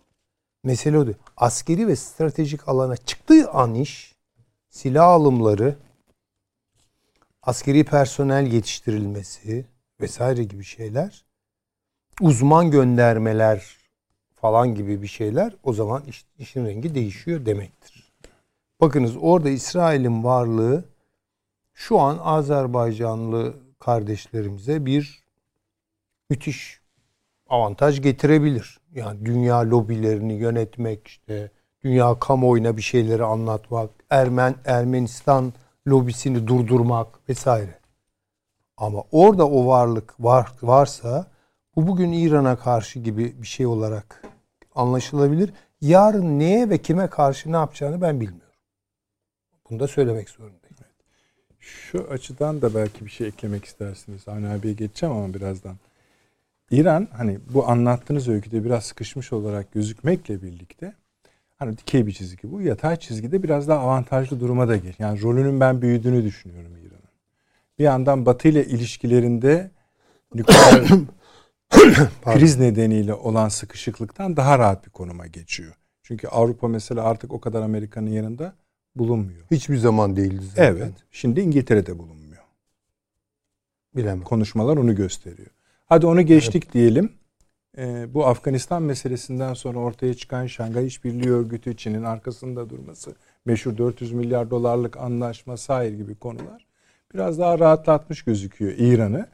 Mesele 0.64 0.98
o 0.98 1.06
değil. 1.06 1.16
Askeri 1.36 1.86
ve 1.86 1.96
stratejik 1.96 2.68
alana 2.68 2.96
çıktığı 2.96 3.50
an 3.50 3.74
iş 3.74 4.14
silah 4.68 5.06
alımları, 5.06 5.76
askeri 7.42 7.84
personel 7.84 8.52
yetiştirilmesi 8.52 9.66
vesaire 10.00 10.44
gibi 10.44 10.64
şeyler, 10.64 11.24
uzman 12.20 12.70
göndermeler 12.70 13.76
falan 14.34 14.74
gibi 14.74 15.02
bir 15.02 15.06
şeyler 15.06 15.56
o 15.62 15.72
zaman 15.72 16.04
iş, 16.04 16.24
işin 16.38 16.66
rengi 16.66 16.94
değişiyor 16.94 17.46
demektir. 17.46 18.12
Bakınız 18.80 19.16
orada 19.20 19.50
İsrail'in 19.50 20.24
varlığı 20.24 20.84
şu 21.78 22.00
an 22.00 22.18
Azerbaycanlı 22.22 23.54
kardeşlerimize 23.78 24.86
bir 24.86 25.24
müthiş 26.30 26.80
avantaj 27.48 28.02
getirebilir. 28.02 28.80
Yani 28.94 29.26
dünya 29.26 29.70
lobilerini 29.70 30.32
yönetmek, 30.32 31.08
işte 31.08 31.50
dünya 31.84 32.18
kamuoyuna 32.18 32.76
bir 32.76 32.82
şeyleri 32.82 33.24
anlatmak, 33.24 33.90
Ermen 34.10 34.54
Ermenistan 34.64 35.52
lobisini 35.88 36.46
durdurmak 36.46 37.28
vesaire. 37.28 37.78
Ama 38.76 39.04
orada 39.12 39.48
o 39.48 39.66
varlık 39.66 40.14
var 40.20 40.52
varsa 40.62 41.26
bu 41.76 41.86
bugün 41.86 42.12
İran'a 42.12 42.56
karşı 42.56 42.98
gibi 42.98 43.42
bir 43.42 43.46
şey 43.46 43.66
olarak 43.66 44.22
anlaşılabilir. 44.74 45.52
Yarın 45.80 46.38
neye 46.38 46.70
ve 46.70 46.78
kime 46.78 47.06
karşı 47.06 47.52
ne 47.52 47.56
yapacağını 47.56 48.00
ben 48.00 48.20
bilmiyorum. 48.20 48.58
Bunu 49.70 49.80
da 49.80 49.88
söylemek 49.88 50.30
zorundayım. 50.30 50.67
Şu 51.60 52.06
açıdan 52.10 52.62
da 52.62 52.74
belki 52.74 53.04
bir 53.04 53.10
şey 53.10 53.26
eklemek 53.26 53.64
istersiniz. 53.64 54.26
Hani 54.26 54.48
abiye 54.48 54.74
geçeceğim 54.74 55.16
ama 55.16 55.34
birazdan. 55.34 55.76
İran 56.70 57.08
hani 57.12 57.38
bu 57.54 57.68
anlattığınız 57.68 58.28
öyküde 58.28 58.64
biraz 58.64 58.84
sıkışmış 58.84 59.32
olarak 59.32 59.72
gözükmekle 59.72 60.42
birlikte 60.42 60.94
hani 61.58 61.78
dikey 61.78 62.06
bir 62.06 62.12
çizgi 62.12 62.52
bu. 62.52 62.62
Yatay 62.62 62.96
çizgide 62.96 63.42
biraz 63.42 63.68
daha 63.68 63.78
avantajlı 63.78 64.40
duruma 64.40 64.68
da 64.68 64.76
gel. 64.76 64.94
Yani 64.98 65.22
rolünün 65.22 65.60
ben 65.60 65.82
büyüdüğünü 65.82 66.24
düşünüyorum 66.24 66.72
İran'ın. 66.76 67.08
Bir 67.78 67.84
yandan 67.84 68.26
Batı 68.26 68.48
ile 68.48 68.66
ilişkilerinde 68.66 69.70
nükleer 70.34 70.88
kriz 72.24 72.58
nedeniyle 72.58 73.14
olan 73.14 73.48
sıkışıklıktan 73.48 74.36
daha 74.36 74.58
rahat 74.58 74.86
bir 74.86 74.90
konuma 74.90 75.26
geçiyor. 75.26 75.74
Çünkü 76.02 76.28
Avrupa 76.28 76.68
mesela 76.68 77.04
artık 77.04 77.32
o 77.32 77.40
kadar 77.40 77.62
Amerika'nın 77.62 78.10
yanında 78.10 78.54
bulunmuyor. 78.96 79.46
Hiçbir 79.50 79.76
zaman 79.76 80.16
değildi 80.16 80.44
zaten. 80.46 80.64
Evet. 80.64 80.92
Şimdi 81.10 81.40
İngiltere'de 81.40 81.98
bulunmuyor. 81.98 82.42
Bilemem. 83.96 84.22
Konuşmalar 84.22 84.76
onu 84.76 84.94
gösteriyor. 84.94 85.50
Hadi 85.86 86.06
onu 86.06 86.22
geçtik 86.22 86.62
evet. 86.64 86.74
diyelim. 86.74 87.12
Ee, 87.78 88.14
bu 88.14 88.26
Afganistan 88.26 88.82
meselesinden 88.82 89.54
sonra 89.54 89.78
ortaya 89.78 90.14
çıkan 90.14 90.46
Şangay 90.46 90.86
İşbirliği 90.86 91.30
Örgütü 91.30 91.76
Çin'in 91.76 92.02
arkasında 92.02 92.70
durması, 92.70 93.14
meşhur 93.44 93.78
400 93.78 94.12
milyar 94.12 94.50
dolarlık 94.50 94.96
anlaşma 94.96 95.56
sair 95.56 95.92
gibi 95.92 96.14
konular 96.14 96.68
biraz 97.14 97.38
daha 97.38 97.58
rahatlatmış 97.58 98.22
gözüküyor 98.22 98.72
İran'ı. 98.78 99.26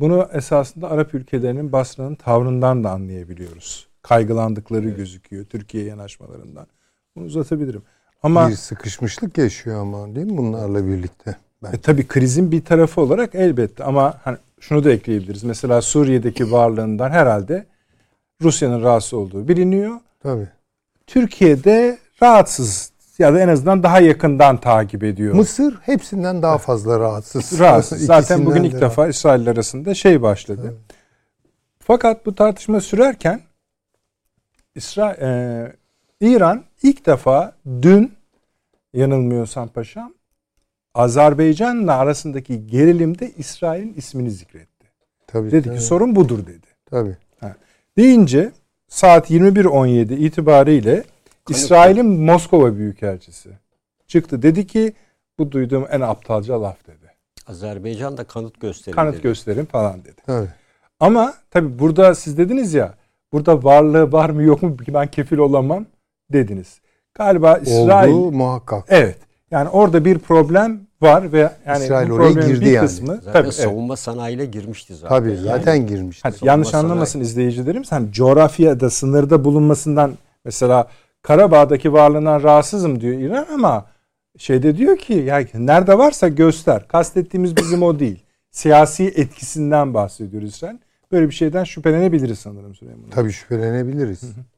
Bunu 0.00 0.28
esasında 0.32 0.90
Arap 0.90 1.14
ülkelerinin 1.14 1.72
Basra'nın 1.72 2.14
tavrından 2.14 2.84
da 2.84 2.90
anlayabiliyoruz. 2.90 3.88
Kaygılandıkları 4.02 4.86
evet. 4.86 4.96
gözüküyor 4.96 5.44
Türkiye 5.44 5.84
yanaşmalarından. 5.84 6.66
Bunu 7.16 7.24
uzatabilirim. 7.24 7.82
Ama 8.22 8.48
bir 8.48 8.54
sıkışmışlık 8.54 9.38
yaşıyor 9.38 9.80
ama 9.80 10.14
değil 10.14 10.26
mi 10.26 10.36
bunlarla 10.36 10.86
birlikte? 10.86 11.36
E, 11.72 11.78
tabii 11.78 12.06
krizin 12.06 12.52
bir 12.52 12.64
tarafı 12.64 13.00
olarak 13.00 13.34
elbette 13.34 13.84
ama 13.84 14.14
hani 14.24 14.38
şunu 14.60 14.84
da 14.84 14.90
ekleyebiliriz. 14.90 15.44
Mesela 15.44 15.82
Suriye'deki 15.82 16.52
varlığından 16.52 17.10
herhalde 17.10 17.66
Rusya'nın 18.42 18.82
rahatsız 18.82 19.14
olduğu 19.14 19.48
biliniyor. 19.48 20.00
Tabii. 20.22 20.48
Türkiye'de 21.06 21.98
rahatsız 22.22 22.92
ya 23.18 23.34
da 23.34 23.40
en 23.40 23.48
azından 23.48 23.82
daha 23.82 24.00
yakından 24.00 24.60
takip 24.60 25.04
ediyor. 25.04 25.34
Mısır 25.34 25.74
hepsinden 25.82 26.42
daha 26.42 26.58
fazla 26.58 27.00
rahatsız. 27.00 27.58
rahatsız. 27.58 28.06
Zaten 28.06 28.46
bugün 28.46 28.62
ilk 28.64 28.74
de 28.74 28.80
defa 28.80 29.08
İsrail 29.08 29.48
arasında 29.48 29.94
şey 29.94 30.22
başladı. 30.22 30.62
Evet. 30.64 30.96
Fakat 31.78 32.26
bu 32.26 32.34
tartışma 32.34 32.80
sürerken 32.80 33.40
İsrail, 34.74 35.22
e, 35.22 35.72
İran 36.20 36.64
ilk 36.82 37.06
defa 37.06 37.52
dün 37.82 38.12
yanılmıyorsam 38.94 39.68
paşam 39.68 40.14
Azerbaycan'la 40.94 41.98
arasındaki 41.98 42.66
gerilimde 42.66 43.30
İsrail'in 43.30 43.94
ismini 43.94 44.30
zikretti. 44.30 44.86
Tabii, 45.26 45.50
dedi 45.52 45.68
tabii. 45.68 45.78
ki 45.78 45.82
sorun 45.84 46.16
budur 46.16 46.46
dedi. 46.46 46.66
Tabii. 46.90 47.16
Ha. 47.40 47.56
Deyince 47.98 48.52
saat 48.88 49.30
21.17 49.30 50.14
itibariyle 50.14 51.04
İsrail'in 51.48 52.06
Moskova 52.06 52.76
Büyükelçisi 52.76 53.50
çıktı. 54.06 54.42
Dedi 54.42 54.66
ki 54.66 54.92
bu 55.38 55.52
duyduğum 55.52 55.86
en 55.90 56.00
aptalca 56.00 56.62
laf 56.62 56.86
dedi. 56.86 57.12
Azerbaycan 57.46 58.16
da 58.16 58.24
kanıt 58.24 58.60
gösterin 58.60 58.96
Kanıt 58.96 59.14
dedi. 59.14 59.22
gösterin 59.22 59.64
falan 59.64 60.04
dedi. 60.04 60.20
Evet. 60.28 60.48
Ama 61.00 61.34
tabi 61.50 61.78
burada 61.78 62.14
siz 62.14 62.38
dediniz 62.38 62.74
ya 62.74 62.94
burada 63.32 63.64
varlığı 63.64 64.12
var 64.12 64.30
mı 64.30 64.42
yok 64.42 64.62
mu 64.62 64.76
ben 64.88 65.06
kefil 65.06 65.38
olamam 65.38 65.86
dediniz. 66.32 66.80
Galiba 67.14 67.58
İsrail... 67.58 68.12
Oldu 68.12 68.32
muhakkak. 68.32 68.84
Evet. 68.88 69.18
Yani 69.50 69.68
orada 69.68 70.04
bir 70.04 70.18
problem 70.18 70.80
var 71.02 71.32
ve 71.32 71.50
yani 71.66 71.84
İsrail 71.84 72.10
oraya 72.10 72.32
girdi 72.32 72.60
bir 72.60 72.70
yani. 72.70 72.86
kısmı 72.86 73.20
zaten 73.24 73.32
tabii, 73.32 73.52
savunma 73.52 73.94
evet. 73.94 73.98
sanayiyle 73.98 74.46
girmişti 74.46 74.94
zaten. 74.94 75.18
Tabii 75.18 75.36
zaten 75.36 75.74
yani, 75.74 75.86
girmişti. 75.86 76.22
Hani 76.22 76.34
yanlış 76.42 76.74
anlamasın 76.74 77.12
sanayi. 77.12 77.28
izleyicilerimiz. 77.28 77.92
Hani 77.92 78.12
coğrafyada 78.12 78.90
sınırda 78.90 79.44
bulunmasından 79.44 80.12
mesela 80.44 80.88
Karabağ'daki 81.22 81.92
varlığından 81.92 82.42
rahatsızım 82.42 83.00
diyor 83.00 83.14
İran 83.20 83.46
ama 83.54 83.86
şeyde 84.38 84.76
diyor 84.76 84.96
ki 84.96 85.12
ya 85.12 85.44
nerede 85.54 85.98
varsa 85.98 86.28
göster. 86.28 86.88
Kastettiğimiz 86.88 87.56
bizim 87.56 87.82
o 87.82 87.98
değil. 87.98 88.22
Siyasi 88.50 89.04
etkisinden 89.04 89.94
bahsediyoruz 89.94 90.48
İsrail. 90.48 90.76
Böyle 91.12 91.28
bir 91.28 91.34
şeyden 91.34 91.64
şüphelenebiliriz 91.64 92.38
sanırım 92.38 92.74
Süleyman. 92.74 93.10
Tabii 93.10 93.32
şüphelenebiliriz. 93.32 94.22
Hı 94.22 94.26
hı. 94.26 94.55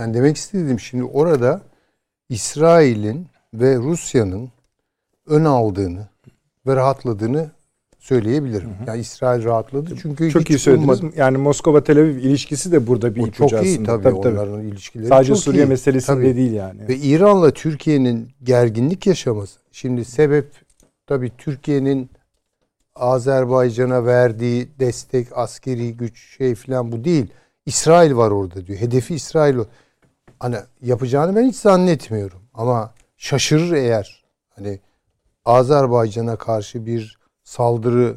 Yani 0.00 0.14
demek 0.14 0.36
istediğim 0.36 0.80
şimdi 0.80 1.04
orada 1.04 1.60
İsrail'in 2.28 3.26
ve 3.54 3.76
Rusya'nın 3.76 4.50
ön 5.26 5.44
aldığını 5.44 6.08
ve 6.66 6.76
rahatladığını 6.76 7.50
söyleyebilirim. 7.98 8.68
Hı 8.68 8.72
hı. 8.72 8.88
Yani 8.88 9.00
İsrail 9.00 9.44
rahatladı 9.44 9.96
çünkü 10.02 10.30
çok 10.30 10.50
iyi 10.50 10.58
söylediniz. 10.58 11.00
Ummadı. 11.00 11.16
Yani 11.18 11.38
Moskova 11.38 11.84
Tel 11.84 11.98
Aviv 11.98 12.16
ilişkisi 12.16 12.72
de 12.72 12.86
burada 12.86 13.14
bir 13.14 13.22
o 13.22 13.30
çok 13.30 13.52
iyi 13.52 13.56
aslında. 13.56 13.86
tabii, 13.86 14.02
tabii 14.02 14.14
onların 14.14 14.56
tabii. 14.56 14.68
ilişkileri. 14.68 15.08
Sadece 15.08 15.28
çok 15.28 15.38
Suriye 15.38 15.64
iyi. 15.64 15.68
meselesinde 15.68 16.16
tabii. 16.16 16.36
değil 16.36 16.52
yani. 16.52 16.88
Ve 16.88 16.96
İran'la 16.96 17.50
Türkiye'nin 17.50 18.28
gerginlik 18.42 19.06
yaşaması. 19.06 19.60
Şimdi 19.72 20.04
sebep 20.04 20.46
tabii 21.06 21.32
Türkiye'nin 21.38 22.10
Azerbaycan'a 22.94 24.06
verdiği 24.06 24.68
destek, 24.78 25.28
askeri 25.34 25.96
güç 25.96 26.36
şey 26.36 26.54
falan 26.54 26.92
bu 26.92 27.04
değil. 27.04 27.26
İsrail 27.66 28.16
var 28.16 28.30
orada 28.30 28.66
diyor. 28.66 28.78
Hedefi 28.78 29.14
İsrail. 29.14 29.58
Hani 30.38 30.56
yapacağını 30.82 31.36
ben 31.36 31.44
hiç 31.44 31.56
zannetmiyorum. 31.56 32.42
Ama 32.54 32.94
şaşırır 33.16 33.72
eğer 33.72 34.24
hani 34.50 34.80
Azerbaycan'a 35.44 36.36
karşı 36.36 36.86
bir 36.86 37.18
saldırı 37.44 38.16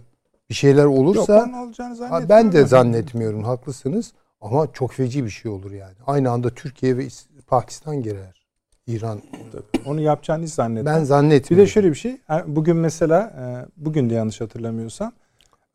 bir 0.50 0.56
şeyler 0.56 0.86
olursa 0.86 1.38
Yok, 1.38 2.30
ben 2.30 2.52
de 2.52 2.66
zannetmiyorum 2.66 3.44
haklısınız 3.44 4.14
ama 4.42 4.74
çok 4.74 4.92
feci 4.92 5.26
bir 5.26 5.30
şey 5.30 5.52
olur 5.52 5.72
yani. 5.72 5.96
Aynı 6.08 6.32
anda 6.32 6.50
Türkiye 6.50 6.98
ve 6.98 7.08
Pakistan 7.48 8.02
girer. 8.02 8.46
İran. 8.88 9.22
Onu 9.86 10.02
yapacağını 10.02 10.44
hiç 10.44 10.54
zannetmiyorum. 10.54 11.02
Ben 11.02 11.06
zannetmiyorum. 11.06 11.64
Bir 11.64 11.70
de 11.70 11.74
şöyle 11.74 11.90
bir 11.90 11.96
şey. 11.96 12.18
Bugün 12.48 12.78
mesela 12.78 13.22
e, 13.22 13.44
bugün 13.86 14.10
de 14.10 14.14
yanlış 14.14 14.42
hatırlamıyorsam 14.42 15.12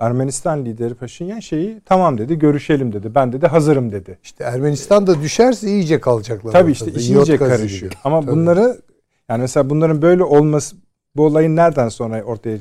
Ermenistan 0.00 0.64
lideri 0.64 0.94
Paşinyan 0.94 1.40
şeyi 1.40 1.80
tamam 1.84 2.18
dedi 2.18 2.38
görüşelim 2.38 2.92
dedi. 2.92 3.14
Ben 3.14 3.32
dedi 3.32 3.46
hazırım 3.46 3.92
dedi. 3.92 4.18
İşte 4.22 4.44
Ermenistan 4.44 5.06
da 5.06 5.22
düşerse 5.22 5.68
iyice 5.68 6.00
kalacaklar. 6.00 6.52
Tabii 6.52 6.72
işte 6.72 6.92
iş 6.92 7.08
iyice 7.08 7.36
karışıyor. 7.36 7.92
Gibi. 7.92 8.00
Ama 8.04 8.20
Tabii. 8.20 8.30
bunları 8.32 8.80
yani 9.28 9.40
mesela 9.40 9.70
bunların 9.70 10.02
böyle 10.02 10.24
olması 10.24 10.76
bu 11.16 11.24
olayın 11.26 11.56
nereden 11.56 11.88
sonra 11.88 12.22
ortaya 12.22 12.58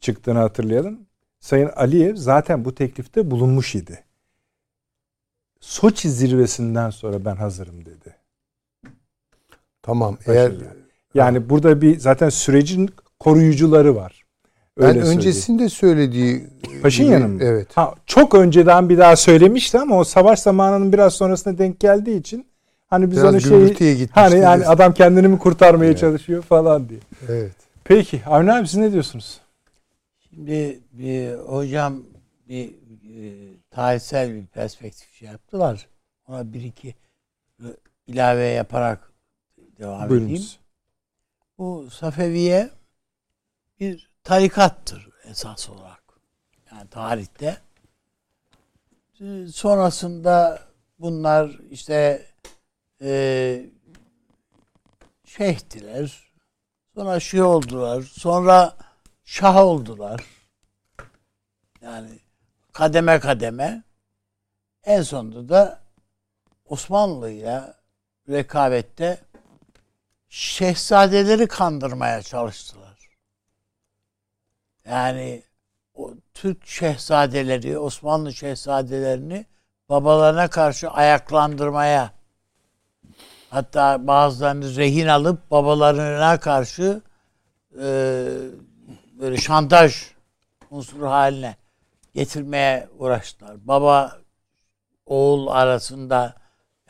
çıktığını 0.00 0.38
hatırlayalım. 0.38 0.98
Sayın 1.40 1.68
Aliyev 1.76 2.16
zaten 2.16 2.64
bu 2.64 2.74
teklifte 2.74 3.30
bulunmuş 3.30 3.74
idi. 3.74 4.04
Soçi 5.60 6.10
zirvesinden 6.10 6.90
sonra 6.90 7.24
ben 7.24 7.36
hazırım 7.36 7.84
dedi. 7.84 8.16
Tamam. 9.82 10.18
Eğer 10.26 10.52
yani 11.14 11.50
burada 11.50 11.80
bir 11.80 11.98
zaten 11.98 12.28
sürecin 12.28 12.90
koruyucuları 13.18 13.96
var. 13.96 14.17
Öyle 14.78 15.00
ben 15.00 15.06
öncesinde 15.06 15.68
söylediği 15.68 16.44
Paşinyan'ın 16.82 17.30
mı? 17.30 17.38
Evet. 17.42 17.68
Ha, 17.74 17.94
çok 18.06 18.34
önceden 18.34 18.88
bir 18.88 18.98
daha 18.98 19.16
söylemişti 19.16 19.78
ama 19.78 19.98
o 19.98 20.04
savaş 20.04 20.38
zamanının 20.38 20.92
biraz 20.92 21.14
sonrasına 21.14 21.58
denk 21.58 21.80
geldiği 21.80 22.20
için 22.20 22.46
hani 22.86 23.10
biz 23.10 23.18
biraz 23.18 23.34
onu 23.34 23.40
şey 23.40 24.08
hani 24.10 24.38
yani 24.38 24.66
adam 24.66 24.94
kendini 24.94 25.28
mi 25.28 25.38
kurtarmaya 25.38 25.90
evet. 25.90 25.98
çalışıyor 25.98 26.42
falan 26.42 26.88
diye. 26.88 27.00
Evet. 27.28 27.52
Peki 27.84 28.22
Avni 28.26 28.52
abi 28.52 28.68
siz 28.68 28.76
ne 28.76 28.92
diyorsunuz? 28.92 29.40
Şimdi 30.30 30.80
bir 30.92 31.34
hocam 31.34 32.02
bir 32.48 32.68
e, 32.68 33.32
tarihsel 33.70 34.34
bir 34.34 34.46
perspektif 34.46 35.14
şey 35.14 35.28
yaptılar. 35.28 35.86
Ona 36.28 36.52
bir 36.52 36.62
iki 36.62 36.94
ilave 38.06 38.44
yaparak 38.44 39.12
devam 39.78 40.08
Buyurunuz. 40.08 40.30
edeyim. 40.30 40.44
Bu 41.58 41.90
Safeviye 41.90 42.70
bir 43.80 44.07
tarikattır 44.28 45.08
esas 45.24 45.70
olarak. 45.70 46.02
Yani 46.72 46.88
tarihte. 46.90 47.56
Sonrasında 49.52 50.62
bunlar 50.98 51.58
işte 51.70 52.26
e, 53.02 53.62
şeyhtiler. 55.24 56.32
Sonra 56.94 57.20
şey 57.20 57.42
oldular. 57.42 58.02
Sonra 58.02 58.76
şah 59.24 59.56
oldular. 59.56 60.24
Yani 61.80 62.18
kademe 62.72 63.20
kademe. 63.20 63.82
En 64.84 65.02
sonunda 65.02 65.48
da 65.48 65.80
Osmanlı 66.64 67.30
ile 67.30 67.74
rekabette 68.28 69.20
şehzadeleri 70.28 71.46
kandırmaya 71.46 72.22
çalıştılar. 72.22 72.77
Yani 74.90 75.42
o 75.94 76.14
Türk 76.34 76.66
şehzadeleri, 76.66 77.78
Osmanlı 77.78 78.34
şehzadelerini 78.34 79.46
babalarına 79.88 80.50
karşı 80.50 80.90
ayaklandırmaya 80.90 82.12
hatta 83.50 84.06
bazılarını 84.06 84.76
rehin 84.76 85.06
alıp 85.06 85.50
babalarına 85.50 86.40
karşı 86.40 87.02
e, 87.74 87.84
böyle 89.20 89.36
şantaj 89.36 90.12
unsuru 90.70 91.10
haline 91.10 91.56
getirmeye 92.14 92.88
uğraştılar. 92.98 93.68
Baba 93.68 94.18
oğul 95.06 95.46
arasında 95.46 96.34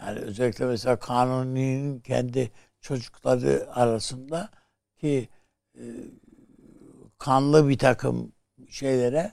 yani 0.00 0.18
özellikle 0.18 0.64
mesela 0.64 0.98
Kanuni'nin 0.98 2.00
kendi 2.00 2.50
çocukları 2.80 3.68
arasında 3.74 4.48
ki 5.00 5.28
e, 5.74 5.82
kanlı 7.18 7.68
bir 7.68 7.78
takım 7.78 8.32
şeylere 8.70 9.32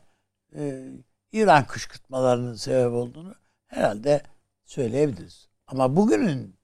e, 0.56 0.90
İran 1.32 1.68
kışkırtmalarının 1.68 2.56
sebep 2.56 2.94
olduğunu 2.94 3.36
herhalde 3.68 4.24
söyleyebiliriz. 4.66 5.48
Ama 5.68 5.96
bugünün 5.96 6.56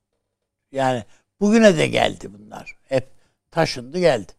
yani 0.71 1.03
bugüne 1.39 1.77
de 1.77 1.87
geldi 1.87 2.33
bunlar. 2.33 2.77
Hep 2.83 3.11
taşındı 3.51 3.99
geldi. 3.99 4.31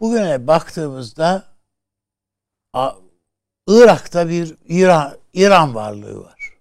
Bugüne 0.00 0.46
baktığımızda 0.46 1.44
Irak'ta 3.66 4.28
bir 4.28 4.56
İran 4.68 5.18
İran 5.32 5.74
varlığı 5.74 6.24
var. 6.24 6.58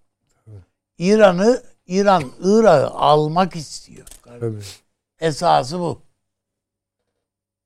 İran'ı 0.97 1.63
İran 1.87 2.31
Irak'ı 2.39 2.87
almak 2.87 3.55
istiyor. 3.55 4.07
Tabii. 4.23 4.61
Esası 5.19 5.79
bu. 5.79 6.04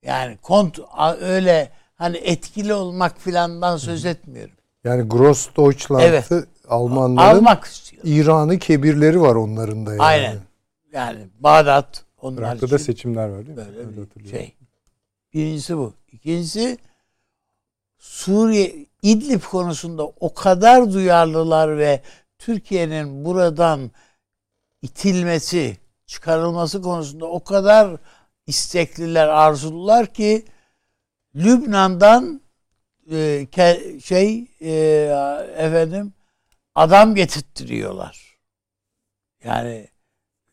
Yani 0.04 0.38
kont 0.38 0.80
öyle 1.22 1.72
hani 1.96 2.18
etkili 2.18 2.74
olmak 2.74 3.22
filandan 3.22 3.78
söz 3.78 4.06
etmiyorum. 4.06 4.56
Yani 4.84 5.10
Grossdeutschland'ı 5.10 6.04
evet. 6.04 6.30
Almanların 6.70 7.38
almak 7.38 7.66
istiyor. 7.66 8.04
İran'ı 8.06 8.60
kebirleri 8.60 9.22
var 9.22 9.36
onların 9.36 9.86
da 9.86 9.92
yani. 9.92 10.02
Aynen. 10.02 10.38
Yani 10.92 11.28
Bağdat 11.40 12.04
onlar 12.22 12.42
Irak'ta 12.42 12.66
için 12.66 12.70
da 12.70 12.80
seçimler 12.80 13.30
var 13.30 13.48
değil 13.48 13.58
mi? 13.58 13.66
Böyle 13.76 14.26
bir 14.26 14.30
şey. 14.30 14.56
Birincisi 15.34 15.78
bu. 15.78 15.94
İkincisi 16.12 16.78
Suriye 17.98 18.86
İdlib 19.02 19.42
konusunda 19.42 20.08
o 20.08 20.34
kadar 20.34 20.94
duyarlılar 20.94 21.78
ve 21.78 22.02
Türkiye'nin 22.38 23.26
buradan 23.26 23.92
itilmesi, 24.82 25.78
çıkarılması 26.06 26.82
konusunda 26.82 27.26
o 27.26 27.44
kadar 27.44 27.98
istekliler, 28.50 29.28
arzulular 29.28 30.14
ki 30.14 30.46
Lübnan'dan 31.36 32.42
e, 33.12 33.48
ke, 33.52 34.00
şey 34.04 34.48
e, 34.62 34.74
efendim 35.58 36.14
adam 36.76 37.16
getirttiriyorlar. 37.16 38.40
Yani 39.44 39.88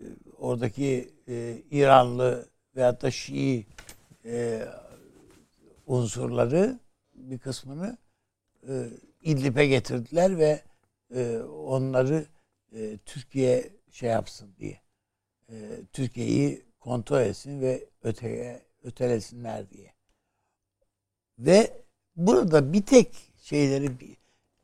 e, 0.00 0.04
oradaki 0.38 1.14
e, 1.28 1.62
İranlı 1.70 2.48
veyahut 2.76 3.02
da 3.02 3.10
Şii 3.10 3.66
e, 4.24 4.68
unsurları 5.86 6.78
bir 7.14 7.38
kısmını 7.38 7.98
e, 8.68 8.90
İdlib'e 9.22 9.66
getirdiler 9.66 10.38
ve 10.38 10.62
e, 11.14 11.38
onları 11.38 12.26
e, 12.72 12.98
Türkiye 13.06 13.70
şey 13.90 14.10
yapsın 14.10 14.54
diye. 14.58 14.80
E, 15.48 15.54
Türkiye'yi 15.92 16.65
kontrol 16.86 17.20
etsin 17.20 17.60
ve 17.60 17.84
öteye 18.02 18.62
ötelesinler 18.82 19.70
diye. 19.70 19.94
Ve 21.38 21.82
burada 22.16 22.72
bir 22.72 22.82
tek 22.82 23.16
şeyleri 23.42 23.90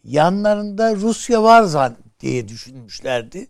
yanlarında 0.05 0.97
Rusya 0.97 1.43
var 1.43 1.62
zan 1.62 1.97
diye 2.20 2.49
düşünmüşlerdi. 2.49 3.47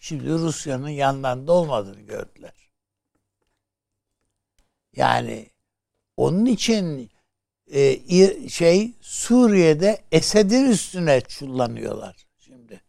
Şimdi 0.00 0.30
Rusya'nın 0.30 0.88
yanlarında 0.88 1.52
olmadığını 1.52 2.00
gördüler. 2.00 2.70
Yani 4.96 5.50
onun 6.16 6.46
için 6.46 7.10
e, 7.66 8.08
şey 8.48 8.92
Suriye'de 9.00 10.02
Esed'in 10.12 10.70
üstüne 10.70 11.20
çullanıyorlar 11.20 12.26
şimdi. 12.38 12.80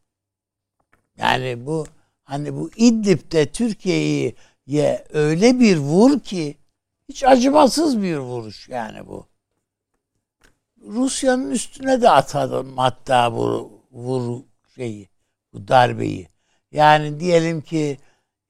Yani 1.18 1.66
bu 1.66 1.86
hani 2.24 2.56
bu 2.56 2.72
İdlib'de 2.76 3.52
Türkiye'yi 3.52 4.36
ye 4.66 5.06
öyle 5.10 5.60
bir 5.60 5.78
vur 5.78 6.20
ki 6.20 6.58
hiç 7.10 7.24
acımasız 7.24 8.02
bir 8.02 8.18
vuruş 8.18 8.70
yani 8.70 9.08
bu. 9.08 9.28
Rusya'nın 10.82 11.52
üstüne 11.52 12.02
de 12.02 12.10
atadım 12.10 12.78
hatta 12.78 13.34
bu 13.34 13.72
vur 13.92 14.44
şeyi 14.76 15.10
bu 15.54 15.68
darbeyi. 15.68 16.28
Yani 16.72 17.20
diyelim 17.20 17.62
ki 17.62 17.98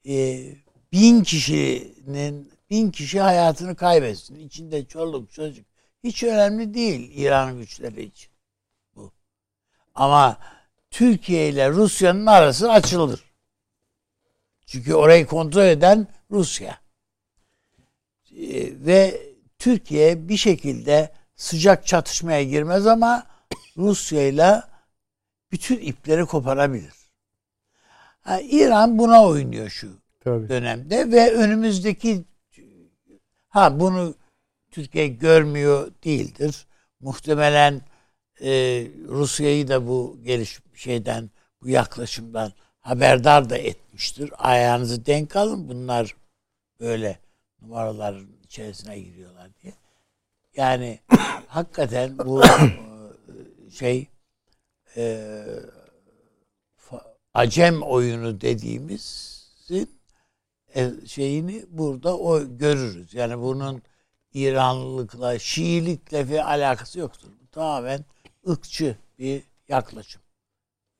e, 0.08 0.44
bin 0.92 1.22
kişinin 1.22 2.52
bin 2.70 2.90
kişi 2.90 3.20
hayatını 3.20 3.76
kaybetsin. 3.76 4.34
İçinde 4.34 4.84
çoluk 4.84 5.32
çocuk 5.32 5.66
hiç 6.04 6.22
önemli 6.22 6.74
değil 6.74 7.10
İran 7.14 7.58
güçleri 7.58 8.02
için. 8.02 8.30
Bu. 8.96 9.12
Ama 9.94 10.38
Türkiye 10.90 11.48
ile 11.48 11.70
Rusya'nın 11.70 12.26
arası 12.26 12.72
açılır. 12.72 13.33
Çünkü 14.74 14.94
orayı 14.94 15.26
kontrol 15.26 15.64
eden 15.64 16.06
Rusya. 16.30 16.78
Ee, 18.36 18.86
ve 18.86 19.22
Türkiye 19.58 20.28
bir 20.28 20.36
şekilde 20.36 21.12
sıcak 21.36 21.86
çatışmaya 21.86 22.44
girmez 22.44 22.86
ama 22.86 23.26
Rusya 23.76 24.28
ile 24.28 24.62
bütün 25.52 25.78
ipleri 25.78 26.24
koparabilir. 26.26 26.94
Ha, 28.20 28.40
İran 28.40 28.98
buna 28.98 29.26
oynuyor 29.26 29.68
şu 29.68 29.88
Tabii. 30.20 30.48
dönemde 30.48 31.10
ve 31.10 31.32
önümüzdeki 31.32 32.24
ha 33.48 33.80
bunu 33.80 34.14
Türkiye 34.70 35.08
görmüyor 35.08 35.92
değildir. 36.04 36.66
Muhtemelen 37.00 37.80
e, 38.40 38.50
Rusya'yı 39.08 39.68
da 39.68 39.86
bu 39.86 40.18
geliş 40.24 40.60
şeyden, 40.74 41.30
bu 41.62 41.68
yaklaşımdan 41.68 42.52
haberdar 42.84 43.50
da 43.50 43.58
etmiştir. 43.58 44.32
Ayağınızı 44.38 45.06
denk 45.06 45.36
alın 45.36 45.68
bunlar 45.68 46.16
böyle 46.80 47.18
numaraların 47.62 48.28
içerisine 48.44 49.00
giriyorlar 49.00 49.50
diye. 49.62 49.72
Yani 50.56 51.00
hakikaten 51.48 52.18
bu 52.18 52.44
e, 52.44 52.48
şey 53.70 54.08
e, 54.96 55.42
acem 57.34 57.82
oyunu 57.82 58.40
dediğimizin 58.40 59.90
e, 60.74 60.90
şeyini 61.06 61.64
burada 61.68 62.18
o 62.18 62.58
görürüz. 62.58 63.14
Yani 63.14 63.38
bunun 63.38 63.82
İranlılıkla, 64.34 65.38
Şiilikle 65.38 66.28
ve 66.28 66.44
alakası 66.44 66.98
yoktur. 66.98 67.28
Bu 67.42 67.46
tamamen 67.50 68.04
ırkçı 68.48 68.96
bir 69.18 69.42
yaklaşım. 69.68 70.23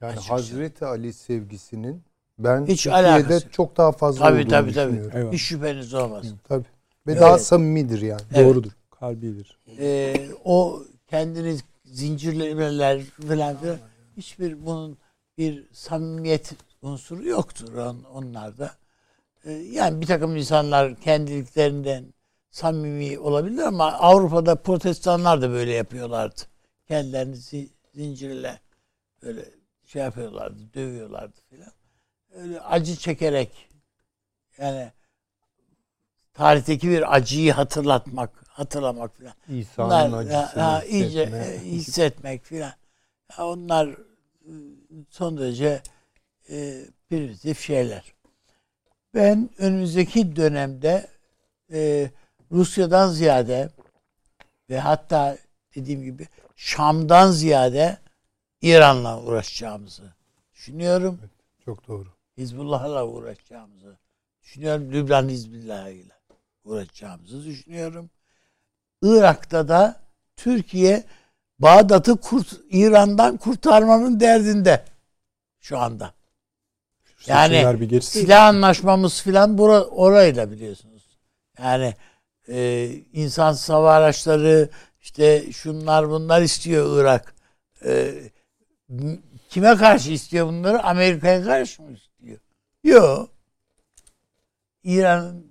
Yani 0.02 0.12
açıkça. 0.12 0.34
Hazreti 0.34 0.86
Ali 0.86 1.12
sevgisinin 1.12 2.02
ben 2.38 2.66
Hiç 2.66 2.82
Türkiye'de 2.82 3.40
çok 3.40 3.76
daha 3.76 3.92
fazla 3.92 4.24
tabii, 4.24 4.38
olduğunu 4.38 4.50
tabii, 4.50 4.68
düşünüyorum. 4.68 5.10
Tabii 5.12 5.22
tabii. 5.24 5.36
Hiç 5.36 5.42
şüpheniz 5.42 5.94
olmaz. 5.94 6.26
Tabii. 6.48 6.64
Ve 7.06 7.12
evet. 7.12 7.20
daha 7.20 7.38
samimidir 7.38 8.00
yani. 8.00 8.22
Evet. 8.34 8.46
Doğrudur. 8.46 8.70
Harbidir. 8.90 9.58
E, 9.78 10.14
o 10.44 10.82
kendini 11.08 11.56
zincirlemeler 11.84 13.02
falan 13.02 13.56
filan 13.56 13.78
hiçbir 14.16 14.66
bunun 14.66 14.98
bir 15.38 15.64
samimiyet 15.72 16.52
unsuru 16.82 17.28
yoktur 17.28 17.74
on, 17.74 18.04
onlarda. 18.14 18.70
E, 19.44 19.52
yani 19.52 20.00
bir 20.00 20.06
takım 20.06 20.36
insanlar 20.36 20.96
kendiliklerinden 20.96 22.04
samimi 22.50 23.18
olabilir 23.18 23.62
ama 23.62 23.92
Avrupa'da 23.92 24.54
protestanlar 24.54 25.42
da 25.42 25.50
böyle 25.50 25.72
yapıyorlardı. 25.72 26.40
Kendilerini 26.88 27.36
zincirle 27.94 28.60
böyle 29.22 29.44
şey 29.94 30.02
yapıyorlardı, 30.02 30.74
dövüyorlardı 30.74 31.40
filan. 31.50 31.72
Öyle 32.34 32.60
acı 32.60 32.96
çekerek 32.96 33.68
yani 34.58 34.92
tarihteki 36.32 36.88
bir 36.88 37.14
acıyı 37.16 37.52
hatırlatmak, 37.52 38.30
hatırlamak 38.48 39.16
filan. 39.16 39.34
İsa'nın 39.48 40.12
acısını 40.12 40.62
ya, 40.62 40.84
iyice 40.84 41.22
e, 41.22 41.60
hissetmek 41.60 42.44
filan. 42.44 42.72
Ya 43.38 43.46
onlar 43.46 43.88
e, 43.88 44.52
son 45.10 45.38
derece 45.38 45.82
e, 46.50 46.84
primitif 47.08 47.60
şeyler. 47.60 48.14
Ben 49.14 49.50
önümüzdeki 49.58 50.36
dönemde 50.36 51.06
e, 51.72 52.10
Rusya'dan 52.52 53.08
ziyade 53.08 53.68
ve 54.70 54.78
hatta 54.80 55.38
dediğim 55.74 56.02
gibi 56.02 56.28
Şam'dan 56.56 57.30
ziyade 57.30 58.03
İran'la 58.64 59.20
uğraşacağımızı 59.22 60.02
düşünüyorum. 60.54 61.18
Evet, 61.20 61.30
çok 61.64 61.88
doğru. 61.88 62.08
Hizbullah'la 62.38 63.06
uğraşacağımızı 63.06 63.96
düşünüyorum. 64.42 64.92
Lübnan 64.92 65.28
Hizbullah'ıyla 65.28 66.14
uğraşacağımızı 66.64 67.44
düşünüyorum. 67.44 68.10
Irak'ta 69.02 69.68
da 69.68 70.00
Türkiye 70.36 71.04
Bağdat'ı 71.58 72.16
kurt, 72.16 72.52
İran'dan 72.70 73.36
kurtarmanın 73.36 74.20
derdinde 74.20 74.84
şu 75.60 75.78
anda. 75.78 76.12
Yani 77.26 77.80
bir 77.80 78.00
silah 78.00 78.46
anlaşmamız 78.46 79.22
filan 79.22 79.58
orayla 79.58 80.50
biliyorsunuz. 80.50 81.18
Yani 81.58 81.94
e, 82.48 82.90
insan 83.12 83.56
hava 83.66 83.92
araçları 83.92 84.68
işte 85.00 85.52
şunlar 85.52 86.10
bunlar 86.10 86.42
istiyor 86.42 87.00
Irak. 87.00 87.34
E, 87.84 88.14
kime 89.48 89.76
karşı 89.76 90.10
istiyor 90.10 90.46
bunları? 90.46 90.82
Amerika'ya 90.82 91.44
karşı 91.44 91.82
mı 91.82 91.92
istiyor? 91.92 92.38
Yok. 92.84 93.30
İran 94.84 95.44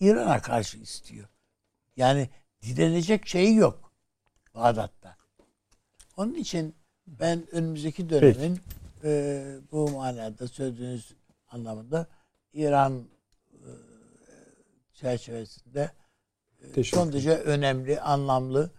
İran'a 0.00 0.42
karşı 0.42 0.78
istiyor. 0.78 1.28
Yani 1.96 2.28
direnecek 2.62 3.26
şeyi 3.26 3.54
yok 3.54 3.92
Bağdat'ta. 4.54 5.16
Onun 6.16 6.34
için 6.34 6.74
ben 7.06 7.54
önümüzdeki 7.54 8.10
dönemin 8.10 8.60
e, 9.04 9.44
bu 9.72 9.90
manada 9.90 10.48
söylediğiniz 10.48 11.12
anlamında 11.48 12.06
İran 12.52 13.08
e, 13.52 13.68
çerçevesinde 14.94 15.90
e, 16.76 16.84
son 16.84 17.12
derece 17.12 17.36
önemli, 17.36 18.00
anlamlı 18.00 18.70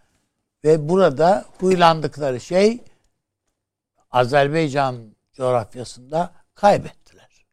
ve 0.63 0.89
burada 0.89 1.45
huylandıkları 1.59 2.39
şey 2.39 2.79
Azerbaycan 4.13 5.15
coğrafyasında 5.33 6.33
kaybettiler. 6.55 7.45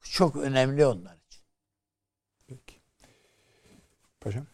Çok 0.00 0.36
önemli 0.36 0.86
onlar 0.86 1.16
için. 1.26 1.42
Peki. 2.46 2.76
Paşam. 4.20 4.46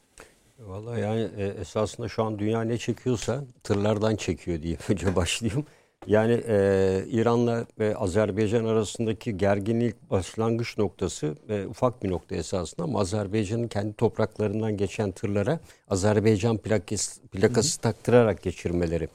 Vallahi 0.59 1.01
yani 1.01 1.31
e, 1.37 1.47
esasında 1.47 2.09
şu 2.09 2.25
an 2.25 2.39
dünya 2.39 2.63
ne 2.63 2.79
çekiyorsa 2.79 3.45
tırlardan 3.63 4.17
çekiyor 4.17 4.63
diye 4.63 4.77
önce 4.89 5.17
başlayayım. 5.17 5.67
Yani 6.07 6.33
e, 6.49 7.05
İran'la 7.09 7.67
ve 7.79 7.97
Azerbaycan 7.97 8.65
arasındaki 8.65 9.37
gerginlik 9.37 10.11
başlangıç 10.11 10.79
noktası 10.79 11.37
e, 11.49 11.67
ufak 11.67 12.03
bir 12.03 12.11
nokta 12.11 12.37
esasında 12.37 12.83
ama 12.83 13.01
Azerbaycan'ın 13.01 13.69
kendi 13.69 13.95
topraklarından 13.95 14.77
geçen 14.77 15.11
tırlara 15.11 15.61
Azerbaycan 15.89 16.59
plakası, 16.59 17.23
plakası 17.23 17.81
taktırarak 17.81 18.43
geçirmeleri. 18.43 19.09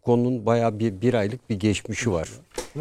Bu 0.00 0.04
konunun 0.04 0.46
bayağı 0.46 0.78
bir, 0.78 1.00
bir 1.00 1.14
aylık 1.14 1.50
bir 1.50 1.60
geçmişi 1.60 2.12
var. 2.12 2.28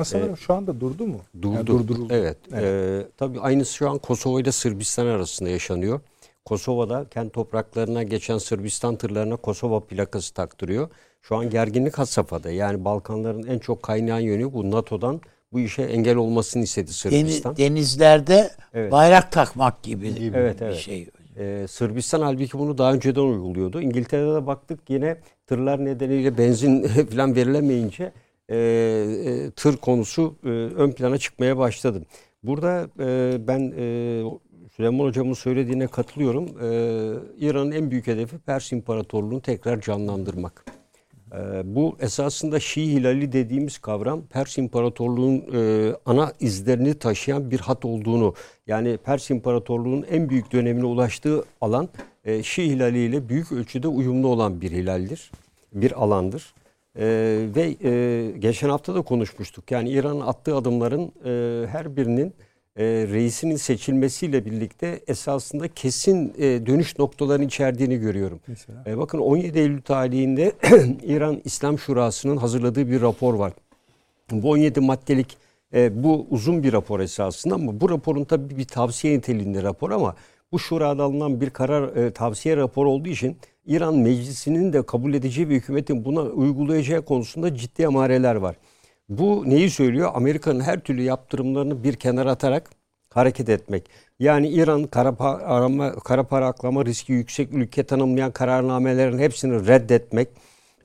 Sanırım 0.03 0.33
ee, 0.33 0.35
şu 0.35 0.53
anda 0.53 0.79
durdu 0.79 1.07
mu? 1.07 1.21
Durdu. 1.41 1.53
Yani 1.53 1.67
durduruldu. 1.67 2.13
Evet. 2.13 2.37
evet. 2.53 3.05
E, 3.05 3.07
tabii 3.17 3.39
aynısı 3.39 3.73
şu 3.73 3.89
an 3.89 3.97
Kosova 3.97 4.41
ile 4.41 4.51
Sırbistan 4.51 5.05
arasında 5.05 5.49
yaşanıyor. 5.49 5.99
Kosova'da 6.45 7.05
kendi 7.09 7.29
topraklarına 7.29 8.03
geçen 8.03 8.37
Sırbistan 8.37 8.95
tırlarına 8.95 9.35
Kosova 9.35 9.79
plakası 9.79 10.33
taktırıyor. 10.33 10.89
Şu 11.21 11.35
an 11.35 11.49
gerginlik 11.49 11.97
had 11.97 12.05
safhada. 12.05 12.51
Yani 12.51 12.85
Balkanların 12.85 13.47
en 13.47 13.59
çok 13.59 13.83
kaynayan 13.83 14.19
yönü 14.19 14.53
bu 14.53 14.71
NATO'dan 14.71 15.21
bu 15.53 15.59
işe 15.59 15.81
engel 15.81 16.15
olmasını 16.15 16.63
istedi 16.63 16.93
Sırbistan. 16.93 17.57
Denizlerde 17.57 18.51
evet. 18.73 18.91
bayrak 18.91 19.31
takmak 19.31 19.83
gibi, 19.83 20.15
gibi 20.15 20.37
evet, 20.37 20.61
bir 20.61 20.65
evet. 20.65 20.77
şey. 20.77 21.09
Ee, 21.39 21.65
Sırbistan 21.67 22.21
halbuki 22.21 22.59
bunu 22.59 22.77
daha 22.77 22.93
önceden 22.93 23.21
uyguluyordu. 23.21 23.81
İngiltere'de 23.81 24.33
de 24.33 24.47
baktık 24.47 24.89
yine 24.89 25.17
tırlar 25.47 25.85
nedeniyle 25.85 26.37
benzin 26.37 26.83
falan 27.11 27.35
verilemeyince 27.35 28.11
e, 28.49 28.57
e, 28.57 29.51
tır 29.51 29.77
konusu 29.77 30.35
e, 30.43 30.49
ön 30.49 30.91
plana 30.91 31.17
çıkmaya 31.17 31.57
başladı. 31.57 32.05
Burada 32.43 32.89
e, 32.99 33.37
ben 33.47 33.73
e, 33.77 34.23
Süleyman 34.75 35.05
Hocam'ın 35.05 35.33
söylediğine 35.33 35.87
katılıyorum. 35.87 36.45
Ee, 36.45 37.45
İran'ın 37.45 37.71
en 37.71 37.91
büyük 37.91 38.07
hedefi 38.07 38.37
Pers 38.37 38.71
İmparatorluğu'nu 38.71 39.41
tekrar 39.41 39.81
canlandırmak. 39.81 40.65
Ee, 41.33 41.75
bu 41.75 41.97
esasında 41.99 42.59
Şii 42.59 42.87
Hilali 42.87 43.31
dediğimiz 43.31 43.77
kavram 43.77 44.21
Pers 44.21 44.57
İmparatorluğu'nun 44.57 45.43
e, 45.53 45.93
ana 46.05 46.33
izlerini 46.39 46.93
taşıyan 46.93 47.51
bir 47.51 47.59
hat 47.59 47.85
olduğunu 47.85 48.33
yani 48.67 48.97
Pers 48.97 49.29
İmparatorluğu'nun 49.29 50.05
en 50.11 50.29
büyük 50.29 50.51
dönemine 50.51 50.85
ulaştığı 50.85 51.43
alan 51.61 51.89
e, 52.25 52.43
Şii 52.43 52.69
Hilali 52.69 52.99
ile 52.99 53.29
büyük 53.29 53.51
ölçüde 53.51 53.87
uyumlu 53.87 54.27
olan 54.27 54.61
bir 54.61 54.71
hilaldir, 54.71 55.31
bir 55.73 56.03
alandır. 56.03 56.53
E, 56.95 57.05
ve 57.55 57.75
e, 57.83 58.31
geçen 58.39 58.69
hafta 58.69 58.95
da 58.95 59.01
konuşmuştuk. 59.01 59.71
Yani 59.71 59.89
İran'ın 59.89 60.19
attığı 60.19 60.55
adımların 60.55 61.11
e, 61.25 61.67
her 61.67 61.95
birinin 61.95 62.33
e, 62.79 62.83
reisinin 62.83 63.55
seçilmesiyle 63.55 64.45
birlikte 64.45 64.99
esasında 65.07 65.67
kesin 65.67 66.33
e, 66.37 66.65
dönüş 66.65 66.99
noktalarını 66.99 67.45
içerdiğini 67.45 67.97
görüyorum. 67.97 68.39
E, 68.85 68.97
bakın 68.97 69.17
17 69.17 69.59
Eylül 69.59 69.81
tarihinde 69.81 70.51
İran 71.03 71.41
İslam 71.45 71.79
Şurası'nın 71.79 72.37
hazırladığı 72.37 72.91
bir 72.91 73.01
rapor 73.01 73.33
var. 73.33 73.53
Bu 74.31 74.49
17 74.49 74.79
maddelik 74.79 75.37
e, 75.73 76.03
bu 76.03 76.27
uzun 76.29 76.63
bir 76.63 76.73
rapor 76.73 76.99
esasında 76.99 77.55
ama 77.55 77.81
bu 77.81 77.89
raporun 77.89 78.23
tabii 78.23 78.57
bir 78.57 78.65
tavsiye 78.65 79.17
niteliğinde 79.17 79.63
rapor 79.63 79.91
ama 79.91 80.15
bu 80.51 80.59
şurada 80.59 81.03
alınan 81.03 81.41
bir 81.41 81.49
karar 81.49 81.95
e, 81.95 82.11
tavsiye 82.11 82.57
raporu 82.57 82.89
olduğu 82.89 83.09
için 83.09 83.37
İran 83.65 83.97
meclisinin 83.97 84.73
de 84.73 84.85
kabul 84.85 85.13
edeceği 85.13 85.49
ve 85.49 85.53
hükümetin 85.55 86.05
buna 86.05 86.21
uygulayacağı 86.21 87.01
konusunda 87.01 87.55
ciddi 87.55 87.87
amareler 87.87 88.35
var. 88.35 88.55
Bu 89.09 89.43
neyi 89.49 89.69
söylüyor? 89.69 90.11
Amerika'nın 90.13 90.59
her 90.59 90.79
türlü 90.79 91.01
yaptırımlarını 91.01 91.83
bir 91.83 91.93
kenara 91.93 92.31
atarak 92.31 92.69
hareket 93.13 93.49
etmek. 93.49 93.89
Yani 94.19 94.49
İran 94.49 94.83
kara 94.83 95.15
para, 95.15 95.95
kara 95.99 96.23
para 96.23 96.47
aklama 96.47 96.85
riski 96.85 97.13
yüksek 97.13 97.53
ülke 97.53 97.83
tanımlayan 97.83 98.31
kararnamelerin 98.31 99.19
hepsini 99.19 99.67
reddetmek. 99.67 100.27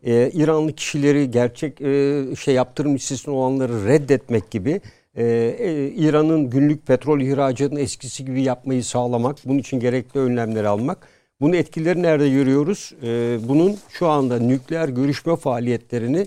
Ee, 0.04 0.30
İranlı 0.34 0.72
kişileri 0.72 1.30
gerçek 1.30 1.80
e, 1.80 2.24
şey 2.36 2.54
yaptırım 2.54 2.94
listesinde 2.94 3.30
olanları 3.30 3.86
reddetmek 3.86 4.50
gibi 4.50 4.80
e, 5.14 5.24
e, 5.58 5.88
İran'ın 5.88 6.50
günlük 6.50 6.86
petrol 6.86 7.20
ihracatını 7.20 7.80
eskisi 7.80 8.24
gibi 8.24 8.42
yapmayı 8.42 8.84
sağlamak, 8.84 9.36
bunun 9.44 9.58
için 9.58 9.80
gerekli 9.80 10.20
önlemleri 10.20 10.68
almak. 10.68 11.08
Bunun 11.40 11.52
etkileri 11.52 12.02
nerede 12.02 12.30
görüyoruz? 12.30 12.92
E, 13.02 13.38
bunun 13.48 13.76
şu 13.88 14.08
anda 14.08 14.38
nükleer 14.38 14.88
görüşme 14.88 15.36
faaliyetlerini 15.36 16.26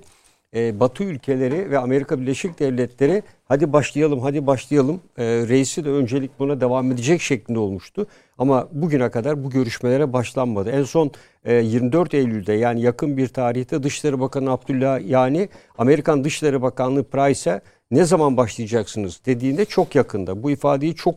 e, 0.56 0.80
Batı 0.80 1.04
ülkeleri 1.04 1.72
ve 1.72 1.78
Amerika 1.78 2.22
Birleşik 2.22 2.60
Devletleri 2.60 3.24
hadi 3.46 3.74
başlayalım 3.74 4.20
hadi 4.20 4.48
başlayalım 4.48 5.02
e, 5.18 5.24
reisi 5.26 5.86
de 5.86 5.90
öncelik 5.90 6.40
buna 6.40 6.62
devam 6.62 6.92
edecek 6.92 7.22
şeklinde 7.22 7.60
olmuştu. 7.60 8.08
Ama 8.38 8.68
bugüne 8.72 9.10
kadar 9.12 9.44
bu 9.44 9.50
görüşmelere 9.50 10.14
başlanmadı. 10.14 10.70
En 10.70 10.84
son 10.84 11.12
e, 11.46 11.56
24 11.56 12.14
Eylül'de 12.14 12.54
yani 12.54 12.82
yakın 12.82 13.18
bir 13.18 13.28
tarihte 13.28 13.84
Dışişleri 13.84 14.20
Bakanı 14.20 14.52
Abdullah 14.52 15.10
yani 15.10 15.50
Amerikan 15.78 16.24
Dışişleri 16.24 16.62
Bakanlığı 16.62 17.04
Price'e 17.04 17.62
ne 17.92 18.06
zaman 18.06 18.38
başlayacaksınız 18.38 19.22
dediğinde 19.26 19.66
çok 19.66 19.96
yakında. 19.96 20.44
Bu 20.44 20.52
ifadeyi 20.52 20.96
çok 20.96 21.16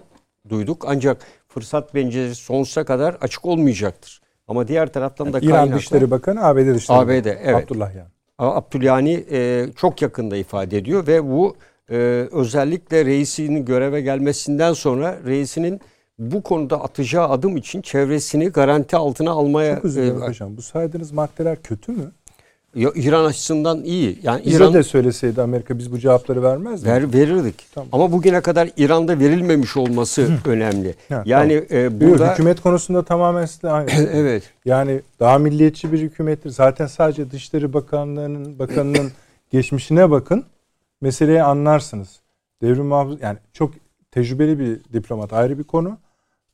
duyduk 0.48 0.84
ancak 0.88 1.26
fırsat 1.48 1.94
bence 1.94 2.34
sonsuza 2.34 2.84
kadar 2.84 3.16
açık 3.20 3.46
olmayacaktır. 3.46 4.20
Ama 4.48 4.68
diğer 4.68 4.92
taraftan 4.92 5.32
da 5.32 5.38
yani 5.38 5.46
İran 5.46 5.72
Dışişleri 5.72 6.10
Bakanı 6.10 6.44
ABD 6.44 6.74
Dışişleri 6.74 6.98
ABD, 6.98 7.08
Bakanı. 7.08 7.38
evet. 7.42 7.64
Abdullah 7.64 7.94
yani. 7.94 8.08
Abdülyani 8.46 9.24
e, 9.30 9.66
çok 9.76 10.02
yakında 10.02 10.36
ifade 10.36 10.78
ediyor 10.78 11.06
ve 11.06 11.30
bu 11.30 11.56
e, 11.90 11.96
özellikle 12.32 13.04
reisinin 13.04 13.64
göreve 13.64 14.00
gelmesinden 14.00 14.72
sonra 14.72 15.18
reisinin 15.26 15.80
bu 16.18 16.42
konuda 16.42 16.82
atacağı 16.82 17.28
adım 17.28 17.56
için 17.56 17.82
çevresini 17.82 18.48
garanti 18.48 18.96
altına 18.96 19.30
almaya... 19.30 19.74
Çok 19.76 19.84
üzülüyorum 19.84 20.22
e, 20.22 20.26
hocam. 20.26 20.56
Bu 20.56 20.62
saydığınız 20.62 21.12
maddeler 21.12 21.62
kötü 21.62 21.92
mü? 21.92 22.12
İran 22.74 23.24
açısından 23.24 23.84
iyi. 23.84 24.18
Yani 24.22 24.44
Bize 24.44 24.56
İran 24.56 24.74
de 24.74 24.82
söyleseydi 24.82 25.42
Amerika 25.42 25.78
biz 25.78 25.92
bu 25.92 25.98
cevapları 25.98 26.42
vermez 26.42 26.82
mi? 26.82 26.88
Ver, 26.88 27.12
verirdik. 27.12 27.66
Tamam. 27.74 27.88
Ama 27.92 28.12
bugüne 28.12 28.40
kadar 28.40 28.70
İran'da 28.76 29.18
verilmemiş 29.18 29.76
olması 29.76 30.30
önemli. 30.44 30.94
Ha, 31.08 31.22
yani 31.26 31.66
tamam. 31.68 31.84
e, 31.84 32.00
burada 32.00 32.32
hükümet 32.32 32.60
konusunda 32.60 33.04
tamamen 33.04 33.46
size 33.46 33.70
aynı. 33.70 33.90
evet. 34.12 34.42
Yani 34.64 35.00
daha 35.20 35.38
milliyetçi 35.38 35.92
bir 35.92 36.00
hükümettir. 36.00 36.50
Zaten 36.50 36.86
sadece 36.86 37.30
Dışişleri 37.30 37.72
Bakanlığı'nın 37.72 38.58
bakanının 38.58 39.12
geçmişine 39.50 40.10
bakın. 40.10 40.44
Meseleyi 41.00 41.42
anlarsınız. 41.42 42.20
Devrim 42.62 42.86
muhafız 42.86 43.22
yani 43.22 43.38
çok 43.52 43.72
tecrübeli 44.10 44.58
bir 44.58 44.80
diplomat 44.92 45.32
ayrı 45.32 45.58
bir 45.58 45.64
konu. 45.64 45.98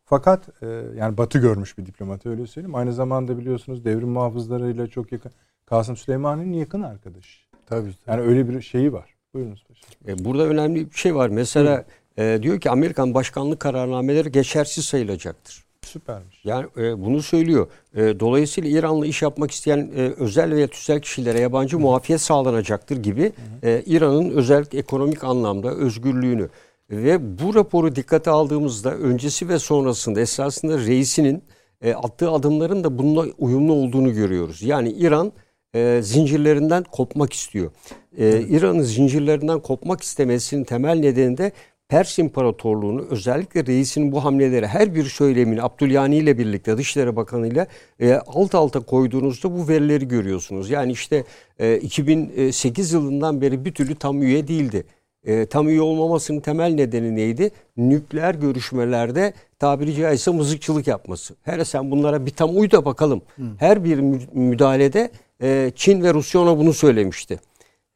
Fakat 0.04 0.62
e, 0.62 0.66
yani 0.98 1.16
Batı 1.16 1.38
görmüş 1.38 1.78
bir 1.78 1.86
diplomat 1.86 2.26
öyle 2.26 2.46
söyleyeyim. 2.46 2.74
Aynı 2.74 2.92
zamanda 2.92 3.38
biliyorsunuz 3.38 3.84
devrim 3.84 4.08
muhafızlarıyla 4.08 4.86
çok 4.86 5.12
yakın. 5.12 5.32
Kasım 5.66 5.96
Süleyman'ın 5.96 6.52
yakın 6.52 6.82
arkadaş. 6.82 7.46
Tabii, 7.66 7.90
tabii. 7.90 7.94
Yani 8.06 8.20
öyle 8.20 8.48
bir 8.48 8.60
şeyi 8.60 8.92
var. 8.92 9.14
Buyurunuz 9.34 9.64
paşam. 9.68 10.18
E, 10.18 10.24
burada 10.24 10.42
önemli 10.46 10.90
bir 10.90 10.96
şey 10.96 11.14
var. 11.14 11.28
Mesela 11.28 11.84
e, 12.18 12.38
diyor 12.42 12.60
ki 12.60 12.70
Amerikan 12.70 13.14
başkanlık 13.14 13.60
kararnameleri 13.60 14.32
geçersiz 14.32 14.84
sayılacaktır. 14.84 15.64
Süpermiş. 15.82 16.44
Yani 16.44 16.66
e, 16.76 17.04
bunu 17.04 17.22
söylüyor. 17.22 17.66
E, 17.94 18.20
dolayısıyla 18.20 18.78
İran'la 18.78 19.06
iş 19.06 19.22
yapmak 19.22 19.50
isteyen 19.50 19.90
e, 19.96 20.00
özel 20.00 20.54
veya 20.54 20.66
tüzel 20.66 21.00
kişilere 21.00 21.40
yabancı 21.40 21.78
muafiyet 21.78 22.20
sağlanacaktır 22.20 22.96
gibi 22.96 23.32
e, 23.62 23.82
İran'ın 23.86 24.30
özel 24.30 24.64
ekonomik 24.72 25.24
anlamda 25.24 25.70
özgürlüğünü 25.70 26.48
ve 26.90 27.38
bu 27.38 27.54
raporu 27.54 27.96
dikkate 27.96 28.30
aldığımızda 28.30 28.94
öncesi 28.94 29.48
ve 29.48 29.58
sonrasında 29.58 30.20
esasında 30.20 30.78
reisinin 30.78 31.42
e, 31.82 31.94
attığı 31.94 32.30
adımların 32.30 32.84
da 32.84 32.98
bununla 32.98 33.26
uyumlu 33.38 33.72
olduğunu 33.72 34.12
görüyoruz. 34.12 34.62
Yani 34.62 34.90
İran 34.90 35.32
e, 35.74 36.00
zincirlerinden 36.02 36.82
kopmak 36.82 37.32
istiyor. 37.32 37.70
E, 38.18 38.40
İran'ın 38.40 38.82
zincirlerinden 38.82 39.60
kopmak 39.60 40.02
istemesinin 40.02 40.64
temel 40.64 40.98
nedeni 40.98 41.38
de 41.38 41.52
Pers 41.88 42.18
İmparatorluğu'nu 42.18 43.06
özellikle 43.10 43.66
reisinin 43.66 44.12
bu 44.12 44.24
hamleleri 44.24 44.66
her 44.66 44.94
bir 44.94 45.04
söylemini 45.04 45.62
Abdülyani 45.62 46.16
ile 46.16 46.38
birlikte 46.38 46.76
Dışişleri 46.76 47.16
Bakanı 47.16 47.48
ile 47.48 47.66
e, 48.00 48.14
alt 48.14 48.54
alta 48.54 48.80
koyduğunuzda 48.80 49.58
bu 49.58 49.68
verileri 49.68 50.08
görüyorsunuz. 50.08 50.70
Yani 50.70 50.92
işte 50.92 51.24
e, 51.58 51.76
2008 51.76 52.92
yılından 52.92 53.40
beri 53.40 53.64
bir 53.64 53.72
türlü 53.72 53.94
tam 53.94 54.22
üye 54.22 54.48
değildi. 54.48 54.84
E, 55.24 55.46
tam 55.46 55.68
üye 55.68 55.80
olmamasının 55.80 56.40
temel 56.40 56.74
nedeni 56.74 57.16
neydi? 57.16 57.50
Nükleer 57.76 58.34
görüşmelerde 58.34 59.32
tabiri 59.58 59.94
caizse 59.94 60.30
mızıkçılık 60.30 60.86
yapması. 60.86 61.34
Hele 61.42 61.64
sen 61.64 61.90
bunlara 61.90 62.26
bir 62.26 62.30
tam 62.30 62.56
uy 62.56 62.70
da 62.70 62.84
bakalım. 62.84 63.22
Her 63.58 63.84
bir 63.84 63.98
müdahalede 64.34 65.10
e, 65.42 65.72
Çin 65.74 66.02
ve 66.02 66.14
Rusya 66.14 66.40
ona 66.40 66.58
bunu 66.58 66.72
söylemişti. 66.72 67.40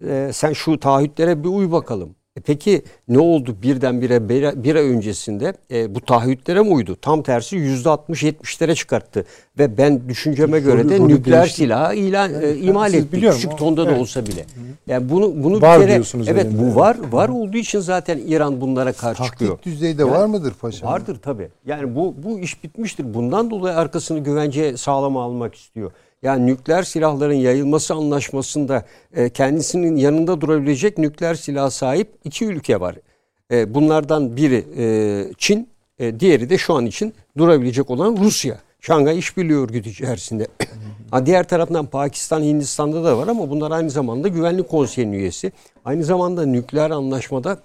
E, 0.07 0.31
sen 0.33 0.53
şu 0.53 0.81
taahhütlere 0.81 1.45
bir 1.45 1.49
uy 1.49 1.73
bakalım. 1.73 2.15
E 2.37 2.41
peki 2.41 2.83
ne 3.09 3.19
oldu 3.19 3.57
birdenbire 3.63 4.29
bir, 4.29 4.65
bir 4.65 4.75
ay 4.75 4.89
öncesinde 4.89 5.55
e, 5.71 5.95
bu 5.95 6.01
taahhütlere 6.01 6.61
mi 6.61 6.69
uydu? 6.69 6.97
Tam 7.03 7.23
tersi 7.23 7.57
yüzde 7.57 7.89
60-70'lere 7.89 8.75
çıkarttı. 8.75 9.25
Ve 9.59 9.79
ben 9.79 10.09
düşünceme 10.09 10.61
göre 10.61 10.89
de 10.89 11.09
nükleer 11.09 11.47
silah 11.47 11.95
ilan 11.95 12.43
e, 12.43 12.57
imal 12.57 12.95
etti. 12.95 13.21
Küçük 13.21 13.59
tonda 13.59 13.83
evet. 13.83 13.97
da 13.97 14.01
olsa 14.01 14.27
bile. 14.27 14.45
Yani 14.87 15.11
bunu 15.11 15.45
bunu 15.45 15.63
var 15.63 15.81
bir 15.81 15.87
kere 15.87 16.03
evet 16.27 16.47
bu 16.53 16.77
var 16.77 16.97
var 17.13 17.29
olduğu 17.29 17.57
için 17.57 17.81
zaten 17.81 18.19
İran 18.19 18.61
bunlara 18.61 18.93
karşı 18.93 19.19
Taktik 19.19 19.33
çıkıyor. 19.33 19.51
Taktik 19.51 19.73
düzeyde 19.73 20.03
yani, 20.03 20.11
var 20.11 20.27
mıdır 20.27 20.55
paşam? 20.55 20.91
Vardır 20.91 21.19
tabii. 21.23 21.49
Yani 21.67 21.95
bu 21.95 22.15
bu 22.23 22.39
iş 22.39 22.65
bitmiştir. 22.65 23.15
Bundan 23.15 23.51
dolayı 23.51 23.77
arkasını 23.77 24.19
güvence 24.19 24.77
sağlama 24.77 25.23
almak 25.23 25.55
istiyor 25.55 25.93
yani 26.23 26.47
nükleer 26.47 26.83
silahların 26.83 27.35
yayılması 27.35 27.95
anlaşmasında 27.95 28.85
e, 29.15 29.29
kendisinin 29.29 29.97
yanında 29.97 30.41
durabilecek 30.41 30.99
nükleer 30.99 31.35
silah 31.35 31.71
sahip 31.71 32.09
iki 32.25 32.45
ülke 32.45 32.81
var. 32.81 32.97
E, 33.51 33.75
bunlardan 33.75 34.37
biri 34.37 34.65
e, 34.77 34.85
Çin, 35.39 35.69
e, 35.99 36.21
diğeri 36.21 36.51
de 36.51 36.59
şu 36.59 36.75
an 36.75 36.87
için 36.87 37.15
durabilecek 37.39 37.91
olan 37.91 38.17
Rusya. 38.17 38.59
Şangay 38.81 39.19
İşbirliği 39.19 39.59
Örgütü 39.59 39.91
içerisinde. 39.91 40.47
ha, 41.11 41.27
diğer 41.27 41.49
taraftan 41.49 41.87
Pakistan, 41.87 42.43
Hindistan'da 42.43 43.05
da 43.05 43.19
var 43.19 43.29
ama 43.29 43.51
bunlar 43.51 43.71
aynı 43.71 43.91
zamanda 43.91 44.29
Güvenlik 44.29 44.69
Konseyi'nin 44.69 45.13
üyesi. 45.13 45.53
Aynı 45.85 46.05
zamanda 46.05 46.47
nükleer 46.47 46.91
anlaşmada 46.91 47.59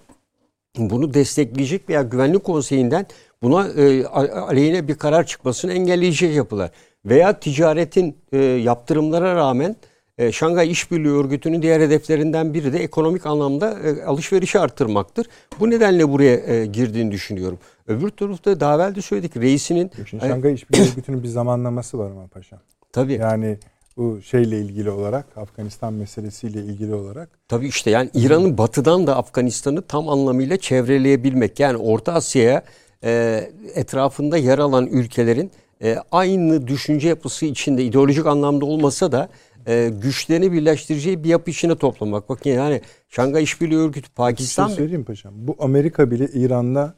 bunu 0.78 1.14
destekleyecek 1.14 1.90
veya 1.90 2.02
Güvenlik 2.02 2.44
Konseyi'nden 2.44 3.06
buna 3.42 3.68
e, 3.68 4.06
aleyhine 4.06 4.88
bir 4.88 4.96
karar 4.96 5.26
çıkmasını 5.26 5.74
engelleyecek 5.74 6.36
yapılar 6.36 6.72
veya 7.06 7.40
ticaretin 7.40 8.18
e, 8.32 8.38
yaptırımlara 8.38 9.36
rağmen 9.36 9.76
e, 10.18 10.32
Şangay 10.32 10.72
İşbirliği 10.72 11.14
Örgütü'nün 11.14 11.62
diğer 11.62 11.82
hedeflerinden 11.82 12.54
biri 12.54 12.74
de 12.74 12.80
ekonomik 12.80 13.26
anlamda 13.26 13.80
e, 13.80 14.04
alışverişi 14.04 14.60
arttırmaktır. 14.60 15.28
Bu 15.60 15.70
nedenle 15.70 16.10
buraya 16.10 16.36
e, 16.36 16.66
girdiğini 16.66 17.12
düşünüyorum. 17.12 17.60
Öbür 17.88 18.10
tarafta 18.10 18.60
daha 18.60 18.76
evvel 18.76 18.96
de 18.96 19.02
söyledik 19.02 19.38
reisinin... 19.38 19.92
Şimdi 20.10 20.28
Şangay 20.28 20.54
İşbirliği 20.54 20.92
Örgütü'nün 20.92 21.24
bir 21.24 21.28
zamanlaması 21.28 22.00
var 22.00 22.12
ama 22.12 22.28
paşam. 22.28 22.60
Tabii. 22.92 23.14
Yani 23.14 23.58
bu 23.98 24.22
şeyle 24.22 24.60
ilgili 24.60 24.90
olarak 24.90 25.38
Afganistan 25.38 25.94
meselesiyle 25.94 26.60
ilgili 26.60 26.94
olarak. 26.94 27.30
Tabii 27.48 27.68
işte 27.68 27.92
yani 27.92 28.10
İran'ın 28.14 28.58
batıdan 28.58 29.08
da 29.08 29.18
Afganistan'ı 29.18 29.82
tam 29.82 30.10
anlamıyla 30.10 30.58
çevreleyebilmek. 30.58 31.60
Yani 31.60 31.78
Orta 31.78 32.14
Asya'ya 32.14 32.64
e, 33.04 33.44
etrafında 33.76 34.38
yer 34.38 34.60
alan 34.60 34.88
ülkelerin 34.88 35.52
e, 35.86 35.98
aynı 36.12 36.68
düşünce 36.68 37.08
yapısı 37.08 37.46
içinde 37.46 37.84
ideolojik 37.84 38.26
anlamda 38.26 38.66
olmasa 38.66 39.12
da 39.12 39.30
e, 39.68 39.92
güçlerini 40.02 40.52
birleştireceği 40.52 41.24
bir 41.24 41.30
yapı 41.30 41.52
içine 41.52 41.76
toplamak. 41.76 42.30
Bakın 42.30 42.50
yani 42.50 42.82
Şangay 43.10 43.44
İşbirliği 43.44 43.80
Örgütü 43.80 44.10
Pakistan... 44.10 44.66
Bir 44.66 44.70
şey 44.70 44.78
söyleyeyim 44.78 45.04
paşam. 45.04 45.34
Bu 45.36 45.56
Amerika 45.60 46.12
bile 46.12 46.28
İran'la 46.34 46.94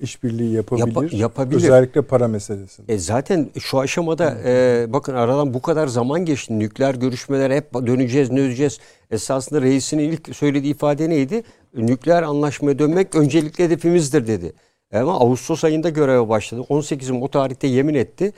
işbirliği 0.00 0.52
yapabilir. 0.52 0.96
Yap, 0.96 1.12
yapabilir. 1.12 1.56
Özellikle 1.56 2.02
para 2.02 2.28
meselesinde. 2.28 2.94
E 2.94 2.98
zaten 2.98 3.50
şu 3.60 3.78
aşamada 3.78 4.36
e, 4.44 4.86
bakın 4.88 5.14
aradan 5.14 5.54
bu 5.54 5.62
kadar 5.62 5.86
zaman 5.86 6.24
geçti. 6.24 6.58
Nükleer 6.58 6.94
görüşmelere 6.94 7.56
hep 7.56 7.74
döneceğiz, 7.74 8.30
ne 8.30 8.36
döneceğiz. 8.36 8.78
Esasında 9.10 9.62
reisinin 9.62 10.12
ilk 10.12 10.36
söylediği 10.36 10.74
ifade 10.74 11.10
neydi? 11.10 11.42
Nükleer 11.76 12.22
anlaşmaya 12.22 12.78
dönmek 12.78 13.14
öncelikli 13.14 13.64
hedefimizdir 13.64 14.26
dedi. 14.26 14.52
Ama 14.92 15.20
Ağustos 15.20 15.64
ayında 15.64 15.88
göreve 15.88 16.28
başladı. 16.28 16.60
18'im 16.68 17.22
o 17.22 17.28
tarihte 17.28 17.66
yemin 17.66 17.94
etti. 17.94 18.32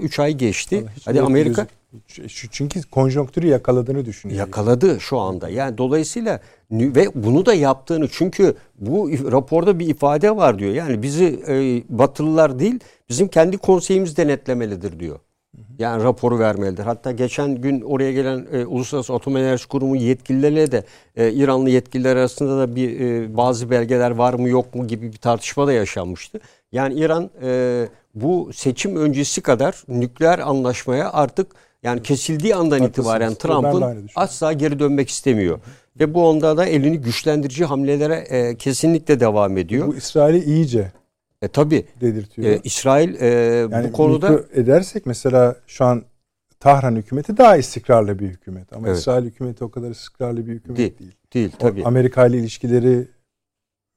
3 0.00 0.18
e, 0.18 0.22
ay 0.22 0.34
geçti. 0.34 0.84
Hadi 1.04 1.20
Amerika 1.20 1.66
çünkü 2.50 2.82
konjonktürü 2.82 3.46
yakaladığını 3.46 4.04
düşünüyor. 4.04 4.38
Yakaladı 4.38 5.00
şu 5.00 5.18
anda. 5.18 5.48
Yani 5.48 5.78
dolayısıyla 5.78 6.40
ve 6.70 7.06
bunu 7.14 7.46
da 7.46 7.54
yaptığını 7.54 8.08
çünkü 8.08 8.54
bu 8.78 9.10
raporda 9.10 9.78
bir 9.78 9.88
ifade 9.88 10.36
var 10.36 10.58
diyor. 10.58 10.72
Yani 10.72 11.02
bizi 11.02 11.40
e, 11.48 11.82
Batılılar 11.98 12.58
değil 12.58 12.80
bizim 13.08 13.28
kendi 13.28 13.58
konseyimiz 13.58 14.16
denetlemelidir 14.16 15.00
diyor. 15.00 15.18
Yani 15.78 16.04
raporu 16.04 16.38
vermelidir. 16.38 16.82
Hatta 16.84 17.12
geçen 17.12 17.54
gün 17.54 17.80
oraya 17.80 18.12
gelen 18.12 18.46
e, 18.52 18.66
Uluslararası 18.66 19.14
Atom 19.14 19.36
Enerjisi 19.36 19.68
Kurumu 19.68 19.96
yetkilileriyle 19.96 20.72
de 20.72 20.84
e, 21.16 21.32
İranlı 21.32 21.70
yetkililer 21.70 22.16
arasında 22.16 22.58
da 22.58 22.76
bir 22.76 23.00
e, 23.00 23.36
bazı 23.36 23.70
belgeler 23.70 24.10
var 24.10 24.34
mı 24.34 24.48
yok 24.48 24.74
mu 24.74 24.86
gibi 24.86 25.12
bir 25.12 25.16
tartışma 25.16 25.66
da 25.66 25.72
yaşanmıştı. 25.72 26.40
Yani 26.72 26.94
İran 26.94 27.30
e, 27.42 27.88
bu 28.14 28.50
seçim 28.54 28.96
öncesi 28.96 29.40
kadar 29.40 29.82
nükleer 29.88 30.38
anlaşmaya 30.38 31.12
artık 31.12 31.46
yani 31.82 32.02
kesildiği 32.02 32.54
andan 32.54 32.80
Haklısınız. 32.80 33.06
itibaren 33.06 33.34
Trump'ın 33.34 34.10
asla 34.16 34.52
geri 34.52 34.78
dönmek 34.78 35.08
istemiyor. 35.08 35.58
Ve 36.00 36.14
bu 36.14 36.28
onda 36.28 36.56
da 36.56 36.66
elini 36.66 36.98
güçlendirici 36.98 37.64
hamlelere 37.64 38.14
e, 38.14 38.56
kesinlikle 38.56 39.20
devam 39.20 39.58
ediyor. 39.58 39.86
Bu 39.86 39.96
İsrail'i 39.96 40.44
iyice 40.44 40.92
e 41.42 41.48
tabi. 41.48 41.86
Dedirtiyor. 42.00 42.48
E, 42.48 42.60
İsrail 42.64 43.20
e, 43.20 43.26
yani 43.72 43.88
bu 43.88 43.92
konuda 43.92 44.40
edersek 44.52 45.06
mesela 45.06 45.56
şu 45.66 45.84
an 45.84 46.04
Tahran 46.60 46.96
hükümeti 46.96 47.36
daha 47.36 47.56
istikrarlı 47.56 48.18
bir 48.18 48.26
hükümet 48.26 48.72
ama 48.72 48.88
evet. 48.88 48.98
İsrail 48.98 49.24
hükümeti 49.24 49.64
o 49.64 49.70
kadar 49.70 49.90
istikrarlı 49.90 50.46
bir 50.46 50.52
hükümet 50.52 50.78
değil. 50.78 50.98
Değil, 50.98 51.12
değil 51.34 51.50
tabii. 51.58 51.84
Amerika 51.84 52.26
ile 52.26 52.38
ilişkileri 52.38 53.08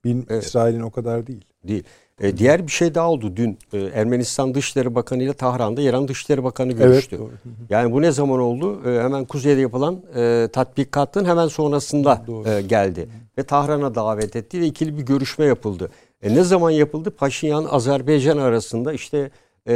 bin 0.04 0.26
evet. 0.30 0.44
İsrail'in 0.44 0.82
o 0.82 0.92
kadar 0.92 1.28
değil. 1.28 1.46
Değil. 1.64 1.84
E, 2.22 2.38
diğer 2.38 2.68
bir 2.68 2.72
şey 2.72 2.96
daha 2.96 3.10
oldu 3.10 3.34
dün. 3.36 3.60
E, 3.74 3.80
Ermenistan 3.80 4.54
Dışişleri 4.54 4.96
Bakanı 4.96 5.24
ile 5.24 5.34
Tahran'da 5.34 5.82
İran 5.82 6.08
Dışişleri 6.08 6.44
Bakanı 6.44 6.72
görüştü. 6.72 7.16
Evet, 7.16 7.30
doğru. 7.30 7.32
Yani 7.70 7.92
bu 7.92 8.02
ne 8.02 8.12
zaman 8.12 8.40
oldu? 8.40 8.90
E, 8.90 9.04
hemen 9.04 9.26
kuzeyde 9.26 9.62
yapılan 9.62 10.02
e, 10.16 10.48
tatbikatın 10.54 11.26
hemen 11.26 11.48
sonrasında 11.48 12.26
e, 12.46 12.62
geldi. 12.62 13.10
Ve 13.38 13.44
Tahran'a 13.44 13.96
davet 13.96 14.36
etti 14.36 14.62
ve 14.62 14.66
ikili 14.66 14.98
bir 14.98 15.04
görüşme 15.04 15.46
yapıldı. 15.46 15.92
E 16.23 16.35
ne 16.35 16.43
zaman 16.43 16.72
yapıldı? 16.72 17.11
Paşinyan 17.11 17.68
Azerbaycan 17.69 18.38
arasında 18.38 18.93
işte 18.93 19.31
e, 19.68 19.73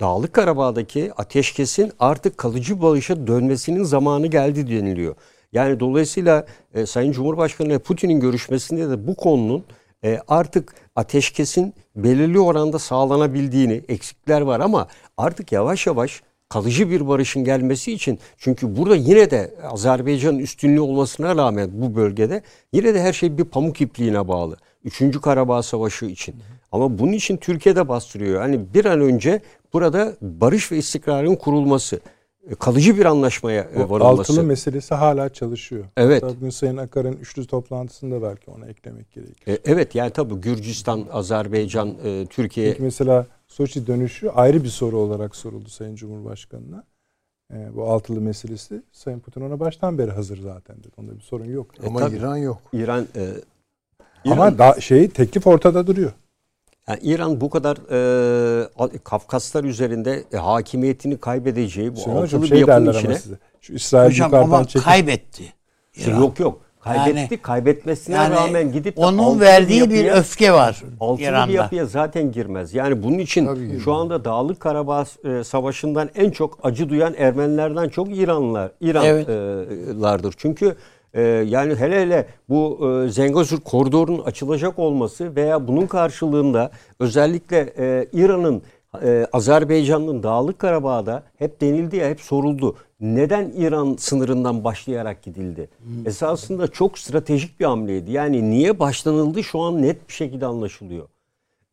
Dağlık 0.00 0.32
Karabağ'daki 0.32 1.12
ateşkesin 1.16 1.92
artık 1.98 2.38
kalıcı 2.38 2.82
barışa 2.82 3.26
dönmesinin 3.26 3.84
zamanı 3.84 4.26
geldi 4.26 4.70
deniliyor. 4.70 5.14
Yani 5.52 5.80
dolayısıyla 5.80 6.46
e, 6.74 6.86
Sayın 6.86 7.12
Cumhurbaşkanı 7.12 7.68
ile 7.68 7.78
Putin'in 7.78 8.20
görüşmesinde 8.20 8.90
de 8.90 9.06
bu 9.06 9.14
konunun 9.14 9.64
e, 10.04 10.20
artık 10.28 10.74
ateşkesin 10.96 11.74
belirli 11.96 12.40
oranda 12.40 12.78
sağlanabildiğini, 12.78 13.82
eksikler 13.88 14.40
var 14.40 14.60
ama 14.60 14.88
artık 15.16 15.52
yavaş 15.52 15.86
yavaş 15.86 16.22
kalıcı 16.48 16.90
bir 16.90 17.08
barışın 17.08 17.44
gelmesi 17.44 17.92
için 17.92 18.18
çünkü 18.38 18.76
burada 18.76 18.96
yine 18.96 19.30
de 19.30 19.54
Azerbaycan'ın 19.70 20.38
üstünlüğü 20.38 20.80
olmasına 20.80 21.36
rağmen 21.36 21.70
bu 21.72 21.96
bölgede 21.96 22.42
yine 22.72 22.94
de 22.94 23.02
her 23.02 23.12
şey 23.12 23.38
bir 23.38 23.44
pamuk 23.44 23.80
ipliğine 23.80 24.28
bağlı. 24.28 24.56
Üçüncü 24.84 25.20
Karabağ 25.20 25.62
Savaşı 25.62 26.06
için. 26.06 26.34
Ama 26.72 26.98
bunun 26.98 27.12
için 27.12 27.36
Türkiye'de 27.36 27.88
bastırıyor. 27.88 28.40
Hani 28.40 28.74
bir 28.74 28.84
an 28.84 29.00
önce 29.00 29.40
burada 29.72 30.12
barış 30.22 30.72
ve 30.72 30.76
istikrarın 30.76 31.36
kurulması 31.36 32.00
e, 32.50 32.54
kalıcı 32.54 32.98
bir 32.98 33.04
anlaşmaya 33.04 33.62
e, 33.62 33.90
varılması. 33.90 34.32
Altılı 34.32 34.42
meselesi 34.42 34.94
hala 34.94 35.28
çalışıyor. 35.28 35.84
Evet. 35.96 36.22
Hatta 36.22 36.36
bugün 36.36 36.50
Sayın 36.50 36.76
Akar'ın 36.76 37.12
üçlü 37.12 37.46
toplantısında 37.46 38.22
belki 38.22 38.50
ona 38.50 38.66
eklemek 38.66 39.12
gerekir. 39.12 39.52
E, 39.52 39.58
evet 39.64 39.94
yani 39.94 40.10
tabii 40.10 40.34
Gürcistan, 40.34 41.04
Azerbaycan, 41.12 41.96
Türkiye. 42.30 42.70
Çünkü 42.70 42.82
mesela 42.82 43.26
Soçi 43.54 43.86
dönüşü 43.86 44.28
ayrı 44.28 44.64
bir 44.64 44.68
soru 44.68 44.98
olarak 44.98 45.36
soruldu 45.36 45.68
Sayın 45.68 45.96
Cumhurbaşkanı'na. 45.96 46.84
bu 47.74 47.90
altılı 47.90 48.20
meselesi 48.20 48.82
Sayın 48.92 49.20
Putin 49.20 49.40
ona 49.40 49.60
baştan 49.60 49.98
beri 49.98 50.10
hazır 50.10 50.40
zaten 50.40 50.76
dedi. 50.76 50.88
Onda 50.96 51.16
bir 51.16 51.20
sorun 51.20 51.44
yok. 51.44 51.66
Ama 51.86 52.00
tabii, 52.00 52.16
İran 52.16 52.36
yok. 52.36 52.62
İran, 52.72 53.06
e, 53.16 53.28
İran 54.24 54.32
ama 54.32 54.58
da, 54.58 54.80
şey 54.80 55.08
teklif 55.08 55.46
ortada 55.46 55.86
duruyor. 55.86 56.12
Yani 56.88 56.98
İran 57.02 57.40
bu 57.40 57.50
kadar 57.50 57.76
e, 58.94 58.98
Kafkaslar 59.04 59.64
üzerinde 59.64 60.24
e, 60.32 60.36
hakimiyetini 60.36 61.16
kaybedeceği 61.16 61.96
bu 61.96 62.00
Şimdi 62.00 62.18
altılı 62.18 62.42
bir 62.42 62.46
şey 62.46 62.60
yapının 62.60 62.92
içine. 62.92 63.18
Size. 63.18 63.38
Şu 63.60 63.72
İsrail 63.72 64.10
hocam 64.10 64.34
ama 64.34 64.64
çekip... 64.64 64.84
kaybetti. 64.84 65.52
İran. 65.96 66.20
Yok 66.20 66.40
yok. 66.40 66.60
Kaybetti. 66.84 67.18
Yani, 67.18 67.42
kaybetmesine 67.42 68.16
yani 68.16 68.34
rağmen 68.34 68.72
gidip 68.72 68.98
onun 68.98 69.40
verdiği 69.40 69.90
bir, 69.90 69.96
yapıya, 69.96 70.04
bir 70.04 70.18
öfke 70.18 70.52
var. 70.52 70.82
Altılı 71.00 71.26
İran'da. 71.26 71.48
bir 71.48 71.54
yapıya 71.54 71.86
zaten 71.86 72.32
girmez. 72.32 72.74
Yani 72.74 73.02
bunun 73.02 73.18
için 73.18 73.46
Tabii 73.46 73.80
şu 73.80 73.92
anda 73.92 74.24
Dağlık 74.24 74.60
Karabağ 74.60 75.04
e, 75.24 75.44
Savaşı'ndan 75.44 76.10
en 76.14 76.30
çok 76.30 76.58
acı 76.62 76.88
duyan 76.88 77.14
Ermenilerden 77.18 77.88
çok 77.88 78.16
İranlılar, 78.16 78.70
İranlardır. 78.80 80.24
Evet. 80.24 80.34
Çünkü 80.38 80.76
ee, 81.14 81.22
yani 81.22 81.74
hele 81.74 82.00
hele 82.00 82.26
bu 82.48 82.90
e, 83.06 83.08
Zengezur 83.08 83.60
koridorunun 83.60 84.22
açılacak 84.22 84.78
olması 84.78 85.36
veya 85.36 85.68
bunun 85.68 85.86
karşılığında 85.86 86.70
özellikle 87.00 87.72
e, 87.78 88.06
İran'ın 88.12 88.62
e, 89.02 89.26
Azerbaycan'ın 89.32 90.22
Dağlık 90.22 90.58
Karabağ'da 90.58 91.22
hep 91.38 91.60
denildi 91.60 91.96
ya 91.96 92.08
hep 92.08 92.20
soruldu. 92.20 92.76
Neden 93.04 93.52
İran 93.56 93.96
sınırından 93.98 94.64
başlayarak 94.64 95.22
gidildi? 95.22 95.68
Hmm. 95.82 96.08
Esasında 96.08 96.68
çok 96.68 96.98
stratejik 96.98 97.60
bir 97.60 97.64
hamleydi. 97.64 98.12
Yani 98.12 98.50
niye 98.50 98.78
başlanıldı 98.78 99.44
şu 99.44 99.60
an 99.60 99.82
net 99.82 100.08
bir 100.08 100.12
şekilde 100.12 100.46
anlaşılıyor. 100.46 101.08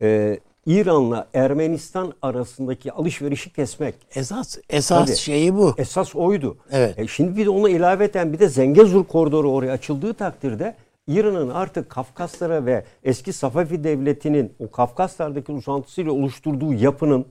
Ee, 0.02 0.40
İran'la 0.66 1.28
Ermenistan 1.34 2.12
arasındaki 2.22 2.92
alışverişi 2.92 3.52
kesmek. 3.52 3.94
Esas 4.14 4.58
esas 4.70 5.06
Tabii, 5.06 5.16
şeyi 5.16 5.54
bu. 5.54 5.74
Esas 5.78 6.14
oydu. 6.14 6.56
Evet. 6.70 6.98
E 6.98 7.06
şimdi 7.06 7.36
bir 7.36 7.46
de 7.46 7.50
ona 7.50 7.70
ilaveten 7.70 8.32
bir 8.32 8.38
de 8.38 8.48
Zengezur 8.48 9.04
koridoru 9.04 9.52
oraya 9.52 9.72
açıldığı 9.72 10.14
takdirde 10.14 10.74
İran'ın 11.06 11.48
artık 11.48 11.90
Kafkaslara 11.90 12.66
ve 12.66 12.84
eski 13.04 13.32
Safavi 13.32 13.84
devletinin 13.84 14.52
o 14.58 14.70
Kafkaslardaki 14.70 15.52
uzantısıyla 15.52 16.12
oluşturduğu 16.12 16.72
yapının 16.72 17.26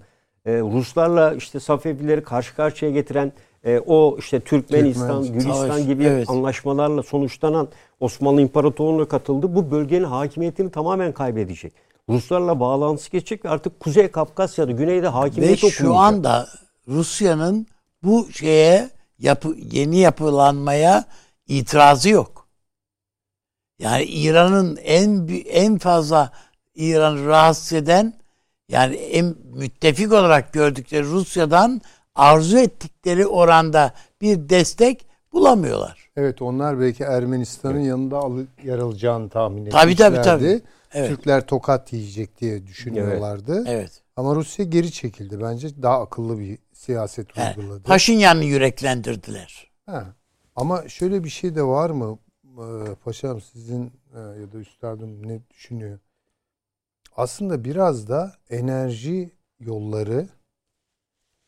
e, 0.45 0.60
Ruslarla 0.60 1.34
işte 1.34 1.60
Safevileri 1.60 2.23
karşı 2.23 2.56
karşıya 2.56 2.91
getiren 2.91 3.32
e, 3.63 3.79
o 3.79 4.17
işte 4.19 4.39
Türkmenistan, 4.39 5.23
Türkmen, 5.23 5.39
Gülistan 5.39 5.67
savaş, 5.67 5.85
gibi 5.85 6.03
evet. 6.03 6.29
anlaşmalarla 6.29 7.03
sonuçlanan 7.03 7.67
Osmanlı 7.99 8.41
İmparatorluğu'na 8.41 9.05
katıldı. 9.05 9.55
Bu 9.55 9.71
bölgenin 9.71 10.03
hakimiyetini 10.03 10.71
tamamen 10.71 11.11
kaybedecek. 11.11 11.73
Ruslarla 12.09 12.59
bağlantısı 12.59 13.11
geçecek 13.11 13.45
ve 13.45 13.49
artık 13.49 13.79
Kuzey 13.79 14.07
Kafkasya'da, 14.07 14.71
güneyde 14.71 15.07
hakimiyet 15.07 15.63
Ve 15.63 15.69
şu 15.69 15.95
anda 15.95 16.47
Rusya'nın 16.88 17.67
bu 18.03 18.31
şeye 18.31 18.89
yapı, 19.19 19.55
yeni 19.71 19.97
yapılanmaya 19.97 21.05
itirazı 21.47 22.09
yok. 22.09 22.47
Yani 23.79 24.03
İran'ın 24.03 24.77
en 24.83 25.27
en 25.45 25.77
fazla 25.77 26.31
İran'ı 26.75 27.25
rahatsız 27.25 27.73
eden 27.73 28.13
yani 28.69 28.95
en 28.95 29.35
müttefik 29.53 30.11
olarak 30.11 30.53
gördükleri 30.53 31.03
Rusya'dan 31.03 31.81
arzu 32.15 32.57
ettikleri 32.57 33.27
oranda 33.27 33.93
bir 34.21 34.49
destek 34.49 35.05
bulamıyorlar. 35.33 36.09
Evet 36.17 36.41
onlar 36.41 36.79
belki 36.79 37.03
Ermenistan'ın 37.03 37.75
evet. 37.75 37.88
yanında 37.88 38.47
yer 38.63 38.79
alacağını 38.79 39.29
tahmin 39.29 39.65
etmişlerdi. 39.65 39.95
Tabii 39.95 40.15
tabii 40.15 40.21
tabii. 40.21 40.61
Evet. 40.93 41.09
Türkler 41.09 41.47
tokat 41.47 41.93
yiyecek 41.93 42.41
diye 42.41 42.67
düşünüyorlardı. 42.67 43.55
Evet. 43.55 43.67
evet. 43.67 44.01
Ama 44.15 44.35
Rusya 44.35 44.65
geri 44.65 44.91
çekildi. 44.91 45.41
Bence 45.41 45.81
daha 45.81 46.01
akıllı 46.01 46.39
bir 46.39 46.57
siyaset 46.73 47.27
evet. 47.38 47.57
uyguladı. 47.57 47.83
Paşinyan'ı 47.83 48.43
yüreklendirdiler. 48.43 49.71
Ha. 49.85 50.05
Ama 50.55 50.89
şöyle 50.89 51.23
bir 51.23 51.29
şey 51.29 51.55
de 51.55 51.63
var 51.63 51.89
mı? 51.89 52.19
Ee, 52.45 52.95
paşam 53.03 53.41
sizin 53.41 53.85
e, 54.15 54.19
ya 54.19 54.51
da 54.53 54.57
üstadım 54.57 55.27
ne 55.27 55.39
düşünüyor? 55.49 55.99
Aslında 57.15 57.63
biraz 57.63 58.07
da 58.07 58.35
enerji 58.49 59.31
yolları 59.59 60.27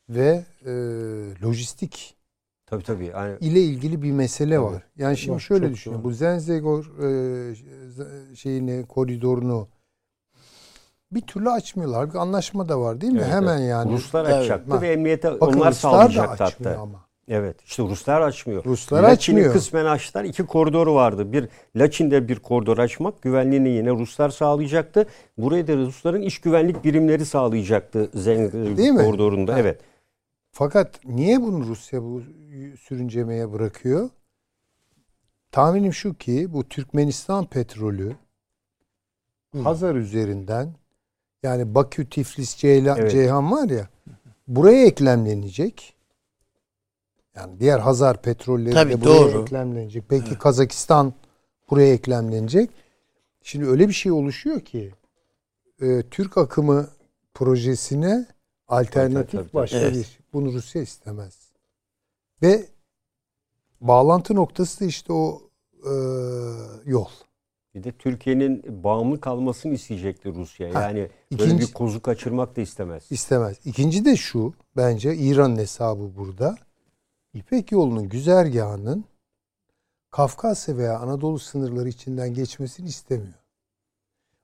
ve 0.10 0.46
e, 0.66 0.72
lojistik 1.44 2.16
Tabii 2.66 2.84
tabii. 2.84 3.06
Yani, 3.06 3.38
ile 3.40 3.60
ilgili 3.60 4.02
bir 4.02 4.12
mesele 4.12 4.56
tabii. 4.56 4.66
var. 4.66 4.84
Yani 4.98 5.18
şimdi 5.18 5.36
var, 5.36 5.40
şöyle 5.40 5.72
düşünün. 5.72 6.04
Bu 6.04 6.12
Zenzegor 6.12 6.86
e, 7.04 8.36
şeyini 8.36 8.86
koridorunu 8.86 9.68
bir 11.12 11.22
türlü 11.22 11.50
açmıyorlar. 11.50 12.14
Bir 12.14 12.20
anlaşma 12.20 12.70
da 12.70 12.80
var 12.80 13.02
değil 13.02 13.14
mi? 13.14 13.20
Evet, 13.24 13.34
Hemen 13.34 13.58
evet. 13.58 13.70
yani. 13.70 13.92
Ruslar 13.92 14.26
açacaktı 14.26 14.70
evet. 14.72 14.82
ve 14.82 14.88
emniyete 14.88 15.42
Bakın, 15.42 15.60
onlar 15.60 15.72
sağlayacaktı 15.72 16.44
hatta. 16.44 16.78
Ama. 16.82 17.06
Evet 17.28 17.56
işte 17.64 17.84
Ruslar 17.84 18.22
açmıyor. 18.22 18.64
Ruslar 18.66 19.04
Laçin'i 19.04 19.36
açmıyor. 19.36 19.54
kısmen 19.54 19.86
açtılar. 19.86 20.24
İki 20.24 20.46
koridoru 20.46 20.96
vardı. 20.96 21.34
Bir 21.34 21.48
Laçin'de 21.76 22.28
bir 22.28 22.40
koridor 22.40 22.78
açmak 22.78 23.22
güvenliğini 23.22 23.70
yine 23.70 23.92
Ruslar 23.92 24.30
sağlayacaktı. 24.30 25.06
Burayı 25.38 25.68
da 25.68 25.76
Rusların 25.76 26.22
iç 26.22 26.42
güvenlik 26.42 26.84
birimleri 26.84 27.26
sağlayacaktı 27.26 28.10
Zen 28.14 28.52
koridorunda. 28.96 29.54
Ha. 29.54 29.60
Evet. 29.60 29.80
Fakat 30.56 31.06
niye 31.06 31.42
bunu 31.42 31.68
Rusya 31.68 32.04
bu 32.04 32.24
sürüncemeye 32.80 33.54
bırakıyor? 33.54 34.10
Tahminim 35.52 35.94
şu 35.94 36.14
ki 36.14 36.54
bu 36.54 36.70
Türkmenistan 36.70 37.46
petrolü 37.46 38.16
Hazar 39.64 39.96
üzerinden 39.96 40.74
yani 41.44 41.76
Bakü, 41.76 42.10
Tiflis, 42.10 42.58
Ceylan, 42.58 42.98
evet. 43.00 43.12
Ceyhan 43.12 43.52
var 43.52 43.70
ya 43.70 43.88
buraya 44.48 44.86
eklemlenecek. 44.86 45.94
Yani 47.36 47.60
diğer 47.60 47.80
Hazar 47.80 48.22
petrolleri 48.22 48.74
Tabii, 48.74 48.94
de 48.94 49.02
buraya 49.02 49.32
doğru. 49.32 49.42
eklemlenecek. 49.42 50.12
Belki 50.12 50.28
evet. 50.30 50.40
Kazakistan 50.40 51.14
buraya 51.70 51.94
eklemlenecek. 51.94 52.70
Şimdi 53.44 53.66
öyle 53.68 53.88
bir 53.88 53.94
şey 53.94 54.12
oluşuyor 54.12 54.62
ki 54.62 54.92
e, 55.82 56.02
Türk 56.12 56.38
akımı 56.38 56.88
projesine 57.34 58.33
alternatif 58.68 59.32
tabii, 59.32 59.44
tabii, 59.44 59.54
başka 59.54 59.78
evet. 59.78 59.94
bir 59.96 60.20
bunu 60.34 60.54
Rusya 60.54 60.82
istemez. 60.82 61.52
Ve 62.42 62.66
bağlantı 63.82 64.36
noktası 64.36 64.80
da 64.80 64.86
işte 64.86 65.14
o 65.14 65.42
e, 65.84 65.94
yol. 66.86 67.08
Bir 67.76 67.84
de 67.84 67.92
Türkiye'nin 67.92 68.84
bağımlı 68.84 69.22
kalmasını 69.22 69.74
isteyecekti 69.74 70.34
Rusya. 70.34 70.68
Yani 70.68 71.02
ha, 71.02 71.08
ikinci, 71.30 71.52
böyle 71.52 71.62
bir 71.62 71.74
kozu 71.74 72.02
kaçırmak 72.02 72.56
da 72.56 72.62
istemez. 72.62 73.04
İstemez. 73.10 73.58
İkinci 73.66 74.06
de 74.06 74.16
şu 74.16 74.54
bence 74.78 75.16
İran'ın 75.16 75.58
hesabı 75.58 76.16
burada. 76.18 76.56
İpek 77.34 77.72
yolunun 77.72 78.10
güzergahının 78.10 79.06
Kafkasya 80.12 80.78
veya 80.78 81.00
Anadolu 81.00 81.40
sınırları 81.40 81.90
içinden 81.90 82.34
geçmesini 82.34 82.88
istemiyor. 82.88 83.34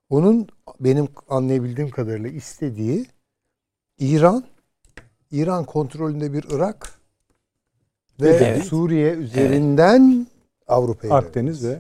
Onun 0.10 0.48
benim 0.80 1.08
anlayabildiğim 1.30 1.90
kadarıyla 1.90 2.30
istediği 2.30 3.06
İran, 4.00 4.44
İran 5.32 5.66
kontrolünde 5.66 6.34
bir 6.34 6.44
Irak 6.50 7.00
ve 8.22 8.30
evet. 8.30 8.64
Suriye 8.64 9.12
üzerinden 9.12 10.18
evet. 10.18 10.28
Avrupa'ya 10.68 11.14
Akdeniz 11.14 11.68
ve 11.68 11.80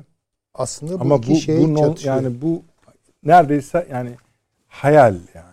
aslında 0.53 0.99
bu 0.99 1.01
ama 1.01 1.15
iki 1.15 1.31
bu, 1.31 1.35
şey 1.35 1.57
bu 1.57 1.73
non, 1.73 1.97
yani 2.03 2.41
bu 2.41 2.63
neredeyse 3.23 3.87
yani 3.91 4.11
hayal 4.67 5.15
yani. 5.33 5.48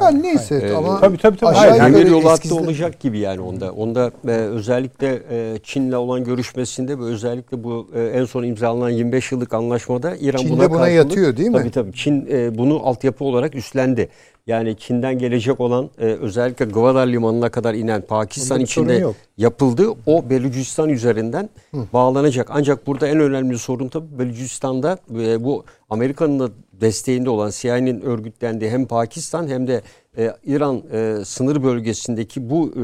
Yani, 0.00 0.22
neyse 0.22 0.60
evet. 0.62 0.76
ama 0.76 1.00
tabii 1.00 1.18
tabii 1.18 1.36
tabii. 1.36 1.54
Hayır, 1.54 1.94
demir 1.94 2.10
yolu 2.10 2.30
hattı 2.30 2.54
olacak 2.54 3.00
gibi 3.00 3.18
yani 3.18 3.40
onda. 3.40 3.72
Onda 3.72 4.10
e, 4.28 4.30
özellikle 4.30 5.22
e, 5.30 5.58
Çin'le 5.62 5.92
olan 5.92 6.24
görüşmesinde 6.24 6.98
ve 6.98 7.02
özellikle 7.02 7.64
bu 7.64 7.88
e, 7.94 8.02
en 8.02 8.24
son 8.24 8.42
imzalanan 8.42 8.90
25 8.90 9.32
yıllık 9.32 9.54
anlaşmada 9.54 10.16
İran 10.16 10.38
Çin 10.38 10.50
buna, 10.50 10.70
buna 10.70 10.88
yatıyor 10.88 11.36
değil 11.36 11.48
mi? 11.48 11.58
Tabii 11.58 11.70
tabii. 11.70 11.92
Çin 11.92 12.26
e, 12.30 12.58
bunu 12.58 12.80
altyapı 12.86 13.24
olarak 13.24 13.54
üstlendi. 13.54 14.08
Yani 14.46 14.76
Çin'den 14.76 15.18
gelecek 15.18 15.60
olan 15.60 15.90
e, 15.98 16.04
özellikle 16.04 16.64
Gwadar 16.64 17.06
limanına 17.06 17.48
kadar 17.48 17.74
inen 17.74 18.02
Pakistan 18.02 18.60
içinde 18.60 19.04
yapıldı. 19.36 19.86
O 20.06 20.30
Belucistan 20.30 20.88
üzerinden 20.88 21.50
Hı. 21.70 21.78
bağlanacak. 21.92 22.48
Ancak 22.50 22.86
burada 22.86 23.08
en 23.08 23.20
önemli 23.20 23.58
sorun 23.58 23.88
tabii 23.88 24.18
Belucistan'da 24.18 24.98
e, 25.18 25.44
bu 25.44 25.64
Amerika'nın 25.90 26.40
da 26.40 26.48
desteğinde 26.80 27.30
olan 27.30 27.50
CIA'nin 27.54 28.00
örgütlendiği 28.00 28.70
hem 28.70 28.86
Pakistan 28.86 29.48
hem 29.48 29.66
de 29.66 29.82
e, 30.18 30.32
İran 30.44 30.82
e, 30.92 31.24
sınır 31.24 31.62
bölgesindeki 31.62 32.50
bu 32.50 32.68
e, 32.68 32.80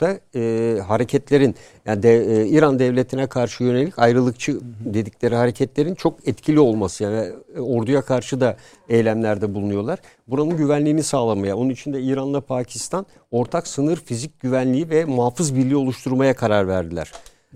da 0.00 0.20
e, 0.34 0.80
hareketlerin 0.80 1.54
yani 1.86 2.02
de, 2.02 2.40
e, 2.42 2.46
İran 2.46 2.78
devletine 2.78 3.26
karşı 3.26 3.64
yönelik 3.64 3.98
ayrılıkçı 3.98 4.60
dedikleri 4.84 5.34
hareketlerin 5.34 5.94
çok 5.94 6.28
etkili 6.28 6.60
olması 6.60 7.04
yani 7.04 7.32
e, 7.56 7.60
orduya 7.60 8.02
karşı 8.02 8.40
da 8.40 8.56
eylemlerde 8.88 9.54
bulunuyorlar. 9.54 9.98
Buranın 10.28 10.56
güvenliğini 10.56 11.02
sağlamaya, 11.02 11.56
onun 11.56 11.70
için 11.70 11.92
de 11.92 12.02
İran'la 12.02 12.40
Pakistan 12.40 13.06
ortak 13.30 13.66
sınır 13.66 13.96
fizik 13.96 14.40
güvenliği 14.40 14.90
ve 14.90 15.04
muhafız 15.04 15.56
birliği 15.56 15.76
oluşturmaya 15.76 16.34
karar 16.34 16.68
verdiler. 16.68 17.12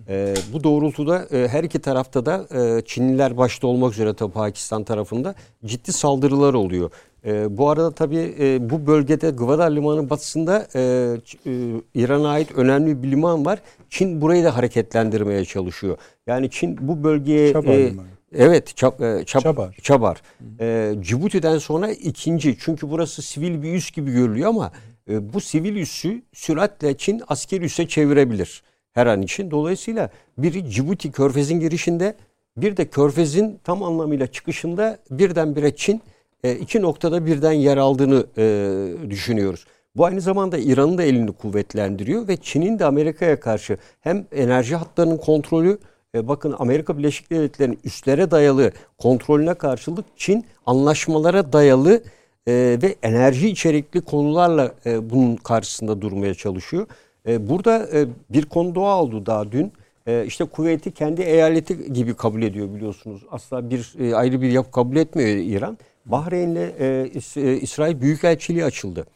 E, 0.08 0.34
bu 0.52 0.64
doğrultuda 0.64 1.26
e, 1.32 1.48
her 1.48 1.64
iki 1.64 1.78
tarafta 1.78 2.26
da 2.26 2.46
e, 2.54 2.82
Çinliler 2.82 3.36
başta 3.36 3.66
olmak 3.66 3.92
üzere 3.92 4.14
tabi 4.14 4.32
Pakistan 4.32 4.84
tarafında 4.84 5.34
ciddi 5.64 5.92
saldırılar 5.92 6.54
oluyor. 6.54 6.90
E, 7.26 7.56
bu 7.56 7.70
arada 7.70 7.90
tabii 7.90 8.34
e, 8.40 8.70
bu 8.70 8.86
bölgede 8.86 9.30
Gwadar 9.30 9.70
Limanı 9.70 10.10
batısında 10.10 10.66
e, 10.74 10.80
e, 10.80 11.52
İran'a 11.94 12.28
ait 12.28 12.52
önemli 12.52 13.02
bir 13.02 13.10
liman 13.10 13.44
var. 13.44 13.58
Çin 13.90 14.20
burayı 14.20 14.44
da 14.44 14.56
hareketlendirmeye 14.56 15.44
çalışıyor. 15.44 15.96
Yani 16.26 16.50
Çin 16.50 16.78
bu 16.80 17.04
bölgeye... 17.04 17.52
Çabar 17.52 17.74
e, 17.74 17.92
Evet, 18.36 18.76
çab, 18.76 19.00
e, 19.00 19.24
çab, 19.24 19.40
Çabar. 19.40 19.76
Çabar. 19.82 20.22
E, 20.60 20.94
Cibuti'den 21.00 21.58
sonra 21.58 21.90
ikinci. 21.90 22.56
Çünkü 22.60 22.90
burası 22.90 23.22
sivil 23.22 23.62
bir 23.62 23.74
üs 23.74 23.90
gibi 23.90 24.12
görülüyor 24.12 24.48
ama 24.48 24.72
e, 25.10 25.32
bu 25.32 25.40
sivil 25.40 25.76
üssü 25.76 26.22
süratle 26.32 26.96
Çin 26.96 27.22
asker 27.28 27.60
üsse 27.60 27.88
çevirebilir 27.88 28.62
her 28.94 29.06
an 29.06 29.22
için. 29.22 29.50
Dolayısıyla 29.50 30.10
biri 30.38 30.70
Cibuti 30.70 31.12
Körfez'in 31.12 31.60
girişinde 31.60 32.14
bir 32.56 32.76
de 32.76 32.88
Körfez'in 32.88 33.60
tam 33.64 33.82
anlamıyla 33.82 34.26
çıkışında 34.26 34.98
birdenbire 35.10 35.76
Çin 35.76 36.02
e, 36.44 36.52
iki 36.52 36.82
noktada 36.82 37.26
birden 37.26 37.52
yer 37.52 37.76
aldığını 37.76 38.26
e, 38.38 39.10
düşünüyoruz. 39.10 39.66
Bu 39.96 40.04
aynı 40.04 40.20
zamanda 40.20 40.58
İran'ın 40.58 40.98
da 40.98 41.02
elini 41.02 41.32
kuvvetlendiriyor 41.32 42.28
ve 42.28 42.36
Çin'in 42.36 42.78
de 42.78 42.84
Amerika'ya 42.84 43.40
karşı 43.40 43.78
hem 44.00 44.26
enerji 44.32 44.76
hatlarının 44.76 45.16
kontrolü 45.16 45.78
e, 46.14 46.28
bakın 46.28 46.54
Amerika 46.58 46.98
Birleşik 46.98 47.30
Devletleri'nin 47.30 47.78
üstlere 47.84 48.30
dayalı 48.30 48.72
kontrolüne 48.98 49.54
karşılık 49.54 50.04
Çin 50.16 50.44
anlaşmalara 50.66 51.52
dayalı 51.52 52.02
ve 52.48 52.96
enerji 53.02 53.48
içerikli 53.48 54.00
konularla 54.00 54.74
bunun 54.84 55.36
karşısında 55.36 56.00
durmaya 56.00 56.34
çalışıyor. 56.34 56.86
E, 57.28 57.48
burada 57.48 57.88
e, 57.98 58.06
bir 58.30 58.46
konu 58.46 58.74
doğa 58.74 59.02
oldu 59.02 59.26
daha 59.26 59.52
dün. 59.52 59.72
E, 60.06 60.24
işte 60.26 60.44
kuvveti 60.44 60.92
kendi 60.92 61.22
eyaleti 61.22 61.92
gibi 61.92 62.14
kabul 62.14 62.42
ediyor 62.42 62.74
biliyorsunuz. 62.74 63.22
Asla 63.30 63.70
bir 63.70 63.94
e, 63.98 64.14
ayrı 64.14 64.42
bir 64.42 64.50
yapı 64.50 64.70
kabul 64.70 64.96
etmiyor 64.96 65.28
İran. 65.28 65.78
Bahreyn'le 66.06 66.72
e, 66.78 67.10
İs, 67.14 67.36
e, 67.36 67.60
İsrail 67.60 68.00
Büyükelçiliği 68.00 68.64
açıldı. 68.64 69.06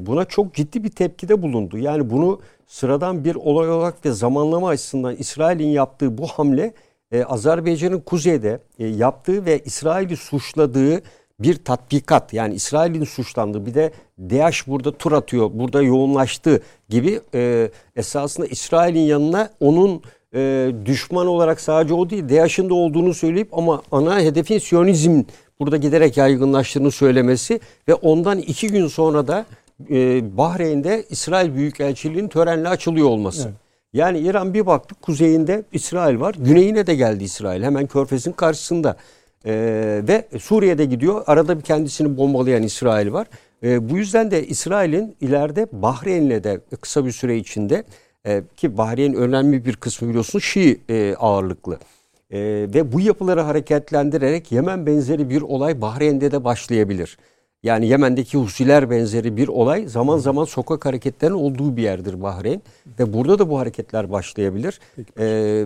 Buna 0.00 0.24
çok 0.24 0.54
ciddi 0.54 0.84
bir 0.84 0.90
tepkide 0.90 1.42
bulundu. 1.42 1.78
Yani 1.78 2.10
bunu 2.10 2.40
sıradan 2.66 3.24
bir 3.24 3.34
olay 3.34 3.70
olarak 3.70 4.04
ve 4.04 4.12
zamanlama 4.12 4.68
açısından 4.68 5.16
İsrail'in 5.16 5.68
yaptığı 5.68 6.18
bu 6.18 6.26
hamle 6.26 6.72
Azerbaycan'ın 7.26 8.00
kuzeyde 8.00 8.60
yaptığı 8.78 9.44
ve 9.44 9.58
İsrail'i 9.58 10.16
suçladığı 10.16 11.02
bir 11.40 11.54
tatbikat 11.54 12.32
yani 12.32 12.54
İsrail'in 12.54 13.04
suçlandığı 13.04 13.66
bir 13.66 13.74
de 13.74 13.92
DAEŞ 14.18 14.66
burada 14.66 14.92
tur 14.92 15.12
atıyor 15.12 15.50
burada 15.54 15.82
yoğunlaştı 15.82 16.62
gibi 16.88 17.20
e, 17.34 17.70
esasında 17.96 18.46
İsrail'in 18.46 19.00
yanına 19.00 19.50
onun 19.60 20.02
e, 20.34 20.72
düşman 20.84 21.26
olarak 21.26 21.60
sadece 21.60 21.94
o 21.94 22.10
değil 22.10 22.28
DAEŞ'in 22.28 22.68
de 22.68 22.74
olduğunu 22.74 23.14
söyleyip 23.14 23.58
ama 23.58 23.82
ana 23.92 24.20
hedefin 24.20 24.58
Siyonizm 24.58 25.22
burada 25.60 25.76
giderek 25.76 26.16
yaygınlaştığını 26.16 26.90
söylemesi 26.90 27.60
ve 27.88 27.94
ondan 27.94 28.38
iki 28.38 28.68
gün 28.68 28.86
sonra 28.86 29.28
da 29.28 29.46
e, 29.90 30.36
Bahreyn'de 30.36 31.04
İsrail 31.10 31.54
Büyükelçiliği'nin 31.54 32.28
törenle 32.28 32.68
açılıyor 32.68 33.08
olması. 33.08 33.48
Evet. 33.48 33.68
Yani 33.92 34.18
İran 34.18 34.54
bir 34.54 34.66
baktı 34.66 34.94
kuzeyinde 34.94 35.62
İsrail 35.72 36.20
var. 36.20 36.34
Güneyine 36.38 36.86
de 36.86 36.94
geldi 36.94 37.24
İsrail. 37.24 37.62
Hemen 37.62 37.86
Körfez'in 37.86 38.32
karşısında. 38.32 38.96
Ee, 39.46 40.02
ve 40.08 40.28
Suriye'de 40.38 40.84
gidiyor. 40.84 41.22
Arada 41.26 41.58
bir 41.58 41.62
kendisini 41.62 42.16
bombalayan 42.16 42.62
İsrail 42.62 43.12
var. 43.12 43.26
Ee, 43.62 43.90
bu 43.90 43.96
yüzden 43.96 44.30
de 44.30 44.46
İsrail'in 44.46 45.16
ileride 45.20 45.66
Bahreyn'le 45.72 46.44
de 46.44 46.60
kısa 46.80 47.06
bir 47.06 47.12
süre 47.12 47.36
içinde 47.36 47.84
e, 48.26 48.42
ki 48.56 48.76
Bahreyn 48.76 49.14
önemli 49.14 49.64
bir 49.64 49.76
kısmı 49.76 50.08
biliyorsunuz 50.08 50.44
Şii 50.44 50.80
e, 50.90 51.14
ağırlıklı. 51.14 51.78
E, 52.30 52.38
ve 52.74 52.92
bu 52.92 53.00
yapıları 53.00 53.40
hareketlendirerek 53.40 54.52
Yemen 54.52 54.86
benzeri 54.86 55.30
bir 55.30 55.42
olay 55.42 55.80
Bahreyn'de 55.80 56.30
de 56.30 56.44
başlayabilir. 56.44 57.18
Yani 57.62 57.86
Yemen'deki 57.86 58.38
Husiler 58.38 58.90
benzeri 58.90 59.36
bir 59.36 59.48
olay 59.48 59.88
zaman 59.88 60.18
zaman 60.18 60.44
sokak 60.44 60.86
hareketlerinin 60.86 61.38
olduğu 61.38 61.76
bir 61.76 61.82
yerdir 61.82 62.22
Bahreyn. 62.22 62.62
Ve 62.98 63.12
burada 63.12 63.38
da 63.38 63.50
bu 63.50 63.58
hareketler 63.58 64.10
başlayabilir. 64.10 64.80
Ee, 64.98 65.04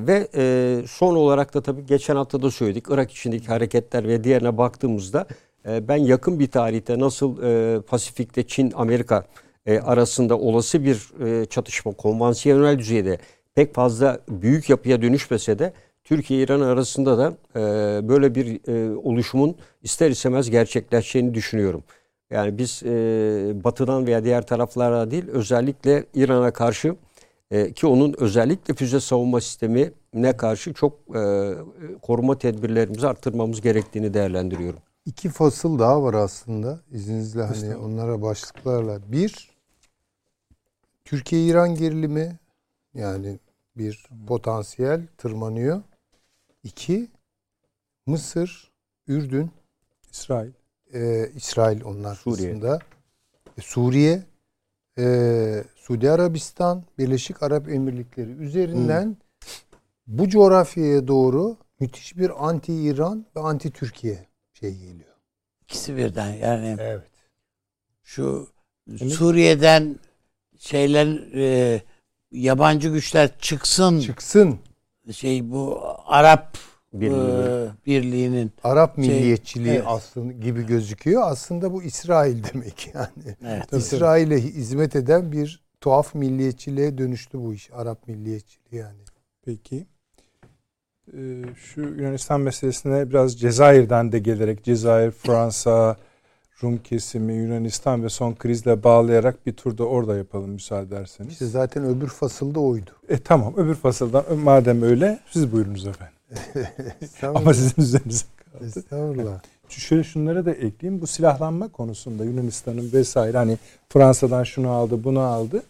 ve 0.07 0.29
e, 0.35 0.83
son 0.87 1.17
olarak 1.17 1.55
da 1.55 1.63
tabii 1.63 1.87
geçen 1.87 2.17
hafta 2.17 2.43
da 2.43 2.51
söyledik. 2.51 2.85
Irak 2.91 3.11
içindeki 3.11 3.47
hareketler 3.47 4.09
ve 4.09 4.25
diğerine 4.25 4.59
baktığımızda 4.59 5.27
e, 5.69 5.89
ben 5.89 5.97
yakın 5.97 6.39
bir 6.41 6.51
tarihte 6.51 6.99
nasıl 6.99 7.43
e, 7.43 7.81
Pasifik'te 7.81 8.47
Çin, 8.47 8.73
Amerika 8.75 9.25
e, 9.67 9.79
arasında 9.79 10.39
olası 10.39 10.85
bir 10.85 11.25
e, 11.27 11.47
çatışma 11.47 11.93
konvansiyonel 11.93 12.79
düzeyde 12.79 13.19
pek 13.55 13.75
fazla 13.75 14.19
büyük 14.29 14.71
yapıya 14.71 15.03
dönüşmese 15.03 15.59
de 15.59 15.73
Türkiye-İran 16.05 16.61
arasında 16.61 17.19
da 17.19 17.37
e, 17.57 17.61
böyle 18.09 18.35
bir 18.35 18.69
e, 18.69 18.97
oluşumun 18.97 19.57
ister 19.83 20.11
istemez 20.11 20.51
gerçekleşeceğini 20.51 21.35
düşünüyorum. 21.35 21.85
Yani 22.31 22.59
biz 22.59 22.83
e, 22.83 22.91
batıdan 23.65 24.07
veya 24.07 24.25
diğer 24.25 24.47
taraflara 24.47 25.11
değil 25.11 25.29
özellikle 25.29 26.05
İran'a 26.15 26.53
karşı 26.53 26.97
e, 27.51 27.73
ki 27.73 27.87
onun 27.87 28.15
özellikle 28.19 28.75
füze 28.75 29.01
savunma 29.01 29.41
sistemi 29.41 29.93
ne 30.15 30.37
karşı 30.37 30.75
çok 30.75 30.93
e, 31.17 31.53
koruma 32.03 32.39
tedbirlerimizi 32.39 33.07
arttırmamız 33.07 33.61
gerektiğini 33.61 34.15
değerlendiriyorum. 34.15 34.81
İki 35.07 35.29
fasıl 35.29 35.79
daha 35.79 36.03
var 36.03 36.15
aslında 36.15 36.81
izninizle 36.91 37.43
hani 37.43 37.77
onlara 37.77 38.23
başlıklarla. 38.23 39.13
Bir 39.13 39.51
Türkiye-İran 41.05 41.75
gerilimi 41.75 42.39
yani 42.95 43.39
bir 43.77 44.07
potansiyel 44.27 45.07
tırmanıyor. 45.19 45.83
İki, 46.63 47.09
Mısır, 48.07 48.73
Ürdün, 49.07 49.51
İsrail, 50.13 50.53
e, 50.93 51.31
İsrail 51.35 51.85
onlar 51.85 52.15
Suriye. 52.15 52.49
arasında. 52.49 52.79
E, 53.59 53.61
Suriye, 53.61 54.23
e, 54.99 55.65
Suudi 55.77 56.11
Arabistan, 56.11 56.85
Birleşik 56.99 57.43
Arap 57.43 57.69
Emirlikleri 57.69 58.31
üzerinden 58.31 59.05
hmm. 59.05 59.17
bu 60.07 60.29
coğrafyaya 60.29 61.09
doğru 61.09 61.57
müthiş 61.81 62.17
bir 62.17 62.49
anti-İran 62.49 63.27
ve 63.37 63.41
anti-Türkiye 63.41 64.27
şey 64.53 64.79
geliyor. 64.79 65.17
İkisi 65.63 65.97
birden 65.97 66.31
yani. 66.31 66.77
Evet. 66.81 67.11
Şu 68.03 68.49
Suriye'den 69.09 69.99
şeyler 70.59 71.07
e, 71.35 71.83
yabancı 72.33 72.89
güçler 72.89 73.39
çıksın. 73.39 74.01
Çıksın 74.01 74.59
şey 75.11 75.51
bu 75.51 75.81
Arap 76.07 76.59
Birliği. 76.93 77.15
E, 77.15 77.87
Birliği'nin 77.87 78.53
Arap 78.65 78.95
şey, 78.97 79.09
milliyetçiliği 79.09 79.75
evet. 79.75 79.85
aslında 79.87 80.33
gibi 80.33 80.67
gözüküyor. 80.67 81.23
Aslında 81.25 81.73
bu 81.73 81.83
İsrail 81.83 82.45
demek 82.53 82.91
yani. 82.95 83.37
Evet, 83.47 83.73
İsrail'e 83.73 84.39
hizmet 84.39 84.97
eden 84.97 85.33
bir 85.33 85.63
tuhaf 85.81 86.15
milliyetçiliğe 86.15 86.99
dönüştü 86.99 87.39
bu 87.39 87.55
iş. 87.55 87.71
Arap 87.73 88.09
milliyetçiliği 88.09 88.83
yani. 88.83 89.01
Peki. 89.45 89.87
Ee, 91.13 91.43
şu 91.57 91.81
Yunanistan 91.81 92.41
meselesine 92.41 93.11
biraz 93.11 93.41
Cezayir'den 93.41 94.13
de 94.13 94.19
gelerek 94.19 94.65
Cezayir, 94.65 95.11
Fransa, 95.11 95.97
Rum 96.63 96.79
kesimi, 96.79 97.35
Yunanistan 97.35 98.05
ve 98.05 98.09
son 98.09 98.35
krizle 98.35 98.83
bağlayarak 98.83 99.47
bir 99.47 99.53
turda 99.53 99.85
orada 99.85 100.17
yapalım 100.17 100.51
müsaade 100.51 100.87
ederseniz. 100.87 101.33
İşte 101.33 101.47
zaten 101.47 101.85
öbür 101.85 102.09
fasılda 102.09 102.61
oydu. 102.61 102.91
E 103.09 103.19
tamam 103.19 103.55
öbür 103.57 103.75
fasıldan 103.75 104.39
madem 104.39 104.83
öyle 104.83 105.19
siz 105.31 105.53
buyurunuz 105.53 105.87
efendim. 105.87 106.15
Ama 107.35 107.55
sizin 107.55 107.83
üzerinize 107.83 108.25
kaldı. 108.53 108.65
Estağfurullah. 108.67 109.41
Şöyle 109.69 110.05
şunlara 110.05 110.45
da 110.45 110.53
ekleyeyim. 110.53 111.03
Bu 111.03 111.07
silahlanma 111.07 111.69
konusunda 111.69 112.25
Yunanistan'ın 112.25 112.93
vesaire 112.93 113.37
hani 113.37 113.59
Fransa'dan 113.89 114.45
şunu 114.45 114.71
aldı 114.71 115.05
bunu 115.05 115.21
aldı. 115.21 115.63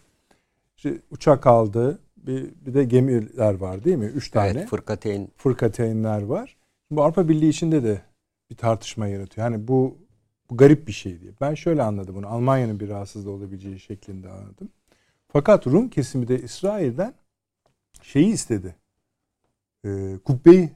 İşte 0.77 0.99
uçak 1.11 1.47
aldı. 1.47 1.99
Bir, 2.17 2.51
bir 2.67 2.75
de 2.75 2.85
gemiler 2.85 3.55
var 3.55 3.85
değil 3.85 3.97
mi? 3.97 4.05
Üç 4.05 4.31
tane. 4.31 4.51
Evet, 4.51 4.69
fırkateyn. 4.69 5.29
Fırkateynler 5.37 6.23
var. 6.23 6.57
Bu 6.91 7.03
Avrupa 7.03 7.29
Birliği 7.29 7.49
içinde 7.49 7.83
de 7.83 8.03
bir 8.51 8.57
tartışma 8.57 9.07
yaratıyor. 9.07 9.47
Hani 9.47 9.69
bu 9.69 9.97
bu 10.51 10.57
garip 10.57 10.89
bir 10.89 10.93
şey 10.93 11.21
diye. 11.21 11.33
Ben 11.41 11.55
şöyle 11.55 11.83
anladım 11.83 12.15
bunu. 12.15 12.29
Almanya'nın 12.29 12.81
bir 12.81 12.89
rahatsızlığı 12.89 13.31
olabileceği 13.31 13.81
şeklinde 13.81 14.29
anladım. 14.29 14.69
Fakat 15.29 15.67
Rum 15.67 15.89
kesimi 15.89 16.29
de 16.29 16.39
İsrail'den 16.43 17.15
şeyi 18.03 18.33
istedi. 18.33 18.77
E, 19.85 20.19
kubbeyi 20.25 20.71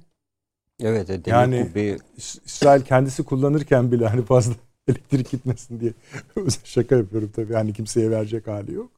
Evet, 0.81 1.11
evet 1.11 1.27
yani 1.27 1.69
bir... 1.75 2.01
İsrail 2.47 2.83
kendisi 2.83 3.23
kullanırken 3.23 3.93
bile 3.93 4.07
hani 4.07 4.23
fazla 4.23 4.55
elektrik 4.89 5.31
gitmesin 5.31 5.81
diye 5.81 5.93
şaka 6.65 6.97
yapıyorum 6.97 7.31
tabii. 7.37 7.55
Hani 7.55 7.73
kimseye 7.73 8.11
verecek 8.11 8.47
hali 8.47 8.75
yok. 8.75 8.91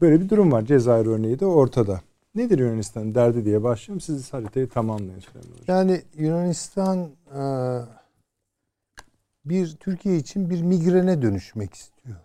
Böyle 0.00 0.20
bir 0.20 0.28
durum 0.28 0.52
var. 0.52 0.64
Cezayir 0.64 1.06
örneği 1.06 1.40
de 1.40 1.46
ortada. 1.46 2.00
Nedir 2.34 2.58
Yunanistan'ın 2.58 3.14
derdi 3.14 3.44
diye 3.44 3.62
başlayalım. 3.62 4.00
Siz 4.00 4.32
haritayı 4.32 4.68
tamamlayın. 4.68 5.22
Yani 5.68 6.02
Yunanistan 6.18 7.08
e, 7.34 7.40
bir 9.50 9.76
Türkiye 9.76 10.16
için 10.16 10.50
bir 10.50 10.62
migrene 10.62 11.22
dönüşmek 11.22 11.74
istiyor. 11.74 12.16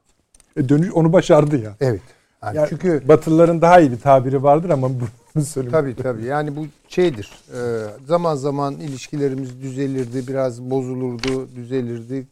E 0.57 0.69
dönüş 0.69 0.91
onu 0.91 1.13
başardı 1.13 1.57
ya. 1.63 1.75
Evet. 1.81 2.01
Yani 2.43 2.57
yani 2.57 2.69
çünkü 2.69 3.07
Batılıların 3.07 3.61
daha 3.61 3.79
iyi 3.79 3.91
bir 3.91 3.99
tabiri 3.99 4.43
vardır 4.43 4.69
ama 4.69 4.89
bunu 5.35 5.45
söyleyeyim. 5.45 5.71
Tabii 5.71 5.95
tabii. 5.95 6.25
Yani 6.25 6.55
bu 6.55 6.65
şeydir. 6.87 7.31
E, 7.53 7.59
zaman 8.05 8.35
zaman 8.35 8.73
ilişkilerimiz 8.79 9.61
düzelirdi, 9.61 10.27
biraz 10.27 10.61
bozulurdu, 10.61 11.55
düzelirdi. 11.55 12.27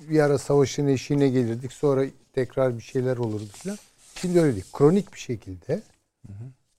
Bir 0.00 0.20
ara 0.20 0.38
savaşın 0.38 0.86
eşiğine 0.86 1.28
gelirdik. 1.28 1.72
Sonra 1.72 2.04
tekrar 2.32 2.76
bir 2.76 2.82
şeyler 2.82 3.16
olurdu 3.16 3.50
falan. 3.52 3.78
Şimdi 4.14 4.40
öyle 4.40 4.52
değil. 4.52 4.66
Kronik 4.72 5.14
bir 5.14 5.18
şekilde 5.18 5.82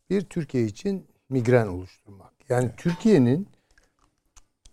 bir 0.10 0.22
Türkiye 0.22 0.66
için 0.66 1.06
migren 1.30 1.68
oluşturmak. 1.68 2.32
Yani. 2.50 2.70
Türkiye'nin 2.78 3.48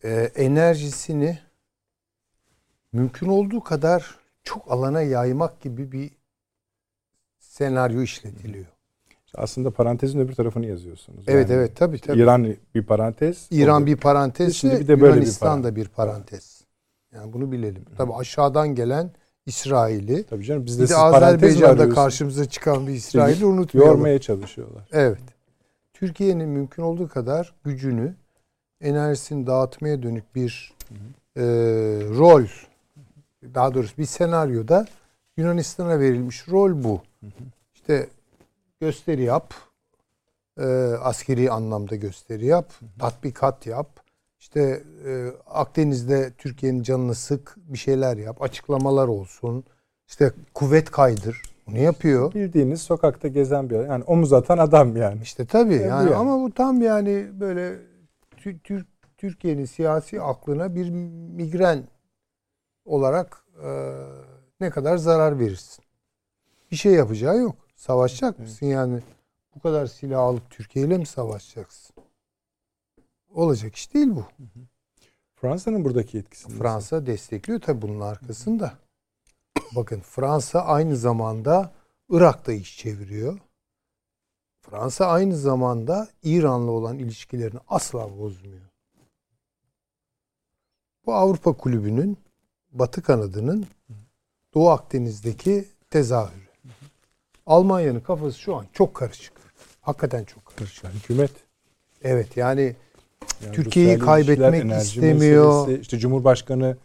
e, 0.05 0.31
enerjisini 0.37 1.39
mümkün 2.97 3.27
olduğu 3.27 3.61
kadar 3.61 4.15
çok 4.43 4.73
alana 4.73 5.03
yaymak 5.03 5.61
gibi 5.61 5.93
bir 5.93 6.11
senaryo 7.39 8.03
işletiliyor. 8.03 8.67
Aslında 9.35 9.71
parantezin 9.71 10.21
öbür 10.21 10.35
tarafını 10.35 10.67
yazıyorsunuz. 10.67 11.25
Evet 11.29 11.51
yani 11.51 11.59
evet 11.59 11.77
tabii 11.77 12.01
tabii. 12.01 12.19
İran 12.19 12.57
bir 12.75 12.83
parantez. 12.83 13.49
İran 13.51 13.87
bir 13.87 13.97
parantez. 13.97 14.57
Şimdi 14.57 14.81
bir 14.81 14.89
de 14.89 15.01
böyle 15.01 15.15
Yunanistan 15.15 15.65
da 15.65 15.77
bir 15.77 15.89
parantez. 15.89 16.65
Yani 17.15 17.33
bunu 17.33 17.53
bilelim. 17.53 17.85
Tabii 17.97 18.15
aşağıdan 18.15 18.75
gelen 18.75 19.11
İsrail'i. 19.47 20.25
Tabii 20.25 20.45
canım 20.45 20.67
bizde 20.67 20.85
bir 20.85 20.89
de 20.89 20.97
Azerbaycan'da 20.97 21.89
karşımıza 21.89 22.45
çıkan 22.45 22.87
bir 22.87 22.93
İsrail'i 22.93 23.47
unutmayalım. 23.47 23.93
Yormaya 23.95 24.19
çalışıyorlar. 24.19 24.89
Evet. 24.93 25.23
Türkiye'nin 25.93 26.49
mümkün 26.49 26.83
olduğu 26.83 27.09
kadar 27.09 27.55
gücünü 27.65 28.15
enerjisini 28.81 29.47
dağıtmaya 29.47 30.03
dönük 30.03 30.35
bir 30.35 30.75
e, 31.37 31.43
rol 32.19 32.47
daha 33.55 33.75
doğrusu 33.75 33.99
bir 33.99 34.07
senaryoda 34.07 34.87
Yunanistan'a 35.37 36.01
verilmiş 36.01 36.49
rol 36.49 36.85
bu. 36.85 37.03
İşte 37.75 38.09
gösteri 38.81 39.23
yap, 39.23 39.55
e, 40.59 40.65
askeri 41.03 41.51
anlamda 41.51 41.97
gösteri 41.97 42.47
yap, 42.47 42.73
tatbikat 42.99 43.67
yap, 43.67 44.01
işte 44.39 44.83
e, 45.07 45.31
Akdeniz'de 45.47 46.33
Türkiye'nin 46.39 46.83
canını 46.83 47.15
sık 47.15 47.55
bir 47.57 47.79
şeyler 47.79 48.17
yap, 48.17 48.43
açıklamalar 48.43 49.09
olsun. 49.09 49.65
İşte 50.09 50.33
kuvvet 50.55 50.91
kaydır. 50.91 51.43
Bunu 51.67 51.79
yapıyor. 51.79 52.35
Bildiğiniz 52.35 52.83
sokakta 52.83 53.29
gezen 53.29 53.71
bir 53.71 53.77
yani 53.77 54.05
omuz 54.05 54.33
atan 54.33 54.59
adam 54.59 54.97
yani. 54.97 55.23
İşte 55.23 55.47
tabii 55.47 55.75
yani, 55.75 55.85
yani 55.87 56.15
ama 56.15 56.41
bu 56.41 56.55
tam 56.55 56.83
yani 56.83 57.27
böyle 57.41 57.79
Türk 58.37 58.87
Türkiye'nin 59.19 59.65
siyasi 59.65 60.21
aklına 60.21 60.75
bir 60.75 60.91
migren 60.91 61.83
olarak 62.87 63.45
e, 63.63 63.69
ne 64.61 64.71
kadar 64.71 64.97
zarar 64.97 65.39
verirsin. 65.39 65.85
Bir 66.71 66.77
şey 66.77 66.93
yapacağı 66.93 67.39
yok. 67.39 67.57
Savaşacak 67.77 68.39
mısın 68.39 68.67
yani? 68.67 69.01
Bu 69.55 69.61
kadar 69.61 69.87
silah 69.87 70.21
alıp 70.21 70.51
Türkiye 70.51 70.87
ile 70.87 70.99
mi 70.99 71.07
savaşacaksın? 71.07 71.97
Olacak 73.35 73.75
iş 73.75 73.95
değil 73.95 74.09
bu. 74.11 74.25
Fransa'nın 75.35 75.85
buradaki 75.85 76.19
etkisi. 76.19 76.49
Fransa 76.49 76.97
nasıl? 76.97 77.07
destekliyor 77.07 77.61
tabii 77.61 77.83
bunun 77.83 78.01
arkasında. 78.01 78.79
Bakın 79.77 80.01
Fransa 80.01 80.61
aynı 80.61 80.97
zamanda 80.97 81.73
Irak'ta 82.11 82.53
iş 82.53 82.79
çeviriyor. 82.79 83.39
Fransa 84.61 85.07
aynı 85.07 85.37
zamanda 85.37 86.09
İran'la 86.23 86.71
olan 86.71 86.99
ilişkilerini 86.99 87.61
asla 87.69 88.19
bozmuyor. 88.19 88.67
Bu 91.07 91.15
Avrupa 91.15 91.53
Kulübü'nün 91.53 92.19
Batı 92.79 93.03
kanadının 93.03 93.67
Doğu 94.55 94.71
Akdeniz'deki 94.71 95.65
tezahürü. 95.91 96.47
Almanya'nın 97.47 98.01
kafası 98.01 98.39
şu 98.39 98.57
an 98.57 98.67
çok 98.73 98.95
karışık. 98.95 99.33
Hakikaten 99.81 100.25
çok 100.25 100.47
karışık. 100.47 100.85
Yani 100.85 100.95
hükümet. 100.95 101.31
Evet 102.05 102.37
yani, 102.37 102.77
yani 103.45 103.55
Türkiye'yi 103.55 103.99
kaybetmek 103.99 104.83
istemiyor. 104.83 105.61
Meselesi, 105.61 105.83
işte 105.83 105.99
Cumhurbaşkanı 105.99 106.77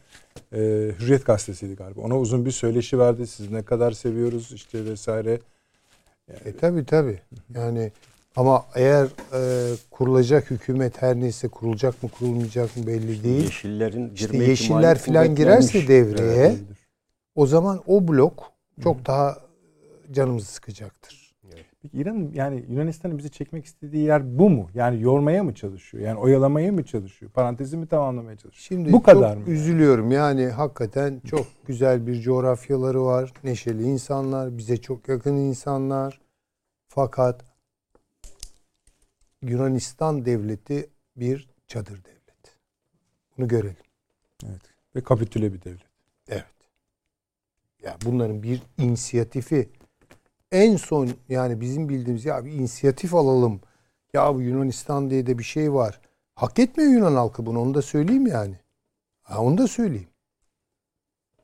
e, 0.54 0.58
Hürriyet 1.00 1.26
gazetesiydi 1.26 1.76
galiba. 1.76 2.02
Ona 2.02 2.20
uzun 2.20 2.46
bir 2.46 2.52
söyleşi 2.52 3.00
verdi. 3.00 3.28
Siz 3.28 3.52
ne 3.52 3.64
kadar 3.64 3.92
seviyoruz 3.92 4.52
işte 4.52 4.86
vesaire. 4.86 5.40
Yani... 6.28 6.40
E 6.46 6.58
tabi 6.58 6.86
tabi. 6.86 7.22
Yani 7.56 7.92
ama 8.36 8.66
eğer 8.76 9.06
e, 9.34 9.74
kurulacak 9.92 10.52
hükümet 10.52 11.02
her 11.02 11.16
neyse 11.16 11.48
kurulacak 11.48 12.04
mı 12.04 12.10
kurulmayacak 12.10 12.78
mı 12.78 12.88
belli 12.88 13.24
değil. 13.24 13.44
Yeşillerin 13.44 14.12
işte 14.16 14.38
yeşiller 14.38 14.98
filan 14.98 15.36
girerse 15.36 15.88
devreye 15.88 16.46
evet. 16.46 16.60
o 17.36 17.46
zaman 17.46 17.82
o 17.88 18.08
blok 18.08 18.52
çok 18.84 19.00
Hı. 19.00 19.06
daha 19.06 19.38
canımızı 20.12 20.52
sıkacaktır. 20.52 21.22
Peki 21.82 21.98
İran 21.98 22.32
yani 22.34 22.66
Yunanistan'ın 22.70 23.18
bizi 23.18 23.32
çekmek 23.32 23.66
istediği 23.66 24.04
yer 24.04 24.40
bu 24.40 24.50
mu? 24.50 24.70
Yani 24.74 25.02
yormaya 25.02 25.44
mı 25.44 25.54
çalışıyor? 25.54 26.04
Yani 26.04 26.20
oyalamaya 26.20 26.72
mı 26.72 26.84
çalışıyor? 26.84 27.32
Parantezi 27.32 27.78
mi 27.78 27.88
tamamlamaya 27.88 28.38
çalışıyor? 28.38 28.66
Şimdi 28.68 28.92
bu 28.92 29.04
kadar 29.04 29.38
mı? 29.38 29.44
üzülüyorum. 29.48 30.12
Yani 30.12 30.48
hakikaten 30.48 31.22
çok 31.26 31.46
güzel 31.68 32.08
bir 32.08 32.22
coğrafyaları 32.22 33.04
var. 33.04 33.34
Neşeli 33.44 33.84
insanlar, 33.84 34.58
bize 34.58 34.78
çok 34.78 35.10
yakın 35.10 35.36
insanlar. 35.36 36.22
Fakat 36.88 37.51
Yunanistan 39.42 40.26
devleti 40.26 40.90
bir 41.16 41.50
çadır 41.68 42.04
devlet. 42.04 42.58
Bunu 43.38 43.48
görelim. 43.48 43.76
Evet. 44.46 44.62
Ve 44.96 45.04
kapitüle 45.04 45.54
bir 45.54 45.62
devlet. 45.62 45.92
Evet. 46.28 46.46
Ya 47.84 47.90
yani 47.90 47.98
bunların 48.06 48.44
bir 48.44 48.62
inisiyatifi 48.78 49.70
en 50.52 50.76
son 50.76 51.10
yani 51.30 51.62
bizim 51.62 51.90
bildiğimiz 51.90 52.26
ya 52.26 52.46
bir 52.46 52.52
inisiyatif 52.52 53.16
alalım. 53.16 53.62
Ya 54.14 54.36
bu 54.36 54.42
Yunanistan 54.42 55.10
diye 55.10 55.26
de 55.26 55.38
bir 55.38 55.44
şey 55.44 55.74
var. 55.74 56.02
Hak 56.36 56.60
etmiyor 56.60 56.92
Yunan 56.92 57.16
halkı 57.16 57.46
bunu 57.46 57.62
onu 57.62 57.74
da 57.74 57.82
söyleyeyim 57.82 58.28
yani. 58.28 58.60
Ha, 59.22 59.42
onu 59.42 59.58
da 59.58 59.68
söyleyeyim. 59.68 60.10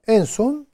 En 0.08 0.24
son 0.24 0.68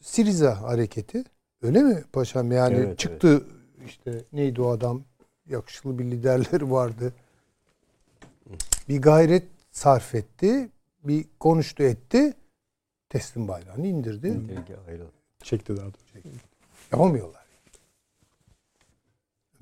Siriza 0.00 0.62
hareketi. 0.62 1.24
Öyle 1.62 1.82
mi 1.82 2.04
paşam? 2.12 2.52
Yani 2.52 2.76
evet, 2.76 2.98
çıktı 2.98 3.44
evet. 3.78 3.88
işte 3.88 4.24
neydi 4.32 4.62
o 4.62 4.68
adam? 4.68 5.04
Yakışıklı 5.48 5.98
bir 5.98 6.04
liderleri 6.04 6.70
vardı. 6.70 7.12
Bir 8.88 9.02
gayret 9.02 9.44
sarf 9.70 10.14
etti. 10.14 10.68
Bir 11.04 11.26
konuştu 11.40 11.82
etti. 11.82 12.34
Teslim 13.08 13.48
bayrağını 13.48 13.86
indirdi. 13.86 14.40
Çekti 15.42 15.76
daha 15.76 15.86
doğrusu. 15.86 16.28
Yapamıyorlar. 16.92 17.42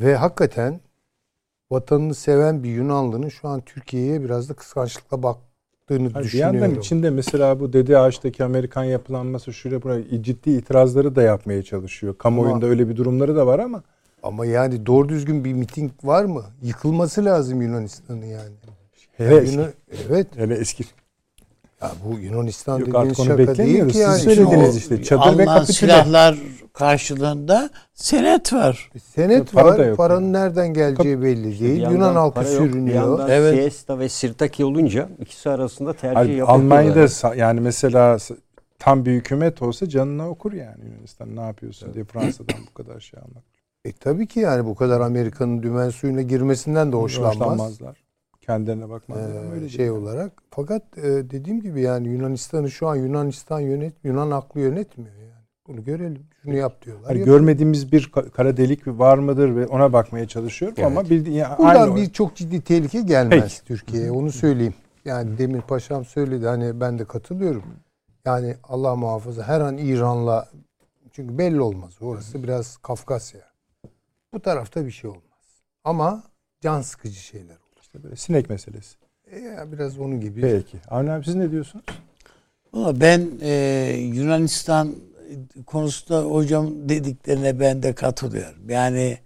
Ve 0.00 0.16
hakikaten 0.16 0.80
vatanını 1.70 2.14
seven 2.14 2.62
bir 2.62 2.70
Yunanlı'nın 2.70 3.28
şu 3.28 3.48
an 3.48 3.60
Türkiye'ye 3.60 4.22
biraz 4.22 4.48
da 4.48 4.54
kıskançlıkla 4.54 5.22
baktığını 5.22 6.12
Hayır, 6.12 6.26
düşünüyorum. 6.26 6.54
Bir 6.54 6.60
yandan 6.60 6.80
içinde 6.80 7.10
mesela 7.10 7.60
bu 7.60 7.72
Dede 7.72 7.98
Ağaç'taki 7.98 8.44
Amerikan 8.44 8.84
yapılanması 8.84 9.52
şuraya 9.52 9.82
buraya 9.82 10.22
ciddi 10.22 10.50
itirazları 10.50 11.16
da 11.16 11.22
yapmaya 11.22 11.62
çalışıyor. 11.62 12.18
Kamuoyunda 12.18 12.66
ama, 12.66 12.66
öyle 12.66 12.88
bir 12.88 12.96
durumları 12.96 13.36
da 13.36 13.46
var 13.46 13.58
ama. 13.58 13.82
Ama 14.26 14.46
yani 14.46 14.86
doğru 14.86 15.08
düzgün 15.08 15.44
bir 15.44 15.52
miting 15.52 15.92
var 16.04 16.24
mı? 16.24 16.44
Yıkılması 16.62 17.24
lazım 17.24 17.62
Yunanistan'ın 17.62 18.26
yani. 18.26 18.54
Hele 19.16 19.34
yani 19.34 19.42
eski. 19.42 19.56
Yunan, 19.56 19.72
evet. 20.08 20.26
Hele 20.36 20.54
eski. 20.54 20.84
Ya 21.82 21.92
bu 22.04 22.18
Yunanistan 22.18 22.78
Yok, 22.78 22.88
dediğiniz 22.88 23.16
şaka 23.16 23.56
değil 23.56 23.88
ki 23.88 23.98
yani. 23.98 24.14
Siz 24.14 24.24
söylediniz 24.24 24.76
işte. 24.76 25.02
Çadır 25.02 25.38
ve 25.38 25.44
kapitüle. 25.44 25.72
silahlar 25.72 26.38
karşılığında 26.72 27.70
senet 27.94 28.52
var. 28.52 28.90
Senet 29.14 29.52
para 29.52 29.66
var. 29.66 29.86
Yok 29.86 29.96
Paranın 29.96 30.22
yani. 30.22 30.32
nereden 30.32 30.74
geleceği 30.74 31.22
belli 31.22 31.60
değil. 31.60 31.82
Yunan 31.82 32.14
halkı 32.14 32.44
sürünüyor. 32.44 33.06
Yok. 33.06 33.20
Evet. 33.28 33.54
Siesta 33.54 33.98
ve 33.98 34.08
Sirtaki 34.08 34.64
olunca 34.64 35.08
ikisi 35.20 35.50
arasında 35.50 35.92
tercih 35.92 36.16
Hayır, 36.16 36.30
yapıyor. 36.30 36.48
Almanya'da 36.48 37.34
yani 37.34 37.60
mesela 37.60 38.18
tam 38.78 39.06
bir 39.06 39.12
hükümet 39.12 39.62
olsa 39.62 39.88
canına 39.88 40.28
okur 40.28 40.52
yani 40.52 40.84
Yunanistan 40.84 41.36
ne 41.36 41.40
yapıyorsun 41.40 41.86
evet. 41.86 41.94
diye 41.94 42.04
Fransa'dan 42.04 42.56
bu 42.70 42.74
kadar 42.74 43.00
şey 43.00 43.20
almak. 43.20 43.55
E 43.86 43.92
tabii 43.92 44.26
ki 44.26 44.40
yani 44.40 44.66
bu 44.66 44.74
kadar 44.74 45.00
Amerika'nın 45.00 45.62
dümen 45.62 45.90
suyuna 45.90 46.22
girmesinden 46.22 46.92
de 46.92 46.96
hoşlanmaz. 46.96 47.34
Hoşlanmazlar. 47.34 48.04
Kendilerine 48.40 48.88
bakmazlar. 48.88 49.44
Ee, 49.44 49.50
öyle 49.54 49.68
şey 49.68 49.90
olarak. 49.90 50.32
Fakat 50.50 50.82
e, 50.98 51.02
dediğim 51.02 51.60
gibi 51.60 51.80
yani 51.80 52.08
Yunanistan'ı 52.08 52.70
şu 52.70 52.88
an 52.88 52.96
Yunanistan 52.96 53.60
yönet 53.60 53.92
Yunan 54.04 54.30
aklı 54.30 54.60
yönetmiyor 54.60 55.14
yani. 55.14 55.44
Bunu 55.68 55.84
görelim. 55.84 56.26
Şunu 56.42 56.56
yap 56.56 56.84
diyorlar. 56.84 57.06
Hani 57.06 57.24
görmediğimiz 57.24 57.92
bir 57.92 58.12
kara 58.34 58.56
delik 58.56 58.86
var 58.86 59.18
mıdır 59.18 59.56
ve 59.56 59.66
ona 59.66 59.92
bakmaya 59.92 60.28
çalışıyorum 60.28 60.76
evet. 60.78 60.86
ama 60.86 61.10
bildiğin 61.10 61.36
yani 61.36 61.58
Buradan 61.58 61.96
bir 61.96 62.12
çok 62.12 62.36
ciddi 62.36 62.60
tehlike 62.60 63.00
gelmez 63.00 63.62
Türkiye'ye. 63.64 64.10
Onu 64.10 64.32
söyleyeyim. 64.32 64.74
Yani 65.04 65.38
Demir 65.38 65.60
Paşam 65.60 66.04
söyledi 66.04 66.46
hani 66.46 66.80
ben 66.80 66.98
de 66.98 67.04
katılıyorum. 67.04 67.62
Yani 68.24 68.56
Allah 68.64 68.96
muhafaza 68.96 69.42
her 69.42 69.60
an 69.60 69.78
İran'la 69.78 70.48
çünkü 71.12 71.38
belli 71.38 71.60
olmaz. 71.60 71.92
Orası 72.00 72.42
biraz 72.42 72.76
Kafkasya. 72.76 73.55
Bu 74.36 74.40
tarafta 74.40 74.86
bir 74.86 74.90
şey 74.90 75.10
olmaz. 75.10 75.22
Ama 75.84 76.22
can 76.60 76.80
sıkıcı 76.80 77.20
şeyler 77.20 77.54
olur. 77.54 77.80
İşte 77.80 78.02
böyle 78.02 78.16
sinek 78.16 78.50
meselesi. 78.50 78.96
E 79.30 79.38
ya 79.38 79.72
biraz 79.72 79.98
onun 79.98 80.20
gibi. 80.20 80.40
Peki. 80.40 80.78
Avni 80.88 81.12
abi 81.12 81.24
siz 81.24 81.34
ne 81.34 81.50
diyorsunuz? 81.50 81.84
Valla 82.72 83.00
ben 83.00 83.30
e, 83.40 83.50
Yunanistan 84.14 84.94
konusunda 85.66 86.22
hocam 86.22 86.88
dediklerine 86.88 87.60
ben 87.60 87.82
de 87.82 87.92
katılıyorum. 87.92 88.70
Yani 88.70 89.18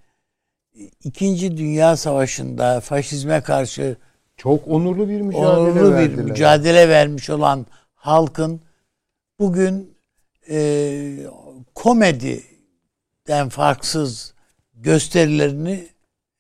İkinci 1.05 1.57
Dünya 1.57 1.97
Savaşı'nda 1.97 2.81
faşizme 2.81 3.41
karşı 3.41 3.97
çok 4.37 4.69
onurlu 4.69 5.09
bir 5.09 5.21
mücadele 5.21 5.49
onurlu 5.49 5.99
bir 5.99 6.15
mücadele 6.15 6.89
vermiş 6.89 7.31
olan 7.31 7.67
halkın 7.95 8.61
bugün 9.39 9.95
e, 10.51 11.17
komediden 11.75 13.49
farksız 13.49 14.35
gösterilerini 14.83 15.89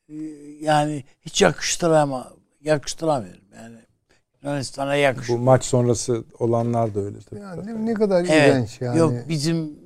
e, 0.08 0.14
yani 0.60 1.04
hiç 1.20 1.42
yakıştırama 1.42 2.32
yakıştıramıyorum. 2.60 3.44
Yani 3.54 3.76
Yunanistan'a 4.42 4.94
yakışıyor. 4.94 5.38
Bu 5.38 5.42
maç 5.42 5.64
sonrası 5.64 6.24
olanlar 6.38 6.94
da 6.94 7.00
öyle 7.00 7.18
tabii. 7.30 7.40
Yani 7.40 7.66
ne, 7.66 7.86
ne 7.86 7.94
kadar 7.94 8.20
evet, 8.20 8.30
iğrenç 8.30 8.80
yani. 8.80 8.98
Yok 8.98 9.12
bizim 9.28 9.78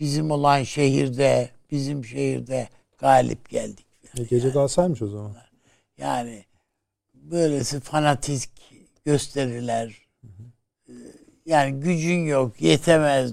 bizim 0.00 0.30
olan 0.30 0.62
şehirde 0.62 1.50
bizim 1.70 2.04
şehirde 2.04 2.68
galip 2.98 3.50
geldik. 3.50 3.86
Yani. 4.16 4.28
Gece 4.28 4.52
kalsaymış 4.52 5.02
o 5.02 5.08
zaman. 5.08 5.32
Yani 5.98 6.44
böylesi 7.14 7.80
fanatik 7.80 8.50
gösteriler 9.04 10.06
yani 11.46 11.80
gücün 11.80 12.26
yok 12.26 12.60
yetemez 12.60 13.32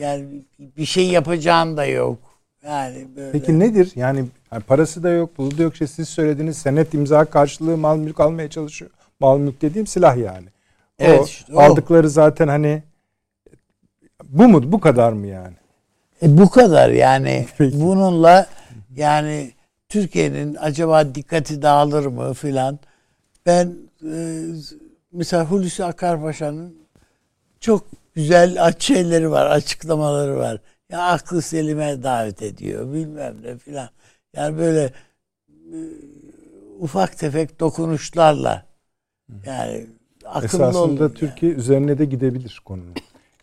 yani 0.00 0.44
bir 0.58 0.84
şey 0.84 1.08
yapacağın 1.08 1.76
da 1.76 1.84
yok 1.84 2.31
yani 2.66 3.08
böyle. 3.16 3.32
Peki 3.32 3.58
nedir? 3.58 3.92
Yani, 3.94 4.24
yani 4.52 4.62
parası 4.62 5.02
da 5.02 5.10
yok, 5.10 5.36
pulu 5.36 5.58
da 5.58 5.62
yok. 5.62 5.72
İşte 5.72 5.86
siz 5.86 6.08
söylediğiniz 6.08 6.58
senet 6.58 6.94
imza 6.94 7.24
karşılığı 7.24 7.76
mal 7.76 7.96
mülk 7.96 8.20
almaya 8.20 8.50
çalışıyor. 8.50 8.90
Mal 9.20 9.38
mülk 9.38 9.62
dediğim 9.62 9.86
silah 9.86 10.16
yani. 10.16 10.46
O, 11.00 11.04
evet, 11.04 11.26
işte, 11.26 11.52
o. 11.54 11.60
aldıkları 11.60 12.10
zaten 12.10 12.48
hani 12.48 12.82
bu 14.24 14.48
mu 14.48 14.72
bu 14.72 14.80
kadar 14.80 15.12
mı 15.12 15.26
yani? 15.26 15.56
E, 16.22 16.38
bu 16.38 16.50
kadar 16.50 16.90
yani. 16.90 17.46
Peki. 17.58 17.80
Bununla 17.80 18.46
yani 18.96 19.52
Türkiye'nin 19.88 20.54
acaba 20.60 21.14
dikkati 21.14 21.62
dağılır 21.62 22.06
mı 22.06 22.34
filan. 22.34 22.78
Ben 23.46 23.74
e, 24.12 24.44
mesela 25.12 25.44
Hulusi 25.44 25.84
Akarpaşa'nın 25.84 26.76
çok 27.60 27.86
güzel 28.14 28.72
şeyleri 28.78 29.30
var, 29.30 29.46
açıklamaları 29.46 30.36
var. 30.36 30.60
Ya 30.92 31.00
aklı 31.00 31.42
selime 31.42 32.02
davet 32.02 32.42
ediyor 32.42 32.92
bilmem 32.92 33.36
ne 33.42 33.58
filan. 33.58 33.88
Yani 34.36 34.58
böyle 34.58 34.92
e, 35.48 35.78
ufak 36.80 37.18
tefek 37.18 37.60
dokunuşlarla 37.60 38.66
yani 39.46 39.86
akıllı 40.24 40.46
Esasında 40.46 40.78
olun 40.78 41.14
Türkiye 41.14 41.52
yani. 41.52 41.60
üzerine 41.60 41.98
de 41.98 42.04
gidebilir 42.04 42.62
konunun. 42.64 42.94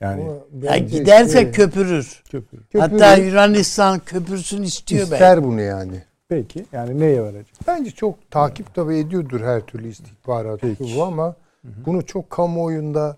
Yani 0.02 0.32
ya 0.62 0.78
giderse 0.78 1.42
şey, 1.42 1.52
köpürür. 1.52 2.24
köpürür. 2.32 2.64
Hatta 2.80 3.16
Yunanistan 3.16 4.00
köpürsün 4.00 4.64
istiyor 4.64 5.04
İster 5.04 5.38
ben. 5.38 5.44
bunu 5.44 5.62
yani. 5.62 6.04
Peki 6.30 6.66
yani 6.72 7.00
neye 7.00 7.22
varacak? 7.22 7.46
Bence 7.68 7.92
çok 7.92 8.32
takip 8.32 8.76
tabi 8.76 8.98
ediyordur 8.98 9.42
her 9.42 9.62
türlü 9.62 9.88
istihbarat 9.88 10.62
bu 10.80 11.04
ama 11.04 11.26
hı 11.26 11.68
hı. 11.68 11.86
bunu 11.86 12.06
çok 12.06 12.30
kamuoyunda 12.30 13.18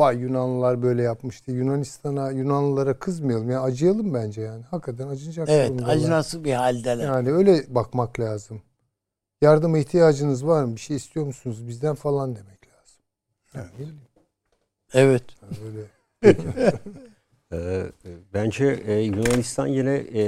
vay 0.00 0.18
Yunanlılar 0.18 0.82
böyle 0.82 1.02
yapmıştı. 1.02 1.52
Yunanistan'a, 1.52 2.30
Yunanlılara 2.30 2.98
kızmayalım. 2.98 3.50
Yani 3.50 3.60
acıyalım 3.60 4.14
bence 4.14 4.40
yani. 4.40 4.62
Hakikaten 4.62 5.08
acınacak 5.08 5.48
Evet, 5.48 5.72
acınası 5.86 6.44
bir 6.44 6.52
haldeler. 6.52 7.04
Yani 7.04 7.32
öyle 7.32 7.74
bakmak 7.74 8.20
lazım. 8.20 8.62
Yardıma 9.42 9.78
ihtiyacınız 9.78 10.46
var 10.46 10.64
mı? 10.64 10.74
Bir 10.74 10.80
şey 10.80 10.96
istiyor 10.96 11.26
musunuz 11.26 11.68
bizden 11.68 11.94
falan 11.94 12.36
demek 12.36 12.68
lazım. 12.68 13.02
Yani, 13.54 13.88
evet. 14.94 15.24
öyle. 15.64 15.86
Ee, 17.52 17.86
bence 18.34 18.64
e, 18.86 18.92
Yunanistan 19.00 19.66
yine 19.66 20.04
e, 20.14 20.22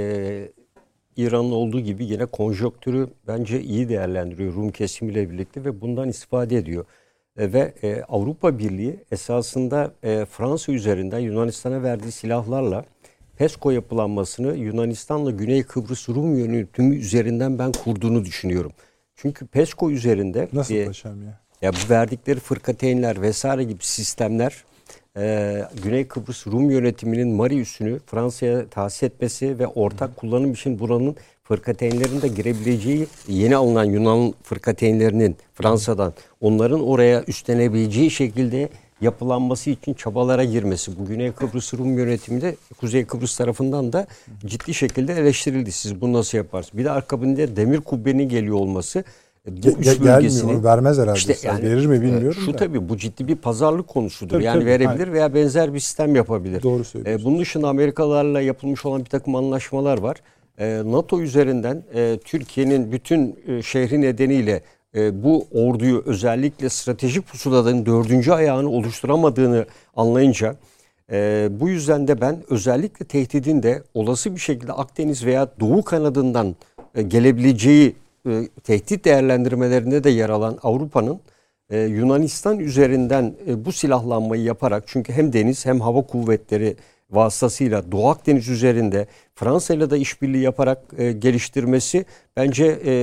İran'ın 1.15 1.51
olduğu 1.51 1.79
gibi 1.79 2.05
yine 2.05 2.25
konjonktürü 2.25 3.07
bence 3.27 3.61
iyi 3.61 3.89
değerlendiriyor 3.89 4.53
Rum 4.53 4.71
kesimiyle 4.71 5.29
birlikte 5.31 5.65
ve 5.65 5.81
bundan 5.81 6.09
istifade 6.09 6.57
ediyor. 6.57 6.85
E, 7.37 7.53
ve 7.53 7.73
e, 7.83 8.03
Avrupa 8.03 8.59
Birliği 8.59 8.99
esasında 9.11 9.93
e, 10.03 10.25
Fransa 10.25 10.71
üzerinden 10.71 11.19
Yunanistan'a 11.19 11.83
verdiği 11.83 12.11
silahlarla 12.11 12.85
PESCO 13.37 13.71
yapılanmasını 13.71 14.55
Yunanistan'la 14.57 15.31
Güney 15.31 15.63
Kıbrıs 15.63 16.09
Rum 16.09 16.37
yönetimi 16.37 16.95
üzerinden 16.95 17.59
ben 17.59 17.71
kurduğunu 17.71 18.25
düşünüyorum. 18.25 18.71
Çünkü 19.15 19.47
PESCO 19.47 19.91
üzerinde 19.91 20.47
Nasıl 20.53 20.75
e, 20.75 20.85
paşam 20.85 21.23
ya? 21.23 21.39
Ya 21.61 21.71
bu 21.73 21.89
verdikleri 21.89 22.39
fırkateynler 22.39 23.21
vesaire 23.21 23.63
gibi 23.63 23.83
sistemler 23.83 24.63
e, 25.17 25.63
Güney 25.83 26.07
Kıbrıs 26.07 26.47
Rum 26.47 26.71
yönetiminin 26.71 27.27
Mari 27.27 27.59
üssünü 27.59 27.99
Fransa'ya 28.05 28.67
tahsis 28.67 29.03
etmesi 29.03 29.59
ve 29.59 29.67
ortak 29.67 30.17
kullanım 30.17 30.53
için 30.53 30.79
buranın 30.79 31.15
fırkateynlerin 31.43 32.21
de 32.21 32.27
girebileceği 32.27 33.07
yeni 33.27 33.55
alınan 33.55 33.83
Yunan 33.83 34.33
fırkateynlerinin 34.43 35.35
Fransa'dan 35.53 36.13
onların 36.41 36.87
oraya 36.87 37.23
üstlenebileceği 37.27 38.11
şekilde 38.11 38.69
yapılanması 39.01 39.69
için 39.69 39.93
çabalara 39.93 40.43
girmesi. 40.43 40.99
Bu 40.99 41.05
Güney 41.05 41.31
Kıbrıs 41.31 41.73
Rum 41.73 41.97
yönetiminde 41.97 42.55
Kuzey 42.79 43.05
Kıbrıs 43.05 43.37
tarafından 43.37 43.93
da 43.93 44.07
ciddi 44.45 44.73
şekilde 44.73 45.13
eleştirildi. 45.13 45.71
Siz 45.71 46.01
bunu 46.01 46.13
nasıl 46.13 46.37
yaparsınız? 46.37 46.77
Bir 46.77 46.85
de 46.85 46.91
arkabinde 46.91 47.55
demir 47.55 47.79
kubbenin 47.79 48.29
geliyor 48.29 48.55
olması 48.55 49.03
bu 49.47 49.69
üç 49.69 50.01
bölgesini 50.01 50.63
vermez 50.63 50.97
herhalde. 50.97 51.17
İşte 51.17 51.35
yani, 51.43 51.63
verir 51.63 51.85
mi 51.85 52.01
bilmiyorum 52.01 52.41
Şu 52.45 52.53
da. 52.53 52.57
tabii 52.57 52.89
bu 52.89 52.97
ciddi 52.97 53.27
bir 53.27 53.35
pazarlık 53.35 53.87
konusudur. 53.87 54.31
Tabii, 54.31 54.43
yani 54.43 54.59
tabii, 54.59 54.65
verebilir 54.65 54.87
hayır. 54.87 55.11
veya 55.11 55.33
benzer 55.33 55.73
bir 55.73 55.79
sistem 55.79 56.15
yapabilir. 56.15 56.63
Doğru 56.63 56.83
söylüyorsun. 56.83 57.25
bunun 57.25 57.39
dışında 57.39 57.67
Amerikalılarla 57.67 58.41
yapılmış 58.41 58.85
olan 58.85 58.99
bir 58.99 59.09
takım 59.09 59.35
anlaşmalar 59.35 59.97
var. 59.97 60.17
NATO 60.85 61.21
üzerinden 61.21 61.83
Türkiye'nin 62.25 62.91
bütün 62.91 63.39
şehri 63.61 64.01
nedeniyle 64.01 64.61
bu 64.95 65.47
orduyu 65.51 66.03
özellikle 66.05 66.69
stratejik 66.69 67.27
pusulanın 67.27 67.85
dördüncü 67.85 68.31
ayağını 68.31 68.69
oluşturamadığını 68.69 69.65
anlayınca 69.95 70.55
bu 71.49 71.69
yüzden 71.69 72.07
de 72.07 72.21
ben 72.21 72.37
özellikle 72.49 73.05
tehdidin 73.05 73.63
de 73.63 73.83
olası 73.93 74.35
bir 74.35 74.39
şekilde 74.39 74.73
Akdeniz 74.73 75.25
veya 75.25 75.47
Doğu 75.59 75.83
kanadından 75.83 76.55
gelebileceği 77.07 77.95
e, 78.27 78.47
tehdit 78.63 79.05
değerlendirmelerinde 79.05 80.03
de 80.03 80.09
yer 80.09 80.29
alan 80.29 80.57
Avrupa'nın 80.63 81.19
e, 81.69 81.79
Yunanistan 81.79 82.59
üzerinden 82.59 83.35
e, 83.47 83.65
bu 83.65 83.71
silahlanmayı 83.71 84.43
yaparak 84.43 84.83
çünkü 84.87 85.13
hem 85.13 85.33
deniz 85.33 85.65
hem 85.65 85.81
hava 85.81 86.01
kuvvetleri 86.01 86.75
vasıtasıyla 87.11 87.91
Doğu 87.91 88.09
Akdeniz 88.09 88.49
üzerinde 88.49 89.07
Fransa 89.35 89.73
ile 89.73 89.89
de 89.89 89.99
işbirliği 89.99 90.43
yaparak 90.43 90.79
e, 90.97 91.11
geliştirmesi 91.11 92.05
bence 92.37 92.79
e, 92.85 92.93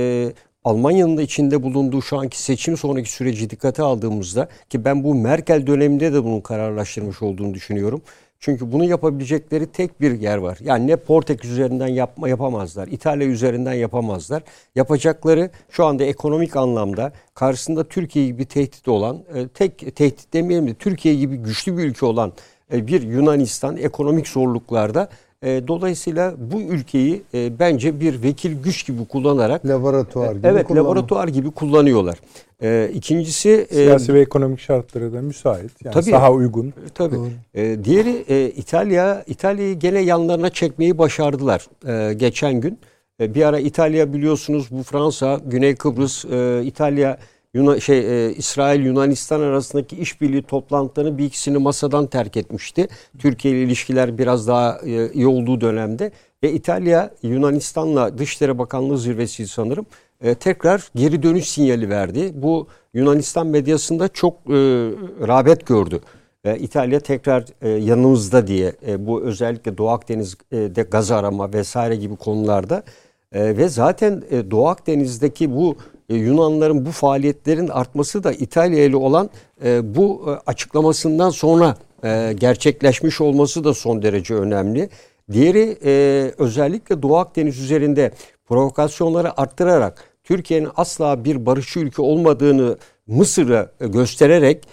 Almanya'nın 0.63 1.17
da 1.17 1.21
içinde 1.21 1.63
bulunduğu 1.63 2.01
şu 2.01 2.17
anki 2.19 2.41
seçim 2.41 2.77
sonraki 2.77 3.11
süreci 3.11 3.49
dikkate 3.49 3.83
aldığımızda 3.83 4.47
ki 4.69 4.85
ben 4.85 5.03
bu 5.03 5.15
Merkel 5.15 5.67
döneminde 5.67 6.13
de 6.13 6.23
bunun 6.23 6.41
kararlaştırmış 6.41 7.21
olduğunu 7.21 7.53
düşünüyorum. 7.53 8.01
Çünkü 8.43 8.71
bunu 8.71 8.83
yapabilecekleri 8.83 9.67
tek 9.67 10.01
bir 10.01 10.19
yer 10.19 10.37
var. 10.37 10.57
Yani 10.61 10.87
ne 10.87 10.95
Portekiz 10.95 11.51
üzerinden 11.51 11.87
yapma 11.87 12.29
yapamazlar. 12.29 12.87
İtalya 12.87 13.27
üzerinden 13.27 13.73
yapamazlar. 13.73 14.43
Yapacakları 14.75 15.49
şu 15.69 15.85
anda 15.85 16.03
ekonomik 16.03 16.55
anlamda 16.55 17.11
karşısında 17.33 17.83
Türkiye 17.83 18.25
gibi 18.25 18.45
tehdit 18.45 18.87
olan, 18.87 19.23
e, 19.35 19.47
tek 19.47 19.95
tehdit 19.95 20.33
demeyelim 20.33 20.67
de 20.67 20.73
Türkiye 20.73 21.15
gibi 21.15 21.37
güçlü 21.37 21.77
bir 21.77 21.83
ülke 21.83 22.05
olan 22.05 22.33
e, 22.73 22.87
bir 22.87 23.01
Yunanistan 23.01 23.77
ekonomik 23.77 24.27
zorluklarda 24.27 25.09
e, 25.43 25.67
dolayısıyla 25.67 26.33
bu 26.37 26.61
ülkeyi 26.61 27.21
e, 27.33 27.59
bence 27.59 27.99
bir 27.99 28.23
vekil 28.23 28.63
güç 28.63 28.87
gibi 28.87 29.05
kullanarak 29.05 29.65
laboratuvar 29.65 30.35
gibi 30.35 30.47
evet 30.47 30.67
kullanma. 30.67 30.89
laboratuvar 30.89 31.27
gibi 31.27 31.51
kullanıyorlar. 31.51 32.17
E, 32.63 32.91
ikincisi 32.93 33.67
e, 33.69 33.75
siyasi 33.75 34.11
e, 34.11 34.15
ve 34.15 34.21
ekonomik 34.21 34.59
şartları 34.59 35.13
da 35.13 35.21
müsait. 35.21 35.71
Yani 35.83 35.93
tabii, 35.93 36.11
daha 36.11 36.31
uygun. 36.31 36.67
E, 36.67 36.71
tabii. 36.95 37.15
E, 37.53 37.83
diğeri 37.83 38.25
e, 38.29 38.49
İtalya 38.49 39.23
İtalya'yı 39.27 39.79
gene 39.79 39.99
yanlarına 39.99 40.49
çekmeyi 40.49 40.97
başardılar 40.97 41.67
e, 41.87 42.13
geçen 42.13 42.61
gün. 42.61 42.79
E, 43.19 43.35
bir 43.35 43.43
ara 43.43 43.59
İtalya 43.59 44.13
biliyorsunuz 44.13 44.67
bu 44.71 44.83
Fransa, 44.83 45.41
Güney 45.45 45.75
Kıbrıs, 45.75 46.25
e, 46.25 46.61
İtalya 46.65 47.17
Yunan 47.53 47.77
şey 47.77 48.27
e, 48.27 48.33
İsrail 48.33 48.85
Yunanistan 48.85 49.41
arasındaki 49.41 49.95
işbirliği 49.95 50.43
toplantılarını 50.43 51.17
bir 51.17 51.25
ikisini 51.25 51.57
masadan 51.57 52.07
terk 52.07 52.37
etmişti. 52.37 52.87
Türkiye 53.19 53.53
ile 53.53 53.63
ilişkiler 53.63 54.17
biraz 54.17 54.47
daha 54.47 54.79
e, 54.85 55.11
iyi 55.11 55.27
olduğu 55.27 55.61
dönemde 55.61 56.11
ve 56.43 56.51
İtalya 56.51 57.11
Yunanistan'la 57.23 58.17
Dışişleri 58.17 58.57
Bakanlığı 58.57 58.97
zirvesi 58.97 59.47
sanırım 59.47 59.85
e, 60.21 60.35
tekrar 60.35 60.89
geri 60.95 61.23
dönüş 61.23 61.49
sinyali 61.49 61.89
verdi. 61.89 62.31
Bu 62.35 62.67
Yunanistan 62.93 63.47
medyasında 63.47 64.07
çok 64.07 64.33
e, 64.33 64.53
rağbet 65.27 65.65
gördü. 65.65 66.01
E, 66.43 66.57
İtalya 66.57 66.99
tekrar 66.99 67.45
e, 67.61 67.69
yanımızda 67.69 68.47
diye 68.47 68.73
e, 68.87 69.07
bu 69.07 69.21
özellikle 69.21 69.77
Doğu 69.77 69.89
Akdeniz'de 69.89 70.83
gaz 70.83 71.11
arama 71.11 71.53
vesaire 71.53 71.95
gibi 71.95 72.15
konularda 72.15 72.83
e, 73.31 73.57
ve 73.57 73.69
zaten 73.69 74.23
e, 74.31 74.51
Doğu 74.51 74.67
Akdeniz'deki 74.67 75.55
bu 75.55 75.75
e, 76.09 76.15
Yunanların 76.15 76.85
bu 76.85 76.91
faaliyetlerin 76.91 77.67
artması 77.67 78.23
da 78.23 78.31
İtalya 78.31 78.83
ile 78.83 78.95
olan 78.95 79.29
e, 79.63 79.95
bu 79.95 80.25
e, 80.27 80.29
açıklamasından 80.51 81.29
sonra 81.29 81.77
gerçekleşmiş 82.39 83.21
olması 83.21 83.63
da 83.63 83.73
son 83.73 84.01
derece 84.01 84.33
önemli. 84.33 84.89
Diğeri 85.31 85.77
özellikle 86.37 87.01
Doğu 87.01 87.17
Akdeniz 87.17 87.59
üzerinde 87.59 88.11
provokasyonları 88.45 89.41
arttırarak 89.41 90.03
Türkiye'nin 90.23 90.69
asla 90.75 91.25
bir 91.25 91.45
barışçı 91.45 91.79
ülke 91.79 92.01
olmadığını 92.01 92.77
Mısır'a 93.07 93.71
göstererek 93.79 94.67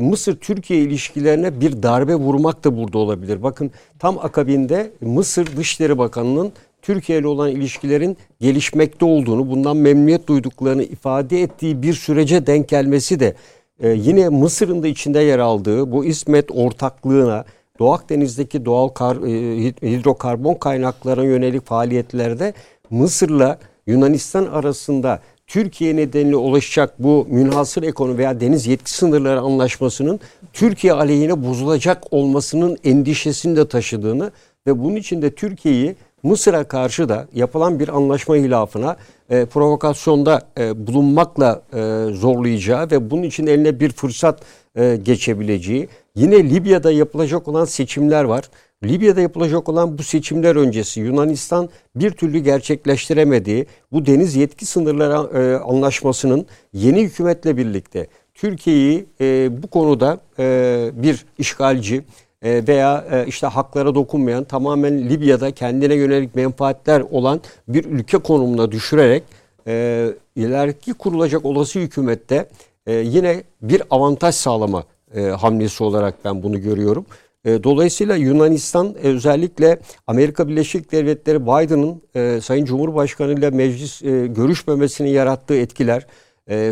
Mısır-Türkiye 0.00 0.80
ilişkilerine 0.80 1.60
bir 1.60 1.82
darbe 1.82 2.14
vurmak 2.14 2.64
da 2.64 2.76
burada 2.76 2.98
olabilir. 2.98 3.42
Bakın 3.42 3.70
tam 3.98 4.18
akabinde 4.18 4.90
Mısır 5.00 5.56
Dışişleri 5.56 5.98
Bakanı'nın 5.98 6.52
Türkiye 6.86 7.18
ile 7.18 7.26
olan 7.26 7.50
ilişkilerin 7.50 8.16
gelişmekte 8.40 9.04
olduğunu, 9.04 9.50
bundan 9.50 9.76
memnuniyet 9.76 10.28
duyduklarını 10.28 10.82
ifade 10.82 11.42
ettiği 11.42 11.82
bir 11.82 11.94
sürece 11.94 12.46
denk 12.46 12.68
gelmesi 12.68 13.20
de 13.20 13.34
e, 13.80 13.88
yine 13.88 14.28
Mısır'ın 14.28 14.82
da 14.82 14.88
içinde 14.88 15.20
yer 15.20 15.38
aldığı 15.38 15.92
bu 15.92 16.04
İsmet 16.04 16.50
ortaklığına, 16.50 17.44
Doğu 17.78 17.92
Akdeniz'deki 17.92 18.64
doğal 18.64 18.88
kar, 18.88 19.16
e, 19.16 19.90
hidrokarbon 19.90 20.54
kaynaklarına 20.54 21.24
yönelik 21.24 21.66
faaliyetlerde 21.66 22.54
Mısır'la 22.90 23.58
Yunanistan 23.86 24.46
arasında 24.46 25.20
Türkiye 25.46 25.96
nedeniyle 25.96 26.36
ulaşacak 26.36 26.94
bu 26.98 27.26
münhasır 27.30 27.82
ekonomi 27.82 28.18
veya 28.18 28.40
deniz 28.40 28.66
yetki 28.66 28.90
sınırları 28.90 29.40
anlaşmasının 29.40 30.20
Türkiye 30.52 30.92
aleyhine 30.92 31.44
bozulacak 31.44 32.12
olmasının 32.12 32.78
endişesini 32.84 33.56
de 33.56 33.68
taşıdığını 33.68 34.30
ve 34.66 34.78
bunun 34.78 34.96
için 34.96 35.22
de 35.22 35.30
Türkiye'yi 35.30 35.96
Mısır'a 36.26 36.64
karşı 36.64 37.08
da 37.08 37.28
yapılan 37.34 37.80
bir 37.80 37.88
anlaşma 37.88 38.36
hilafına 38.36 38.96
e, 39.30 39.44
provokasyonda 39.44 40.42
e, 40.58 40.86
bulunmakla 40.86 41.62
e, 41.74 42.06
zorlayacağı 42.12 42.90
ve 42.90 43.10
bunun 43.10 43.22
için 43.22 43.46
eline 43.46 43.80
bir 43.80 43.92
fırsat 43.92 44.42
e, 44.76 44.96
geçebileceği. 45.02 45.88
Yine 46.14 46.50
Libya'da 46.50 46.92
yapılacak 46.92 47.48
olan 47.48 47.64
seçimler 47.64 48.24
var. 48.24 48.44
Libya'da 48.84 49.20
yapılacak 49.20 49.68
olan 49.68 49.98
bu 49.98 50.02
seçimler 50.02 50.56
öncesi 50.56 51.00
Yunanistan 51.00 51.68
bir 51.96 52.10
türlü 52.10 52.38
gerçekleştiremediği 52.38 53.66
bu 53.92 54.06
deniz 54.06 54.36
yetki 54.36 54.66
sınırları 54.66 55.38
e, 55.38 55.56
anlaşmasının 55.56 56.46
yeni 56.72 57.02
hükümetle 57.02 57.56
birlikte 57.56 58.06
Türkiye'yi 58.34 59.06
e, 59.20 59.48
bu 59.62 59.66
konuda 59.66 60.20
e, 60.38 60.90
bir 60.94 61.26
işgalci 61.38 62.04
veya 62.46 63.04
e, 63.10 63.26
işte 63.26 63.46
haklara 63.46 63.94
dokunmayan 63.94 64.44
tamamen 64.44 65.10
Libya'da 65.10 65.50
kendine 65.50 65.94
yönelik 65.94 66.34
menfaatler 66.34 67.00
olan 67.00 67.40
bir 67.68 67.84
ülke 67.84 68.18
konumuna 68.18 68.72
düşürerek 68.72 69.22
e, 69.66 70.06
ileriki 70.36 70.94
kurulacak 70.94 71.44
olası 71.44 71.78
hükümette 71.78 72.48
e, 72.86 72.92
yine 72.94 73.42
bir 73.62 73.82
avantaj 73.90 74.34
sağlama 74.34 74.84
e, 75.14 75.22
hamlesi 75.22 75.84
olarak 75.84 76.14
ben 76.24 76.42
bunu 76.42 76.60
görüyorum. 76.60 77.06
Dolayısıyla 77.46 78.16
Yunanistan 78.16 78.94
özellikle 78.94 79.78
Amerika 80.06 80.48
Birleşik 80.48 80.92
Devletleri 80.92 81.42
Biden'ın 81.42 82.02
Sayın 82.40 82.64
Cumhurbaşkanı 82.64 83.32
ile 83.32 83.50
meclis 83.50 84.00
görüşmemesini 84.36 85.10
yarattığı 85.10 85.54
etkiler, 85.54 86.06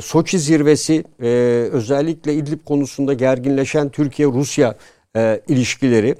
Soçi 0.03 0.39
zirvesi 0.39 1.05
özellikle 1.73 2.35
İdlib 2.35 2.65
konusunda 2.65 3.15
gerginleşen 3.15 3.89
Türkiye-Rusya 3.89 4.75
ilişkileri, 5.49 6.15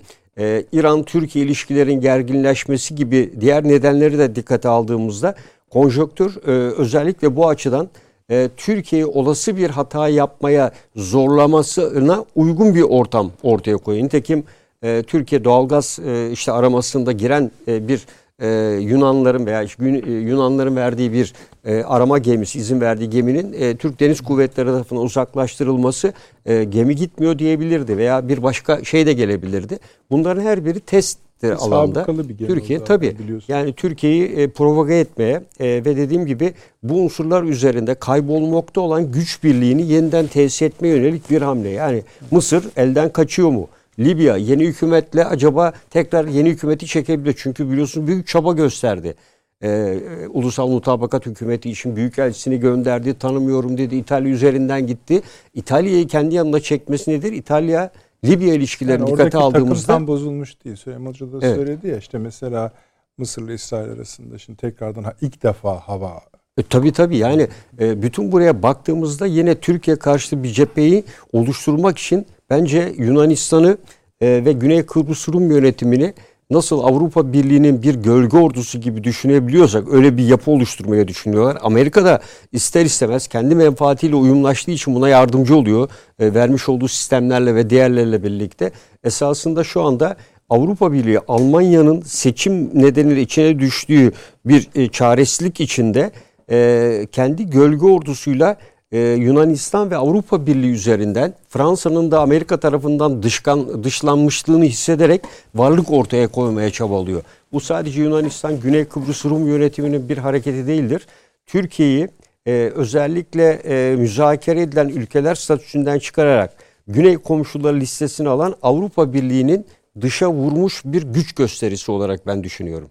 İran-Türkiye 0.73 1.45
ilişkilerin 1.45 2.01
gerginleşmesi 2.01 2.95
gibi 2.95 3.33
diğer 3.41 3.65
nedenleri 3.65 4.19
de 4.19 4.37
dikkate 4.37 4.69
aldığımızda 4.69 5.35
konjonktür 5.71 6.37
özellikle 6.77 7.37
bu 7.37 7.49
açıdan 7.49 7.89
e, 8.31 8.49
Türkiye'yi 8.57 9.07
olası 9.07 9.57
bir 9.57 9.71
hata 9.71 10.09
yapmaya 10.09 10.73
zorlamasına 10.97 12.25
uygun 12.35 12.75
bir 12.75 12.83
ortam 12.83 13.33
ortaya 13.43 13.77
koyuyor. 13.77 14.05
Nitekim 14.05 14.45
e, 14.83 15.03
Türkiye 15.07 15.45
doğalgaz 15.45 15.99
e, 16.07 16.31
işte 16.33 16.53
aramasında 16.53 17.13
giren 17.13 17.51
e, 17.69 17.89
bir 17.89 18.07
e, 18.39 18.79
Yunanların 18.81 19.47
veya 19.47 19.63
e, 19.63 20.13
Yunanların 20.13 20.77
verdiği 20.77 21.13
bir 21.13 21.33
e, 21.65 21.83
arama 21.83 22.19
gemisi, 22.19 22.59
izin 22.59 22.81
verdiği 22.81 23.11
geminin 23.11 23.53
e, 23.53 23.77
Türk 23.77 24.01
Deniz 24.01 24.21
Kuvvetleri 24.21 24.67
tarafından 24.67 25.05
uzaklaştırılması 25.05 26.13
e, 26.47 26.65
gemi 26.65 26.97
gitmiyor 26.97 27.39
diyebilirdi 27.39 27.97
veya 27.97 28.29
bir 28.29 28.43
başka 28.43 28.85
şey 28.85 29.07
de 29.07 29.13
gelebilirdi. 29.13 29.79
Bunların 30.11 30.43
her 30.43 30.65
biri 30.65 30.81
test 30.81 31.19
alanda 31.53 32.07
Türkiye 32.47 32.85
tabi 32.85 33.17
yani 33.49 33.73
Türkiye'yi 33.73 34.25
e, 34.25 34.49
provoke 34.49 34.95
etmeye 34.95 35.43
e, 35.61 35.67
ve 35.67 35.97
dediğim 35.97 36.27
gibi 36.27 36.55
bu 36.83 36.95
unsurlar 36.95 37.43
üzerinde 37.43 37.95
kaybolmakta 37.95 38.81
olan 38.81 39.13
güç 39.13 39.45
birliğini 39.45 39.87
yeniden 39.87 40.27
tesis 40.27 40.63
etmeye 40.63 40.97
yönelik 40.97 41.31
bir 41.31 41.43
hamle. 41.43 41.69
Yani 41.69 42.03
Mısır 42.31 42.65
elden 42.77 43.13
kaçıyor 43.13 43.51
mu? 43.51 43.69
Libya 43.99 44.37
yeni 44.37 44.65
hükümetle 44.67 45.25
acaba 45.25 45.73
tekrar 45.91 46.25
yeni 46.25 46.51
hükümeti 46.51 46.87
çekebilir. 46.87 47.35
Çünkü 47.39 47.71
biliyorsunuz 47.71 48.07
büyük 48.07 48.27
çaba 48.27 48.53
gösterdi. 48.53 49.15
Ee, 49.63 49.99
Ulusal 50.31 50.69
Mutabakat 50.69 51.27
Hükümeti 51.27 51.71
için 51.71 51.97
büyükelçisini 51.97 52.61
gönderdi. 52.61 53.19
Tanımıyorum 53.19 53.79
dedi. 53.79 53.97
İtalya 53.97 54.31
üzerinden 54.31 54.87
gitti. 54.87 55.23
İtalya'yı 55.55 56.07
kendi 56.07 56.35
yanına 56.35 56.61
çekmesi 56.61 57.11
nedir? 57.11 57.33
İtalya 57.33 57.91
Libya 58.25 58.55
ilişkilerini 58.55 59.01
yani 59.01 59.13
dikkate 59.13 59.39
aldığımızda 59.39 59.87
takım 59.87 60.07
bozulmuş 60.07 60.65
diye 60.65 60.77
Süleyman 60.77 61.11
Hoca 61.11 61.33
da 61.33 61.39
evet. 61.43 61.57
söyledi 61.57 61.89
ya 61.89 61.97
işte 61.97 62.19
mesela 62.19 62.73
Mısır 63.19 63.43
ile 63.43 63.55
İsrail 63.55 63.91
arasında 63.91 64.39
şimdi 64.39 64.57
tekrardan 64.57 65.05
ilk 65.21 65.43
defa 65.43 65.81
hava 65.81 66.21
e, 66.59 66.63
tabii 66.63 66.93
tabii 66.93 67.17
yani 67.17 67.49
e, 67.81 68.03
bütün 68.03 68.33
buraya 68.33 68.63
baktığımızda 68.63 69.27
yine 69.27 69.55
Türkiye 69.55 69.97
karşıtı 69.97 70.43
bir 70.43 70.49
cepheyi 70.49 71.05
oluşturmak 71.33 71.99
için 71.99 72.27
bence 72.51 72.95
Yunanistan'ı 72.99 73.79
e, 74.21 74.45
ve 74.45 74.53
Güney 74.53 74.87
Kıbrıs 74.87 75.29
Rum 75.29 75.51
yönetimini 75.51 76.15
nasıl 76.51 76.81
Avrupa 76.81 77.33
Birliği'nin 77.33 77.83
bir 77.83 77.95
gölge 77.95 78.37
ordusu 78.37 78.81
gibi 78.81 79.05
düşünebiliyorsak 79.05 79.89
öyle 79.93 80.17
bir 80.17 80.25
yapı 80.25 80.51
oluşturmaya 80.51 81.09
düşünüyorlar. 81.09 81.59
Amerika 81.63 82.05
da 82.05 82.21
ister 82.53 82.85
istemez 82.85 83.29
kendi 83.29 83.55
menfaatiyle 83.55 84.17
uyumlaştığı 84.17 84.71
için 84.71 84.95
buna 84.95 85.09
yardımcı 85.09 85.57
oluyor. 85.57 85.89
E, 86.19 86.35
vermiş 86.35 86.69
olduğu 86.69 86.89
sistemlerle 86.89 87.55
ve 87.55 87.71
diğerlerle 87.71 88.23
birlikte. 88.23 88.73
Esasında 89.05 89.65
şu 89.65 89.83
anda 89.83 90.17
Avrupa 90.49 90.93
Birliği 90.93 91.21
Almanya'nın 91.29 92.01
seçim 92.01 92.83
nedeniyle 92.83 93.21
içine 93.21 93.59
düştüğü 93.59 94.13
bir 94.45 94.69
e, 94.75 94.89
çaresizlik 94.89 95.61
içinde 95.61 96.11
e, 96.51 97.07
kendi 97.13 97.51
gölge 97.51 97.87
ordusuyla 97.87 98.57
e, 98.93 98.99
Yunanistan 99.01 99.91
ve 99.91 99.97
Avrupa 99.97 100.47
Birliği 100.47 100.73
üzerinden 100.73 101.35
Fransa'nın 101.49 102.11
da 102.11 102.21
Amerika 102.21 102.61
tarafından 102.61 103.23
dışkan, 103.23 103.85
dışlanmışlığını 103.85 104.65
hissederek 104.65 105.21
varlık 105.55 105.93
ortaya 105.93 106.29
koymaya 106.29 106.71
çabalıyor. 106.71 107.23
Bu 107.53 107.61
sadece 107.61 108.03
Yunanistan 108.03 108.61
Güney 108.61 108.85
Kıbrıs 108.85 109.25
Rum 109.25 109.49
yönetiminin 109.49 110.09
bir 110.09 110.19
hareketi 110.19 110.67
değildir. 110.67 111.07
Türkiye'yi 111.47 112.09
e, 112.47 112.53
özellikle 112.75 113.51
e, 113.51 113.97
müzakere 113.97 114.63
edilen 114.63 114.89
ülkeler 114.89 115.35
statüsünden 115.35 115.99
çıkararak 115.99 116.57
Güney 116.89 117.19
komşuları 117.19 117.81
listesine 117.81 118.29
alan 118.29 118.55
Avrupa 118.63 119.13
Birliği'nin 119.13 119.67
dışa 120.01 120.33
vurmuş 120.33 120.83
bir 120.85 121.03
güç 121.03 121.33
gösterisi 121.33 121.93
olarak 121.93 122.27
ben 122.27 122.45
düşünüyorum. 122.45 122.91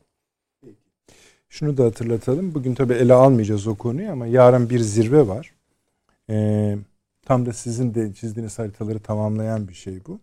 Şunu 1.53 1.77
da 1.77 1.85
hatırlatalım. 1.85 2.53
Bugün 2.53 2.73
tabii 2.73 2.93
ele 2.93 3.13
almayacağız 3.13 3.67
o 3.67 3.75
konuyu 3.75 4.11
ama 4.11 4.27
yarın 4.27 4.69
bir 4.69 4.79
zirve 4.79 5.27
var. 5.27 5.53
Ee, 6.29 6.77
tam 7.25 7.45
da 7.45 7.53
sizin 7.53 7.93
de 7.93 8.13
çizdiğiniz 8.13 8.59
haritaları 8.59 8.99
tamamlayan 8.99 9.67
bir 9.67 9.73
şey 9.73 10.05
bu. 10.07 10.19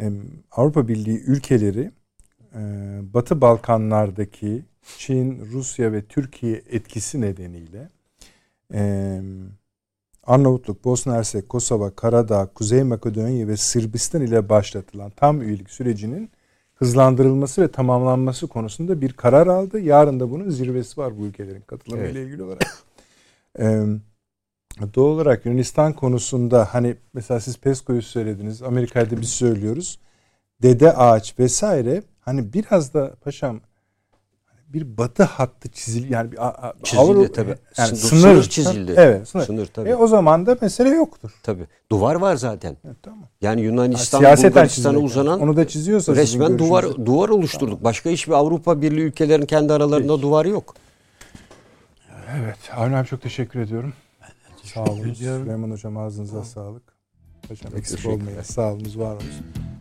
Ee, 0.00 0.10
Avrupa 0.50 0.88
Birliği 0.88 1.20
ülkeleri 1.20 1.90
e, 2.54 2.60
Batı 3.14 3.40
Balkanlardaki 3.40 4.64
Çin, 4.98 5.40
Rusya 5.52 5.92
ve 5.92 6.02
Türkiye 6.02 6.62
etkisi 6.70 7.20
nedeniyle 7.20 7.88
e, 8.74 9.20
Arnavutluk, 10.22 10.84
Bosna 10.84 11.14
Hersek, 11.14 11.48
Kosova, 11.48 11.90
Karadağ, 11.90 12.46
Kuzey 12.46 12.82
Makedonya 12.82 13.48
ve 13.48 13.56
Sırbistan 13.56 14.22
ile 14.22 14.48
başlatılan 14.48 15.10
tam 15.16 15.42
üyelik 15.42 15.70
sürecinin 15.70 16.30
hızlandırılması 16.74 17.62
ve 17.62 17.68
tamamlanması 17.68 18.46
konusunda 18.46 19.00
bir 19.00 19.12
karar 19.12 19.46
aldı. 19.46 19.80
Yarın 19.80 20.20
da 20.20 20.30
bunun 20.30 20.50
zirvesi 20.50 21.00
var 21.00 21.18
bu 21.18 21.26
ülkelerin 21.26 21.60
katılımı 21.60 22.02
evet. 22.02 22.16
ilgili 22.16 22.42
olarak. 22.42 22.62
Ee, 23.58 23.84
Doğal 24.94 25.06
olarak 25.06 25.46
Yunanistan 25.46 25.92
konusunda 25.92 26.74
hani 26.74 26.96
mesela 27.12 27.40
siz 27.40 27.58
PESCO'yu 27.58 28.02
söylediniz. 28.02 28.62
Amerika'da 28.62 29.20
biz 29.20 29.28
söylüyoruz. 29.28 29.98
Dede 30.62 30.92
ağaç 30.92 31.38
vesaire 31.38 32.02
hani 32.20 32.52
biraz 32.52 32.94
da 32.94 33.14
paşam 33.20 33.60
bir 34.68 34.98
batı 34.98 35.22
hattı 35.22 35.68
çizil 35.68 36.10
yani 36.10 36.32
bir 36.32 36.38
çizildi 36.82 37.02
Avrupa, 37.02 37.32
tabii. 37.32 37.54
Yani 37.78 37.96
sınır, 37.96 38.20
sınır 38.20 38.42
çizildi. 38.42 38.94
Evet, 38.96 39.28
sınır. 39.28 39.44
sınır 39.44 39.66
tabii. 39.66 39.88
E 39.88 39.94
o 39.94 40.06
zaman 40.06 40.46
da 40.46 40.56
mesele 40.60 40.88
yoktur. 40.88 41.30
Tabii. 41.42 41.66
Duvar 41.90 42.14
var 42.14 42.36
zaten. 42.36 42.76
Evet, 42.86 42.96
tamam. 43.02 43.28
Yani 43.40 43.60
Yunanistan 43.60 44.24
ha, 44.24 44.36
Bulgaristan'a 44.36 44.98
uzanan 44.98 45.40
onu 45.40 45.56
da 45.56 45.68
çiziyorsa 45.68 46.16
resmen 46.16 46.58
duvar 46.58 47.06
duvar 47.06 47.28
oluşturduk. 47.28 47.68
Tamam. 47.68 47.84
Başka 47.84 48.10
hiçbir 48.10 48.32
Avrupa 48.32 48.82
Birliği 48.82 49.00
ülkelerin 49.02 49.46
kendi 49.46 49.72
aralarında 49.72 50.12
Peki. 50.12 50.22
duvar 50.22 50.46
yok. 50.46 50.74
Evet. 52.40 52.58
Avni 52.76 52.96
abi 52.96 53.06
çok 53.06 53.22
teşekkür 53.22 53.60
ediyorum. 53.60 53.92
Sağ 54.62 54.84
olun. 54.84 55.14
Süleyman 55.14 55.70
Hocam 55.70 55.96
ağzınıza 55.96 56.32
tamam. 56.32 56.46
sağlık. 56.46 56.82
Hocam 57.48 57.76
eksik 57.76 58.06
olmayın. 58.06 58.42
Sağ 58.42 58.72
olunuz, 58.72 58.98
var 58.98 59.14
olun. 59.14 59.22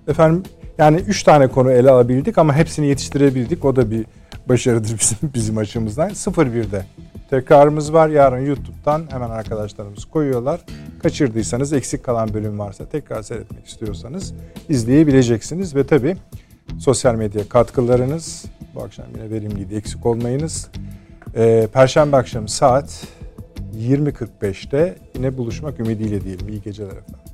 Efendim 0.08 0.44
yani 0.78 0.98
üç 0.98 1.24
tane 1.24 1.48
konu 1.48 1.72
ele 1.72 1.92
alabildik 1.92 2.38
ama 2.38 2.56
hepsini 2.56 2.88
yetiştirebildik. 2.88 3.66
O 3.66 3.76
da 3.76 3.92
bir 3.92 4.06
başarıdır 4.50 4.98
bizim 5.00 5.34
bizim 5.34 5.58
açımızdan. 5.58 6.10
01'de 6.10 6.86
tekrarımız 7.30 7.94
var. 7.94 8.10
Yarın 8.10 8.46
YouTube'dan 8.46 9.04
hemen 9.10 9.30
arkadaşlarımız 9.30 10.06
koyuyorlar. 10.06 10.62
Kaçırdıysanız 11.04 11.74
eksik 11.74 12.04
kalan 12.04 12.34
bölüm 12.34 12.60
varsa 12.60 12.86
tekrar 12.86 13.22
seyretmek 13.22 13.68
istiyorsanız 13.68 14.34
izleyebileceksiniz 14.70 15.76
ve 15.76 15.88
tabii 15.88 16.16
sosyal 16.80 17.16
medya 17.16 17.50
katkılarınız 17.50 18.46
bu 18.76 18.84
akşam 18.84 19.06
yine 19.16 19.32
verimliydi 19.32 19.76
eksik 19.76 20.06
olmayınız. 20.06 20.70
Ee, 21.36 21.68
Perşembe 21.74 22.18
akşamı 22.18 22.50
saat 22.50 23.08
20.45'te 23.78 24.96
yine 25.16 25.38
buluşmak 25.38 25.80
ümidiyle 25.80 26.22
diyelim. 26.22 26.50
İyi 26.50 26.62
geceler 26.62 26.92
efendim. 26.92 27.33